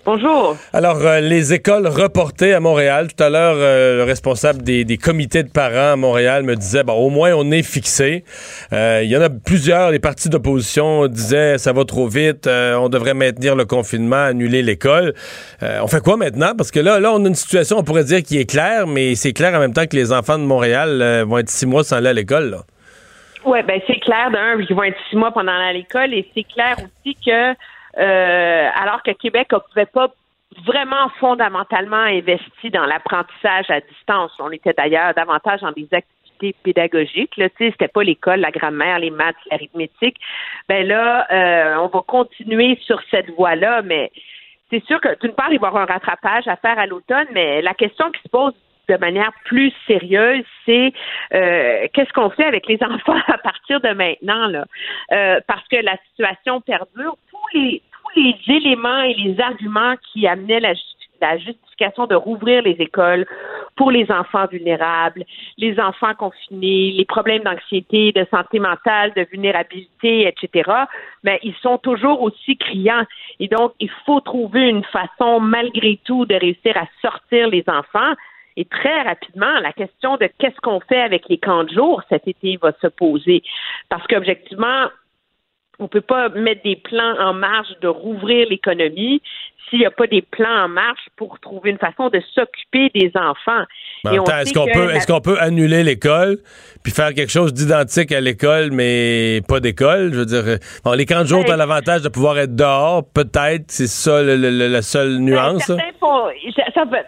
Bonjour. 0.05 0.57
Alors, 0.73 0.97
euh, 0.97 1.21
les 1.21 1.53
écoles 1.53 1.87
reportées 1.87 2.55
à 2.55 2.59
Montréal. 2.59 3.07
Tout 3.17 3.23
à 3.23 3.31
l'heure, 3.31 3.55
euh, 3.57 3.99
le 3.99 4.03
responsable 4.03 4.63
des, 4.63 4.85
des, 4.85 4.97
comités 4.97 5.45
de 5.45 5.49
parents 5.49 5.93
à 5.93 5.95
Montréal 5.95 6.43
me 6.43 6.57
disait, 6.57 6.83
bon, 6.83 6.95
au 6.95 7.09
moins, 7.09 7.35
on 7.35 7.53
est 7.53 7.63
fixé. 7.63 8.25
Euh, 8.73 9.03
il 9.05 9.11
y 9.11 9.17
en 9.17 9.21
a 9.21 9.31
plusieurs, 9.31 9.93
les 9.93 10.01
partis 10.01 10.29
d'opposition 10.29 11.07
disaient, 11.07 11.57
ça 11.57 11.73
va 11.73 11.85
trop 11.85 12.09
vite, 12.09 12.49
on 12.49 12.89
devrait 12.89 13.15
maintenir 13.15 13.55
le 13.55 13.65
confinement, 13.65 14.25
annuler 14.25 14.65
l'école. 14.65 15.15
on 15.63 15.87
fait 15.87 16.03
quoi 16.03 16.17
maintenant? 16.17 16.57
Parce 16.59 16.73
que 16.73 16.81
là, 16.81 16.99
là, 16.99 17.13
on 17.13 17.25
a 17.25 17.29
une 17.29 17.37
situation, 17.37 17.79
on 17.79 17.85
pourrait 17.85 18.03
dire, 18.03 18.25
qui 18.25 18.39
est 18.39 18.45
claire, 18.45 18.89
mais 18.89 19.15
c'est 19.15 19.33
clair 19.33 19.55
en 19.55 19.61
même 19.61 19.73
temps 19.73 19.87
que 19.87 19.95
les 19.95 20.11
enfants 20.11 20.37
de 20.37 20.43
Montréal 20.43 21.25
vont 21.29 21.39
être 21.39 21.49
six 21.49 21.67
mois 21.67 21.85
sans 21.85 21.95
aller 21.95 22.09
à 22.09 22.13
l'école. 22.13 22.59
Oui, 23.45 23.63
ben 23.63 23.81
c'est 23.87 24.01
clair 24.01 24.31
d'un, 24.31 24.63
qu'ils 24.65 24.77
vont 24.77 24.83
être 24.83 24.99
six 25.09 25.17
mois 25.17 25.33
pendant 25.33 25.71
l'école, 25.71 26.13
et 26.13 26.29
c'est 26.35 26.45
clair 26.45 26.77
aussi 26.79 27.15
que 27.15 27.55
euh, 27.99 28.69
alors 28.75 29.03
que 29.03 29.11
Québec 29.13 29.49
ne 29.53 29.59
pouvait 29.59 29.87
pas 29.87 30.09
vraiment 30.65 31.09
fondamentalement 31.19 31.97
investi 31.97 32.71
dans 32.71 32.85
l'apprentissage 32.85 33.71
à 33.71 33.81
distance. 33.81 34.33
On 34.39 34.51
était 34.51 34.73
d'ailleurs 34.73 35.15
davantage 35.15 35.61
dans 35.61 35.73
des 35.73 35.89
activités 35.93 36.55
pédagogiques. 36.63 37.37
Là, 37.37 37.49
c'était 37.59 37.89
pas 37.89 38.03
l'école, 38.03 38.41
la 38.41 38.51
grammaire, 38.51 38.99
les 38.99 39.11
maths, 39.11 39.37
l'arithmétique. 39.51 40.17
Ben 40.69 40.87
là, 40.87 41.27
euh, 41.33 41.77
on 41.77 41.87
va 41.87 42.03
continuer 42.07 42.79
sur 42.83 43.01
cette 43.11 43.31
voie-là, 43.31 43.83
mais 43.83 44.11
c'est 44.71 44.85
sûr 44.85 45.01
que 45.01 45.19
d'une 45.21 45.35
part, 45.35 45.53
il 45.53 45.61
va 45.61 45.69
y 45.69 45.71
avoir 45.71 45.83
un 45.83 45.93
rattrapage 45.93 46.47
à 46.49 46.57
faire 46.57 46.79
à 46.79 46.87
l'automne, 46.87 47.27
mais 47.33 47.63
la 47.63 47.75
question 47.75 48.11
qui 48.11 48.23
se 48.23 48.29
pose 48.29 48.55
de 48.91 48.97
manière 48.97 49.33
plus 49.45 49.73
sérieuse, 49.87 50.45
c'est 50.67 50.93
euh, 51.35 51.87
qu'est-ce 51.93 52.13
qu'on 52.13 52.31
fait 52.31 52.45
avec 52.45 52.67
les 52.67 52.79
enfants 52.83 53.21
à 53.29 53.39
partir 53.39 53.81
de 53.81 53.91
maintenant, 53.91 54.49
là, 54.49 54.65
euh, 55.13 55.41
parce 55.47 55.67
que 55.69 55.77
la 55.77 55.97
situation 56.09 56.61
perdure. 56.61 57.17
Tous 57.31 57.59
les 57.59 57.83
tous 57.93 58.21
les 58.21 58.57
éléments 58.57 59.03
et 59.03 59.15
les 59.15 59.41
arguments 59.41 59.95
qui 60.11 60.27
amenaient 60.27 60.61
la, 60.61 60.73
la 61.21 61.37
justification 61.39 62.07
de 62.07 62.15
rouvrir 62.15 62.63
les 62.63 62.77
écoles 62.79 63.27
pour 63.77 63.91
les 63.91 64.11
enfants 64.11 64.47
vulnérables, 64.47 65.25
les 65.59 65.79
enfants 65.79 66.15
confinés, 66.15 66.93
les 66.93 67.05
problèmes 67.05 67.43
d'anxiété, 67.43 68.13
de 68.13 68.27
santé 68.31 68.59
mentale, 68.59 69.13
de 69.15 69.27
vulnérabilité, 69.31 70.27
etc., 70.27 70.71
mais 71.23 71.39
ils 71.43 71.55
sont 71.63 71.79
toujours 71.79 72.23
aussi 72.23 72.57
criants. 72.57 73.05
Et 73.39 73.49
donc, 73.49 73.73
il 73.81 73.91
faut 74.07 74.21
trouver 74.21 74.69
une 74.69 74.85
façon, 74.85 75.41
malgré 75.41 75.99
tout, 76.05 76.27
de 76.27 76.35
réussir 76.35 76.77
à 76.77 76.87
sortir 77.01 77.49
les 77.49 77.65
enfants. 77.69 78.15
Et 78.57 78.65
très 78.65 79.03
rapidement, 79.03 79.61
la 79.61 79.73
question 79.73 80.17
de 80.17 80.29
qu'est-ce 80.39 80.61
qu'on 80.63 80.81
fait 80.81 81.01
avec 81.01 81.29
les 81.29 81.39
camps 81.39 81.65
de 81.65 81.71
jour 81.71 82.03
cet 82.09 82.27
été 82.29 82.59
va 82.61 82.73
se 82.81 82.89
poser. 82.89 83.43
Parce 83.89 84.07
qu'objectivement, 84.07 84.89
on 85.81 85.85
ne 85.85 85.89
peut 85.89 86.03
pas 86.03 86.29
mettre 86.29 86.63
des 86.63 86.77
plans 86.77 87.19
en 87.19 87.33
marche 87.33 87.71
de 87.81 87.89
rouvrir 87.89 88.47
l'économie 88.49 89.23
s'il 89.69 89.79
n'y 89.79 89.87
a 89.87 89.91
pas 89.91 90.07
des 90.07 90.21
plans 90.21 90.65
en 90.65 90.69
marche 90.69 91.07
pour 91.17 91.39
trouver 91.39 91.71
une 91.71 91.79
façon 91.79 92.09
de 92.09 92.21
s'occuper 92.35 92.91
des 92.95 93.13
enfants. 93.15 93.65
est-ce 94.05 94.53
qu'on 95.07 95.21
peut, 95.21 95.33
peut 95.33 95.41
annuler 95.41 95.85
l'école 95.85 96.39
puis 96.83 96.93
faire 96.93 97.15
quelque 97.15 97.31
chose 97.31 97.55
d'identique 97.55 98.11
à 98.11 98.21
l'école, 98.21 98.71
mais 98.73 99.41
pas 99.49 99.61
d'école? 99.61 100.13
Je 100.13 100.19
veux 100.19 100.27
dire, 100.27 100.59
bon, 100.85 100.93
les 100.93 101.07
camps 101.07 101.23
de 101.23 101.27
jour 101.27 101.45
ont 101.47 101.57
l'avantage 101.57 102.03
de 102.03 102.09
pouvoir 102.09 102.39
être 102.39 102.57
dehors, 102.57 103.05
peut-être, 103.15 103.65
c'est 103.69 103.87
ça 103.87 104.23
la 104.23 104.83
seule 104.83 105.19
ben, 105.19 105.25
nuance. 105.25 105.67
ça, 105.67 105.77
va, 106.85 106.99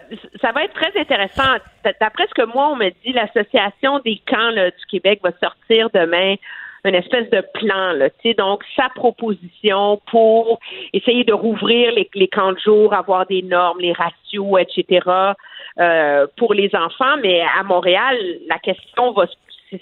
ça, 0.41 0.51
va, 0.51 0.63
être 0.63 0.73
très 0.73 0.99
intéressant. 0.99 1.57
D'après 1.99 2.27
ce 2.27 2.41
que 2.41 2.47
moi, 2.47 2.69
on 2.69 2.75
me 2.77 2.89
dit, 3.05 3.13
l'Association 3.13 3.99
des 3.99 4.21
camps 4.25 4.51
du 4.51 4.85
Québec 4.89 5.19
va 5.21 5.31
sortir 5.41 5.89
demain 5.93 6.35
une 6.85 6.95
espèce 6.95 7.29
de 7.29 7.41
plan, 7.53 7.93
là, 7.93 8.09
tu 8.09 8.29
sais, 8.29 8.33
donc 8.33 8.63
sa 8.75 8.89
proposition 8.89 10.01
pour 10.11 10.59
essayer 10.91 11.23
de 11.23 11.33
rouvrir 11.33 11.93
les, 11.93 12.09
les 12.13 12.27
camps 12.27 12.51
de 12.51 12.59
jour, 12.59 12.93
avoir 12.93 13.25
des 13.25 13.41
normes, 13.41 13.79
les 13.79 13.93
ratios, 13.93 14.59
etc. 14.59 15.07
Euh, 15.79 16.27
pour 16.37 16.53
les 16.53 16.69
enfants, 16.75 17.17
mais 17.21 17.41
à 17.41 17.63
Montréal, 17.63 18.17
la 18.47 18.59
question 18.59 19.11
va 19.13 19.25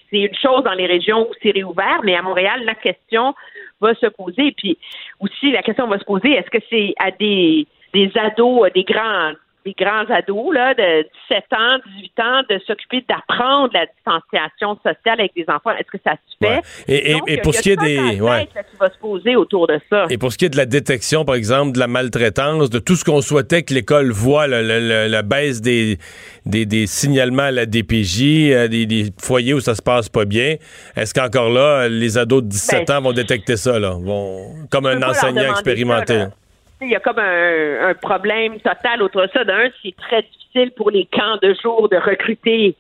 c'est 0.09 0.19
une 0.19 0.35
chose 0.35 0.63
dans 0.63 0.73
les 0.73 0.85
régions 0.85 1.27
où 1.29 1.33
c'est 1.43 1.51
réouvert, 1.51 1.99
mais 2.03 2.15
à 2.15 2.21
Montréal, 2.21 2.63
la 2.63 2.75
question 2.75 3.35
va 3.81 3.93
se 3.95 4.05
poser. 4.05 4.53
Puis 4.53 4.77
aussi, 5.19 5.51
la 5.51 5.61
question 5.61 5.87
va 5.87 5.99
se 5.99 6.05
poser, 6.05 6.31
est-ce 6.31 6.49
que 6.49 6.63
c'est 6.69 6.93
à 6.97 7.11
des, 7.11 7.67
des 7.93 8.09
ados, 8.15 8.71
des 8.73 8.83
grands 8.83 9.33
des 9.65 9.75
grands 9.77 10.05
ados 10.09 10.53
là, 10.53 10.73
de 10.73 11.03
17 11.29 11.43
ans, 11.53 11.77
18 11.97 12.19
ans, 12.19 12.41
de 12.49 12.59
s'occuper 12.65 13.05
d'apprendre 13.07 13.71
la 13.73 13.85
distanciation 13.85 14.75
sociale 14.77 15.19
avec 15.19 15.33
des 15.35 15.45
enfants. 15.47 15.71
Est-ce 15.71 15.91
que 15.91 16.01
ça 16.03 16.13
se 16.13 16.45
fait? 16.45 16.61
Et, 16.87 17.17
et, 17.27 17.37
pour 17.41 17.53
ce 17.53 17.61
qui 17.61 17.71
est 17.71 17.77
des... 17.77 18.19
Ouais. 18.21 18.47
qui 18.47 18.77
va 18.79 18.89
se 18.89 18.97
poser 18.97 19.35
autour 19.35 19.67
de 19.67 19.79
ça. 19.89 20.05
Et 20.09 20.17
pour 20.17 20.31
ce 20.31 20.37
qui 20.37 20.45
est 20.45 20.49
de 20.49 20.57
la 20.57 20.65
détection, 20.65 21.25
par 21.25 21.35
exemple, 21.35 21.73
de 21.73 21.79
la 21.79 21.87
maltraitance, 21.87 22.69
de 22.69 22.79
tout 22.79 22.95
ce 22.95 23.03
qu'on 23.03 23.21
souhaitait 23.21 23.63
que 23.63 23.73
l'école 23.73 24.11
voit, 24.11 24.47
la 24.47 25.21
baisse 25.21 25.61
des, 25.61 25.97
des, 26.45 26.65
des, 26.65 26.87
signalements 26.87 27.43
à 27.43 27.51
la 27.51 27.65
DPJ, 27.65 28.51
euh, 28.51 28.67
des, 28.67 28.85
des, 28.85 29.11
foyers 29.19 29.53
où 29.53 29.59
ça 29.59 29.75
se 29.75 29.81
passe 29.81 30.09
pas 30.09 30.25
bien, 30.25 30.55
est-ce 30.95 31.13
qu'encore 31.13 31.49
là, 31.49 31.87
les 31.87 32.17
ados 32.17 32.43
de 32.43 32.49
17 32.49 32.87
ben, 32.87 32.97
ans 32.97 33.01
vont 33.01 33.13
détecter 33.13 33.57
ça, 33.57 33.79
là? 33.79 33.91
Vont, 33.91 34.55
comme 34.69 34.85
un 34.85 35.01
enseignant 35.03 35.49
expérimenté? 35.51 36.25
Il 36.81 36.89
y 36.89 36.95
a 36.95 36.99
comme 36.99 37.19
un, 37.19 37.93
problème 38.01 38.59
total 38.59 39.01
autour 39.01 39.21
de 39.21 39.29
ça. 39.33 39.43
D'un, 39.43 39.69
c'est 39.83 39.95
très 39.95 40.23
difficile 40.23 40.71
pour 40.71 40.91
les 40.91 41.05
camps 41.05 41.37
de 41.41 41.55
jour 41.61 41.89
de 41.89 41.97
recruter 41.97 42.75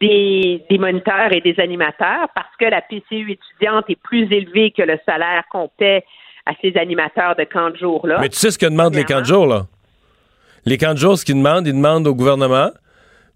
des, 0.00 0.62
moniteurs 0.78 1.32
et 1.32 1.40
des 1.40 1.58
animateurs 1.58 2.28
parce 2.34 2.54
que 2.58 2.66
la 2.66 2.82
PCU 2.82 3.32
étudiante 3.32 3.86
est 3.88 4.00
plus 4.00 4.30
élevée 4.30 4.70
que 4.70 4.82
le 4.82 4.98
salaire 5.06 5.44
qu'on 5.50 5.68
paie 5.78 6.04
à 6.44 6.52
ces 6.60 6.76
animateurs 6.76 7.34
de 7.36 7.44
camps 7.44 7.70
de 7.70 7.76
jour-là. 7.76 8.18
Mais 8.20 8.28
tu 8.28 8.36
sais 8.36 8.50
ce 8.50 8.58
que 8.58 8.66
demandent 8.66 8.94
les 8.94 9.04
camps 9.04 9.20
de 9.20 9.26
jour, 9.26 9.46
là? 9.46 9.66
Les 10.64 10.78
camps 10.78 10.92
de 10.94 10.98
jour, 10.98 11.16
ce 11.16 11.24
qu'ils 11.24 11.36
demandent, 11.36 11.66
ils 11.66 11.72
demandent 11.72 12.06
au 12.06 12.14
gouvernement 12.14 12.70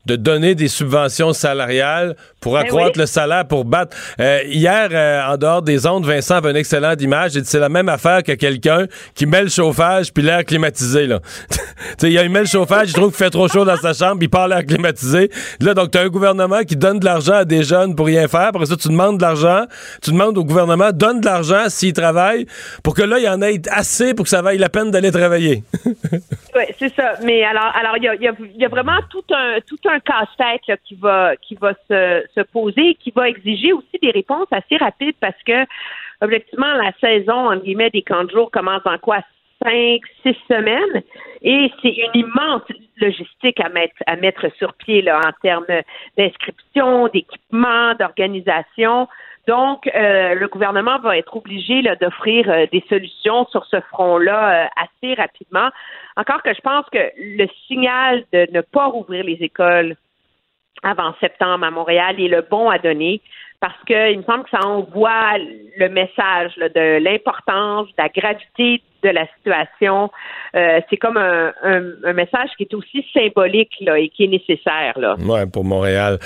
de 0.06 0.16
donner 0.16 0.54
des 0.54 0.68
subventions 0.68 1.32
salariales 1.32 2.16
pour 2.40 2.54
ben 2.54 2.60
accroître 2.60 2.98
le 2.98 3.06
salaire, 3.06 3.46
pour 3.46 3.64
battre. 3.64 3.96
Euh, 4.18 4.40
hier, 4.46 4.88
euh, 4.92 5.22
en 5.32 5.36
dehors 5.36 5.62
des 5.62 5.86
ondes, 5.86 6.06
Vincent 6.06 6.36
avait 6.36 6.50
une 6.50 6.56
excellente 6.56 7.00
image. 7.02 7.34
Il 7.34 7.42
dit 7.42 7.48
c'est 7.48 7.58
la 7.58 7.68
même 7.68 7.88
affaire 7.88 8.22
que 8.22 8.32
quelqu'un 8.32 8.86
qui 9.14 9.26
met 9.26 9.42
le 9.42 9.48
chauffage 9.48 10.12
puis 10.12 10.22
l'air 10.22 10.44
climatisé. 10.44 11.06
Là. 11.06 11.20
il 12.02 12.30
met 12.30 12.40
le 12.40 12.46
chauffage, 12.46 12.90
il 12.90 12.94
trouve 12.94 13.10
qu'il 13.10 13.24
fait 13.24 13.30
trop 13.30 13.48
chaud 13.48 13.64
dans 13.64 13.76
sa 13.76 13.92
chambre, 13.92 14.18
il 14.22 14.30
parle 14.30 14.50
l'air 14.50 14.64
climatisé. 14.64 15.30
Là, 15.60 15.74
donc, 15.74 15.90
tu 15.90 15.98
as 15.98 16.02
un 16.02 16.08
gouvernement 16.08 16.62
qui 16.62 16.76
donne 16.76 16.98
de 16.98 17.04
l'argent 17.04 17.34
à 17.34 17.44
des 17.44 17.62
jeunes 17.62 17.94
pour 17.94 18.06
rien 18.06 18.26
faire. 18.28 18.48
Après 18.48 18.66
ça, 18.66 18.76
tu 18.76 18.88
demandes 18.88 19.18
de 19.18 19.22
l'argent. 19.22 19.66
Tu 20.02 20.10
demandes 20.10 20.38
au 20.38 20.44
gouvernement, 20.44 20.90
donne 20.92 21.20
de 21.20 21.26
l'argent 21.26 21.68
s'il 21.68 21.92
travaille 21.92 22.46
pour 22.82 22.94
que 22.94 23.02
là, 23.02 23.18
il 23.18 23.24
y 23.24 23.28
en 23.28 23.42
ait 23.42 23.60
assez 23.70 24.14
pour 24.14 24.24
que 24.24 24.30
ça 24.30 24.42
vaille 24.42 24.58
la 24.58 24.68
peine 24.68 24.90
d'aller 24.90 25.10
travailler. 25.10 25.62
oui, 25.84 26.64
c'est 26.78 26.94
ça. 26.94 27.14
Mais 27.24 27.44
alors, 27.44 27.72
alors 27.78 27.96
il 27.96 28.04
y 28.04 28.08
a, 28.08 28.14
y 28.14 28.64
a, 28.64 28.68
vraiment 28.68 28.98
tout 29.10 29.24
un, 29.34 29.58
tout 29.66 29.78
un 29.88 29.89
un 29.90 30.00
casse-tête 30.00 30.78
qui 30.84 30.94
va 30.94 31.36
qui 31.36 31.54
va 31.56 31.74
se, 31.88 32.24
se 32.34 32.40
poser, 32.40 32.94
qui 32.94 33.10
va 33.10 33.28
exiger 33.28 33.72
aussi 33.72 33.98
des 34.00 34.10
réponses 34.10 34.48
assez 34.50 34.76
rapides 34.76 35.16
parce 35.20 35.40
que 35.44 35.66
objectivement 36.20 36.74
la 36.74 36.92
saison 37.00 37.50
en 37.50 37.56
guillemets 37.56 37.90
des 37.90 38.02
camps 38.02 38.24
de 38.24 38.30
jour 38.30 38.50
commence 38.50 38.82
en 38.84 38.98
quoi? 38.98 39.20
Cinq, 39.62 40.00
six 40.22 40.36
semaines 40.48 41.02
et 41.42 41.70
c'est 41.82 41.90
une 41.90 42.22
immense 42.22 42.62
logistique 42.96 43.60
à 43.60 43.68
mettre 43.68 43.96
à 44.06 44.16
mettre 44.16 44.46
sur 44.56 44.72
pied 44.74 45.02
là 45.02 45.20
en 45.26 45.32
termes 45.42 45.66
d'inscription, 46.16 47.08
d'équipement, 47.08 47.94
d'organisation. 47.94 49.06
Donc, 49.50 49.88
euh, 49.88 50.34
le 50.36 50.46
gouvernement 50.46 51.00
va 51.00 51.18
être 51.18 51.36
obligé 51.36 51.82
d'offrir 52.00 52.48
euh, 52.48 52.66
des 52.70 52.84
solutions 52.88 53.46
sur 53.46 53.66
ce 53.66 53.80
front-là 53.80 54.66
euh, 54.66 54.68
assez 54.76 55.14
rapidement. 55.14 55.70
Encore 56.16 56.40
que 56.44 56.54
je 56.54 56.60
pense 56.60 56.86
que 56.92 57.10
le 57.18 57.48
signal 57.66 58.22
de 58.32 58.46
ne 58.52 58.60
pas 58.60 58.86
rouvrir 58.86 59.24
les 59.24 59.38
écoles 59.40 59.96
avant 60.84 61.14
septembre 61.18 61.64
à 61.64 61.72
Montréal 61.72 62.20
est 62.20 62.28
le 62.28 62.46
bon 62.48 62.70
à 62.70 62.78
donner 62.78 63.20
parce 63.58 63.82
que 63.88 64.12
il 64.12 64.18
me 64.18 64.22
semble 64.22 64.44
que 64.44 64.50
ça 64.50 64.64
envoie 64.64 65.36
le 65.76 65.88
message 65.88 66.54
de 66.56 67.02
l'importance, 67.02 67.88
de 67.88 67.94
la 67.98 68.08
gravité 68.08 68.80
de 69.02 69.08
la 69.08 69.26
situation. 69.34 70.12
C'est 70.54 70.96
comme 70.96 71.16
un, 71.18 72.12
message 72.12 72.50
qui 72.56 72.62
est 72.62 72.74
aussi 72.74 73.04
symbolique 73.12 73.72
et 73.80 74.08
qui 74.10 74.24
est 74.24 74.28
nécessaire. 74.28 74.96
Là. 74.96 75.16
Ouais, 75.18 75.46
pour 75.46 75.64
Montréal. 75.64 76.18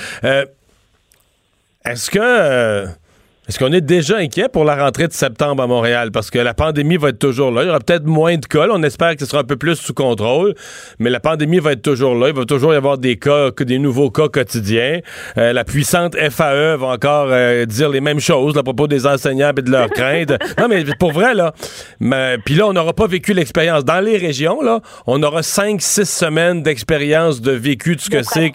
Est-ce 1.85 2.11
que 2.11 3.04
est-ce 3.47 3.59
qu'on 3.59 3.73
est 3.73 3.83
déjà 3.83 4.17
inquiet 4.17 4.49
pour 4.51 4.65
la 4.65 4.75
rentrée 4.75 5.07
de 5.07 5.13
septembre 5.13 5.63
à 5.63 5.67
Montréal? 5.67 6.11
Parce 6.13 6.31
que 6.31 6.39
la 6.39 6.55
pandémie 6.55 6.97
va 6.97 7.11
être 7.11 7.19
toujours 7.19 7.51
là. 7.51 7.63
Il 7.63 7.67
y 7.67 7.69
aura 7.69 7.79
peut-être 7.81 8.07
moins 8.07 8.37
de 8.39 8.47
cas. 8.47 8.67
là. 8.67 8.73
On 8.75 8.83
espère 8.83 9.15
que 9.15 9.21
ce 9.21 9.27
sera 9.27 9.43
un 9.43 9.45
peu 9.45 9.57
plus 9.57 9.77
sous 9.77 9.93
contrôle. 9.93 10.55
Mais 10.99 11.11
la 11.11 11.21
pandémie 11.21 11.59
va 11.59 11.73
être 11.73 11.83
toujours 11.83 12.15
là. 12.15 12.29
Il 12.29 12.35
va 12.35 12.47
toujours 12.47 12.73
y 12.73 12.77
avoir 12.77 12.97
des 12.97 13.17
cas, 13.19 13.51
des 13.51 13.79
nouveaux 13.79 14.11
cas 14.11 14.29
quotidiens. 14.29 15.01
Euh, 15.37 15.53
la 15.53 15.65
puissante 15.65 16.17
FAE 16.17 16.77
va 16.79 16.87
encore 16.87 17.27
euh, 17.31 17.67
dire 17.67 17.91
les 17.91 18.01
mêmes 18.01 18.21
choses 18.21 18.55
là, 18.55 18.61
à 18.61 18.65
propos 18.65 18.87
des 18.87 19.07
enseignants 19.07 19.51
et 19.57 19.61
de 19.63 19.71
leurs 19.71 19.91
craintes. 19.91 20.33
Non, 20.59 20.69
mais 20.69 20.85
pour 20.99 21.13
vrai, 21.13 21.35
là. 21.35 21.53
Mais- 22.01 22.39
Puis 22.45 22.55
là, 22.55 22.67
on 22.67 22.73
n'aura 22.73 22.95
pas 22.95 23.07
vécu 23.07 23.35
l'expérience. 23.35 23.85
Dans 23.85 24.01
les 24.03 24.17
régions, 24.17 24.63
là, 24.63 24.81
on 25.07 25.23
aura 25.23 25.43
5-6 25.43 26.05
semaines 26.07 26.63
d'expérience 26.63 27.41
de 27.43 27.53
vécu 27.53 27.97
de 27.97 28.01
ce 28.01 28.09
que 28.09 28.23
c'est. 28.23 28.53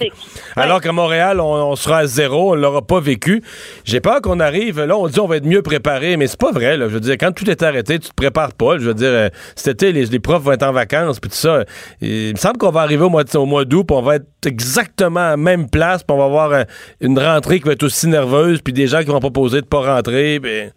Alors 0.55 0.81
qu'à 0.81 0.91
Montréal, 0.93 1.39
on, 1.41 1.53
on 1.53 1.75
sera 1.75 1.99
à 1.99 2.05
zéro, 2.07 2.53
on 2.53 2.55
l'aura 2.55 2.81
pas 2.81 2.99
vécu. 2.99 3.43
J'ai 3.85 3.99
peur 3.99 4.21
qu'on 4.21 4.39
arrive, 4.39 4.78
là, 4.85 4.97
on 4.97 5.07
dit 5.07 5.19
on 5.19 5.27
va 5.27 5.37
être 5.37 5.45
mieux 5.45 5.61
préparé, 5.61 6.17
mais 6.17 6.27
c'est 6.27 6.39
pas 6.39 6.51
vrai. 6.51 6.77
Je 6.77 6.85
veux 6.85 6.99
dire, 6.99 7.15
quand 7.19 7.31
tout 7.31 7.49
est 7.49 7.61
arrêté, 7.63 7.99
tu 7.99 8.09
te 8.09 8.15
prépares 8.15 8.53
pas. 8.53 8.77
Je 8.77 8.85
veux 8.85 8.93
dire, 8.93 9.09
euh, 9.09 9.29
cet 9.55 9.83
été, 9.83 9.91
les, 9.91 10.19
profs 10.19 10.41
vont 10.41 10.51
être 10.51 10.63
en 10.63 10.71
vacances, 10.71 11.19
puis 11.19 11.29
tout 11.29 11.35
ça. 11.35 11.63
Il 12.01 12.33
me 12.33 12.37
semble 12.37 12.57
qu'on 12.57 12.71
va 12.71 12.81
arriver 12.81 13.03
au 13.03 13.09
mois, 13.09 13.23
au 13.35 13.45
mois 13.45 13.65
d'août, 13.65 13.85
puis 13.87 13.97
on 13.97 14.01
va 14.01 14.15
être 14.15 14.27
exactement 14.45 15.19
à 15.19 15.29
la 15.31 15.37
même 15.37 15.69
place, 15.69 16.03
puis 16.03 16.15
on 16.15 16.19
va 16.19 16.25
avoir 16.25 16.51
euh, 16.51 16.63
une 17.01 17.17
rentrée 17.17 17.59
qui 17.59 17.65
va 17.65 17.73
être 17.73 17.83
aussi 17.83 18.07
nerveuse, 18.07 18.61
puis 18.61 18.73
des 18.73 18.87
gens 18.87 18.99
qui 18.99 19.07
vont 19.07 19.19
proposer 19.19 19.61
de 19.61 19.65
pas 19.65 19.95
rentrer, 19.95 20.39
puis... 20.39 20.71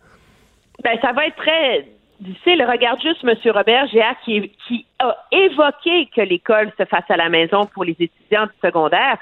Ben, 0.83 0.99
ça 1.01 1.13
va 1.13 1.27
être 1.27 1.37
très 1.37 1.87
difficile. 2.23 2.65
Regarde 2.69 3.01
juste 3.01 3.23
M. 3.25 3.35
Robert 3.53 3.87
Géa 3.89 4.15
qui, 4.25 4.51
qui 4.67 4.87
a 4.99 5.17
évoqué 5.31 6.09
que 6.15 6.23
l'école 6.23 6.73
se 6.79 6.85
fasse 6.85 7.09
à 7.09 7.17
la 7.17 7.29
maison 7.29 7.67
pour 7.67 7.85
les 7.85 7.97
étudiants 7.99 8.47
du 8.47 8.69
secondaire. 8.69 9.19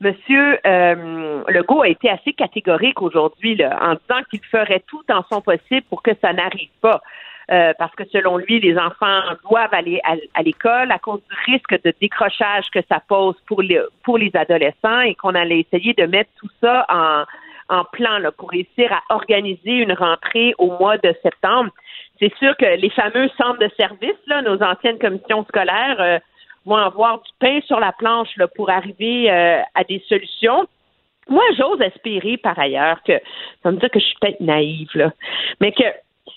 Monsieur 0.00 0.58
euh, 0.66 1.42
Legault 1.48 1.82
a 1.82 1.88
été 1.88 2.10
assez 2.10 2.32
catégorique 2.32 3.00
aujourd'hui 3.00 3.58
en 3.64 3.94
disant 3.94 4.22
qu'il 4.28 4.44
ferait 4.44 4.82
tout 4.86 5.04
en 5.10 5.22
son 5.30 5.40
possible 5.40 5.82
pour 5.88 6.02
que 6.02 6.10
ça 6.20 6.32
n'arrive 6.32 6.70
pas. 6.80 7.00
Euh, 7.50 7.74
parce 7.78 7.94
que 7.94 8.04
selon 8.10 8.38
lui, 8.38 8.58
les 8.58 8.78
enfants 8.78 9.20
doivent 9.48 9.74
aller 9.74 10.00
à, 10.04 10.14
à 10.32 10.42
l'école 10.42 10.90
à 10.90 10.98
cause 10.98 11.20
du 11.28 11.52
risque 11.52 11.82
de 11.82 11.92
décrochage 12.00 12.70
que 12.70 12.80
ça 12.88 13.02
pose 13.06 13.36
pour 13.46 13.60
les, 13.60 13.80
pour 14.02 14.16
les 14.16 14.30
adolescents 14.34 15.00
et 15.00 15.14
qu'on 15.14 15.34
allait 15.34 15.60
essayer 15.60 15.92
de 15.92 16.06
mettre 16.06 16.30
tout 16.38 16.48
ça 16.62 16.86
en, 16.88 17.24
en 17.68 17.84
plan 17.84 18.18
là, 18.18 18.32
pour 18.32 18.50
réussir 18.50 18.90
à 18.92 19.14
organiser 19.14 19.72
une 19.72 19.92
rentrée 19.92 20.54
au 20.58 20.78
mois 20.78 20.96
de 20.98 21.14
septembre. 21.22 21.70
C'est 22.18 22.34
sûr 22.36 22.56
que 22.56 22.64
les 22.64 22.90
fameux 22.90 23.28
centres 23.36 23.58
de 23.58 23.70
service, 23.76 24.16
là, 24.26 24.40
nos 24.40 24.62
anciennes 24.62 24.98
commissions 24.98 25.44
scolaires, 25.44 26.00
euh, 26.00 26.18
vont 26.66 26.76
avoir 26.76 27.20
du 27.22 27.30
pain 27.38 27.60
sur 27.66 27.80
la 27.80 27.92
planche 27.92 28.36
là, 28.36 28.48
pour 28.48 28.70
arriver 28.70 29.30
euh, 29.30 29.60
à 29.74 29.84
des 29.84 30.02
solutions. 30.08 30.66
Moi, 31.28 31.42
j'ose 31.58 31.80
espérer 31.80 32.36
par 32.36 32.58
ailleurs 32.58 33.02
que, 33.02 33.18
ça 33.62 33.70
me 33.70 33.78
dire 33.78 33.90
que 33.90 33.98
je 33.98 34.04
suis 34.04 34.16
peut-être 34.20 34.40
naïve, 34.40 34.90
là, 34.94 35.12
mais 35.60 35.72
que 35.72 35.84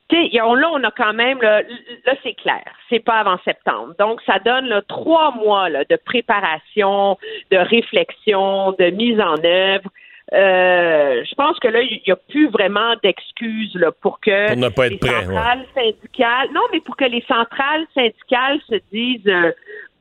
tu 0.10 0.16
sais, 0.16 0.28
y 0.28 0.40
a- 0.40 0.46
là, 0.56 0.70
on 0.72 0.84
a 0.84 0.92
quand 0.92 1.14
même, 1.14 1.42
là, 1.42 1.62
là, 2.06 2.14
c'est 2.24 2.34
clair, 2.34 2.64
c'est 2.90 3.00
pas 3.00 3.16
avant 3.20 3.38
septembre. 3.44 3.94
Donc, 4.00 4.22
ça 4.26 4.40
donne 4.40 4.68
là, 4.68 4.82
trois 4.88 5.32
mois 5.32 5.70
là, 5.70 5.84
de 5.90 5.98
préparation, 5.98 7.18
de 7.52 7.58
réflexion, 7.58 8.72
de 8.74 8.90
mise 8.92 9.20
en 9.20 9.36
œuvre. 9.44 9.90
Euh, 10.34 11.24
je 11.24 11.36
pense 11.36 11.58
que 11.60 11.70
là, 11.70 11.82
il 11.82 12.02
n'y 12.06 12.12
a 12.12 12.18
plus 12.18 12.50
vraiment 12.50 12.96
d'excuses 13.02 13.78
pour 14.02 14.20
que 14.20 14.48
Pour 14.50 14.58
ne 14.58 14.70
pas 14.70 14.88
être 14.88 14.92
les 14.92 14.98
prêt, 14.98 15.26
centrales 15.26 15.66
syndicales, 15.74 16.50
non, 16.54 16.62
mais 16.74 16.82
pour 16.82 16.98
que 16.98 17.06
les 17.06 17.24
centrales 17.28 17.86
syndicales 17.94 18.60
se 18.70 18.76
disent 18.92 19.28
euh, 19.28 19.54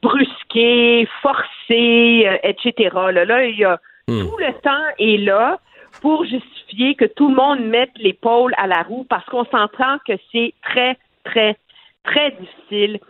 brusquées, 0.07 1.09
forcées, 1.23 2.27
euh, 2.27 2.37
etc. 2.43 2.91
Là, 3.13 3.25
là, 3.25 3.45
il 3.45 3.59
y 3.59 3.65
a 3.65 3.79
tout 4.09 4.37
le 4.39 4.53
temps 4.63 4.87
est 5.01 5.19
là 5.19 5.59
pour 6.01 6.25
justifier 6.25 6.95
que 6.95 7.07
tout 7.07 7.29
le 7.29 7.35
monde 7.35 7.61
mette 7.61 7.91
l'épaule 7.97 8.55
à 8.57 8.69
la 8.69 8.83
roue 8.83 9.05
parce 9.09 9.25
qu'on 9.27 9.45
s'entend 9.47 9.99
que 10.07 10.13
c'est 10.31 10.53
très, 10.63 10.97
très, 11.25 11.57
très 12.05 12.31
difficile, 12.39 13.01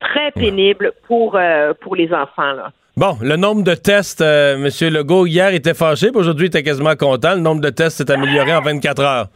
très 0.00 0.30
pénible 0.30 0.92
pour, 1.06 1.36
euh, 1.36 1.74
pour 1.82 1.94
les 1.94 2.10
enfants. 2.12 2.52
Là. 2.52 2.70
Bon, 2.96 3.18
le 3.20 3.36
nombre 3.36 3.62
de 3.62 3.74
tests, 3.74 4.22
euh, 4.22 4.54
M. 4.54 4.94
Legault, 4.94 5.26
hier, 5.26 5.52
était 5.52 5.74
fâché, 5.74 6.10
puis 6.10 6.20
aujourd'hui, 6.20 6.46
il 6.46 6.48
était 6.48 6.62
quasiment 6.62 6.96
content. 6.96 7.34
Le 7.34 7.40
nombre 7.40 7.60
de 7.60 7.68
tests 7.68 7.98
s'est 7.98 8.10
amélioré 8.10 8.54
en 8.54 8.62
24 8.62 9.02
heures. 9.02 9.26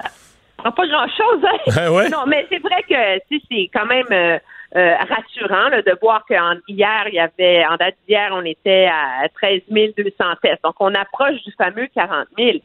Ah, 0.65 0.73
Pas 0.73 0.87
grand-chose, 0.87 1.45
hein? 1.45 1.91
Ouais? 1.91 2.09
Non, 2.09 2.25
mais 2.27 2.47
c'est 2.49 2.63
vrai 2.63 2.83
que 2.89 3.37
c'est 3.51 3.71
quand 3.75 3.85
même 3.87 4.07
euh, 4.11 4.39
euh, 4.77 4.95
rassurant 4.97 5.69
là, 5.69 5.83
de 5.83 5.97
voir 6.01 6.25
qu'en 6.27 6.55
hier, 6.69 7.05
il 7.09 7.15
y 7.15 7.19
avait, 7.19 7.65
en 7.67 7.77
date 7.77 7.97
d'hier, 8.07 8.31
on 8.33 8.45
était 8.45 8.87
à 8.87 9.29
13 9.35 9.63
200 9.69 10.25
tests. 10.43 10.63
Donc, 10.63 10.77
on 10.81 10.95
approche 10.95 11.43
du 11.45 11.53
fameux 11.53 11.89
40 11.95 12.29
000. 12.39 12.59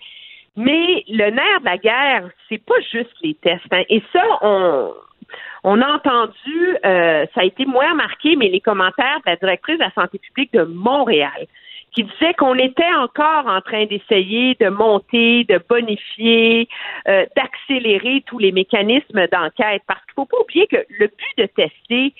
Mais 0.55 1.03
le 1.09 1.31
nerf 1.31 1.59
de 1.61 1.65
la 1.65 1.77
guerre, 1.77 2.29
c'est 2.47 2.63
pas 2.63 2.79
juste 2.91 3.13
les 3.21 3.33
tests. 3.33 3.65
hein. 3.71 3.83
Et 3.89 4.01
ça, 4.13 4.23
on, 4.41 5.81
a 5.81 5.87
entendu, 5.93 6.77
euh, 6.85 7.25
ça 7.33 7.41
a 7.41 7.43
été 7.43 7.65
moins 7.65 7.91
remarqué, 7.91 8.35
mais 8.35 8.49
les 8.49 8.61
commentaires 8.61 9.17
de 9.25 9.31
la 9.31 9.35
directrice 9.35 9.79
de 9.79 9.83
la 9.83 9.91
santé 9.91 10.19
publique 10.19 10.53
de 10.53 10.63
Montréal, 10.63 11.47
qui 11.95 12.03
disait 12.03 12.33
qu'on 12.37 12.55
était 12.55 12.93
encore 12.99 13.47
en 13.47 13.61
train 13.61 13.85
d'essayer 13.85 14.55
de 14.59 14.67
monter, 14.69 15.45
de 15.45 15.59
bonifier, 15.69 16.67
euh, 17.07 17.25
d'accélérer 17.37 18.23
tous 18.27 18.37
les 18.37 18.51
mécanismes 18.51 19.27
d'enquête. 19.31 19.81
Parce 19.87 20.01
qu'il 20.05 20.13
faut 20.15 20.25
pas 20.25 20.37
oublier 20.41 20.67
que 20.67 20.77
le 20.99 21.07
but 21.07 21.37
de 21.37 21.45
tester, 21.45 22.13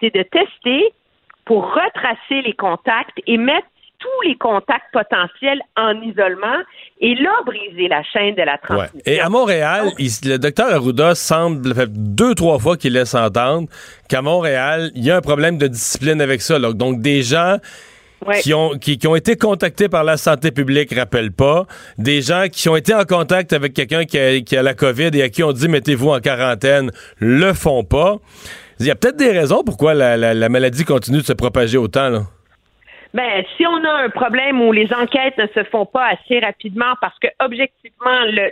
c'est 0.00 0.12
de 0.14 0.22
tester 0.24 0.92
pour 1.44 1.72
retracer 1.72 2.42
les 2.44 2.54
contacts 2.54 3.18
et 3.26 3.36
mettre 3.36 3.66
tous 4.00 4.28
les 4.28 4.34
contacts 4.36 4.90
potentiels 4.94 5.60
en 5.76 5.92
isolement 6.00 6.56
et 7.00 7.14
là 7.16 7.32
briser 7.44 7.86
la 7.86 8.02
chaîne 8.02 8.34
de 8.34 8.40
la 8.42 8.52
Ouais. 8.52 8.58
transmission. 8.62 9.00
Et 9.04 9.20
à 9.20 9.28
Montréal, 9.28 9.90
il- 9.98 10.08
le 10.30 10.38
docteur 10.38 10.72
Arruda 10.72 11.14
semble, 11.14 11.74
fait 11.74 11.90
deux, 11.92 12.34
trois 12.34 12.58
fois 12.58 12.78
qu'il 12.78 12.94
laisse 12.94 13.14
entendre 13.14 13.68
qu'à 14.08 14.22
Montréal, 14.22 14.90
il 14.94 15.04
y 15.04 15.10
a 15.10 15.16
un 15.16 15.20
problème 15.20 15.58
de 15.58 15.66
discipline 15.66 16.20
avec 16.22 16.40
ça. 16.40 16.58
là. 16.58 16.72
Donc, 16.72 17.02
des 17.02 17.20
gens 17.22 17.58
qui, 18.42 18.52
ont, 18.54 18.70
qui, 18.78 18.98
qui 18.98 19.06
ont 19.06 19.16
été 19.16 19.36
contactés 19.36 19.88
par 19.88 20.04
la 20.04 20.16
santé 20.16 20.50
publique 20.50 20.94
rappellent 20.94 21.32
pas. 21.32 21.66
Des 21.98 22.20
gens 22.22 22.44
qui 22.52 22.68
ont 22.68 22.76
été 22.76 22.94
en 22.94 23.04
contact 23.04 23.52
avec 23.52 23.74
quelqu'un 23.74 24.04
qui 24.04 24.18
a, 24.18 24.40
qui 24.40 24.56
a 24.56 24.62
la 24.62 24.74
COVID 24.74 25.10
et 25.14 25.22
à 25.22 25.28
qui 25.28 25.42
on 25.42 25.52
dit 25.52 25.68
mettez-vous 25.68 26.10
en 26.10 26.20
quarantaine, 26.20 26.90
le 27.18 27.52
font 27.52 27.84
pas. 27.84 28.16
Il 28.78 28.86
y 28.86 28.90
a 28.90 28.94
peut-être 28.94 29.16
des 29.16 29.30
raisons 29.32 29.62
pourquoi 29.64 29.94
la, 29.94 30.16
la- 30.16 30.34
la 30.34 30.48
maladie 30.48 30.84
continue 30.84 31.18
de 31.18 31.24
se 31.24 31.32
propager 31.34 31.76
autant. 31.78 32.08
Là. 32.08 32.20
Ben, 33.12 33.42
si 33.56 33.66
on 33.66 33.84
a 33.84 34.04
un 34.04 34.08
problème 34.08 34.60
où 34.62 34.72
les 34.72 34.88
enquêtes 34.92 35.36
ne 35.36 35.46
se 35.48 35.64
font 35.68 35.84
pas 35.86 36.06
assez 36.12 36.38
rapidement, 36.38 36.94
parce 37.00 37.18
que 37.18 37.26
objectivement, 37.40 38.20
le, 38.26 38.50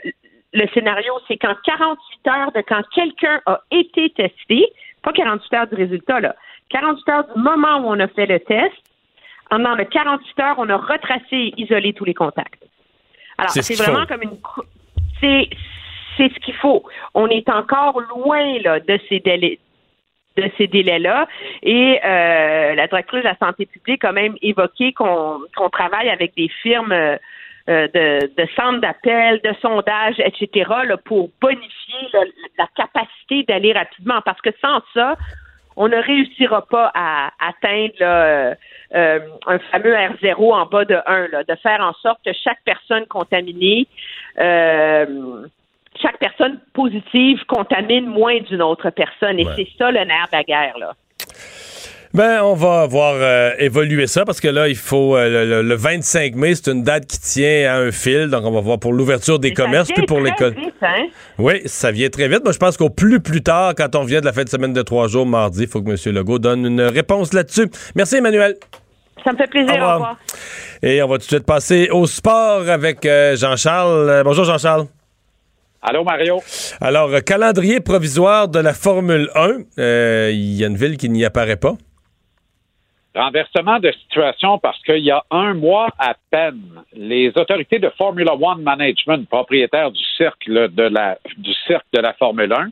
le 0.53 0.67
scénario, 0.75 1.13
c'est 1.29 1.37
qu'en 1.37 1.55
48 1.65 2.31
heures 2.33 2.53
de 2.53 2.63
quand 2.69 2.83
quelqu'un 2.95 3.41
a 3.47 3.61
été 3.71 4.11
testé, 4.17 4.67
pas 5.03 5.13
48 5.13 5.55
heures 5.57 5.67
du 5.69 5.77
résultat, 5.77 6.21
là, 6.21 6.35
48 6.71 7.09
heures 7.13 7.25
du 7.37 7.41
moment 7.41 7.79
où 7.79 7.91
on 7.95 8.01
a 8.01 8.09
fait 8.09 8.27
le 8.27 8.41
test, 8.41 8.75
en 9.51 9.75
le 9.75 9.85
48 9.85 10.41
heures, 10.41 10.55
on 10.59 10.69
a 10.69 10.77
retracé 10.77 11.25
et 11.33 11.55
isolé 11.57 11.93
tous 11.93 12.05
les 12.05 12.15
contacts. 12.15 12.63
Alors, 13.39 13.51
C'est 13.51 13.63
ce 13.63 13.83
vraiment 13.83 14.01
faut. 14.01 14.07
comme 14.07 14.23
une... 14.23 14.39
C'est 15.21 15.49
c'est 16.17 16.33
ce 16.35 16.39
qu'il 16.41 16.55
faut. 16.55 16.85
On 17.15 17.29
est 17.29 17.49
encore 17.49 18.01
loin 18.01 18.59
là, 18.59 18.81
de 18.81 18.99
ces 19.09 19.21
délais 19.21 19.59
de 20.37 20.51
ces 20.57 20.67
délais-là. 20.69 21.27
Et 21.63 22.01
euh, 22.05 22.75
la 22.75 22.87
directrice 22.87 23.23
de 23.23 23.29
la 23.29 23.37
santé 23.39 23.67
publique 23.67 24.05
a 24.05 24.13
même 24.13 24.37
évoqué 24.43 24.93
qu'on 24.93 25.41
qu'on 25.57 25.69
travaille 25.69 26.09
avec 26.11 26.35
des 26.37 26.49
firmes 26.63 26.93
euh, 26.93 27.17
euh, 27.69 27.89
de, 27.89 28.31
de 28.37 28.49
centres 28.57 28.81
d'appel, 28.81 29.41
de 29.43 29.53
sondage, 29.61 30.15
etc., 30.21 30.71
là, 30.87 30.97
pour 30.97 31.31
bonifier 31.41 32.09
là, 32.13 32.21
la 32.57 32.67
capacité 32.75 33.43
d'aller 33.43 33.73
rapidement. 33.73 34.21
Parce 34.25 34.41
que 34.41 34.51
sans 34.63 34.81
ça, 34.95 35.17
on 35.79 35.89
ne 35.89 35.97
réussira 35.97 36.67
pas 36.67 36.91
à 36.93 37.31
atteindre 37.39 37.95
là, 38.01 38.25
euh, 38.25 38.55
euh, 38.97 39.21
un 39.47 39.59
fameux 39.71 39.95
R0 39.95 40.53
en 40.53 40.67
bas 40.67 40.85
de 40.85 40.97
1, 41.07 41.29
là, 41.29 41.45
de 41.45 41.55
faire 41.55 41.81
en 41.81 41.93
sorte 42.03 42.19
que 42.27 42.33
chaque 42.33 42.59
personne 42.65 43.07
contaminée 43.07 43.87
euh, 44.41 45.47
chaque 46.03 46.19
personne 46.19 46.61
positive 46.75 47.45
contamine 47.47 48.07
moins 48.07 48.41
d'une 48.41 48.63
autre 48.63 48.91
personne. 48.91 49.39
Et 49.39 49.47
c'est 49.57 49.69
ça 49.77 49.91
le 49.91 50.05
nerf 50.05 50.27
de 50.31 50.37
la 50.37 50.45
guerre, 50.45 50.79
là. 50.79 50.95
Ben, 52.19 52.43
on 52.43 52.55
va 52.55 52.85
voir 52.89 53.15
euh, 53.17 53.53
évoluer 53.61 54.09
ça 54.09 54.25
parce 54.25 54.41
que 54.41 54.49
là, 54.49 54.67
il 54.67 54.75
faut 54.75 55.17
euh, 55.17 55.29
le, 55.29 55.63
le- 55.63 55.63
le 55.63 55.75
25 55.77 56.35
mai, 56.35 56.57
c'est 56.57 56.67
une 56.73 56.83
date 56.83 57.07
qui 57.07 57.21
tient 57.21 57.73
à 57.73 57.77
un 57.77 57.93
fil, 57.93 58.27
donc 58.29 58.45
on 58.45 58.51
va 58.51 58.61
voir 58.61 58.81
pour 58.81 58.93
l'ouverture 58.93 59.39
des 59.39 59.53
commerces 59.53 59.87
Ça 59.87 59.95
puis 59.95 60.03
vient 60.05 60.07
pour 60.17 60.19
très 60.25 60.31
l'école. 60.31 60.55
vite, 60.65 60.75
hein? 60.83 61.07
Oui, 61.39 61.63
ça 61.67 61.93
vient 61.93 62.09
très 62.09 62.27
vite. 62.27 62.43
Moi, 62.43 62.53
je 62.53 62.59
pense 62.59 62.77
qu'au 62.77 62.91
plus 62.91 63.21
plus 63.21 63.41
tard, 63.45 63.73
quand 63.77 63.95
on 63.95 64.03
vient 64.03 64.19
de 64.21 64.25
la 64.25 64.33
fin 64.33 64.43
de 64.43 64.49
semaine 64.49 64.73
de 64.73 64.83
trois 64.83 65.07
jours, 65.07 65.27
mardi, 65.27 65.63
il 65.63 65.69
faut 65.69 65.81
que 65.81 65.91
M. 65.91 65.97
Legault 66.13 66.41
donne 66.41 66.67
une 66.67 66.81
réponse 66.81 67.33
là-dessus. 67.33 67.69
Merci, 67.95 68.17
Emmanuel. 68.17 68.57
Ça 69.23 69.31
me 69.33 69.37
fait 69.37 69.47
plaisir. 69.47 69.75
Au 69.75 69.77
Au 69.77 69.93
revoir. 69.93 70.17
Et 70.83 71.01
on 71.05 71.07
va 71.07 71.19
tout 71.19 71.23
de 71.25 71.29
suite 71.29 71.47
passer 71.47 71.89
au 71.93 72.05
sport 72.09 72.69
avec 72.69 73.07
euh, 73.07 73.37
Jean-Charles. 73.37 74.09
Euh, 74.11 74.23
bonjour, 74.25 74.45
Jean-Charles. 74.45 74.87
Allô, 75.83 76.03
Mario? 76.03 76.43
Alors, 76.81 77.11
euh, 77.15 77.21
calendrier 77.21 77.79
provisoire 77.79 78.49
de 78.49 78.59
la 78.59 78.75
Formule 78.75 79.31
1. 79.37 79.51
Euh, 79.79 80.31
Il 80.33 80.55
y 80.55 80.65
a 80.65 80.67
une 80.67 80.77
ville 80.77 80.97
qui 80.97 81.09
n'y 81.11 81.25
apparaît 81.25 81.55
pas. 81.55 81.75
Renversement 83.19 83.81
de 83.81 83.91
situation 83.91 84.61
parce 84.61 84.81
qu'il 84.85 85.01
y 85.01 85.11
a 85.11 85.25
un 85.33 85.53
mois 85.53 85.89
à 85.99 86.15
peine, 86.31 86.85
les 86.95 87.31
autorités 87.31 87.81
de 87.81 87.89
Formula 87.99 88.33
One 88.35 88.63
Management, 88.63 89.29
propriétaires 89.29 89.91
du 89.91 90.05
cercle 90.17 90.73
de 90.73 90.85
la, 90.85 91.19
du 91.37 91.53
cercle 91.67 91.89
de 91.93 92.01
la 92.01 92.13
Formule 92.13 92.53
1, 92.53 92.69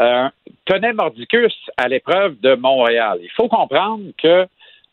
euh, 0.00 0.28
tenaient 0.64 0.94
Mordicus 0.94 1.54
à 1.76 1.86
l'épreuve 1.88 2.40
de 2.40 2.54
Montréal. 2.54 3.18
Il 3.22 3.30
faut 3.32 3.46
comprendre 3.46 4.04
que 4.16 4.46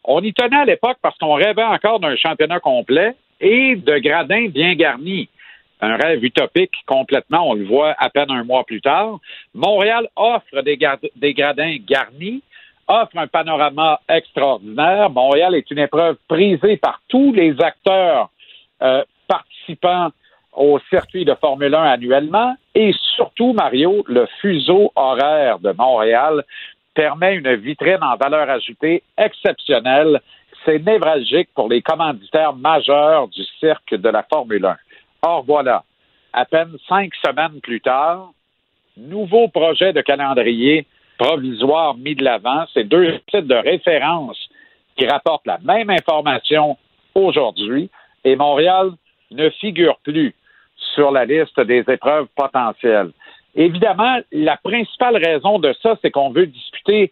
on 0.03 0.19
y 0.19 0.33
tenait 0.33 0.57
à 0.57 0.65
l'époque 0.65 0.97
parce 1.01 1.17
qu'on 1.19 1.35
rêvait 1.35 1.63
encore 1.63 2.01
d'un 2.01 2.17
championnat 2.17 2.59
complet 2.59 3.15
et 3.39 3.77
de 3.77 3.97
gradins 3.99 4.49
bien 4.49 4.73
garnis. 4.73 5.29
Un 5.79 5.95
rêve 5.95 6.21
utopique 6.21 6.75
complètement, 6.85 7.49
on 7.49 7.53
le 7.53 7.63
voit 7.63 7.95
à 7.97 8.09
peine 8.09 8.29
un 8.29 8.43
mois 8.43 8.65
plus 8.65 8.81
tard. 8.81 9.19
Montréal 9.53 10.09
offre 10.17 10.61
des 10.61 11.33
gradins 11.33 11.77
garnis, 11.87 12.43
offre 12.91 13.17
un 13.17 13.27
panorama 13.27 14.01
extraordinaire. 14.09 15.09
Montréal 15.09 15.55
est 15.55 15.71
une 15.71 15.79
épreuve 15.79 16.17
prisée 16.27 16.75
par 16.77 17.01
tous 17.07 17.31
les 17.31 17.55
acteurs 17.61 18.29
euh, 18.81 19.03
participants 19.27 20.09
au 20.53 20.77
circuit 20.89 21.23
de 21.23 21.33
Formule 21.35 21.73
1 21.73 21.83
annuellement 21.83 22.55
et 22.75 22.93
surtout, 23.15 23.53
Mario, 23.53 24.03
le 24.07 24.27
fuseau 24.41 24.91
horaire 24.95 25.59
de 25.59 25.71
Montréal 25.71 26.43
permet 26.93 27.35
une 27.35 27.55
vitrine 27.55 28.03
en 28.03 28.17
valeur 28.17 28.49
ajoutée 28.49 29.03
exceptionnelle. 29.17 30.19
C'est 30.65 30.85
névralgique 30.85 31.49
pour 31.55 31.69
les 31.69 31.81
commanditaires 31.81 32.53
majeurs 32.53 33.29
du 33.29 33.43
cirque 33.61 33.95
de 33.95 34.09
la 34.09 34.23
Formule 34.23 34.65
1. 34.65 34.77
Or, 35.21 35.43
voilà, 35.43 35.83
à 36.33 36.43
peine 36.43 36.75
cinq 36.89 37.13
semaines 37.25 37.61
plus 37.61 37.79
tard, 37.79 38.31
nouveau 38.97 39.47
projet 39.47 39.93
de 39.93 40.01
calendrier 40.01 40.85
provisoire 41.21 41.95
mis 41.97 42.15
de 42.15 42.23
l'avant. 42.23 42.65
C'est 42.73 42.83
deux 42.83 43.19
sites 43.29 43.45
de 43.45 43.55
référence 43.55 44.37
qui 44.97 45.05
rapportent 45.05 45.45
la 45.45 45.59
même 45.59 45.91
information 45.91 46.77
aujourd'hui 47.13 47.91
et 48.25 48.35
Montréal 48.35 48.89
ne 49.29 49.49
figure 49.51 49.97
plus 50.03 50.33
sur 50.95 51.11
la 51.11 51.25
liste 51.25 51.59
des 51.59 51.83
épreuves 51.87 52.27
potentielles. 52.35 53.11
Évidemment, 53.53 54.17
la 54.31 54.57
principale 54.57 55.17
raison 55.17 55.59
de 55.59 55.75
ça, 55.83 55.95
c'est 56.01 56.09
qu'on 56.09 56.31
veut 56.31 56.47
disputer 56.47 57.11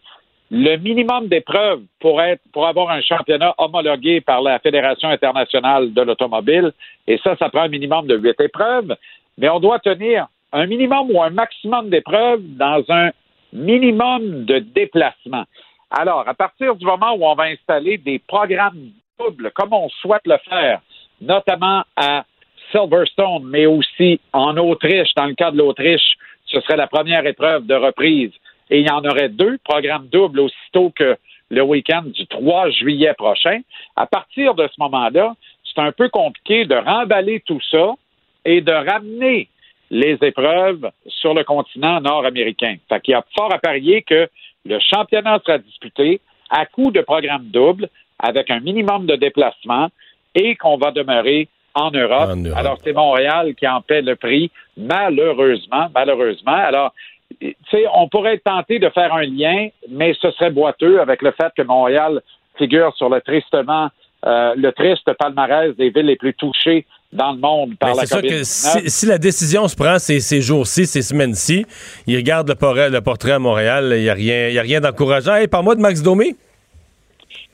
le 0.50 0.76
minimum 0.78 1.28
d'épreuves 1.28 1.82
pour 2.00 2.20
être 2.20 2.42
pour 2.52 2.66
avoir 2.66 2.90
un 2.90 3.02
championnat 3.02 3.54
homologué 3.58 4.20
par 4.20 4.42
la 4.42 4.58
Fédération 4.58 5.08
internationale 5.08 5.92
de 5.92 6.02
l'automobile. 6.02 6.72
Et 7.06 7.18
ça, 7.18 7.36
ça 7.36 7.48
prend 7.48 7.62
un 7.62 7.68
minimum 7.68 8.08
de 8.08 8.16
huit 8.16 8.40
épreuves. 8.40 8.96
Mais 9.38 9.48
on 9.48 9.60
doit 9.60 9.78
tenir 9.78 10.26
un 10.52 10.66
minimum 10.66 11.12
ou 11.12 11.22
un 11.22 11.30
maximum 11.30 11.90
d'épreuves 11.90 12.42
dans 12.42 12.82
un 12.88 13.10
minimum 13.52 14.44
de 14.44 14.58
déplacement. 14.58 15.44
Alors, 15.90 16.28
à 16.28 16.34
partir 16.34 16.76
du 16.76 16.84
moment 16.84 17.12
où 17.14 17.24
on 17.24 17.34
va 17.34 17.44
installer 17.44 17.98
des 17.98 18.18
programmes 18.18 18.90
doubles, 19.18 19.50
comme 19.54 19.72
on 19.72 19.88
souhaite 19.88 20.26
le 20.26 20.38
faire, 20.48 20.80
notamment 21.20 21.82
à 21.96 22.24
Silverstone, 22.70 23.44
mais 23.44 23.66
aussi 23.66 24.20
en 24.32 24.56
Autriche, 24.56 25.12
dans 25.16 25.26
le 25.26 25.34
cas 25.34 25.50
de 25.50 25.58
l'Autriche, 25.58 26.16
ce 26.46 26.60
serait 26.60 26.76
la 26.76 26.86
première 26.86 27.26
épreuve 27.26 27.66
de 27.66 27.74
reprise. 27.74 28.32
Et 28.70 28.80
il 28.80 28.86
y 28.86 28.90
en 28.90 29.04
aurait 29.04 29.28
deux 29.28 29.58
programmes 29.64 30.06
doubles 30.08 30.40
aussitôt 30.40 30.90
que 30.94 31.16
le 31.50 31.62
week-end 31.62 32.02
du 32.04 32.26
3 32.26 32.70
juillet 32.70 33.14
prochain. 33.14 33.60
À 33.96 34.06
partir 34.06 34.54
de 34.54 34.68
ce 34.68 34.80
moment-là, 34.80 35.34
c'est 35.64 35.80
un 35.80 35.92
peu 35.92 36.08
compliqué 36.08 36.64
de 36.64 36.76
remballer 36.76 37.40
tout 37.40 37.60
ça 37.70 37.94
et 38.44 38.60
de 38.60 38.72
ramener 38.72 39.48
les 39.90 40.16
épreuves 40.22 40.90
sur 41.06 41.34
le 41.34 41.44
continent 41.44 42.00
nord-américain. 42.00 42.76
Fait 42.88 43.00
qu'il 43.00 43.12
y 43.12 43.14
a 43.14 43.24
fort 43.36 43.52
à 43.52 43.58
parier 43.58 44.02
que 44.02 44.28
le 44.64 44.78
championnat 44.78 45.40
sera 45.44 45.58
disputé 45.58 46.20
à 46.48 46.66
coup 46.66 46.90
de 46.90 47.00
programme 47.00 47.46
double 47.46 47.88
avec 48.18 48.50
un 48.50 48.60
minimum 48.60 49.06
de 49.06 49.16
déplacement 49.16 49.88
et 50.34 50.54
qu'on 50.56 50.76
va 50.76 50.90
demeurer 50.90 51.48
en 51.74 51.90
Europe. 51.90 52.30
Alors, 52.54 52.78
c'est 52.82 52.92
Montréal 52.92 53.54
qui 53.54 53.66
en 53.66 53.80
paie 53.80 54.02
le 54.02 54.16
prix, 54.16 54.50
malheureusement, 54.76 55.86
malheureusement. 55.94 56.52
Alors, 56.52 56.92
tu 57.40 57.54
sais, 57.70 57.84
on 57.94 58.08
pourrait 58.08 58.34
être 58.34 58.44
tenté 58.44 58.78
de 58.78 58.88
faire 58.90 59.14
un 59.14 59.22
lien, 59.22 59.68
mais 59.88 60.14
ce 60.20 60.30
serait 60.32 60.50
boiteux 60.50 61.00
avec 61.00 61.22
le 61.22 61.30
fait 61.30 61.52
que 61.56 61.62
Montréal 61.62 62.20
figure 62.58 62.94
sur 62.96 63.08
le 63.08 63.20
tristement, 63.20 63.88
euh, 64.26 64.54
le 64.56 64.70
triste 64.72 65.10
palmarès 65.18 65.74
des 65.76 65.90
villes 65.90 66.06
les 66.06 66.16
plus 66.16 66.34
touchées 66.34 66.86
dans 67.12 67.32
le 67.32 67.38
monde 67.38 67.76
par 67.78 67.90
Ben, 67.90 67.96
la 67.96 68.00
c'est 68.06 68.14
sûr 68.14 68.22
que 68.22 68.28
COVID-19. 68.28 68.82
si, 68.82 68.90
si 68.90 69.06
la 69.06 69.18
décision 69.18 69.66
se 69.66 69.74
prend 69.74 69.98
ces, 69.98 70.20
ces 70.20 70.40
jours-ci, 70.40 70.86
ces 70.86 71.02
semaines-ci, 71.02 71.66
ils 72.06 72.16
regardent 72.16 72.48
le, 72.50 72.54
portrait- 72.54 72.90
le 72.90 73.00
portrait 73.00 73.32
à 73.32 73.38
Montréal, 73.38 73.92
il 73.96 74.02
n'y 74.02 74.08
a 74.08 74.14
rien, 74.14 74.48
il 74.48 74.54
y 74.54 74.58
a 74.58 74.62
rien 74.62 74.80
d'encourageant. 74.80 75.34
Hey, 75.34 75.48
Parle-moi 75.48 75.74
de 75.74 75.80
Max 75.80 76.02
Domi. 76.02 76.36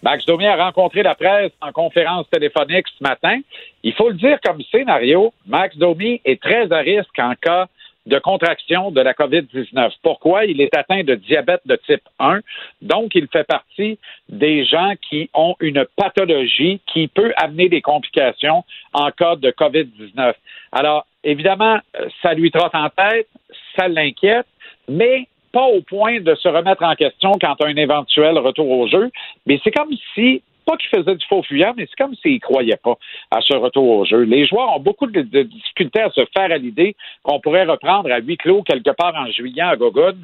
Max 0.03 0.25
Domi 0.27 0.47
a 0.47 0.57
rencontré 0.63 1.03
la 1.03 1.15
presse 1.15 1.53
en 1.61 1.73
conférence 1.73 2.27
téléphonique 2.31 2.87
ce 2.99 3.03
matin. 3.03 3.39
Il 3.83 3.93
faut 3.95 4.09
le 4.11 4.15
dire 4.17 4.39
comme 4.45 4.61
scénario, 4.71 5.33
Max 5.47 5.77
Domi 5.77 6.21
est 6.25 6.41
très 6.41 6.71
à 6.71 6.79
risque 6.79 7.19
en 7.19 7.33
cas 7.41 7.67
de 8.07 8.19
contraction 8.19 8.91
de 8.91 9.01
la 9.01 9.13
COVID-19. 9.13 9.93
Pourquoi? 10.03 10.45
Il 10.45 10.61
est 10.61 10.75
atteint 10.77 11.03
de 11.03 11.15
diabète 11.15 11.63
de 11.67 11.77
type 11.87 12.03
1, 12.19 12.41
donc 12.83 13.15
il 13.15 13.27
fait 13.29 13.45
partie 13.45 13.99
des 14.29 14.65
gens 14.65 14.93
qui 15.09 15.29
ont 15.35 15.57
une 15.61 15.85
pathologie 15.97 16.81
qui 16.87 17.09
peut 17.09 17.33
amener 17.37 17.69
des 17.69 17.83
complications 17.83 18.65
en 18.93 19.11
cas 19.11 19.37
de 19.37 19.51
COVID-19. 19.51 20.35
Alors, 20.73 21.07
évidemment, 21.25 21.79
ça 22.23 22.35
lui 22.35 22.51
trotte 22.51 22.75
en 22.75 22.89
tête, 22.91 23.29
ça 23.77 23.89
l'inquiète, 23.89 24.47
mais 24.89 25.27
pas 25.53 25.65
au 25.65 25.81
point 25.81 26.21
de 26.21 26.35
se 26.35 26.49
remettre 26.49 26.83
en 26.83 26.95
question 26.95 27.33
quant 27.41 27.55
à 27.55 27.67
un 27.67 27.77
éventuel 27.77 28.39
retour 28.39 28.71
au 28.71 28.87
jeu. 28.89 29.11
Mais 29.47 29.59
c'est 29.65 29.71
comme 29.71 29.91
si, 30.15 30.43
pas 30.67 30.77
qu'il 30.77 30.91
faisait 30.91 31.15
du 31.15 31.25
faux 31.27 31.43
fuyant, 31.43 31.73
mais 31.77 31.87
c'est 31.89 31.97
comme 31.97 32.15
s'il 32.17 32.35
ne 32.35 32.39
croyait 32.41 32.77
pas 32.83 32.97
à 33.31 33.41
ce 33.41 33.55
retour 33.57 33.89
au 33.89 34.05
jeu. 34.05 34.23
Les 34.23 34.45
joueurs 34.45 34.77
ont 34.77 34.81
beaucoup 34.81 35.07
de, 35.07 35.23
difficultés 35.23 36.03
à 36.03 36.11
se 36.11 36.23
faire 36.37 36.51
à 36.51 36.59
l'idée 36.59 36.97
qu'on 37.23 37.41
pourrait 37.41 37.65
reprendre 37.65 38.13
à 38.13 38.19
huis 38.19 38.37
clos 38.37 38.63
quelque 38.63 38.91
part 38.91 39.15
en 39.15 39.31
juillet 39.31 39.63
à 39.63 39.77
Gogun 39.77 40.17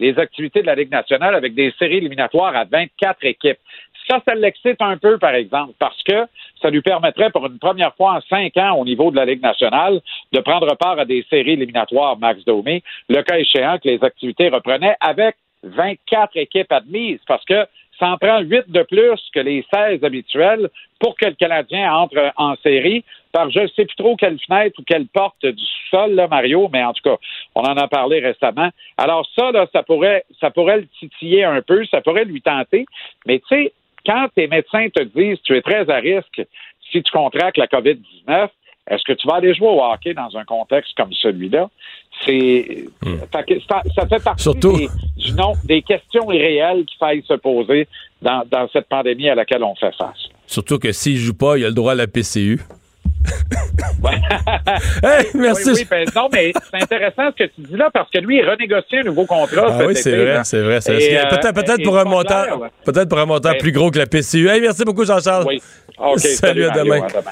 les 0.00 0.18
activités 0.18 0.62
de 0.62 0.66
la 0.66 0.74
Ligue 0.74 0.90
nationale 0.90 1.34
avec 1.34 1.54
des 1.54 1.72
séries 1.78 1.98
éliminatoires 1.98 2.56
à 2.56 2.64
24 2.64 3.24
équipes. 3.24 3.58
Ça, 4.08 4.20
ça 4.26 4.34
l'excite 4.34 4.80
un 4.80 4.96
peu, 4.96 5.18
par 5.18 5.34
exemple, 5.34 5.74
parce 5.78 6.02
que 6.02 6.26
ça 6.60 6.70
lui 6.70 6.80
permettrait 6.80 7.30
pour 7.30 7.46
une 7.46 7.58
première 7.58 7.94
fois 7.94 8.14
en 8.14 8.20
cinq 8.22 8.56
ans 8.56 8.76
au 8.76 8.84
niveau 8.84 9.10
de 9.10 9.16
la 9.16 9.24
Ligue 9.24 9.42
nationale 9.42 10.00
de 10.32 10.40
prendre 10.40 10.74
part 10.76 10.98
à 10.98 11.04
des 11.04 11.24
séries 11.30 11.52
éliminatoires, 11.52 12.18
Max 12.18 12.44
Domi, 12.44 12.82
le 13.08 13.22
cas 13.22 13.38
échéant 13.38 13.78
que 13.78 13.88
les 13.88 14.02
activités 14.02 14.48
reprenaient 14.48 14.96
avec 15.00 15.36
24 15.62 16.36
équipes 16.36 16.72
admises, 16.72 17.20
parce 17.26 17.44
que 17.44 17.66
ça 18.00 18.08
en 18.08 18.18
prend 18.18 18.40
8 18.40 18.64
de 18.68 18.82
plus 18.82 19.20
que 19.32 19.40
les 19.40 19.64
16 19.72 20.02
habituels 20.02 20.68
pour 20.98 21.16
que 21.16 21.26
le 21.26 21.34
Canadien 21.34 21.92
entre 21.94 22.32
en 22.36 22.56
série 22.56 23.04
par 23.32 23.50
je 23.50 23.60
ne 23.60 23.66
sais 23.68 23.84
plus 23.84 23.96
trop 23.96 24.16
quelle 24.16 24.38
fenêtre 24.40 24.80
ou 24.80 24.82
quelle 24.82 25.06
porte 25.06 25.46
du 25.46 25.64
sol, 25.90 26.14
là, 26.14 26.26
Mario, 26.26 26.68
mais 26.72 26.82
en 26.82 26.92
tout 26.92 27.02
cas, 27.02 27.16
on 27.54 27.62
en 27.62 27.76
a 27.76 27.86
parlé 27.86 28.18
récemment. 28.18 28.70
Alors 28.96 29.28
ça, 29.38 29.52
là, 29.52 29.66
ça 29.72 29.82
pourrait, 29.84 30.24
ça 30.40 30.50
pourrait 30.50 30.78
le 30.78 30.86
titiller 30.98 31.44
un 31.44 31.62
peu, 31.62 31.84
ça 31.86 32.00
pourrait 32.00 32.24
lui 32.24 32.42
tenter, 32.42 32.86
mais 33.26 33.38
tu 33.38 33.46
sais, 33.48 33.72
quand 34.04 34.28
tes 34.34 34.48
médecins 34.48 34.88
te 34.88 35.02
disent 35.02 35.40
tu 35.42 35.56
es 35.56 35.62
très 35.62 35.88
à 35.90 35.96
risque 35.96 36.42
si 36.90 37.02
tu 37.02 37.12
contractes 37.12 37.58
la 37.58 37.66
COVID-19, 37.66 38.48
est-ce 38.88 39.02
que 39.04 39.12
tu 39.12 39.26
vas 39.28 39.34
aller 39.36 39.54
jouer 39.54 39.68
au 39.68 39.82
hockey 39.82 40.14
dans 40.14 40.36
un 40.36 40.44
contexte 40.44 40.92
comme 40.96 41.12
celui-là? 41.12 41.68
C'est, 42.26 42.84
que 43.02 43.60
ça, 43.68 43.82
ça 43.94 44.06
fait 44.06 44.22
partie 44.22 44.50
des, 44.54 44.88
du 45.16 45.32
nom, 45.32 45.52
des 45.64 45.82
questions 45.82 46.30
irréelles 46.32 46.84
qu'il 46.84 46.98
faille 46.98 47.22
se 47.26 47.34
poser 47.34 47.88
dans, 48.20 48.42
dans 48.50 48.68
cette 48.72 48.88
pandémie 48.88 49.28
à 49.28 49.34
laquelle 49.34 49.62
on 49.64 49.74
fait 49.74 49.94
face. 49.96 50.28
Surtout 50.46 50.78
que 50.78 50.92
s'il 50.92 51.16
joue 51.18 51.34
pas, 51.34 51.56
il 51.56 51.64
a 51.64 51.68
le 51.68 51.74
droit 51.74 51.92
à 51.92 51.94
la 51.94 52.06
PCU. 52.06 52.60
Hey, 55.02 55.26
merci. 55.34 55.70
Oui, 55.70 55.74
oui, 55.80 55.86
ben, 55.90 56.06
non, 56.16 56.28
mais 56.32 56.52
c'est 56.70 56.82
intéressant 56.82 57.30
ce 57.36 57.44
que 57.44 57.50
tu 57.50 57.60
dis 57.62 57.76
là 57.76 57.90
parce 57.92 58.10
que 58.10 58.18
lui, 58.18 58.38
il 58.38 58.48
renégocie 58.48 58.96
un 58.96 59.02
nouveau 59.02 59.26
contrat. 59.26 59.66
Ah 59.68 59.86
oui, 59.86 59.94
c'est 59.94 60.16
vrai, 60.16 60.40
c'est 60.44 60.62
vrai. 60.62 60.78
euh, 60.88 61.26
Peut-être 61.28 61.80
et 61.80 61.82
pour 61.82 61.98
un 61.98 62.04
montant, 62.04 62.44
peut-être 62.84 63.08
pour 63.08 63.18
un 63.18 63.26
montant 63.26 63.50
Mais- 63.52 63.58
plus 63.58 63.72
gros 63.72 63.90
que 63.90 63.98
la 63.98 64.06
PCU. 64.06 64.48
Hey, 64.48 64.60
merci 64.60 64.84
beaucoup, 64.84 65.04
Jean-Charles. 65.04 65.44
Oui. 65.46 65.60
Salut, 66.16 66.18
salut, 66.18 66.64
à 66.64 66.68
Mario, 66.68 66.84
demain. 66.84 67.06
à 67.06 67.08
demain. 67.20 67.30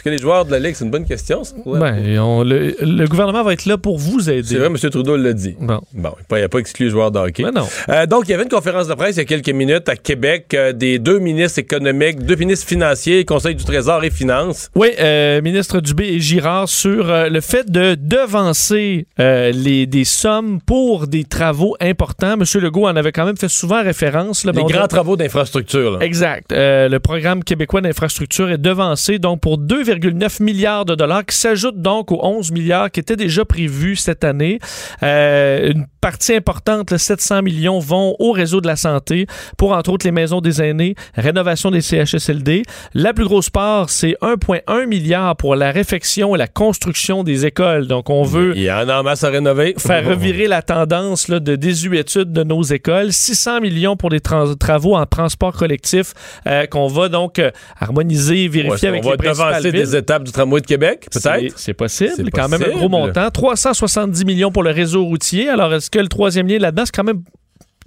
Est-ce 0.00 0.04
que 0.06 0.08
les 0.08 0.16
joueurs 0.18 0.46
de 0.46 0.50
la 0.52 0.58
Ligue, 0.58 0.74
c'est 0.76 0.86
une 0.86 0.90
bonne 0.90 1.04
question? 1.04 1.42
Ouais. 1.66 1.78
Ben, 1.78 2.18
on- 2.20 2.42
le, 2.42 2.74
le 2.80 3.06
gouvernement 3.06 3.42
va 3.42 3.52
être 3.52 3.66
là 3.66 3.76
pour 3.76 3.98
vous 3.98 4.30
aider. 4.30 4.42
C'est 4.48 4.56
vrai, 4.56 4.68
M. 4.68 4.76
Trudeau 4.78 5.14
l'a 5.14 5.34
dit. 5.34 5.56
Bon. 5.60 5.78
Bon, 5.92 6.14
il 6.30 6.36
n'a 6.40 6.48
pas 6.48 6.58
exclu 6.58 6.86
les 6.86 6.90
joueurs 6.90 7.10
de 7.10 7.18
hockey. 7.18 7.42
Ben 7.42 7.50
non. 7.52 7.66
Euh, 7.90 8.06
donc, 8.06 8.22
il 8.26 8.30
y 8.30 8.34
avait 8.34 8.44
une 8.44 8.48
conférence 8.48 8.88
de 8.88 8.94
presse 8.94 9.16
il 9.16 9.18
y 9.18 9.20
a 9.20 9.24
quelques 9.26 9.50
minutes 9.50 9.90
à 9.90 9.96
Québec 9.96 10.54
euh, 10.54 10.72
des 10.72 10.98
deux 10.98 11.18
ministres 11.18 11.58
économiques, 11.58 12.24
deux 12.24 12.36
ministres 12.36 12.66
financiers, 12.66 13.26
Conseil 13.26 13.54
du 13.54 13.62
Trésor 13.62 14.02
et 14.02 14.08
Finances. 14.10 14.70
Oui, 14.74 14.88
euh, 14.98 15.42
ministre 15.42 15.80
Dubé 15.82 16.04
et 16.04 16.18
Girard 16.18 16.66
sur 16.70 17.04
le 17.28 17.40
fait 17.42 17.70
de 17.70 17.94
devancer 17.94 19.06
les, 19.18 19.86
des 19.86 20.04
sommes 20.04 20.60
pour 20.64 21.08
des 21.08 21.24
travaux 21.24 21.76
importants. 21.78 22.38
Monsieur 22.38 22.60
Legault 22.60 22.86
en 22.86 22.96
avait 22.96 23.12
quand 23.12 23.26
même 23.26 23.36
fait 23.36 23.50
souvent 23.50 23.82
référence. 23.82 24.44
Là, 24.46 24.52
Les 24.54 24.62
grands 24.64 24.84
a- 24.84 24.88
travaux 24.88 25.16
d'infrastructure. 25.18 26.00
Exact. 26.00 26.52
Le 26.52 26.96
programme 26.98 27.44
québécois 27.44 27.82
d'infrastructure 27.82 28.50
est 28.50 28.56
devancé 28.58 29.18
donc 29.18 29.40
pour 29.40 29.58
2,5 29.58 29.89
3,9 29.90 30.42
milliards 30.42 30.84
de 30.84 30.94
dollars 30.94 31.24
qui 31.24 31.36
s'ajoutent 31.36 31.80
donc 31.80 32.12
aux 32.12 32.20
11 32.22 32.52
milliards 32.52 32.90
qui 32.90 33.00
étaient 33.00 33.16
déjà 33.16 33.44
prévus 33.44 33.96
cette 33.96 34.24
année. 34.24 34.58
Euh, 35.02 35.72
une 35.72 35.86
partie 36.00 36.34
importante, 36.34 36.96
700 36.96 37.42
millions, 37.42 37.78
vont 37.78 38.14
au 38.18 38.32
réseau 38.32 38.60
de 38.60 38.66
la 38.66 38.76
santé 38.76 39.26
pour, 39.58 39.72
entre 39.72 39.90
autres, 39.90 40.06
les 40.06 40.12
maisons 40.12 40.40
des 40.40 40.62
aînés, 40.62 40.94
rénovation 41.14 41.70
des 41.70 41.80
CHSLD. 41.80 42.62
La 42.94 43.12
plus 43.12 43.24
grosse 43.24 43.50
part, 43.50 43.90
c'est 43.90 44.16
1,1 44.22 44.86
milliard 44.86 45.36
pour 45.36 45.56
la 45.56 45.70
réfection 45.72 46.34
et 46.34 46.38
la 46.38 46.46
construction 46.46 47.24
des 47.24 47.46
écoles. 47.46 47.86
Donc, 47.86 48.10
on 48.10 48.22
veut... 48.22 48.52
Il 48.56 48.62
y 48.62 48.70
en 48.70 48.88
a 48.88 49.00
en 49.00 49.02
masse 49.02 49.24
à 49.24 49.28
rénover. 49.28 49.74
Faire 49.78 50.06
revirer 50.06 50.46
la 50.46 50.62
tendance 50.62 51.28
là, 51.28 51.40
de 51.40 51.56
désuétude 51.56 52.32
de 52.32 52.44
nos 52.44 52.62
écoles. 52.62 53.12
600 53.12 53.60
millions 53.60 53.96
pour 53.96 54.10
des 54.10 54.20
travaux 54.20 54.96
en 54.96 55.06
transport 55.06 55.52
collectif 55.52 56.14
euh, 56.46 56.66
qu'on 56.66 56.86
va 56.86 57.08
donc 57.08 57.38
euh, 57.38 57.50
harmoniser, 57.78 58.48
vérifier 58.48 58.88
avec 58.88 59.04
on 59.04 59.10
les 59.10 59.16
va 59.16 59.32
devancer 59.32 59.72
des 59.82 59.96
étapes 59.96 60.24
du 60.24 60.32
tramway 60.32 60.60
de 60.60 60.66
Québec, 60.66 61.08
peut-être? 61.10 61.58
C'est 61.58 61.74
possible. 61.74 62.12
C'est 62.16 62.30
quand 62.30 62.48
même 62.48 62.62
un 62.62 62.76
gros 62.76 62.88
montant. 62.88 63.30
370 63.30 64.24
millions 64.24 64.52
pour 64.52 64.62
le 64.62 64.70
réseau 64.70 65.04
routier. 65.04 65.48
Alors, 65.48 65.72
est-ce 65.74 65.90
que 65.90 65.98
le 65.98 66.08
troisième 66.08 66.46
lien 66.46 66.58
là-dedans, 66.58 66.84
c'est 66.86 66.94
quand 66.94 67.04
même 67.04 67.22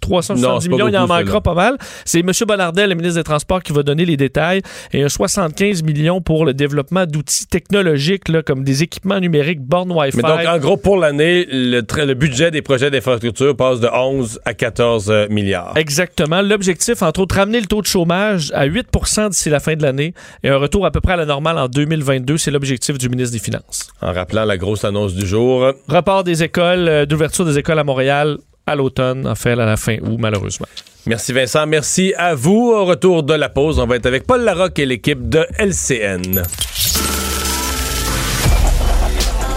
370 0.03 0.69
millions, 0.69 0.87
il 0.87 0.97
en 0.97 1.07
manquera 1.07 1.41
pas 1.41 1.53
mal. 1.53 1.77
C'est 2.05 2.19
M. 2.19 2.31
Bonardel, 2.45 2.89
le 2.89 2.95
ministre 2.95 3.19
des 3.19 3.23
Transports, 3.23 3.63
qui 3.63 3.71
va 3.71 3.83
donner 3.83 4.05
les 4.05 4.17
détails. 4.17 4.61
Et 4.91 5.03
un 5.03 5.09
75 5.09 5.83
millions 5.83 6.21
pour 6.21 6.45
le 6.45 6.53
développement 6.53 7.05
d'outils 7.05 7.47
technologiques, 7.47 8.27
là, 8.29 8.43
comme 8.43 8.63
des 8.63 8.83
équipements 8.83 9.19
numériques, 9.19 9.61
bornes 9.61 9.91
Wi-Fi. 9.91 10.17
Mais 10.17 10.23
donc, 10.23 10.45
en 10.47 10.57
gros, 10.59 10.77
pour 10.77 10.97
l'année, 10.97 11.45
le, 11.49 11.81
le, 11.81 12.13
budget 12.13 12.51
des 12.51 12.61
projets 12.61 12.91
d'infrastructure 12.91 13.55
passe 13.55 13.79
de 13.79 13.87
11 13.87 14.39
à 14.45 14.53
14 14.53 15.09
euh, 15.09 15.27
milliards. 15.29 15.73
Exactement. 15.75 16.41
L'objectif, 16.41 17.01
entre 17.01 17.21
autres, 17.21 17.35
ramener 17.35 17.59
le 17.59 17.67
taux 17.67 17.81
de 17.81 17.87
chômage 17.87 18.51
à 18.53 18.67
8% 18.67 19.29
d'ici 19.29 19.49
la 19.49 19.59
fin 19.59 19.75
de 19.75 19.83
l'année 19.83 20.13
et 20.43 20.49
un 20.49 20.57
retour 20.57 20.85
à 20.85 20.91
peu 20.91 21.01
près 21.01 21.13
à 21.13 21.17
la 21.17 21.25
normale 21.25 21.57
en 21.57 21.67
2022. 21.67 22.37
C'est 22.37 22.51
l'objectif 22.51 22.97
du 22.97 23.09
ministre 23.09 23.33
des 23.33 23.43
Finances. 23.43 23.89
En 24.01 24.11
rappelant 24.13 24.45
la 24.45 24.57
grosse 24.57 24.85
annonce 24.85 25.13
du 25.13 25.25
jour. 25.25 25.71
Report 25.87 26.23
des 26.23 26.43
écoles, 26.43 26.87
euh, 26.87 27.05
d'ouverture 27.05 27.45
des 27.45 27.57
écoles 27.57 27.79
à 27.79 27.83
Montréal 27.83 28.37
à 28.65 28.75
l'automne, 28.75 29.27
en 29.27 29.35
fait, 29.35 29.51
à 29.51 29.65
la 29.65 29.77
fin 29.77 29.97
août, 30.01 30.17
malheureusement. 30.19 30.67
Merci 31.05 31.33
Vincent, 31.33 31.67
merci 31.67 32.13
à 32.17 32.33
vous. 32.33 32.71
Au 32.73 32.85
retour 32.85 33.23
de 33.23 33.33
la 33.33 33.49
pause, 33.49 33.79
on 33.79 33.85
va 33.85 33.97
être 33.97 34.05
avec 34.05 34.25
Paul 34.25 34.41
Larocque 34.41 34.79
et 34.79 34.85
l'équipe 34.85 35.27
de 35.27 35.45
LCN. 35.57 36.43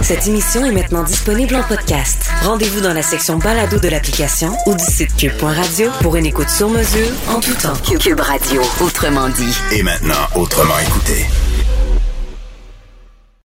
Cette 0.02 0.26
émission 0.26 0.64
est 0.64 0.72
maintenant 0.72 1.02
disponible 1.02 1.56
en 1.56 1.62
podcast. 1.64 2.30
Rendez-vous 2.42 2.80
dans 2.80 2.92
la 2.92 3.02
section 3.02 3.38
balado 3.38 3.78
de 3.78 3.88
l'application 3.88 4.52
ou 4.66 4.74
du 4.74 4.84
site 4.84 5.16
cube.radio 5.16 5.90
pour 6.00 6.16
une 6.16 6.26
écoute 6.26 6.48
sur 6.48 6.68
mesure 6.68 7.10
en 7.28 7.40
tout 7.40 7.54
temps. 7.54 7.74
Cube 7.98 8.20
Radio, 8.20 8.62
autrement 8.80 9.28
dit. 9.30 9.56
Et 9.72 9.82
maintenant, 9.82 10.14
autrement 10.36 10.78
écouté. 10.78 11.26